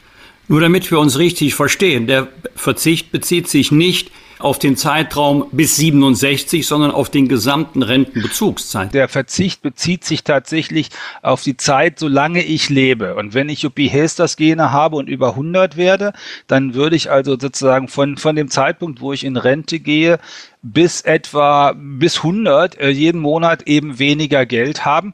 Nur 0.48 0.62
damit 0.62 0.90
wir 0.90 1.00
uns 1.00 1.20
richtig 1.20 1.54
verstehen, 1.54 2.08
der 2.08 2.30
Verzicht 2.56 3.12
bezieht 3.12 3.48
sich 3.48 3.72
nicht 3.72 4.10
auf 4.42 4.60
den 4.60 4.78
Zeitraum 4.78 5.46
bis 5.52 5.76
67, 5.78 6.66
sondern 6.66 6.92
auf 6.92 7.10
den 7.10 7.28
gesamten 7.28 7.84
Rentenbezugszeit. 7.84 8.94
Der 8.94 9.08
Verzicht 9.08 9.62
bezieht 9.62 10.04
sich 10.04 10.24
tatsächlich 10.24 10.90
auf 11.22 11.44
die 11.44 11.58
Zeit, 11.58 12.00
solange 12.00 12.44
ich 12.44 12.70
lebe. 12.70 13.16
Und 13.16 13.34
wenn 13.34 13.50
ich 13.50 13.62
Juppie 13.62 13.88
Hesters 13.88 14.36
Gene 14.36 14.72
habe 14.72 14.96
und 14.96 15.10
über 15.10 15.30
100 15.30 15.78
werde, 15.78 16.14
dann 16.48 16.74
würde 16.74 16.96
ich 16.96 17.12
also 17.12 17.38
sozusagen 17.40 17.88
von, 17.88 18.18
von 18.18 18.36
dem 18.36 18.50
Zeitpunkt, 18.50 19.02
wo 19.02 19.14
ich 19.14 19.24
in 19.24 19.38
Rente 19.38 19.80
gehe, 19.80 20.20
bis 20.62 21.02
etwa 21.02 21.74
bis 21.76 22.18
100 22.18 22.80
äh, 22.80 22.90
jeden 22.90 23.22
Monat 23.22 23.64
eben 23.64 24.00
weniger 24.00 24.46
Geld 24.46 24.86
haben. 24.86 25.14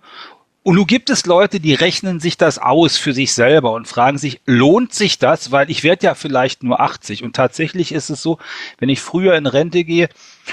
Und 0.67 0.75
nun 0.75 0.85
gibt 0.85 1.09
es 1.09 1.25
Leute, 1.25 1.61
die 1.61 1.73
rechnen 1.73 2.19
sich 2.19 2.35
das 2.35 2.59
aus 2.59 2.97
für 2.97 3.13
sich 3.13 3.31
selber 3.31 3.71
und 3.71 3.87
fragen 3.87 4.17
sich, 4.17 4.41
lohnt 4.45 4.93
sich 4.93 5.17
das? 5.17 5.49
Weil 5.53 5.71
ich 5.71 5.81
werde 5.81 6.07
ja 6.07 6.13
vielleicht 6.13 6.61
nur 6.61 6.81
80. 6.81 7.23
Und 7.23 7.37
tatsächlich 7.37 7.93
ist 7.93 8.09
es 8.09 8.21
so, 8.21 8.37
wenn 8.77 8.89
ich 8.89 8.99
früher 8.99 9.37
in 9.37 9.45
Rente 9.45 9.85
gehe, 9.85 10.09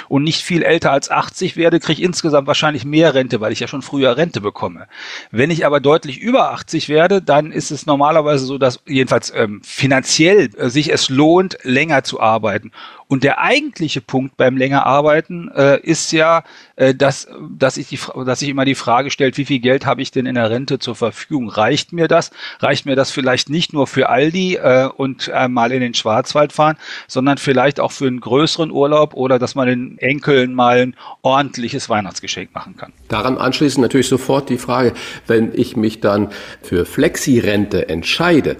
und 0.09 0.25
nicht 0.25 0.43
viel 0.43 0.63
älter 0.63 0.93
als 0.93 1.11
80 1.11 1.57
werde, 1.57 1.81
kriege 1.81 2.01
ich 2.01 2.07
insgesamt 2.07 2.47
wahrscheinlich 2.47 2.85
mehr 2.85 3.15
Rente, 3.15 3.41
weil 3.41 3.53
ich 3.53 3.61
ja 3.61 3.69
schon 3.69 3.83
früher 3.83 4.17
Rente 4.17 4.41
bekomme. 4.41 4.87
Wenn 5.31 5.51
ich 5.51 5.67
aber 5.67 5.81
deutlich 5.81 6.19
über 6.19 6.53
80 6.53 6.89
werde, 6.89 7.23
dann 7.23 7.53
ist 7.53 7.71
es 7.71 7.87
normalerweise 7.87 8.45
so, 8.47 8.59
dass 8.59 8.81
jedenfalls 8.87 9.33
ähm, 9.35 9.61
finanziell 9.63 10.51
äh, 10.57 10.69
sich 10.69 10.93
es 10.93 11.09
lohnt, 11.09 11.59
länger 11.63 12.05
zu 12.05 12.21
arbeiten. 12.21 12.73
Und 13.07 13.23
der 13.23 13.41
eigentliche 13.41 14.01
Punkt 14.01 14.37
beim 14.37 14.57
länger 14.57 14.87
arbeiten 14.87 15.51
äh, 15.55 15.79
ist 15.81 16.11
ja, 16.13 16.43
äh, 16.77 16.95
dass, 16.95 17.29
dass, 17.51 17.77
ich 17.77 17.89
die, 17.89 17.99
dass 18.25 18.41
sich 18.41 18.49
immer 18.49 18.65
die 18.65 18.75
Frage 18.75 19.11
stellt, 19.11 19.37
wie 19.37 19.45
viel 19.45 19.61
Geld 19.61 19.85
habe 19.85 20.01
ich 20.01 20.11
denn 20.11 20.27
in 20.27 20.35
der 20.35 20.51
Rente 20.51 20.79
zur 20.79 20.95
Verfügung? 20.95 21.49
Reicht 21.49 21.93
mir 21.93 22.09
das? 22.09 22.31
Reicht 22.61 22.87
mir 22.87 22.97
das 22.97 23.11
vielleicht 23.11 23.51
nicht 23.51 23.73
nur 23.73 23.87
für 23.87 24.09
Aldi 24.09 24.57
äh, 24.57 24.89
und 24.89 25.31
äh, 25.33 25.49
mal 25.49 25.71
in 25.73 25.81
den 25.81 25.95
Schwarzwald 25.95 26.53
fahren, 26.53 26.77
sondern 27.07 27.37
vielleicht 27.37 27.79
auch 27.79 27.93
für 27.93 28.07
einen 28.07 28.21
größeren 28.21 28.71
Urlaub 28.71 29.15
oder 29.15 29.39
dass 29.39 29.55
man 29.55 29.69
Enkeln 29.99 30.55
mal 30.55 30.79
ein 30.79 30.97
ordentliches 31.23 31.89
Weihnachtsgeschenk 31.89 32.55
machen 32.55 32.77
kann. 32.77 32.93
Daran 33.09 33.39
anschließend 33.39 33.83
natürlich 33.83 34.09
sofort 34.09 34.49
die 34.49 34.59
Frage, 34.59 34.93
wenn 35.27 35.53
ich 35.55 35.77
mich 35.77 36.01
dann 36.01 36.29
für 36.63 36.85
Flexi-Rente 36.85 37.89
entscheide, 37.89 38.57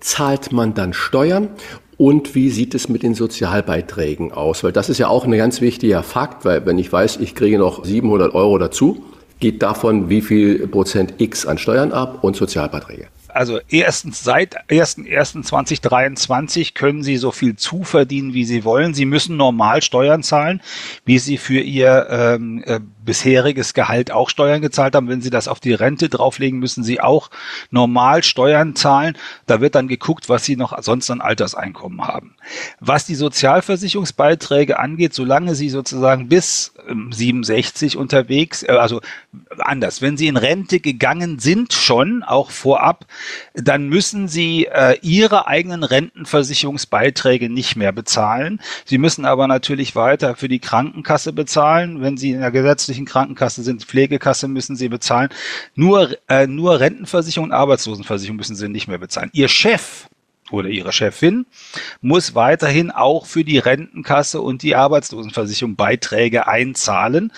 zahlt 0.00 0.52
man 0.52 0.74
dann 0.74 0.92
Steuern 0.92 1.48
und 1.98 2.36
wie 2.36 2.48
sieht 2.48 2.74
es 2.74 2.88
mit 2.88 3.02
den 3.02 3.14
Sozialbeiträgen 3.14 4.30
aus? 4.32 4.62
Weil 4.62 4.72
das 4.72 4.88
ist 4.88 4.98
ja 4.98 5.08
auch 5.08 5.24
ein 5.24 5.32
ganz 5.32 5.60
wichtiger 5.60 6.04
Fakt, 6.04 6.44
weil 6.44 6.64
wenn 6.64 6.78
ich 6.78 6.92
weiß, 6.92 7.16
ich 7.16 7.34
kriege 7.34 7.58
noch 7.58 7.84
700 7.84 8.34
Euro 8.34 8.56
dazu, 8.58 9.04
geht 9.40 9.62
davon 9.62 10.08
wie 10.08 10.20
viel 10.20 10.68
Prozent 10.68 11.14
X 11.18 11.44
an 11.44 11.58
Steuern 11.58 11.92
ab 11.92 12.22
und 12.22 12.36
Sozialbeiträge? 12.36 13.08
Also 13.28 13.60
erstens 13.68 14.24
seit 14.24 14.68
1.1.2023 14.70 16.74
können 16.74 17.02
Sie 17.02 17.16
so 17.16 17.30
viel 17.30 17.56
zuverdienen, 17.56 18.34
wie 18.34 18.44
Sie 18.44 18.64
wollen. 18.64 18.94
Sie 18.94 19.04
müssen 19.04 19.36
normal 19.36 19.82
Steuern 19.82 20.22
zahlen, 20.22 20.62
wie 21.04 21.18
Sie 21.18 21.36
für 21.36 21.60
Ihr 21.60 22.06
ähm, 22.10 22.62
äh, 22.64 22.80
bisheriges 23.08 23.72
Gehalt 23.72 24.10
auch 24.10 24.28
Steuern 24.28 24.60
gezahlt 24.60 24.94
haben. 24.94 25.08
Wenn 25.08 25.22
Sie 25.22 25.30
das 25.30 25.48
auf 25.48 25.60
die 25.60 25.72
Rente 25.72 26.10
drauflegen, 26.10 26.58
müssen 26.58 26.84
Sie 26.84 27.00
auch 27.00 27.30
normal 27.70 28.22
Steuern 28.22 28.76
zahlen. 28.76 29.16
Da 29.46 29.62
wird 29.62 29.74
dann 29.76 29.88
geguckt, 29.88 30.28
was 30.28 30.44
Sie 30.44 30.56
noch 30.56 30.76
sonst 30.82 31.10
an 31.10 31.22
Alterseinkommen 31.22 32.06
haben. 32.06 32.36
Was 32.80 33.06
die 33.06 33.14
Sozialversicherungsbeiträge 33.14 34.78
angeht, 34.78 35.14
solange 35.14 35.54
Sie 35.54 35.70
sozusagen 35.70 36.28
bis 36.28 36.74
67 37.10 37.94
ähm, 37.94 38.00
unterwegs, 38.00 38.62
äh, 38.62 38.72
also 38.72 39.00
anders, 39.58 40.02
wenn 40.02 40.18
Sie 40.18 40.26
in 40.26 40.36
Rente 40.36 40.78
gegangen 40.78 41.38
sind 41.38 41.72
schon, 41.72 42.22
auch 42.22 42.50
vorab, 42.50 43.06
dann 43.54 43.88
müssen 43.88 44.28
Sie 44.28 44.66
äh, 44.66 44.98
Ihre 45.00 45.46
eigenen 45.46 45.82
Rentenversicherungsbeiträge 45.82 47.48
nicht 47.48 47.76
mehr 47.76 47.92
bezahlen. 47.92 48.60
Sie 48.84 48.98
müssen 48.98 49.24
aber 49.24 49.46
natürlich 49.46 49.96
weiter 49.96 50.36
für 50.36 50.48
die 50.48 50.58
Krankenkasse 50.58 51.32
bezahlen, 51.32 52.02
wenn 52.02 52.18
Sie 52.18 52.32
in 52.32 52.40
der 52.40 52.50
gesetzlichen 52.50 52.97
gesetzlichen 52.98 53.04
Krankenkasse 53.06 53.62
sind, 53.62 53.84
Pflegekasse 53.84 54.48
müssen 54.48 54.76
sie 54.76 54.88
bezahlen. 54.88 55.28
Nur, 55.74 56.16
äh, 56.28 56.46
nur 56.46 56.80
Rentenversicherung 56.80 57.50
und 57.50 57.54
Arbeitslosenversicherung 57.54 58.36
müssen 58.36 58.56
sie 58.56 58.68
nicht 58.68 58.88
mehr 58.88 58.98
bezahlen. 58.98 59.30
Ihr 59.32 59.48
Chef 59.48 60.08
oder 60.50 60.68
ihre 60.68 60.92
Chefin 60.92 61.46
muss 62.00 62.34
weiterhin 62.34 62.90
auch 62.90 63.26
für 63.26 63.44
die 63.44 63.58
Rentenkasse 63.58 64.40
und 64.40 64.62
die 64.62 64.74
Arbeitslosenversicherung 64.74 65.76
Beiträge 65.76 66.46
einzahlen. 66.46 67.32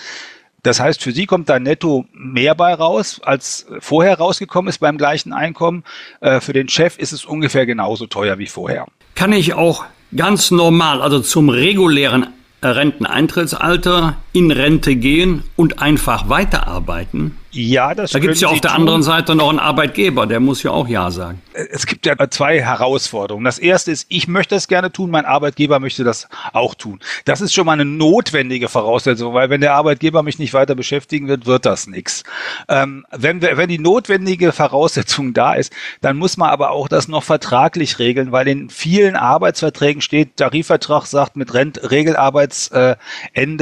Das 0.63 0.79
heißt, 0.79 1.01
für 1.01 1.11
sie 1.11 1.25
kommt 1.25 1.49
da 1.49 1.59
netto 1.59 2.05
mehr 2.13 2.53
bei 2.53 2.73
raus, 2.73 3.19
als 3.23 3.65
vorher 3.79 4.17
rausgekommen 4.17 4.69
ist 4.69 4.77
beim 4.77 4.97
gleichen 4.97 5.33
Einkommen. 5.33 5.83
Äh, 6.21 6.39
für 6.39 6.53
den 6.53 6.69
Chef 6.69 6.97
ist 6.97 7.13
es 7.13 7.25
ungefähr 7.25 7.65
genauso 7.65 8.05
teuer 8.05 8.37
wie 8.37 8.47
vorher. 8.47 8.85
Kann 9.15 9.33
ich 9.33 9.53
auch 9.53 9.85
ganz 10.15 10.51
normal, 10.51 11.01
also 11.01 11.19
zum 11.19 11.49
regulären 11.49 12.27
Renteneintrittsalter 12.63 14.17
in 14.33 14.51
Rente 14.51 14.95
gehen 14.95 15.43
und 15.55 15.81
einfach 15.81 16.29
weiterarbeiten? 16.29 17.37
Ja, 17.53 17.93
das 17.93 18.11
Da 18.11 18.19
gibt 18.19 18.35
es 18.35 18.41
ja 18.41 18.47
auf 18.47 18.61
der 18.61 18.71
tun. 18.71 18.79
anderen 18.79 19.03
Seite 19.03 19.35
noch 19.35 19.49
einen 19.49 19.59
Arbeitgeber, 19.59 20.25
der 20.25 20.39
muss 20.39 20.63
ja 20.63 20.71
auch 20.71 20.87
Ja 20.87 21.11
sagen. 21.11 21.41
Es 21.53 21.85
gibt 21.85 22.05
ja 22.05 22.15
zwei 22.29 22.61
Herausforderungen. 22.61 23.43
Das 23.43 23.59
erste 23.59 23.91
ist, 23.91 24.05
ich 24.07 24.29
möchte 24.29 24.55
es 24.55 24.69
gerne 24.69 24.91
tun, 24.91 25.11
mein 25.11 25.25
Arbeitgeber 25.25 25.79
möchte 25.79 26.05
das 26.05 26.29
auch 26.53 26.75
tun. 26.75 27.01
Das 27.25 27.41
ist 27.41 27.53
schon 27.53 27.65
mal 27.65 27.73
eine 27.73 27.83
notwendige 27.83 28.69
Voraussetzung, 28.69 29.33
weil 29.33 29.49
wenn 29.49 29.59
der 29.59 29.73
Arbeitgeber 29.73 30.23
mich 30.23 30.39
nicht 30.39 30.53
weiter 30.53 30.75
beschäftigen 30.75 31.27
wird, 31.27 31.45
wird 31.45 31.65
das 31.65 31.87
nichts. 31.87 32.23
Ähm, 32.69 33.05
wenn, 33.11 33.41
wenn 33.41 33.67
die 33.67 33.79
notwendige 33.79 34.53
Voraussetzung 34.53 35.33
da 35.33 35.53
ist, 35.53 35.73
dann 35.99 36.15
muss 36.15 36.37
man 36.37 36.49
aber 36.49 36.71
auch 36.71 36.87
das 36.87 37.09
noch 37.09 37.23
vertraglich 37.23 37.99
regeln, 37.99 38.31
weil 38.31 38.47
in 38.47 38.69
vielen 38.69 39.17
Arbeitsverträgen 39.17 40.01
steht, 40.01 40.37
Tarifvertrag 40.37 41.05
sagt, 41.05 41.35
mit 41.35 41.53
Rent 41.53 41.91
Regelarbeitsende, 41.91 42.97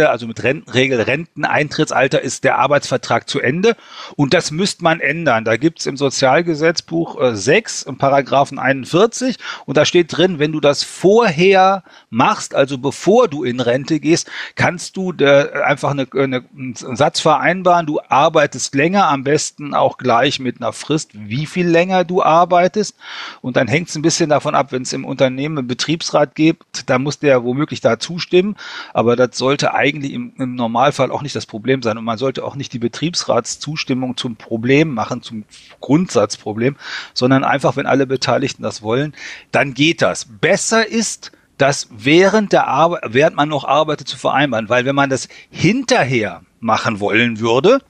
also 0.10 0.28
mit 0.28 0.44
Rentenregel, 0.44 1.02
Renteneintrittsalter 1.02 2.22
ist 2.22 2.44
der 2.44 2.60
Arbeitsvertrag 2.60 3.28
zu 3.28 3.40
Ende. 3.40 3.76
Und 4.16 4.34
das 4.34 4.52
müsste 4.52 4.84
man 4.84 5.00
ändern. 5.00 5.46
Da 5.46 5.58
gibt 5.58 5.80
es 5.80 5.86
im 5.86 5.98
Sozialgesetzbuch 5.98 7.20
äh, 7.22 7.36
6, 7.36 7.84
im 7.84 7.98
Paragraphen 7.98 8.60
41, 8.60 9.38
und 9.66 9.78
da 9.78 9.86
steht 9.86 10.16
drin, 10.16 10.40
wenn 10.40 10.52
du 10.52 10.60
das 10.60 10.84
vorher 10.84 11.84
machst, 12.10 12.56
also 12.56 12.78
bevor 12.78 13.28
du 13.28 13.44
in 13.44 13.60
Rente 13.60 14.00
gehst, 14.00 14.30
kannst 14.56 14.98
du 14.98 15.12
der, 15.12 15.66
einfach 15.68 15.92
eine, 15.92 16.08
eine, 16.14 16.44
einen 16.56 16.76
Satz 16.76 17.20
vereinbaren, 17.20 17.86
du 17.86 18.00
arbeitest 18.08 18.76
länger, 18.76 19.08
am 19.08 19.24
besten 19.24 19.74
auch 19.74 19.98
gleich 19.98 20.40
mit 20.40 20.62
einer 20.62 20.74
Frist, 20.74 21.12
wie 21.14 21.46
viel 21.46 21.68
länger 21.68 22.04
du 22.04 22.24
arbeitest. 22.24 22.96
Und 23.42 23.58
dann 23.58 23.68
hängt 23.68 23.90
es 23.90 23.96
ein 23.96 24.02
bisschen 24.02 24.30
davon 24.30 24.56
ab, 24.56 24.72
wenn 24.72 24.84
es 24.84 24.94
im 24.94 25.06
Unternehmen 25.06 25.58
einen 25.58 25.68
Betriebsrat 25.68 26.36
gibt, 26.36 26.90
da 26.90 27.00
muss 27.00 27.20
der 27.20 27.44
womöglich 27.44 27.82
da 27.82 28.00
zustimmen. 28.00 28.56
Aber 28.94 29.16
das 29.16 29.38
sollte 29.38 29.74
eigentlich 29.74 30.14
im, 30.14 30.34
im 30.38 30.56
Normalfall 30.56 31.12
auch 31.12 31.22
nicht 31.22 31.36
das 31.36 31.46
Problem 31.46 31.82
sein. 31.82 31.98
Und 31.98 32.06
man 32.06 32.18
sollte 32.18 32.44
auch 32.44 32.56
nicht 32.56 32.74
die 32.74 32.80
Betriebsrats 32.80 33.60
Zustimmung 33.70 34.18
zum 34.18 34.36
Problem 34.36 34.94
machen, 34.94 35.22
zum 35.22 35.46
Grundsatzproblem, 35.80 36.76
sondern 37.14 37.44
einfach, 37.44 37.76
wenn 37.76 37.86
alle 37.86 38.08
Beteiligten 38.08 38.64
das 38.64 38.82
wollen, 38.82 39.14
dann 39.52 39.76
geht 39.76 40.02
das. 40.02 40.28
Besser 40.42 40.88
ist, 40.88 41.32
das 41.58 41.88
während 41.92 42.52
der 42.52 42.68
Arbeit, 42.68 43.02
während 43.10 43.36
man 43.36 43.50
noch 43.50 43.66
arbeitet, 43.66 44.08
zu 44.08 44.18
vereinbaren, 44.18 44.70
weil 44.70 44.86
wenn 44.86 44.96
man 44.96 45.10
das 45.10 45.28
hinterher 45.52 46.42
machen 46.60 47.00
wollen 47.00 47.40
würde, 47.40 47.82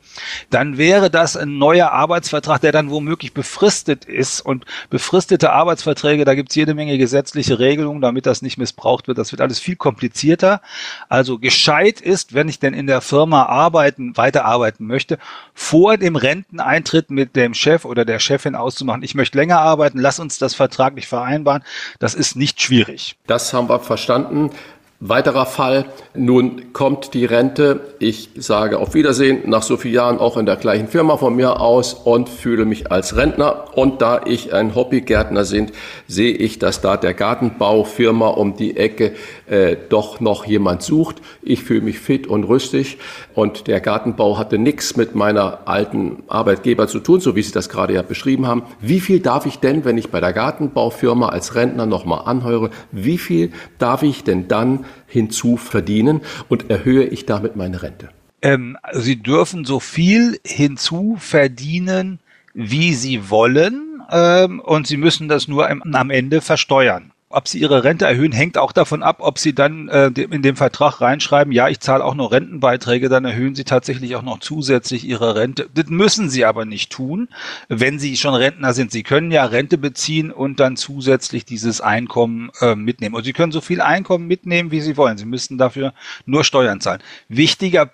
dann 0.50 0.78
wäre 0.78 1.10
das 1.10 1.38
ein 1.38 1.58
neuer 1.58 1.92
Arbeitsvertrag, 1.92 2.62
der 2.62 2.72
dann 2.72 2.90
womöglich 2.90 3.34
befristet 3.34 4.06
ist. 4.06 4.42
Und 4.42 4.66
befristete 4.90 5.52
Arbeitsverträge, 5.52 6.26
da 6.26 6.36
gibt 6.36 6.50
es 6.50 6.56
jede 6.56 6.74
Menge 6.74 6.98
gesetzliche 6.98 7.60
Regelungen, 7.60 8.02
damit 8.02 8.26
das 8.26 8.42
nicht 8.42 8.58
missbraucht 8.58 9.08
wird. 9.08 9.18
Das 9.18 9.32
wird 9.32 9.42
alles 9.42 9.60
viel 9.60 9.76
komplizierter. 9.76 10.62
Also 11.08 11.40
gescheit 11.40 12.02
ist, 12.02 12.34
wenn 12.34 12.50
ich 12.50 12.60
denn 12.60 12.74
in 12.74 12.88
der 12.88 13.02
Firma 13.02 13.44
arbeiten, 13.44 14.16
weiterarbeiten 14.18 14.86
möchte, 14.86 15.18
vor 15.54 15.98
dem 15.98 16.16
Renteneintritt 16.16 17.12
mit 17.12 17.36
dem 17.36 17.54
Chef 17.54 17.86
oder 17.86 18.06
der 18.06 18.20
Chefin 18.20 18.56
auszumachen, 18.56 19.04
ich 19.04 19.16
möchte 19.16 19.38
länger 19.38 19.60
arbeiten, 19.60 20.00
lass 20.00 20.20
uns 20.20 20.38
das 20.38 20.56
vertraglich 20.56 21.08
vereinbaren. 21.08 21.64
Das 22.00 22.14
ist 22.14 22.36
nicht 22.36 22.62
schwierig. 22.62 23.16
Das 23.28 23.54
haben 23.54 23.70
wir 23.70 23.80
verstanden. 23.80 24.52
Weiterer 25.02 25.46
Fall, 25.46 25.86
nun 26.14 26.74
kommt 26.74 27.14
die 27.14 27.24
Rente, 27.24 27.80
ich 28.00 28.32
sage 28.36 28.80
auf 28.80 28.94
Wiedersehen, 28.94 29.44
nach 29.50 29.64
so 29.64 29.78
vielen 29.78 29.94
Jahren 29.94 30.18
auch 30.18 30.36
in 30.36 30.46
der 30.46 30.58
gleichen 30.58 30.90
Firma 30.90 31.16
von 31.16 31.38
mir 31.38 31.62
aus 31.62 31.94
und 31.94 32.28
fühle 32.28 32.66
mich 32.66 32.92
als 32.92 33.16
Rentner. 33.16 33.78
Und 33.78 34.02
da 34.02 34.20
ich 34.26 34.54
ein 34.54 34.76
Hobbygärtner 34.76 35.46
sind, 35.46 35.72
sehe 36.10 36.34
ich, 36.34 36.60
dass 36.60 36.82
da 36.82 36.98
der 36.98 37.14
Gartenbaufirma 37.14 38.28
um 38.28 38.58
die 38.58 38.76
Ecke 38.76 39.14
äh, 39.48 39.78
doch 39.88 40.20
noch 40.20 40.44
jemand 40.44 40.82
sucht. 40.82 41.22
Ich 41.42 41.64
fühle 41.64 41.80
mich 41.80 42.00
fit 42.00 42.28
und 42.28 42.44
rüstig 42.44 42.98
und 43.36 43.68
der 43.68 43.80
Gartenbau 43.80 44.38
hatte 44.38 44.58
nichts 44.58 44.98
mit 44.98 45.16
meiner 45.16 45.60
alten 45.64 46.24
Arbeitgeber 46.28 46.90
zu 46.90 47.00
tun, 47.00 47.22
so 47.22 47.38
wie 47.38 47.42
Sie 47.42 47.54
das 47.54 47.70
gerade 47.70 47.94
ja 47.94 48.02
beschrieben 48.02 48.48
haben. 48.48 48.64
Wie 48.82 49.00
viel 49.00 49.22
darf 49.22 49.46
ich 49.46 49.60
denn, 49.60 49.86
wenn 49.86 49.98
ich 49.98 50.10
bei 50.10 50.20
der 50.20 50.34
Gartenbaufirma 50.34 51.30
als 51.30 51.56
Rentner 51.56 51.86
nochmal 51.86 52.24
anhöre, 52.26 52.70
wie 52.92 53.18
viel 53.18 53.54
darf 53.78 54.04
ich 54.04 54.26
denn 54.26 54.50
dann 54.50 54.84
hinzu 55.08 55.58
verdienen 55.58 56.22
und 56.48 56.70
erhöhe 56.70 57.06
ich 57.06 57.26
damit 57.26 57.56
meine 57.56 57.82
Rente? 57.82 58.10
Ähm, 58.42 58.78
Sie 58.94 59.18
dürfen 59.18 59.66
so 59.66 59.80
viel 59.80 60.40
hinzu 60.46 61.18
verdienen, 61.20 62.20
wie 62.54 62.94
Sie 62.94 63.30
wollen, 63.30 64.02
ähm, 64.12 64.60
und 64.60 64.88
Sie 64.88 64.98
müssen 64.98 65.28
das 65.28 65.48
nur 65.48 65.70
am, 65.70 65.84
am 65.94 66.10
Ende 66.10 66.42
versteuern. 66.42 67.12
Ob 67.32 67.48
sie 67.48 67.60
ihre 67.60 67.84
Rente 67.84 68.06
erhöhen, 68.06 68.32
hängt 68.32 68.58
auch 68.58 68.72
davon 68.72 69.04
ab, 69.04 69.18
ob 69.20 69.38
sie 69.38 69.54
dann 69.54 69.88
äh, 69.88 70.08
in 70.08 70.42
den 70.42 70.56
Vertrag 70.56 71.00
reinschreiben, 71.00 71.54
ja, 71.54 71.70
ich 71.70 71.80
zahle 71.80 72.04
auch 72.04 72.16
noch 72.16 72.32
Rentenbeiträge, 72.32 73.08
dann 73.08 73.24
erhöhen 73.24 73.54
sie 73.54 73.66
tatsächlich 73.66 74.16
auch 74.16 74.24
noch 74.24 74.40
zusätzlich 74.40 75.06
ihre 75.08 75.36
Rente. 75.36 75.70
Das 75.76 75.86
müssen 75.90 76.32
sie 76.32 76.44
aber 76.46 76.66
nicht 76.66 76.92
tun, 76.92 77.30
wenn 77.68 78.00
sie 78.00 78.18
schon 78.18 78.34
Rentner 78.34 78.74
sind. 78.74 78.92
Sie 78.92 79.04
können 79.04 79.30
ja 79.30 79.46
Rente 79.46 79.78
beziehen 79.78 80.32
und 80.32 80.60
dann 80.60 80.76
zusätzlich 80.76 81.46
dieses 81.46 81.82
Einkommen 81.82 82.50
äh, 82.62 82.74
mitnehmen. 82.74 83.14
Und 83.14 83.26
sie 83.26 83.34
können 83.34 83.52
so 83.52 83.62
viel 83.62 83.82
Einkommen 83.82 84.26
mitnehmen, 84.26 84.72
wie 84.72 84.82
sie 84.82 84.98
wollen. 84.98 85.20
Sie 85.20 85.26
müssen 85.26 85.60
dafür 85.60 85.94
nur 86.26 86.44
Steuern 86.44 86.82
zahlen. 86.82 87.04
Wichtiger 87.28 87.92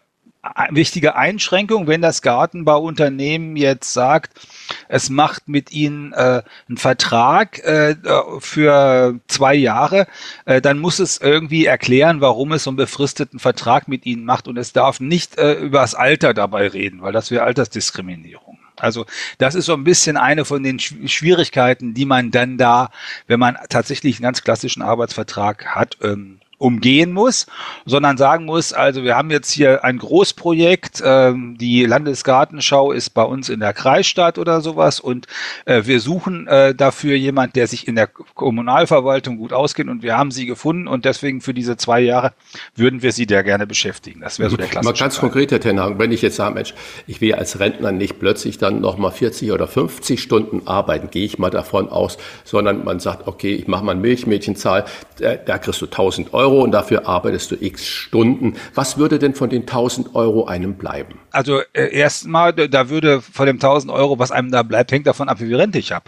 wichtige 0.70 1.16
Einschränkung, 1.16 1.88
wenn 1.88 2.02
das 2.02 2.22
Gartenbauunternehmen 2.22 3.56
jetzt 3.56 3.94
sagt, 3.94 4.40
es 4.88 5.10
macht 5.10 5.48
mit 5.48 5.72
Ihnen 5.72 6.14
äh, 6.14 6.44
einen 6.68 6.78
Vertrag 6.78 7.60
äh, 7.60 7.96
für 8.40 9.20
zwei 9.28 9.56
Jahre, 9.56 10.08
äh, 10.46 10.62
dann 10.62 10.80
muss 10.80 11.00
es 11.00 11.20
irgendwie 11.20 11.66
erklären, 11.66 12.22
warum 12.22 12.52
es 12.52 12.64
so 12.64 12.70
einen 12.70 12.78
befristeten 12.78 13.40
Vertrag 13.40 13.88
mit 13.88 14.06
Ihnen 14.06 14.26
macht 14.26 14.48
und 14.48 14.58
es 14.58 14.74
darf 14.74 15.00
nicht 15.00 15.38
äh, 15.38 15.54
über 15.54 15.82
das 15.82 15.96
Alter 15.96 16.34
dabei 16.34 16.68
reden, 16.68 17.02
weil 17.02 17.14
das 17.14 17.32
wäre 17.32 17.44
Altersdiskriminierung. 17.44 18.60
Also 18.78 19.06
das 19.38 19.56
ist 19.56 19.66
so 19.66 19.74
ein 19.74 19.84
bisschen 19.84 20.18
eine 20.18 20.46
von 20.46 20.62
den 20.64 20.80
Schwierigkeiten, 20.80 21.94
die 21.94 22.06
man 22.06 22.32
dann 22.32 22.58
da, 22.58 22.90
wenn 23.28 23.40
man 23.40 23.58
tatsächlich 23.70 24.18
einen 24.18 24.24
ganz 24.24 24.44
klassischen 24.44 24.82
Arbeitsvertrag 24.82 25.68
hat, 25.68 25.98
ähm, 26.02 26.40
umgehen 26.58 27.12
muss, 27.12 27.48
sondern 27.86 28.18
sagen 28.18 28.46
muss, 28.46 28.74
also 28.74 29.04
wir 29.04 29.16
haben 29.16 29.30
jetzt 29.30 29.52
hier 29.52 29.84
ein 29.84 29.98
Großprojekt, 29.98 31.02
ähm, 31.04 31.58
die 31.58 31.86
Landesgartenschau 31.86 32.92
ist 32.92 33.10
bei 33.12 33.24
uns 33.24 33.50
in 33.50 33.60
der 33.60 33.74
Kreisstadt 33.74 34.38
oder 34.38 34.62
sowas 34.62 35.00
und 35.00 35.28
äh, 35.66 35.84
wir 35.86 36.00
suchen 36.00 36.48
äh, 36.48 36.74
dafür 36.74 37.16
jemand, 37.16 37.56
der 37.56 37.68
sich 37.68 37.88
in 37.88 37.96
der 37.96 38.08
Kommunalverwaltung 38.08 39.38
gut 39.38 39.54
auskennt 39.54 39.90
und 39.90 40.02
wir 40.02 40.18
haben 40.18 40.32
sie 40.32 40.46
gefunden 40.46 40.88
und 40.88 41.06
deswegen 41.06 41.42
für 41.42 41.54
diese 41.54 41.78
zwei 41.78 42.00
Jahre 42.00 42.34
würden 42.76 43.02
wir 43.02 43.12
sie 43.12 43.26
da 43.26 43.42
gerne 43.42 43.68
beschäftigen. 43.68 44.22
Das 44.22 44.40
wäre 44.40 44.50
so 44.50 44.58
der 44.58 44.68
klassische 44.68 44.94
Mal 44.94 45.00
ganz 45.00 45.16
Fall. 45.16 45.30
konkret, 45.30 45.52
Herr 45.52 45.60
Tenhagen, 45.60 46.00
wenn 46.00 46.12
ich 46.12 46.22
jetzt 46.22 46.38
sage, 46.38 46.56
Mensch, 46.56 46.74
ich 47.06 47.20
will 47.22 47.36
als 47.36 47.60
Rentner 47.60 47.92
nicht 47.92 48.20
plötzlich 48.20 48.58
dann 48.58 48.80
nochmal 48.80 49.12
40 49.12 49.52
oder 49.52 49.68
50 49.68 50.22
Stunden 50.22 50.68
arbeiten, 50.68 51.10
gehe 51.10 51.26
ich 51.26 51.38
mal 51.38 51.50
davon 51.50 51.90
aus, 51.90 52.18
sondern 52.44 52.84
man 52.86 53.00
sagt, 53.00 53.28
okay, 53.28 53.54
ich 53.54 53.68
mache 53.68 53.84
mal 53.84 53.92
ein 53.92 54.02
Milchmädchenzahl, 54.02 54.86
da, 55.20 55.36
da 55.36 55.58
kriegst 55.58 55.82
du 55.82 55.86
1000 55.86 56.34
Euro 56.34 56.45
Euro 56.46 56.64
und 56.64 56.72
dafür 56.72 57.08
arbeitest 57.08 57.52
du 57.52 57.56
x 57.60 57.86
Stunden. 57.86 58.56
Was 58.76 58.98
würde 58.98 59.18
denn 59.18 59.34
von 59.34 59.50
den 59.50 59.62
1000 59.64 60.14
Euro 60.16 60.46
einem 60.46 60.76
bleiben? 60.76 61.20
Also 61.32 61.62
äh, 61.74 61.92
erstmal, 61.92 62.54
da 62.54 62.90
würde 62.90 63.22
von 63.22 63.48
dem 63.48 63.56
1000 63.56 63.92
Euro, 63.92 64.20
was 64.20 64.32
einem 64.32 64.52
da 64.52 64.62
bleibt, 64.64 64.92
hängt 64.92 65.08
davon 65.08 65.28
ab, 65.28 65.40
wie 65.40 65.48
viel 65.48 65.56
Rente 65.56 65.80
ich 65.80 65.92
habe 65.92 66.06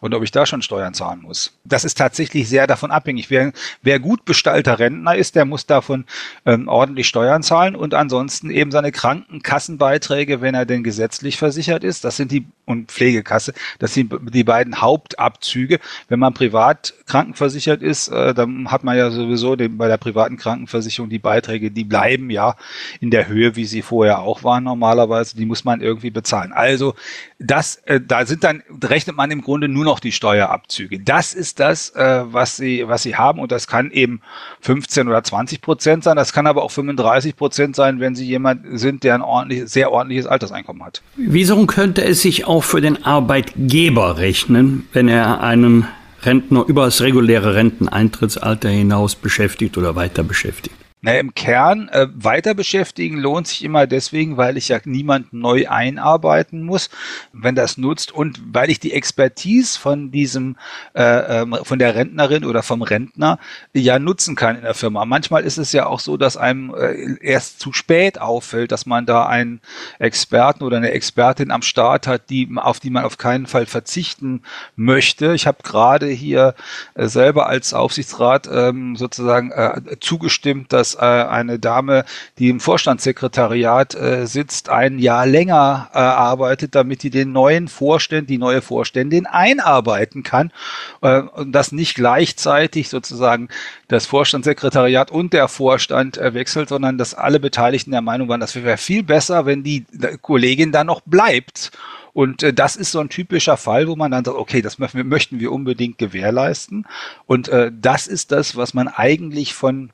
und 0.00 0.14
ob 0.14 0.22
ich 0.22 0.30
da 0.30 0.46
schon 0.46 0.62
Steuern 0.62 0.94
zahlen 0.94 1.22
muss. 1.22 1.56
Das 1.64 1.84
ist 1.84 1.96
tatsächlich 1.96 2.48
sehr 2.48 2.66
davon 2.66 2.90
abhängig. 2.90 3.30
Wer, 3.30 3.52
wer 3.82 4.00
gut 4.00 4.24
bestallter 4.24 4.78
Rentner 4.78 5.14
ist, 5.14 5.36
der 5.36 5.44
muss 5.44 5.66
davon 5.66 6.04
ähm, 6.44 6.68
ordentlich 6.68 7.06
Steuern 7.06 7.42
zahlen 7.42 7.76
und 7.76 7.94
ansonsten 7.94 8.50
eben 8.50 8.72
seine 8.72 8.92
Krankenkassenbeiträge, 8.92 10.40
wenn 10.40 10.54
er 10.54 10.66
denn 10.66 10.82
gesetzlich 10.82 11.36
versichert 11.36 11.84
ist. 11.84 12.04
Das 12.04 12.16
sind 12.16 12.32
die 12.32 12.46
und 12.64 12.90
Pflegekasse, 12.92 13.54
das 13.80 13.94
sind 13.94 14.12
die 14.32 14.44
beiden 14.44 14.80
Hauptabzüge. 14.80 15.80
Wenn 16.08 16.20
man 16.20 16.32
privat 16.32 16.94
krankenversichert 17.06 17.82
ist, 17.82 18.08
äh, 18.08 18.34
dann 18.34 18.70
hat 18.70 18.84
man 18.84 18.96
ja 18.96 19.10
sowieso 19.10 19.56
den, 19.56 19.78
bei 19.78 19.88
der 19.88 19.96
privaten 19.96 20.36
Krankenversicherung 20.36 21.10
die 21.10 21.18
Beiträge, 21.18 21.70
die 21.70 21.84
bleiben 21.84 22.30
ja 22.30 22.56
in 23.00 23.10
der 23.10 23.28
Höhe, 23.28 23.56
wie 23.56 23.64
sie 23.64 23.82
vorher 23.82 24.20
auch 24.20 24.44
waren 24.44 24.64
normalerweise. 24.64 25.36
Die 25.36 25.46
muss 25.46 25.64
man 25.64 25.80
irgendwie 25.80 26.10
bezahlen. 26.10 26.52
Also 26.52 26.94
das, 27.42 27.76
äh, 27.86 28.00
da 28.00 28.26
sind 28.26 28.44
dann 28.44 28.62
rechnet 28.82 29.16
man 29.16 29.30
im 29.30 29.42
Grunde 29.42 29.68
nur 29.68 29.84
noch 29.84 30.00
die 30.00 30.12
Steuerabzüge. 30.12 31.00
Das 31.00 31.34
ist 31.34 31.60
das, 31.60 31.90
äh, 31.90 32.22
was 32.24 32.56
sie, 32.56 32.86
was 32.86 33.02
sie 33.02 33.16
haben 33.16 33.40
und 33.40 33.52
das 33.52 33.66
kann 33.66 33.90
eben 33.90 34.20
15 34.60 35.08
oder 35.08 35.22
20 35.22 35.60
Prozent 35.60 36.04
sein. 36.04 36.16
Das 36.16 36.32
kann 36.32 36.46
aber 36.46 36.62
auch 36.62 36.70
35 36.70 37.36
Prozent 37.36 37.76
sein, 37.76 38.00
wenn 38.00 38.14
sie 38.14 38.26
jemand 38.26 38.62
sind, 38.78 39.04
der 39.04 39.14
ein 39.14 39.22
ordentlich, 39.22 39.68
sehr 39.68 39.92
ordentliches 39.92 40.26
Alterseinkommen 40.26 40.84
hat. 40.84 41.02
Wieso 41.16 41.66
könnte 41.66 42.04
es 42.04 42.22
sich 42.22 42.46
auch 42.46 42.64
für 42.64 42.80
den 42.80 43.04
Arbeitgeber 43.04 44.18
rechnen, 44.18 44.88
wenn 44.92 45.08
er 45.08 45.40
einen 45.42 45.86
Rentner 46.22 46.64
über 46.66 46.84
das 46.84 47.00
reguläre 47.00 47.54
Renteneintrittsalter 47.54 48.68
hinaus 48.68 49.16
beschäftigt 49.16 49.76
oder 49.76 49.96
weiter 49.96 50.22
beschäftigt? 50.22 50.76
Naja, 51.04 51.18
im 51.18 51.34
Kern 51.34 51.88
äh, 51.88 52.06
weiter 52.14 52.54
beschäftigen 52.54 53.18
lohnt 53.18 53.48
sich 53.48 53.64
immer 53.64 53.88
deswegen, 53.88 54.36
weil 54.36 54.56
ich 54.56 54.68
ja 54.68 54.78
niemand 54.84 55.32
neu 55.32 55.68
einarbeiten 55.68 56.62
muss, 56.62 56.90
wenn 57.32 57.56
das 57.56 57.76
nutzt 57.76 58.12
und 58.12 58.40
weil 58.52 58.70
ich 58.70 58.78
die 58.78 58.92
Expertise 58.92 59.76
von 59.76 60.12
diesem, 60.12 60.56
äh, 60.94 61.40
ähm, 61.42 61.58
von 61.64 61.80
der 61.80 61.96
Rentnerin 61.96 62.44
oder 62.44 62.62
vom 62.62 62.82
Rentner 62.82 63.40
ja 63.74 63.98
nutzen 63.98 64.36
kann 64.36 64.54
in 64.54 64.62
der 64.62 64.74
Firma. 64.74 65.04
Manchmal 65.04 65.42
ist 65.42 65.58
es 65.58 65.72
ja 65.72 65.86
auch 65.86 65.98
so, 65.98 66.16
dass 66.16 66.36
einem 66.36 66.72
äh, 66.72 67.16
erst 67.20 67.58
zu 67.58 67.72
spät 67.72 68.20
auffällt, 68.20 68.70
dass 68.70 68.86
man 68.86 69.04
da 69.04 69.26
einen 69.26 69.60
Experten 69.98 70.62
oder 70.62 70.76
eine 70.76 70.92
Expertin 70.92 71.50
am 71.50 71.62
Start 71.62 72.06
hat, 72.06 72.30
die, 72.30 72.48
auf 72.54 72.78
die 72.78 72.90
man 72.90 73.02
auf 73.02 73.18
keinen 73.18 73.46
Fall 73.46 73.66
verzichten 73.66 74.42
möchte. 74.76 75.34
Ich 75.34 75.48
habe 75.48 75.64
gerade 75.64 76.06
hier 76.06 76.54
äh, 76.94 77.08
selber 77.08 77.48
als 77.48 77.74
Aufsichtsrat 77.74 78.48
ähm, 78.52 78.94
sozusagen 78.94 79.50
äh, 79.50 79.80
zugestimmt, 79.98 80.72
dass 80.72 80.91
äh, 80.94 80.98
eine 80.98 81.58
Dame, 81.58 82.04
die 82.38 82.48
im 82.48 82.60
Vorstandssekretariat 82.60 83.94
äh, 83.94 84.26
sitzt, 84.26 84.68
ein 84.68 84.98
Jahr 84.98 85.26
länger 85.26 85.90
äh, 85.92 85.98
arbeitet, 85.98 86.74
damit 86.74 87.02
die 87.02 87.10
den 87.10 87.32
neuen 87.32 87.68
Vorstand, 87.68 88.30
die 88.30 88.38
neue 88.38 88.62
Vorständin 88.62 89.26
einarbeiten 89.26 90.22
kann 90.22 90.52
äh, 91.00 91.20
und 91.20 91.52
das 91.52 91.72
nicht 91.72 91.94
gleichzeitig 91.94 92.88
sozusagen 92.88 93.48
das 93.88 94.06
Vorstandssekretariat 94.06 95.10
und 95.10 95.32
der 95.32 95.48
Vorstand 95.48 96.18
äh, 96.18 96.34
wechselt, 96.34 96.68
sondern 96.68 96.98
dass 96.98 97.14
alle 97.14 97.40
Beteiligten 97.40 97.90
der 97.90 98.00
Meinung 98.00 98.28
waren, 98.28 98.40
das 98.40 98.54
wäre 98.54 98.76
viel 98.76 99.02
besser, 99.02 99.46
wenn 99.46 99.62
die 99.62 99.84
Kollegin 100.20 100.72
da 100.72 100.84
noch 100.84 101.00
bleibt. 101.02 101.72
Und 102.12 102.42
äh, 102.42 102.52
das 102.52 102.76
ist 102.76 102.92
so 102.92 103.00
ein 103.00 103.08
typischer 103.08 103.56
Fall, 103.56 103.88
wo 103.88 103.96
man 103.96 104.10
dann 104.10 104.24
sagt, 104.24 104.36
okay, 104.36 104.62
das 104.62 104.78
möchten 104.78 104.98
wir, 104.98 105.04
möchten 105.04 105.40
wir 105.40 105.52
unbedingt 105.52 105.98
gewährleisten. 105.98 106.86
Und 107.26 107.48
äh, 107.48 107.70
das 107.74 108.06
ist 108.06 108.32
das, 108.32 108.56
was 108.56 108.74
man 108.74 108.88
eigentlich 108.88 109.54
von 109.54 109.90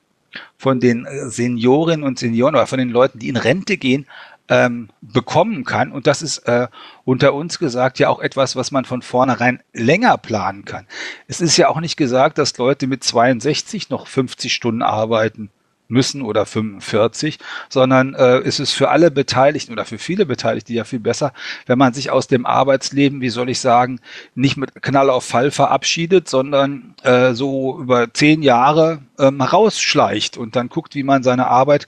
von 0.57 0.81
den 0.81 1.07
äh, 1.07 1.29
Seniorinnen 1.29 2.05
und 2.05 2.19
Senioren 2.19 2.55
oder 2.55 2.67
von 2.67 2.79
den 2.79 2.91
Leuten, 2.91 3.19
die 3.19 3.29
in 3.29 3.37
Rente 3.37 3.77
gehen, 3.77 4.07
ähm, 4.49 4.89
bekommen 5.01 5.65
kann. 5.65 5.93
Und 5.93 6.07
das 6.07 6.23
ist 6.23 6.39
äh, 6.39 6.69
unter 7.05 7.35
uns 7.35 7.59
gesagt 7.59 7.99
ja 7.99 8.09
auch 8.09 8.21
etwas, 8.21 8.57
was 8.57 8.71
man 8.71 8.85
von 8.85 9.03
vornherein 9.03 9.63
länger 9.73 10.17
planen 10.17 10.65
kann. 10.65 10.87
Es 11.27 11.41
ist 11.41 11.57
ja 11.57 11.69
auch 11.69 11.81
nicht 11.81 11.97
gesagt, 11.97 12.39
dass 12.39 12.57
Leute 12.57 12.87
mit 12.87 13.05
62 13.05 13.91
noch 13.91 14.07
50 14.07 14.53
Stunden 14.53 14.83
arbeiten 14.83 15.51
müssen 15.89 16.23
oder 16.23 16.47
45, 16.47 17.39
sondern 17.69 18.15
äh, 18.15 18.41
ist 18.41 18.61
es 18.61 18.73
für 18.73 18.91
alle 18.91 19.11
Beteiligten 19.11 19.73
oder 19.73 19.85
für 19.85 19.99
viele 19.99 20.27
Beteiligte 20.27 20.73
ja 20.73 20.85
viel 20.85 21.01
besser, 21.01 21.33
wenn 21.67 21.79
man 21.79 21.95
sich 21.95 22.11
aus 22.11 22.29
dem 22.29 22.47
Arbeitsleben, 22.47 23.21
wie 23.21 23.31
soll 23.31 23.49
ich 23.49 23.61
sagen, 23.61 24.01
nicht 24.35 24.57
mit 24.57 24.83
Knall 24.83 25.11
auf 25.11 25.25
Fall 25.25 25.51
verabschiedet, 25.51 26.29
sondern 26.29 26.95
äh, 27.03 27.33
so 27.33 27.79
über 27.81 28.13
zehn 28.13 28.43
Jahre 28.43 29.01
ähm, 29.19 29.41
rausschleicht 29.41 30.37
und 30.37 30.57
dann 30.57 30.69
guckt, 30.69 30.95
wie 30.95 31.03
man 31.03 31.23
seine 31.23 31.49
Arbeit 31.49 31.87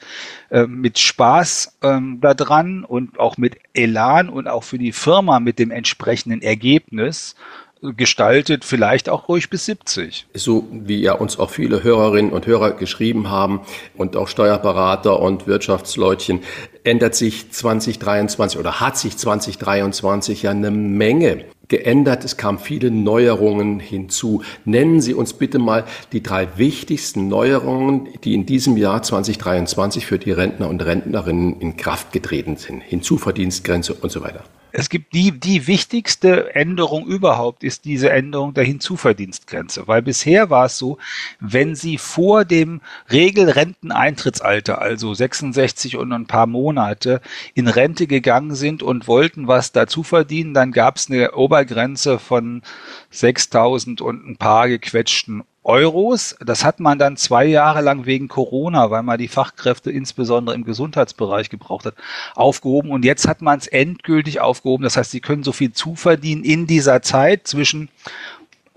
äh, 0.50 0.66
mit 0.66 0.98
Spaß 0.98 1.78
ähm, 1.82 2.18
da 2.20 2.34
dran 2.34 2.84
und 2.84 3.20
auch 3.20 3.36
mit 3.36 3.56
Elan 3.74 4.28
und 4.28 4.48
auch 4.48 4.64
für 4.64 4.78
die 4.78 4.92
Firma 4.92 5.40
mit 5.40 5.58
dem 5.58 5.70
entsprechenden 5.70 6.42
Ergebnis 6.42 7.36
gestaltet, 7.82 8.64
vielleicht 8.64 9.08
auch 9.08 9.28
ruhig 9.28 9.48
bis 9.48 9.64
70. 9.64 10.26
So 10.34 10.66
wie 10.70 11.00
ja 11.00 11.14
uns 11.14 11.38
auch 11.38 11.50
viele 11.50 11.82
Hörerinnen 11.82 12.32
und 12.32 12.46
Hörer 12.46 12.72
geschrieben 12.72 13.30
haben 13.30 13.60
und 13.96 14.16
auch 14.16 14.28
Steuerberater 14.28 15.20
und 15.20 15.46
Wirtschaftsleutchen, 15.46 16.40
ändert 16.84 17.14
sich 17.14 17.50
2023 17.50 18.58
oder 18.58 18.80
hat 18.80 18.98
sich 18.98 19.16
2023 19.16 20.42
ja 20.42 20.50
eine 20.50 20.70
Menge 20.70 21.44
geändert. 21.68 22.24
Es 22.24 22.36
kamen 22.36 22.58
viele 22.58 22.90
Neuerungen 22.90 23.80
hinzu. 23.80 24.42
Nennen 24.66 25.00
Sie 25.00 25.14
uns 25.14 25.32
bitte 25.32 25.58
mal 25.58 25.84
die 26.12 26.22
drei 26.22 26.48
wichtigsten 26.56 27.28
Neuerungen, 27.28 28.08
die 28.24 28.34
in 28.34 28.44
diesem 28.44 28.76
Jahr 28.76 29.02
2023 29.02 30.04
für 30.04 30.18
die 30.18 30.32
Rentner 30.32 30.68
und 30.68 30.84
Rentnerinnen 30.84 31.60
in 31.60 31.76
Kraft 31.76 32.12
getreten 32.12 32.56
sind. 32.56 32.82
Hinzuverdienstgrenze 32.82 33.94
und 33.94 34.10
so 34.10 34.22
weiter 34.22 34.44
es 34.72 34.88
gibt 34.88 35.12
die, 35.14 35.32
die 35.32 35.66
wichtigste 35.66 36.54
Änderung 36.54 37.06
überhaupt 37.06 37.64
ist 37.64 37.84
diese 37.84 38.10
Änderung 38.10 38.54
der 38.54 38.64
Hinzuverdienstgrenze, 38.64 39.88
weil 39.88 40.02
bisher 40.02 40.50
war 40.50 40.66
es 40.66 40.78
so, 40.78 40.98
wenn 41.40 41.74
Sie 41.74 41.98
vor 41.98 42.44
dem 42.44 42.80
Regelrenteneintrittsalter, 43.10 44.80
also 44.80 45.14
66 45.14 45.96
und 45.96 46.12
ein 46.12 46.26
paar 46.26 46.46
Monate, 46.46 47.20
in 47.54 47.68
Rente 47.68 48.06
gegangen 48.06 48.54
sind 48.54 48.82
und 48.82 49.08
wollten 49.08 49.48
was 49.48 49.72
dazu 49.72 50.02
verdienen, 50.02 50.54
dann 50.54 50.72
gab 50.72 50.96
es 50.96 51.10
eine 51.10 51.32
Obergrenze 51.32 52.18
von 52.18 52.62
6000 53.10 54.00
und 54.00 54.26
ein 54.26 54.36
paar 54.36 54.68
gequetschten 54.68 55.44
Euros. 55.62 56.36
Das 56.40 56.64
hat 56.64 56.80
man 56.80 56.98
dann 56.98 57.16
zwei 57.16 57.44
Jahre 57.44 57.82
lang 57.82 58.06
wegen 58.06 58.28
Corona, 58.28 58.90
weil 58.90 59.02
man 59.02 59.18
die 59.18 59.28
Fachkräfte 59.28 59.90
insbesondere 59.90 60.54
im 60.54 60.64
Gesundheitsbereich 60.64 61.50
gebraucht 61.50 61.84
hat, 61.84 61.94
aufgehoben. 62.34 62.90
Und 62.90 63.04
jetzt 63.04 63.28
hat 63.28 63.42
man 63.42 63.58
es 63.58 63.66
endgültig 63.66 64.40
aufgehoben. 64.40 64.84
Das 64.84 64.96
heißt, 64.96 65.10
sie 65.10 65.20
können 65.20 65.42
so 65.42 65.52
viel 65.52 65.72
zuverdienen 65.72 66.44
in 66.44 66.66
dieser 66.66 67.02
Zeit 67.02 67.46
zwischen 67.46 67.90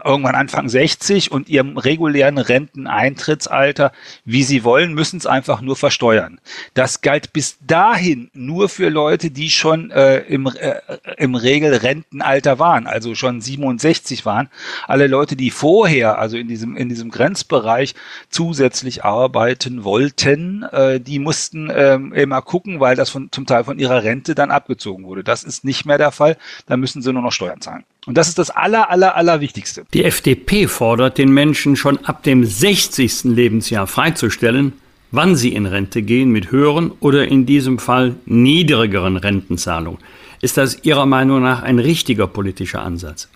irgendwann 0.05 0.35
Anfang 0.35 0.69
60 0.69 1.31
und 1.31 1.49
ihrem 1.49 1.77
regulären 1.77 2.38
Renteneintrittsalter, 2.38 3.91
wie 4.25 4.43
sie 4.43 4.63
wollen, 4.63 4.93
müssen 4.93 5.17
es 5.17 5.25
einfach 5.25 5.61
nur 5.61 5.75
versteuern. 5.75 6.39
Das 6.73 7.01
galt 7.01 7.34
bis 7.34 7.57
dahin 7.65 8.30
nur 8.34 8.69
für 8.69 8.89
Leute, 8.89 9.31
die 9.31 9.49
schon 9.49 9.91
äh, 9.91 10.19
im, 10.19 10.47
äh, 10.47 10.75
im 11.17 11.35
Regelrentenalter 11.35 12.59
waren, 12.59 12.88
also 12.88 13.15
schon 13.15 13.41
67 13.41 14.25
waren. 14.25 14.49
Alle 14.88 15.07
Leute, 15.07 15.35
die 15.35 15.51
vorher, 15.51 16.19
also 16.19 16.38
in 16.38 16.47
diesem, 16.47 16.75
in 16.75 16.89
diesem 16.89 17.09
Grenzbereich 17.09 17.95
zusätzlich 18.30 19.03
arbeiten 19.03 19.84
wollten, 19.84 20.63
äh, 20.63 20.99
die 20.99 21.19
mussten 21.19 21.69
äh, 21.69 21.95
immer 21.95 22.41
gucken, 22.41 22.80
weil 22.80 22.95
das 22.95 23.09
von, 23.09 23.31
zum 23.31 23.45
Teil 23.45 23.63
von 23.63 23.80
ihrer 23.80 24.03
Rente 24.03 24.35
dann 24.35 24.51
abgezogen 24.51 25.05
wurde. 25.05 25.23
Das 25.23 25.43
ist 25.43 25.63
nicht 25.63 25.85
mehr 25.85 25.97
der 25.97 26.11
Fall. 26.11 26.38
Da 26.65 26.77
müssen 26.77 27.01
sie 27.01 27.13
nur 27.13 27.21
noch 27.23 27.31
Steuern 27.31 27.61
zahlen. 27.61 27.85
Und 28.05 28.17
das 28.17 28.27
ist 28.27 28.38
das 28.38 28.49
aller, 28.49 28.89
aller, 28.89 29.15
aller 29.15 29.39
Wichtigste. 29.39 29.85
Die 29.93 30.03
FDP 30.03 30.67
fordert 30.67 31.17
den 31.17 31.31
Menschen 31.31 31.75
schon 31.75 31.97
ab 32.05 32.23
dem 32.23 32.43
60. 32.43 33.23
Lebensjahr 33.25 33.88
freizustellen, 33.88 34.73
wann 35.11 35.35
sie 35.35 35.53
in 35.53 35.65
Rente 35.65 36.01
gehen 36.01 36.31
mit 36.31 36.51
höheren 36.51 36.91
oder 36.99 37.27
in 37.27 37.45
diesem 37.45 37.80
Fall 37.80 38.15
niedrigeren 38.25 39.15
Rentenzahlungen. 39.17 39.99
Ist 40.41 40.57
das 40.57 40.84
Ihrer 40.84 41.05
Meinung 41.05 41.41
nach 41.41 41.63
ein 41.63 41.80
richtiger 41.80 42.27
politischer 42.27 42.81
Ansatz? 42.81 43.30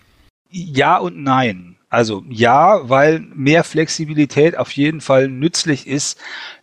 Ja 0.49 0.97
und 0.97 1.23
nein. 1.23 1.77
Also 1.89 2.25
ja, 2.27 2.89
weil 2.89 3.21
mehr 3.33 3.63
Flexibilität 3.63 4.57
auf 4.57 4.71
jeden 4.71 4.99
Fall 4.99 5.29
nützlich 5.29 5.87
ist. 5.87 6.19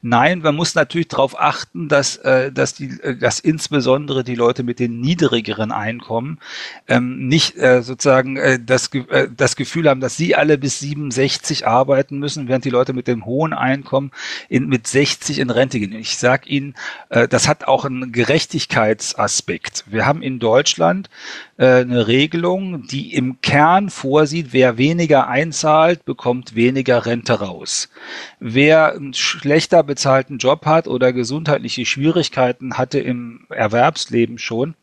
Nein, 0.07 0.41
man 0.41 0.55
muss 0.55 0.75
natürlich 0.75 1.09
darauf 1.09 1.41
achten, 1.41 1.89
dass, 1.89 2.17
äh, 2.19 2.53
dass, 2.53 2.75
die, 2.75 2.91
äh, 3.01 3.17
dass 3.17 3.41
insbesondere 3.41 4.23
die 4.23 4.35
Leute 4.35 4.63
mit 4.63 4.79
den 4.79 5.01
niedrigeren 5.01 5.73
Einkommen 5.73 6.41
ähm, 6.87 7.27
nicht 7.27 7.57
äh, 7.57 7.81
sozusagen 7.83 8.37
äh, 8.37 8.61
das, 8.63 8.89
äh, 8.93 9.29
das 9.35 9.57
Gefühl 9.57 9.89
haben, 9.89 10.03
dass 10.03 10.19
sie 10.19 10.35
alle 10.35 10.59
bis 10.59 10.79
67 10.81 11.67
arbeiten 11.67 12.19
müssen, 12.19 12.49
während 12.49 12.67
die 12.67 12.71
Leute 12.71 12.93
mit 12.93 13.09
dem 13.09 13.25
hohen 13.25 13.55
Einkommen 13.55 14.11
in, 14.51 14.69
mit 14.69 14.87
60 14.87 15.39
in 15.39 15.49
Rente 15.49 15.81
gehen. 15.81 15.95
Ich 15.95 16.19
sage 16.19 16.51
Ihnen, 16.51 16.75
äh, 17.09 17.27
das 17.27 17.49
hat 17.49 17.67
auch 17.67 17.87
einen 17.87 18.13
Gerechtigkeitsaspekt. 18.13 19.85
Wir 19.87 20.05
haben 20.05 20.21
in 20.21 20.39
Deutschland 20.39 21.09
äh, 21.57 21.81
eine 21.81 22.09
Regelung, 22.09 22.87
die 22.87 23.15
im 23.15 23.41
Kern 23.41 23.89
vorsieht, 23.89 24.49
wer 24.51 24.77
weniger 24.77 25.29
einzahlt, 25.29 26.05
bekommt 26.05 26.55
weniger 26.55 27.07
Rente 27.07 27.41
raus. 27.41 27.89
Wer 28.39 29.01
schlechter 29.13 29.83
bezahlten 29.95 30.39
Job 30.39 30.67
hat 30.67 30.89
oder 30.89 31.13
gesundheitliche 31.13 31.87
Schwierigkeiten 31.87 32.77
hatte 32.77 32.99
im 32.99 33.47
Erwerbsleben 33.49 34.39
schon, 34.39 34.75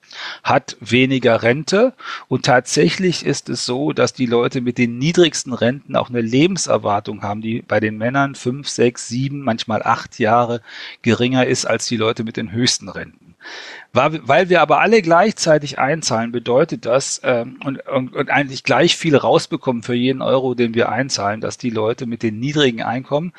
hat 0.42 0.78
weniger 0.80 1.44
Rente. 1.44 1.92
Und 2.30 2.46
tatsächlich 2.46 3.26
ist 3.26 3.50
es 3.50 3.66
so, 3.66 3.92
dass 3.92 4.14
die 4.14 4.26
Leute 4.26 4.62
mit 4.62 4.78
den 4.78 5.00
niedrigsten 5.00 5.52
Renten 5.52 5.98
auch 5.98 6.10
eine 6.10 6.22
Lebenserwartung 6.22 7.24
haben, 7.24 7.42
die 7.42 7.62
bei 7.62 7.82
den 7.82 7.98
Männern 7.98 8.36
fünf, 8.36 8.70
sechs, 8.70 9.10
sieben, 9.10 9.42
manchmal 9.42 9.84
acht 9.84 10.18
Jahre 10.18 10.62
geringer 11.02 11.46
ist 11.46 11.66
als 11.66 11.88
die 11.88 11.98
Leute 11.98 12.24
mit 12.24 12.38
den 12.38 12.54
höchsten 12.54 12.88
Renten. 12.88 13.32
Weil 13.94 14.48
wir 14.48 14.62
aber 14.62 14.80
alle 14.80 15.02
gleichzeitig 15.02 15.78
einzahlen, 15.78 16.32
bedeutet 16.32 16.86
das 16.86 17.20
ähm, 17.26 17.60
und, 17.66 17.86
und, 17.88 18.16
und 18.16 18.30
eigentlich 18.30 18.64
gleich 18.64 18.96
viel 18.96 19.18
rausbekommen 19.18 19.84
für 19.84 19.96
jeden 19.96 20.22
Euro, 20.22 20.54
den 20.54 20.74
wir 20.76 20.90
einzahlen, 20.90 21.42
dass 21.42 21.58
die 21.58 21.72
Leute 21.72 22.06
mit 22.06 22.24
den 22.24 22.40
niedrigen 22.40 22.84
Einkommen 22.84 23.34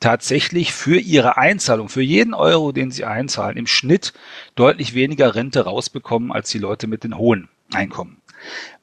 tatsächlich 0.00 0.72
für 0.72 0.98
ihre 0.98 1.36
Einzahlung, 1.36 1.88
für 1.88 2.02
jeden 2.02 2.34
Euro, 2.34 2.72
den 2.72 2.90
sie 2.90 3.04
einzahlen, 3.04 3.56
im 3.56 3.66
Schnitt 3.66 4.12
deutlich 4.54 4.94
weniger 4.94 5.34
Rente 5.34 5.60
rausbekommen 5.64 6.32
als 6.32 6.50
die 6.50 6.58
Leute 6.58 6.86
mit 6.86 7.04
den 7.04 7.16
hohen 7.16 7.48
Einkommen. 7.72 8.20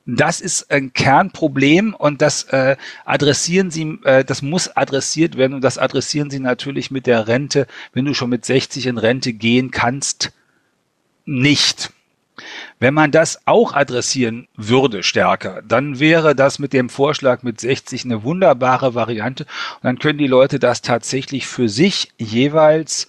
Das 0.05 0.41
ist 0.41 0.69
ein 0.69 0.91
Kernproblem 0.91 1.93
und 1.93 2.21
das 2.21 2.43
äh, 2.45 2.75
adressieren 3.05 3.71
Sie, 3.71 3.99
äh, 4.03 4.25
das 4.25 4.41
muss 4.41 4.75
adressiert 4.75 5.37
werden 5.37 5.53
und 5.53 5.61
das 5.61 5.77
adressieren 5.77 6.29
Sie 6.29 6.39
natürlich 6.39 6.91
mit 6.91 7.07
der 7.07 7.27
Rente, 7.27 7.67
wenn 7.93 8.03
du 8.03 8.13
schon 8.13 8.29
mit 8.29 8.43
60 8.43 8.87
in 8.87 8.97
Rente 8.97 9.31
gehen 9.31 9.71
kannst, 9.71 10.33
nicht. 11.25 11.91
Wenn 12.79 12.93
man 12.93 13.11
das 13.11 13.45
auch 13.45 13.73
adressieren 13.73 14.47
würde 14.55 15.03
stärker, 15.03 15.61
dann 15.61 15.99
wäre 15.99 16.35
das 16.35 16.59
mit 16.59 16.73
dem 16.73 16.89
Vorschlag 16.89 17.43
mit 17.43 17.59
60 17.59 18.05
eine 18.05 18.23
wunderbare 18.23 18.95
Variante. 18.95 19.43
Und 19.43 19.83
dann 19.83 19.99
können 19.99 20.19
die 20.19 20.27
Leute 20.27 20.59
das 20.59 20.81
tatsächlich 20.81 21.47
für 21.47 21.69
sich 21.69 22.11
jeweils 22.17 23.07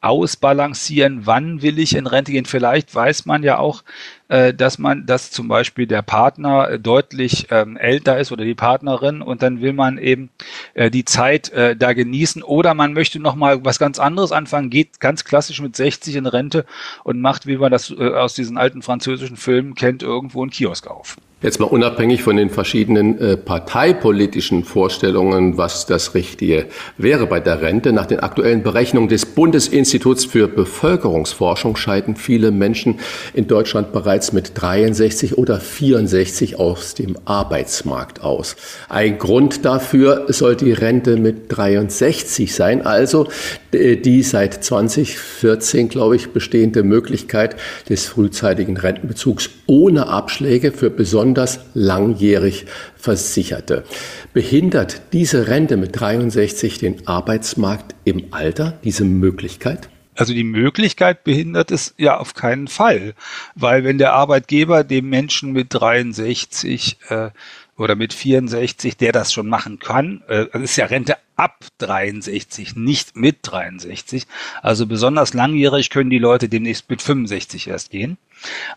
ausbalancieren, 0.00 1.26
wann 1.26 1.62
will 1.62 1.78
ich 1.78 1.96
in 1.96 2.06
Rente 2.06 2.32
gehen. 2.32 2.44
Vielleicht 2.44 2.94
weiß 2.94 3.24
man 3.24 3.42
ja 3.42 3.58
auch, 3.58 3.82
dass 4.28 4.78
man, 4.78 5.06
dass 5.06 5.30
zum 5.30 5.48
Beispiel 5.48 5.86
der 5.86 6.02
Partner 6.02 6.78
deutlich 6.78 7.48
ähm, 7.50 7.76
älter 7.76 8.18
ist 8.18 8.32
oder 8.32 8.44
die 8.44 8.54
Partnerin 8.54 9.22
und 9.22 9.42
dann 9.42 9.60
will 9.60 9.72
man 9.72 9.98
eben 9.98 10.30
äh, 10.74 10.90
die 10.90 11.04
Zeit 11.04 11.50
äh, 11.50 11.76
da 11.76 11.92
genießen 11.92 12.42
oder 12.42 12.74
man 12.74 12.92
möchte 12.92 13.20
noch 13.20 13.34
mal 13.34 13.64
was 13.64 13.78
ganz 13.78 13.98
anderes 13.98 14.32
anfangen, 14.32 14.70
geht 14.70 15.00
ganz 15.00 15.24
klassisch 15.24 15.60
mit 15.60 15.76
60 15.76 16.16
in 16.16 16.26
Rente 16.26 16.64
und 17.02 17.20
macht, 17.20 17.46
wie 17.46 17.56
man 17.56 17.70
das 17.70 17.90
äh, 17.90 18.08
aus 18.14 18.34
diesen 18.34 18.56
alten 18.56 18.82
französischen 18.82 19.36
Filmen 19.36 19.74
kennt, 19.74 20.02
irgendwo 20.02 20.42
einen 20.42 20.50
Kiosk 20.50 20.86
auf. 20.86 21.16
Jetzt 21.44 21.60
mal 21.60 21.66
unabhängig 21.66 22.22
von 22.22 22.38
den 22.38 22.48
verschiedenen 22.48 23.18
äh, 23.18 23.36
parteipolitischen 23.36 24.64
Vorstellungen, 24.64 25.58
was 25.58 25.84
das 25.84 26.14
Richtige 26.14 26.64
wäre 26.96 27.26
bei 27.26 27.38
der 27.38 27.60
Rente. 27.60 27.92
Nach 27.92 28.06
den 28.06 28.20
aktuellen 28.20 28.62
Berechnungen 28.62 29.10
des 29.10 29.26
Bundesinstituts 29.26 30.24
für 30.24 30.48
Bevölkerungsforschung 30.48 31.76
scheiden 31.76 32.16
viele 32.16 32.50
Menschen 32.50 32.98
in 33.34 33.46
Deutschland 33.46 33.92
bereits 33.92 34.32
mit 34.32 34.52
63 34.54 35.36
oder 35.36 35.60
64 35.60 36.58
aus 36.58 36.94
dem 36.94 37.18
Arbeitsmarkt 37.26 38.22
aus. 38.22 38.56
Ein 38.88 39.18
Grund 39.18 39.66
dafür 39.66 40.24
soll 40.28 40.56
die 40.56 40.72
Rente 40.72 41.18
mit 41.18 41.54
63 41.54 42.54
sein, 42.54 42.86
also 42.86 43.28
die 43.74 44.22
seit 44.22 44.64
2014, 44.64 45.90
glaube 45.90 46.16
ich, 46.16 46.30
bestehende 46.30 46.82
Möglichkeit 46.84 47.56
des 47.88 48.06
frühzeitigen 48.06 48.78
Rentenbezugs 48.78 49.50
ohne 49.66 50.08
Abschläge 50.08 50.72
für 50.72 50.90
besonders 51.34 51.60
langjährig 51.74 52.66
Versicherte. 52.96 53.84
Behindert 54.32 55.02
diese 55.12 55.48
Rente 55.48 55.76
mit 55.76 55.98
63 55.98 56.78
den 56.78 57.06
Arbeitsmarkt 57.08 57.94
im 58.04 58.32
Alter, 58.32 58.78
diese 58.84 59.04
Möglichkeit? 59.04 59.88
Also 60.14 60.32
die 60.32 60.44
Möglichkeit 60.44 61.24
behindert 61.24 61.72
es 61.72 61.92
ja 61.98 62.18
auf 62.18 62.34
keinen 62.34 62.68
Fall, 62.68 63.14
weil 63.56 63.82
wenn 63.82 63.98
der 63.98 64.12
Arbeitgeber 64.12 64.84
dem 64.84 65.08
Menschen 65.08 65.52
mit 65.52 65.74
63 65.74 66.98
äh, 67.08 67.30
oder 67.76 67.96
mit 67.96 68.12
64, 68.12 68.96
der 68.96 69.12
das 69.12 69.32
schon 69.32 69.48
machen 69.48 69.78
kann. 69.78 70.22
Äh, 70.28 70.46
das 70.52 70.62
ist 70.62 70.76
ja 70.76 70.86
Rente 70.86 71.16
ab 71.36 71.64
63, 71.78 72.76
nicht 72.76 73.16
mit 73.16 73.38
63. 73.42 74.26
Also 74.62 74.86
besonders 74.86 75.34
langjährig 75.34 75.90
können 75.90 76.10
die 76.10 76.18
Leute 76.18 76.48
demnächst 76.48 76.88
mit 76.88 77.02
65 77.02 77.68
erst 77.68 77.90
gehen. 77.90 78.18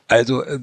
Also 0.08 0.44
äh, 0.44 0.60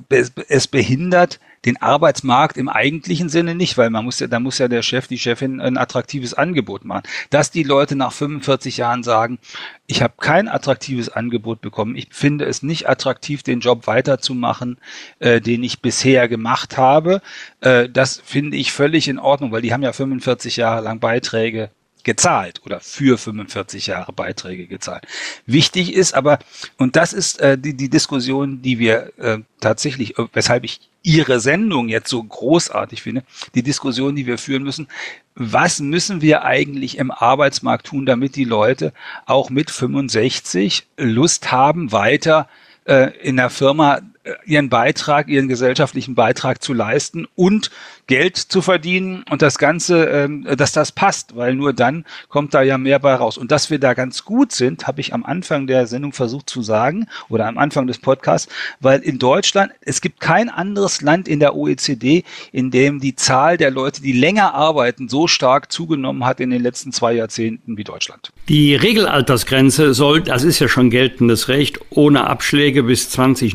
es 0.49 0.67
behindert 0.67 1.39
den 1.65 1.81
Arbeitsmarkt 1.81 2.57
im 2.57 2.69
eigentlichen 2.69 3.29
Sinne 3.29 3.55
nicht, 3.55 3.79
weil 3.79 3.91
man 3.91 4.05
muss 4.05 4.21
ja, 4.21 4.27
da 4.27 4.41
muss 4.41 4.59
ja 4.59 4.69
der 4.69 4.83
Chef, 4.83 5.07
die 5.07 5.19
Chefin 5.19 5.61
ein 5.61 5.77
attraktives 5.77 6.35
Angebot 6.35 6.85
machen. 6.85 7.05
Dass 7.31 7.51
die 7.51 7.63
Leute 7.63 7.97
nach 7.97 8.13
45 8.13 8.77
Jahren 8.77 9.03
sagen, 9.03 9.39
ich 9.87 10.03
habe 10.03 10.15
kein 10.19 10.49
attraktives 10.49 11.09
Angebot 11.09 11.61
bekommen, 11.61 11.97
ich 11.97 12.09
finde 12.11 12.45
es 12.45 12.63
nicht 12.63 12.89
attraktiv, 12.89 13.43
den 13.43 13.61
Job 13.61 13.87
weiterzumachen, 13.87 14.79
äh, 15.19 15.41
den 15.41 15.63
ich 15.63 15.81
bisher 15.81 16.29
gemacht 16.29 16.77
habe, 16.77 17.21
äh, 17.61 17.89
das 17.89 18.21
finde 18.25 18.57
ich 18.57 18.73
völlig 18.73 19.09
in 19.09 19.19
Ordnung, 19.19 19.53
weil 19.53 19.63
die 19.63 19.73
haben 19.73 19.83
ja 19.83 19.93
45 19.93 20.57
Jahre 20.57 20.83
lang 20.83 21.01
Beiträge 21.01 21.71
gezahlt 22.05 22.61
oder 22.65 22.81
für 22.81 23.19
45 23.19 23.89
Jahre 23.89 24.13
Beiträge 24.13 24.67
gezahlt. 24.67 25.07
Wichtig 25.47 25.95
ist 25.95 26.15
aber, 26.15 26.39
und 26.79 26.97
das 26.97 27.13
ist 27.13 27.41
äh, 27.41 27.59
die, 27.59 27.75
die 27.75 27.89
Diskussion, 27.89 28.63
die 28.63 28.79
wir 28.79 29.13
äh, 29.19 29.39
tatsächlich, 29.61 30.19
äh, 30.19 30.27
weshalb 30.33 30.65
ich 30.65 30.81
Ihre 31.03 31.39
Sendung 31.39 31.89
jetzt 31.89 32.09
so 32.09 32.23
großartig 32.23 33.03
finde, 33.03 33.25
die 33.55 33.63
Diskussion, 33.63 34.17
die 34.17 34.27
wir 34.27 34.39
führen 34.39 34.63
müssen, 34.63 34.89
was 35.35 35.81
müssen 35.81 36.23
wir 36.23 36.45
eigentlich 36.45 36.97
im 36.97 37.11
Arbeitsmarkt 37.11 37.87
tun, 37.87 38.07
damit 38.07 38.37
die 38.37 38.45
Leute 38.45 38.93
auch 39.27 39.51
mit 39.51 39.71
65 39.71 40.87
Lust 40.97 41.53
haben, 41.53 41.93
weiter 41.93 42.49
äh, 42.85 43.11
in 43.21 43.37
der 43.37 43.51
Firma 43.51 44.01
ihren 44.47 44.69
Beitrag, 44.69 45.29
ihren 45.29 45.49
gesellschaftlichen 45.49 46.15
Beitrag 46.15 46.63
zu 46.63 46.73
leisten 46.73 47.27
und 47.35 47.71
Geld 48.07 48.37
zu 48.37 48.61
verdienen 48.61 49.25
und 49.31 49.41
das 49.41 49.59
Ganze, 49.59 50.05
ähm, 50.05 50.47
dass 50.57 50.73
das 50.73 50.93
passt, 50.93 51.37
weil 51.37 51.55
nur 51.55 51.73
dann 51.73 52.05
kommt 52.29 52.53
da 52.53 52.63
ja 52.63 52.77
mehr 52.77 52.99
bei 52.99 53.15
raus. 53.15 53.39
Und 53.39 53.51
dass 53.51 53.71
wir 53.71 53.79
da 53.79 53.95
ganz 53.95 54.25
gut 54.25 54.53
sind, 54.53 54.87
habe 54.87 55.01
ich 55.01 55.15
am 55.15 55.25
Anfang 55.25 55.67
der 55.67 55.87
Sendung 55.87 56.13
versucht 56.13 56.51
zu 56.51 56.63
sagen 56.63 57.07
oder 57.29 57.47
am 57.47 57.57
Anfang 57.57 57.87
des 57.87 57.99
Podcasts, 57.99 58.53
weil 58.81 59.01
in 59.01 59.19
Deutschland, 59.19 59.73
es 59.81 60.01
gibt 60.01 60.21
kein 60.21 60.51
anderes 60.51 61.01
Land 61.01 61.29
in 61.29 61.41
der 61.41 61.57
OECD, 61.57 62.25
in 62.53 62.71
dem 62.71 63.01
die 63.01 63.17
Zahl 63.17 63.57
der 63.57 63.71
Leute, 63.71 64.03
die 64.03 64.13
länger 64.13 64.55
arbeiten, 64.55 65.09
so 65.09 65.27
stark 65.27 65.73
zugenommen 65.73 66.25
hat 66.27 66.41
in 66.41 66.51
den 66.51 66.63
letzten 66.63 66.93
zwei 66.93 67.15
Jahrzehnten 67.15 67.77
wie 67.77 67.85
Deutschland. 67.85 68.33
Die 68.49 68.75
Regelaltersgrenze 68.75 69.95
soll, 69.95 70.23
das 70.23 70.45
ist 70.45 70.59
ja 70.59 70.69
schon 70.69 70.91
geltendes 70.91 71.49
Recht, 71.49 71.81
ohne 71.91 72.27
Abschläge 72.27 72.83
bis 72.83 73.09
2029 73.11 73.55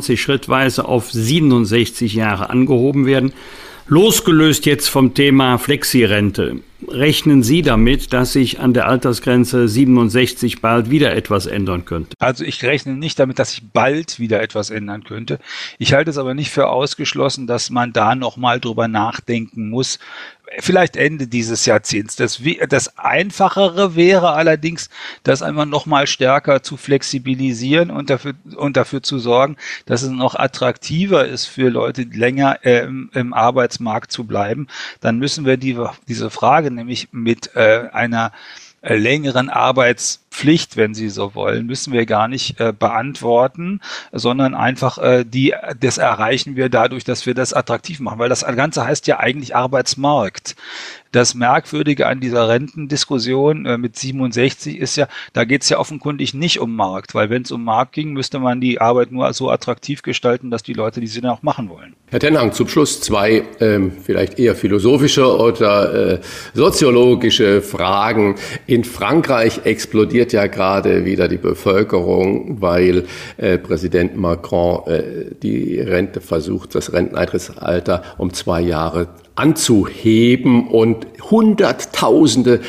schrittweise 0.00 0.84
auf 0.84 1.10
67 1.10 2.14
Jahre 2.14 2.50
angehoben 2.50 3.06
werden. 3.06 3.32
Losgelöst 3.88 4.66
jetzt 4.66 4.88
vom 4.88 5.14
Thema 5.14 5.58
Flexirente, 5.58 6.60
rechnen 6.86 7.42
Sie 7.42 7.62
damit, 7.62 8.12
dass 8.12 8.32
sich 8.32 8.60
an 8.60 8.72
der 8.72 8.86
Altersgrenze 8.86 9.68
67 9.68 10.60
bald 10.60 10.90
wieder 10.90 11.12
etwas 11.14 11.46
ändern 11.46 11.84
könnte? 11.84 12.14
Also 12.20 12.44
ich 12.44 12.62
rechne 12.62 12.94
nicht 12.94 13.18
damit, 13.18 13.40
dass 13.40 13.50
sich 13.50 13.62
bald 13.72 14.20
wieder 14.20 14.40
etwas 14.42 14.70
ändern 14.70 15.02
könnte. 15.02 15.40
Ich 15.78 15.92
halte 15.92 16.10
es 16.10 16.18
aber 16.18 16.34
nicht 16.34 16.50
für 16.50 16.68
ausgeschlossen, 16.68 17.48
dass 17.48 17.70
man 17.70 17.92
da 17.92 18.14
nochmal 18.14 18.60
drüber 18.60 18.86
nachdenken 18.86 19.70
muss, 19.70 19.98
vielleicht 20.58 20.96
Ende 20.96 21.26
dieses 21.26 21.64
Jahrzehnts. 21.66 22.16
Das, 22.16 22.40
das 22.68 22.98
Einfachere 22.98 23.94
wäre 23.94 24.32
allerdings, 24.32 24.90
das 25.22 25.42
einfach 25.42 25.66
noch 25.66 25.86
mal 25.86 26.06
stärker 26.06 26.62
zu 26.62 26.76
flexibilisieren 26.76 27.90
und 27.90 28.10
dafür, 28.10 28.34
und 28.56 28.76
dafür 28.76 29.02
zu 29.02 29.18
sorgen, 29.18 29.56
dass 29.86 30.02
es 30.02 30.10
noch 30.10 30.34
attraktiver 30.34 31.26
ist 31.26 31.46
für 31.46 31.68
Leute, 31.68 32.02
länger 32.02 32.64
äh, 32.64 32.84
im, 32.84 33.10
im, 33.14 33.32
Arbeitsmarkt 33.32 34.10
zu 34.10 34.24
bleiben. 34.24 34.66
Dann 35.00 35.18
müssen 35.18 35.44
wir 35.44 35.56
die, 35.56 35.78
diese 36.08 36.30
Frage 36.30 36.70
nämlich 36.70 37.08
mit 37.12 37.54
äh, 37.54 37.88
einer 37.92 38.32
längeren 38.82 39.50
Arbeitspflicht, 39.50 40.76
wenn 40.76 40.94
Sie 40.94 41.10
so 41.10 41.34
wollen, 41.34 41.66
müssen 41.66 41.92
wir 41.92 42.06
gar 42.06 42.28
nicht 42.28 42.58
äh, 42.60 42.72
beantworten, 42.72 43.80
sondern 44.10 44.54
einfach 44.54 44.98
äh, 44.98 45.24
die, 45.24 45.54
das 45.78 45.98
erreichen 45.98 46.56
wir 46.56 46.70
dadurch, 46.70 47.04
dass 47.04 47.26
wir 47.26 47.34
das 47.34 47.52
attraktiv 47.52 48.00
machen, 48.00 48.18
weil 48.18 48.30
das 48.30 48.44
Ganze 48.44 48.86
heißt 48.86 49.06
ja 49.06 49.18
eigentlich 49.18 49.54
Arbeitsmarkt. 49.54 50.56
Das 51.12 51.34
Merkwürdige 51.34 52.06
an 52.06 52.20
dieser 52.20 52.48
Rentendiskussion 52.48 53.66
äh, 53.66 53.78
mit 53.78 53.96
67 53.96 54.78
ist 54.78 54.94
ja, 54.94 55.08
da 55.32 55.44
geht 55.44 55.62
es 55.62 55.68
ja 55.68 55.78
offenkundig 55.78 56.34
nicht 56.34 56.60
um 56.60 56.76
Markt, 56.76 57.16
weil 57.16 57.30
wenn 57.30 57.42
es 57.42 57.50
um 57.50 57.64
Markt 57.64 57.94
ging, 57.94 58.12
müsste 58.12 58.38
man 58.38 58.60
die 58.60 58.80
Arbeit 58.80 59.10
nur 59.10 59.32
so 59.32 59.50
attraktiv 59.50 60.02
gestalten, 60.02 60.52
dass 60.52 60.62
die 60.62 60.72
Leute 60.72 61.00
die 61.00 61.08
Sinne 61.08 61.32
auch 61.32 61.42
machen 61.42 61.68
wollen. 61.68 61.96
Herr 62.10 62.20
Tenhang, 62.20 62.52
zum 62.52 62.68
Schluss 62.68 63.00
zwei 63.00 63.42
ähm, 63.58 63.92
vielleicht 64.02 64.38
eher 64.38 64.54
philosophische 64.54 65.36
oder 65.36 66.12
äh, 66.12 66.20
soziologische 66.54 67.60
Fragen. 67.60 68.36
In 68.68 68.84
Frankreich 68.84 69.62
explodiert 69.64 70.32
ja 70.32 70.46
gerade 70.46 71.04
wieder 71.04 71.26
die 71.26 71.38
Bevölkerung, 71.38 72.60
weil 72.60 73.06
äh, 73.36 73.58
Präsident 73.58 74.16
Macron 74.16 74.86
äh, 74.86 75.34
die 75.42 75.80
Rente 75.80 76.20
versucht, 76.20 76.76
das 76.76 76.92
Renteneintrittsalter 76.92 78.02
um 78.16 78.32
zwei 78.32 78.60
Jahre 78.60 79.08
anzuheben 79.34 80.68
und 80.68 81.06
Hunderttausende 81.30 82.60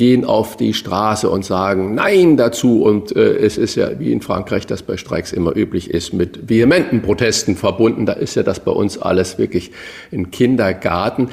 gehen 0.00 0.24
auf 0.24 0.56
die 0.56 0.72
Straße 0.72 1.28
und 1.28 1.44
sagen 1.44 1.94
Nein 1.94 2.38
dazu. 2.38 2.82
Und 2.82 3.14
äh, 3.14 3.36
es 3.36 3.58
ist 3.58 3.74
ja 3.74 3.98
wie 4.00 4.12
in 4.12 4.22
Frankreich, 4.22 4.66
das 4.66 4.82
bei 4.82 4.96
Streiks 4.96 5.30
immer 5.30 5.54
üblich 5.54 5.90
ist, 5.90 6.14
mit 6.14 6.48
vehementen 6.48 7.02
Protesten 7.02 7.54
verbunden. 7.54 8.06
Da 8.06 8.14
ist 8.14 8.34
ja 8.34 8.42
das 8.42 8.60
bei 8.60 8.70
uns 8.70 8.96
alles 8.96 9.36
wirklich 9.36 9.72
ein 10.10 10.30
Kindergarten. 10.30 11.28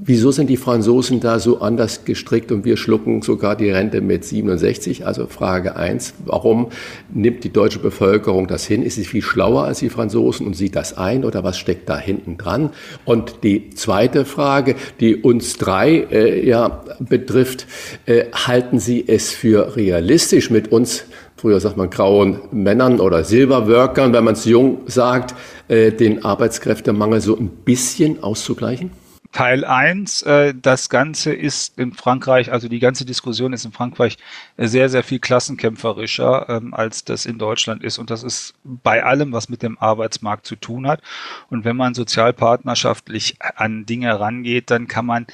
Wieso 0.00 0.30
sind 0.30 0.48
die 0.48 0.56
Franzosen 0.56 1.18
da 1.18 1.40
so 1.40 1.60
anders 1.60 2.04
gestrickt 2.04 2.52
und 2.52 2.64
wir 2.64 2.76
schlucken 2.76 3.20
sogar 3.20 3.56
die 3.56 3.68
Rente 3.68 4.00
mit 4.00 4.24
67? 4.24 5.04
Also 5.04 5.26
Frage 5.26 5.74
eins: 5.74 6.14
Warum 6.24 6.68
nimmt 7.12 7.42
die 7.42 7.52
deutsche 7.52 7.80
Bevölkerung 7.80 8.46
das 8.46 8.64
hin? 8.64 8.84
Ist 8.84 8.94
sie 8.94 9.04
viel 9.04 9.22
schlauer 9.22 9.64
als 9.64 9.80
die 9.80 9.88
Franzosen 9.88 10.46
und 10.46 10.54
sieht 10.54 10.76
das 10.76 10.96
ein 10.96 11.24
oder 11.24 11.42
was 11.42 11.58
steckt 11.58 11.88
da 11.88 11.98
hinten 11.98 12.38
dran? 12.38 12.70
Und 13.04 13.42
die 13.42 13.70
zweite 13.70 14.24
Frage, 14.24 14.76
die 15.00 15.16
uns 15.16 15.58
drei 15.58 16.06
äh, 16.12 16.46
ja 16.46 16.84
betrifft, 17.00 17.66
äh, 18.06 18.26
halten 18.32 18.78
Sie 18.78 19.04
es 19.04 19.32
für 19.32 19.74
realistisch 19.74 20.48
mit 20.50 20.70
uns 20.70 21.06
früher 21.36 21.60
sagt 21.60 21.76
man 21.76 21.88
grauen 21.88 22.40
Männern 22.50 22.98
oder 22.98 23.22
Silberworkern, 23.22 24.12
wenn 24.12 24.24
man 24.24 24.34
es 24.34 24.44
jung 24.44 24.78
sagt, 24.86 25.36
äh, 25.68 25.92
den 25.92 26.24
Arbeitskräftemangel 26.24 27.20
so 27.20 27.36
ein 27.36 27.48
bisschen 27.48 28.22
auszugleichen? 28.24 28.90
Teil 29.32 29.64
1, 29.64 30.22
äh, 30.22 30.54
das 30.54 30.88
Ganze 30.88 31.34
ist 31.34 31.78
in 31.78 31.92
Frankreich, 31.92 32.50
also 32.50 32.68
die 32.68 32.78
ganze 32.78 33.04
Diskussion 33.04 33.52
ist 33.52 33.64
in 33.64 33.72
Frankreich 33.72 34.16
sehr, 34.56 34.88
sehr 34.88 35.02
viel 35.02 35.18
klassenkämpferischer, 35.18 36.48
ähm, 36.48 36.72
als 36.72 37.04
das 37.04 37.26
in 37.26 37.38
Deutschland 37.38 37.84
ist. 37.84 37.98
Und 37.98 38.10
das 38.10 38.22
ist 38.22 38.54
bei 38.64 39.04
allem, 39.04 39.32
was 39.32 39.48
mit 39.48 39.62
dem 39.62 39.78
Arbeitsmarkt 39.78 40.46
zu 40.46 40.56
tun 40.56 40.86
hat. 40.86 41.02
Und 41.50 41.64
wenn 41.64 41.76
man 41.76 41.94
sozialpartnerschaftlich 41.94 43.36
an 43.40 43.84
Dinge 43.84 44.18
rangeht, 44.18 44.70
dann 44.70 44.88
kann 44.88 45.04
man 45.04 45.26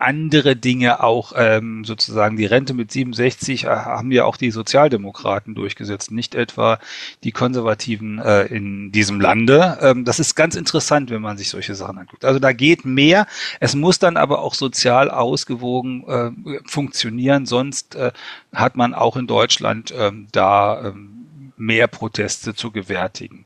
andere 0.00 0.56
Dinge 0.56 1.04
auch 1.04 1.32
ähm, 1.36 1.84
sozusagen 1.84 2.36
die 2.36 2.46
Rente 2.46 2.74
mit 2.74 2.90
67 2.90 3.64
äh, 3.64 3.68
haben 3.68 4.10
ja 4.10 4.24
auch 4.24 4.36
die 4.36 4.50
Sozialdemokraten 4.50 5.54
durchgesetzt, 5.54 6.10
nicht 6.10 6.34
etwa 6.34 6.80
die 7.22 7.30
Konservativen 7.30 8.18
äh, 8.18 8.46
in 8.46 8.90
diesem 8.90 9.20
Lande. 9.20 9.78
Ähm, 9.80 10.04
das 10.04 10.18
ist 10.18 10.34
ganz 10.34 10.56
interessant, 10.56 11.10
wenn 11.10 11.22
man 11.22 11.38
sich 11.38 11.48
solche 11.48 11.76
Sachen 11.76 11.98
anguckt. 11.98 12.24
Also 12.24 12.40
da 12.40 12.52
geht 12.52 12.84
mehr. 12.84 13.28
Es 13.60 13.76
muss 13.76 14.00
dann 14.00 14.16
aber 14.16 14.40
auch 14.40 14.54
sozial 14.54 15.10
ausgewogen 15.10 16.04
äh, 16.08 16.58
funktionieren, 16.66 17.46
sonst 17.46 17.94
äh, 17.94 18.10
hat 18.52 18.76
man 18.76 18.94
auch 18.94 19.16
in 19.16 19.28
Deutschland 19.28 19.94
ähm, 19.96 20.26
da 20.32 20.88
ähm, 20.88 21.18
mehr 21.56 21.86
Proteste 21.86 22.54
zu 22.54 22.72
gewärtigen. 22.72 23.44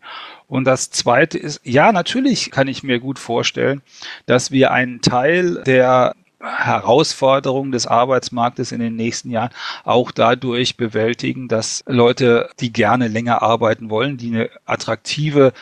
Und 0.48 0.64
das 0.64 0.90
Zweite 0.90 1.38
ist, 1.38 1.60
ja, 1.64 1.92
natürlich 1.92 2.50
kann 2.50 2.68
ich 2.68 2.82
mir 2.82 3.00
gut 3.00 3.18
vorstellen, 3.18 3.82
dass 4.26 4.50
wir 4.50 4.70
einen 4.70 5.00
Teil 5.00 5.62
der 5.64 6.14
Herausforderungen 6.42 7.72
des 7.72 7.86
Arbeitsmarktes 7.86 8.72
in 8.72 8.80
den 8.80 8.96
nächsten 8.96 9.30
Jahren 9.30 9.50
auch 9.84 10.10
dadurch 10.10 10.76
bewältigen, 10.76 11.48
dass 11.48 11.84
Leute, 11.86 12.50
die 12.60 12.72
gerne 12.72 13.08
länger 13.08 13.42
arbeiten 13.42 13.90
wollen, 13.90 14.16
die 14.16 14.28
eine 14.28 14.50
attraktive 14.66 15.52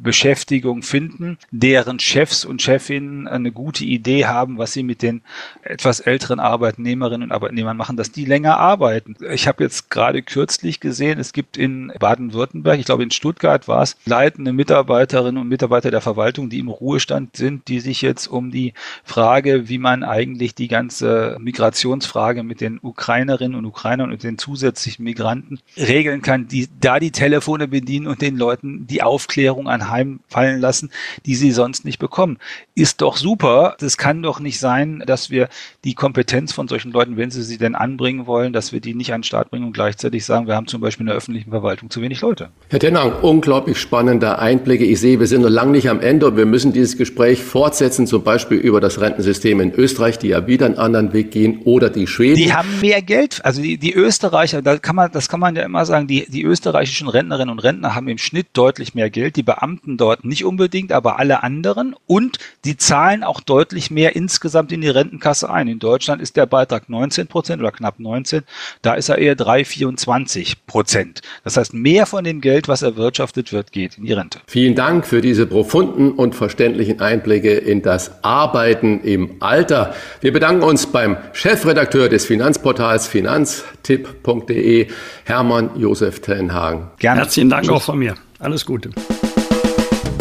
Beschäftigung 0.00 0.82
finden, 0.82 1.38
deren 1.50 1.98
Chefs 1.98 2.44
und 2.44 2.62
Chefinnen 2.62 3.26
eine 3.26 3.52
gute 3.52 3.84
Idee 3.84 4.26
haben, 4.26 4.58
was 4.58 4.72
sie 4.72 4.82
mit 4.82 5.02
den 5.02 5.22
etwas 5.62 6.00
älteren 6.00 6.40
Arbeitnehmerinnen 6.40 7.28
und 7.28 7.32
Arbeitnehmern 7.32 7.76
machen, 7.76 7.96
dass 7.96 8.12
die 8.12 8.24
länger 8.24 8.58
arbeiten. 8.58 9.16
Ich 9.30 9.48
habe 9.48 9.64
jetzt 9.64 9.90
gerade 9.90 10.22
kürzlich 10.22 10.80
gesehen, 10.80 11.18
es 11.18 11.32
gibt 11.32 11.56
in 11.56 11.92
Baden-Württemberg, 11.98 12.78
ich 12.78 12.86
glaube 12.86 13.02
in 13.02 13.10
Stuttgart 13.10 13.66
war 13.66 13.82
es, 13.82 13.96
leitende 14.06 14.52
Mitarbeiterinnen 14.52 15.40
und 15.40 15.48
Mitarbeiter 15.48 15.90
der 15.90 16.00
Verwaltung, 16.00 16.48
die 16.48 16.60
im 16.60 16.68
Ruhestand 16.68 17.36
sind, 17.36 17.68
die 17.68 17.80
sich 17.80 18.00
jetzt 18.02 18.28
um 18.28 18.50
die 18.50 18.74
Frage, 19.04 19.68
wie 19.68 19.78
man 19.78 20.04
eigentlich 20.04 20.54
die 20.54 20.68
ganze 20.68 21.36
Migrationsfrage 21.40 22.42
mit 22.42 22.60
den 22.60 22.78
Ukrainerinnen 22.80 23.58
und 23.58 23.64
Ukrainern 23.64 24.12
und 24.12 24.22
den 24.22 24.38
zusätzlichen 24.38 25.04
Migranten 25.04 25.58
regeln 25.76 26.22
kann, 26.22 26.46
die 26.46 26.68
da 26.80 27.00
die 27.00 27.10
Telefone 27.10 27.66
bedienen 27.68 28.06
und 28.06 28.22
den 28.22 28.36
Leuten 28.36 28.86
die 28.86 29.02
Aufklärung 29.02 29.68
an 29.68 29.87
anheimfallen 29.88 30.60
lassen, 30.60 30.90
die 31.26 31.34
sie 31.34 31.50
sonst 31.50 31.84
nicht 31.84 31.98
bekommen. 31.98 32.38
Ist 32.74 33.00
doch 33.00 33.16
super. 33.16 33.76
Das 33.80 33.96
kann 33.96 34.22
doch 34.22 34.40
nicht 34.40 34.58
sein, 34.58 35.02
dass 35.06 35.30
wir 35.30 35.48
die 35.84 35.94
Kompetenz 35.94 36.52
von 36.52 36.68
solchen 36.68 36.92
Leuten, 36.92 37.16
wenn 37.16 37.30
sie 37.30 37.42
sie 37.42 37.58
denn 37.58 37.74
anbringen 37.74 38.26
wollen, 38.26 38.52
dass 38.52 38.72
wir 38.72 38.80
die 38.80 38.94
nicht 38.94 39.12
an 39.12 39.20
den 39.20 39.24
Start 39.24 39.50
bringen 39.50 39.66
und 39.66 39.72
gleichzeitig 39.72 40.24
sagen, 40.24 40.46
wir 40.46 40.54
haben 40.54 40.66
zum 40.66 40.80
Beispiel 40.80 41.04
in 41.04 41.08
der 41.08 41.16
öffentlichen 41.16 41.50
Verwaltung 41.50 41.90
zu 41.90 42.02
wenig 42.02 42.20
Leute. 42.20 42.50
Herr 42.68 42.78
Tennang, 42.78 43.12
unglaublich 43.22 43.78
spannende 43.78 44.38
Einblicke. 44.38 44.84
Ich 44.84 45.00
sehe, 45.00 45.18
wir 45.18 45.26
sind 45.26 45.42
noch 45.42 45.48
lange 45.48 45.72
nicht 45.72 45.88
am 45.88 46.00
Ende 46.00 46.26
und 46.26 46.36
wir 46.36 46.46
müssen 46.46 46.72
dieses 46.72 46.96
Gespräch 46.96 47.42
fortsetzen, 47.42 48.06
zum 48.06 48.22
Beispiel 48.22 48.58
über 48.58 48.80
das 48.80 49.00
Rentensystem 49.00 49.60
in 49.60 49.72
Österreich, 49.72 50.18
die 50.18 50.28
ja 50.28 50.46
wieder 50.46 50.66
einen 50.66 50.78
anderen 50.78 51.12
Weg 51.12 51.30
gehen, 51.30 51.60
oder 51.64 51.90
die 51.90 52.06
Schweden. 52.06 52.36
Die 52.36 52.52
haben 52.52 52.68
mehr 52.80 53.02
Geld. 53.02 53.44
Also 53.44 53.62
die, 53.62 53.78
die 53.78 53.94
Österreicher, 53.94 54.62
da 54.62 54.78
kann 54.78 54.96
man, 54.96 55.10
das 55.10 55.28
kann 55.28 55.40
man 55.40 55.56
ja 55.56 55.62
immer 55.62 55.84
sagen, 55.84 56.06
die, 56.06 56.26
die 56.28 56.42
österreichischen 56.42 57.08
Rentnerinnen 57.08 57.50
und 57.50 57.60
Rentner 57.60 57.94
haben 57.94 58.08
im 58.08 58.18
Schnitt 58.18 58.48
deutlich 58.52 58.94
mehr 58.94 59.10
Geld. 59.10 59.36
Die 59.36 59.42
Beamten 59.42 59.77
dort 59.84 60.24
nicht 60.24 60.44
unbedingt, 60.44 60.92
aber 60.92 61.18
alle 61.18 61.42
anderen. 61.42 61.94
Und 62.06 62.38
die 62.64 62.76
zahlen 62.76 63.22
auch 63.22 63.40
deutlich 63.40 63.90
mehr 63.90 64.16
insgesamt 64.16 64.72
in 64.72 64.80
die 64.80 64.88
Rentenkasse 64.88 65.50
ein. 65.50 65.68
In 65.68 65.78
Deutschland 65.78 66.20
ist 66.20 66.36
der 66.36 66.46
Beitrag 66.46 66.88
19 66.88 67.26
Prozent 67.26 67.60
oder 67.60 67.72
knapp 67.72 67.98
19. 67.98 68.42
Da 68.82 68.94
ist 68.94 69.08
er 69.08 69.18
eher 69.18 69.34
3, 69.34 69.64
24 69.64 70.66
Prozent. 70.66 71.20
Das 71.44 71.56
heißt, 71.56 71.74
mehr 71.74 72.06
von 72.06 72.24
dem 72.24 72.40
Geld, 72.40 72.68
was 72.68 72.82
erwirtschaftet 72.82 73.52
wird, 73.52 73.72
geht 73.72 73.98
in 73.98 74.04
die 74.04 74.12
Rente. 74.12 74.40
Vielen 74.46 74.74
Dank 74.74 75.06
für 75.06 75.20
diese 75.20 75.46
profunden 75.46 76.12
und 76.12 76.34
verständlichen 76.34 77.00
Einblicke 77.00 77.54
in 77.54 77.82
das 77.82 78.22
Arbeiten 78.24 79.00
im 79.00 79.36
Alter. 79.40 79.94
Wir 80.20 80.32
bedanken 80.32 80.62
uns 80.62 80.86
beim 80.86 81.16
Chefredakteur 81.32 82.08
des 82.08 82.24
Finanzportals 82.26 83.06
finanztipp.de, 83.06 84.88
Hermann 85.24 85.70
Josef 85.76 86.20
Tenhagen. 86.20 86.88
Gerne. 86.98 87.20
Herzlichen 87.20 87.50
Dank 87.50 87.68
auch 87.68 87.82
von 87.82 87.98
mir. 87.98 88.14
Alles 88.38 88.64
Gute. 88.64 88.90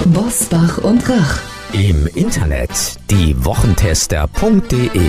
Bosbach 0.05 0.77
und 0.79 1.09
Rach. 1.09 1.39
Im 1.73 2.07
Internet 2.15 2.69
diewochentester.de. 3.11 4.99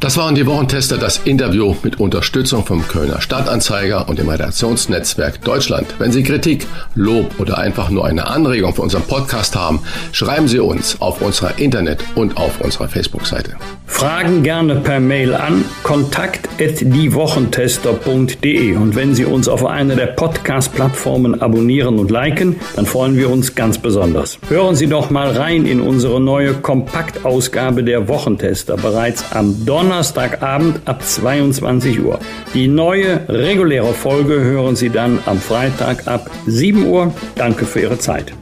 Das 0.00 0.16
waren 0.16 0.34
die 0.34 0.46
Wochentester, 0.46 0.96
das 0.96 1.18
Interview 1.18 1.76
mit 1.82 2.00
Unterstützung 2.00 2.64
vom 2.64 2.88
Kölner 2.88 3.20
Stadtanzeiger 3.20 4.08
und 4.08 4.18
dem 4.18 4.30
Redaktionsnetzwerk 4.30 5.42
Deutschland. 5.42 5.86
Wenn 5.98 6.12
Sie 6.12 6.22
Kritik, 6.22 6.66
Lob 6.94 7.38
oder 7.38 7.58
einfach 7.58 7.90
nur 7.90 8.06
eine 8.06 8.28
Anregung 8.28 8.74
für 8.74 8.82
unseren 8.82 9.02
Podcast 9.02 9.54
haben, 9.56 9.80
schreiben 10.12 10.48
Sie 10.48 10.60
uns 10.60 11.00
auf 11.00 11.20
unserer 11.20 11.58
Internet- 11.58 12.02
und 12.14 12.38
auf 12.38 12.60
unserer 12.62 12.88
Facebook-Seite. 12.88 13.56
Fragen 13.86 14.42
gerne 14.42 14.76
per 14.76 15.00
Mail 15.00 15.34
an 15.34 15.64
kontakt@diewochentester.de 15.82 18.76
und 18.76 18.94
wenn 18.94 19.14
Sie 19.14 19.24
uns 19.24 19.48
auf 19.48 19.64
einer 19.64 19.96
der 19.96 20.08
Podcast-Plattformen 20.08 21.40
abonnieren 21.40 21.98
und 21.98 22.10
liken, 22.10 22.56
dann 22.74 22.84
freuen 22.84 23.16
wir 23.16 23.30
uns 23.30 23.54
ganz 23.54 23.78
besonders. 23.78 24.38
Hören 24.48 24.74
Sie 24.74 24.86
doch 24.86 25.08
mal 25.10 25.30
rein 25.30 25.64
in 25.64 25.80
unsere 25.80 26.20
neue 26.20 26.52
Kompaktausgabe 26.54 27.84
der 27.84 28.06
Wochentester 28.08 28.76
bereits 28.76 29.24
am 29.32 29.64
Donnerstagabend 29.64 30.80
ab 30.84 31.02
22 31.02 32.04
Uhr. 32.04 32.18
Die 32.54 32.68
neue 32.68 33.20
reguläre 33.28 33.94
Folge 33.94 34.40
hören 34.40 34.76
Sie 34.76 34.90
dann 34.90 35.20
am 35.26 35.40
Freitag 35.40 36.06
ab 36.06 36.30
7 36.46 36.84
Uhr. 36.86 37.14
Danke 37.36 37.64
für 37.64 37.80
Ihre 37.80 37.98
Zeit. 37.98 38.34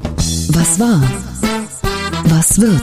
Was 0.50 0.80
war? 0.80 1.00
Was 2.24 2.60
wird? 2.60 2.82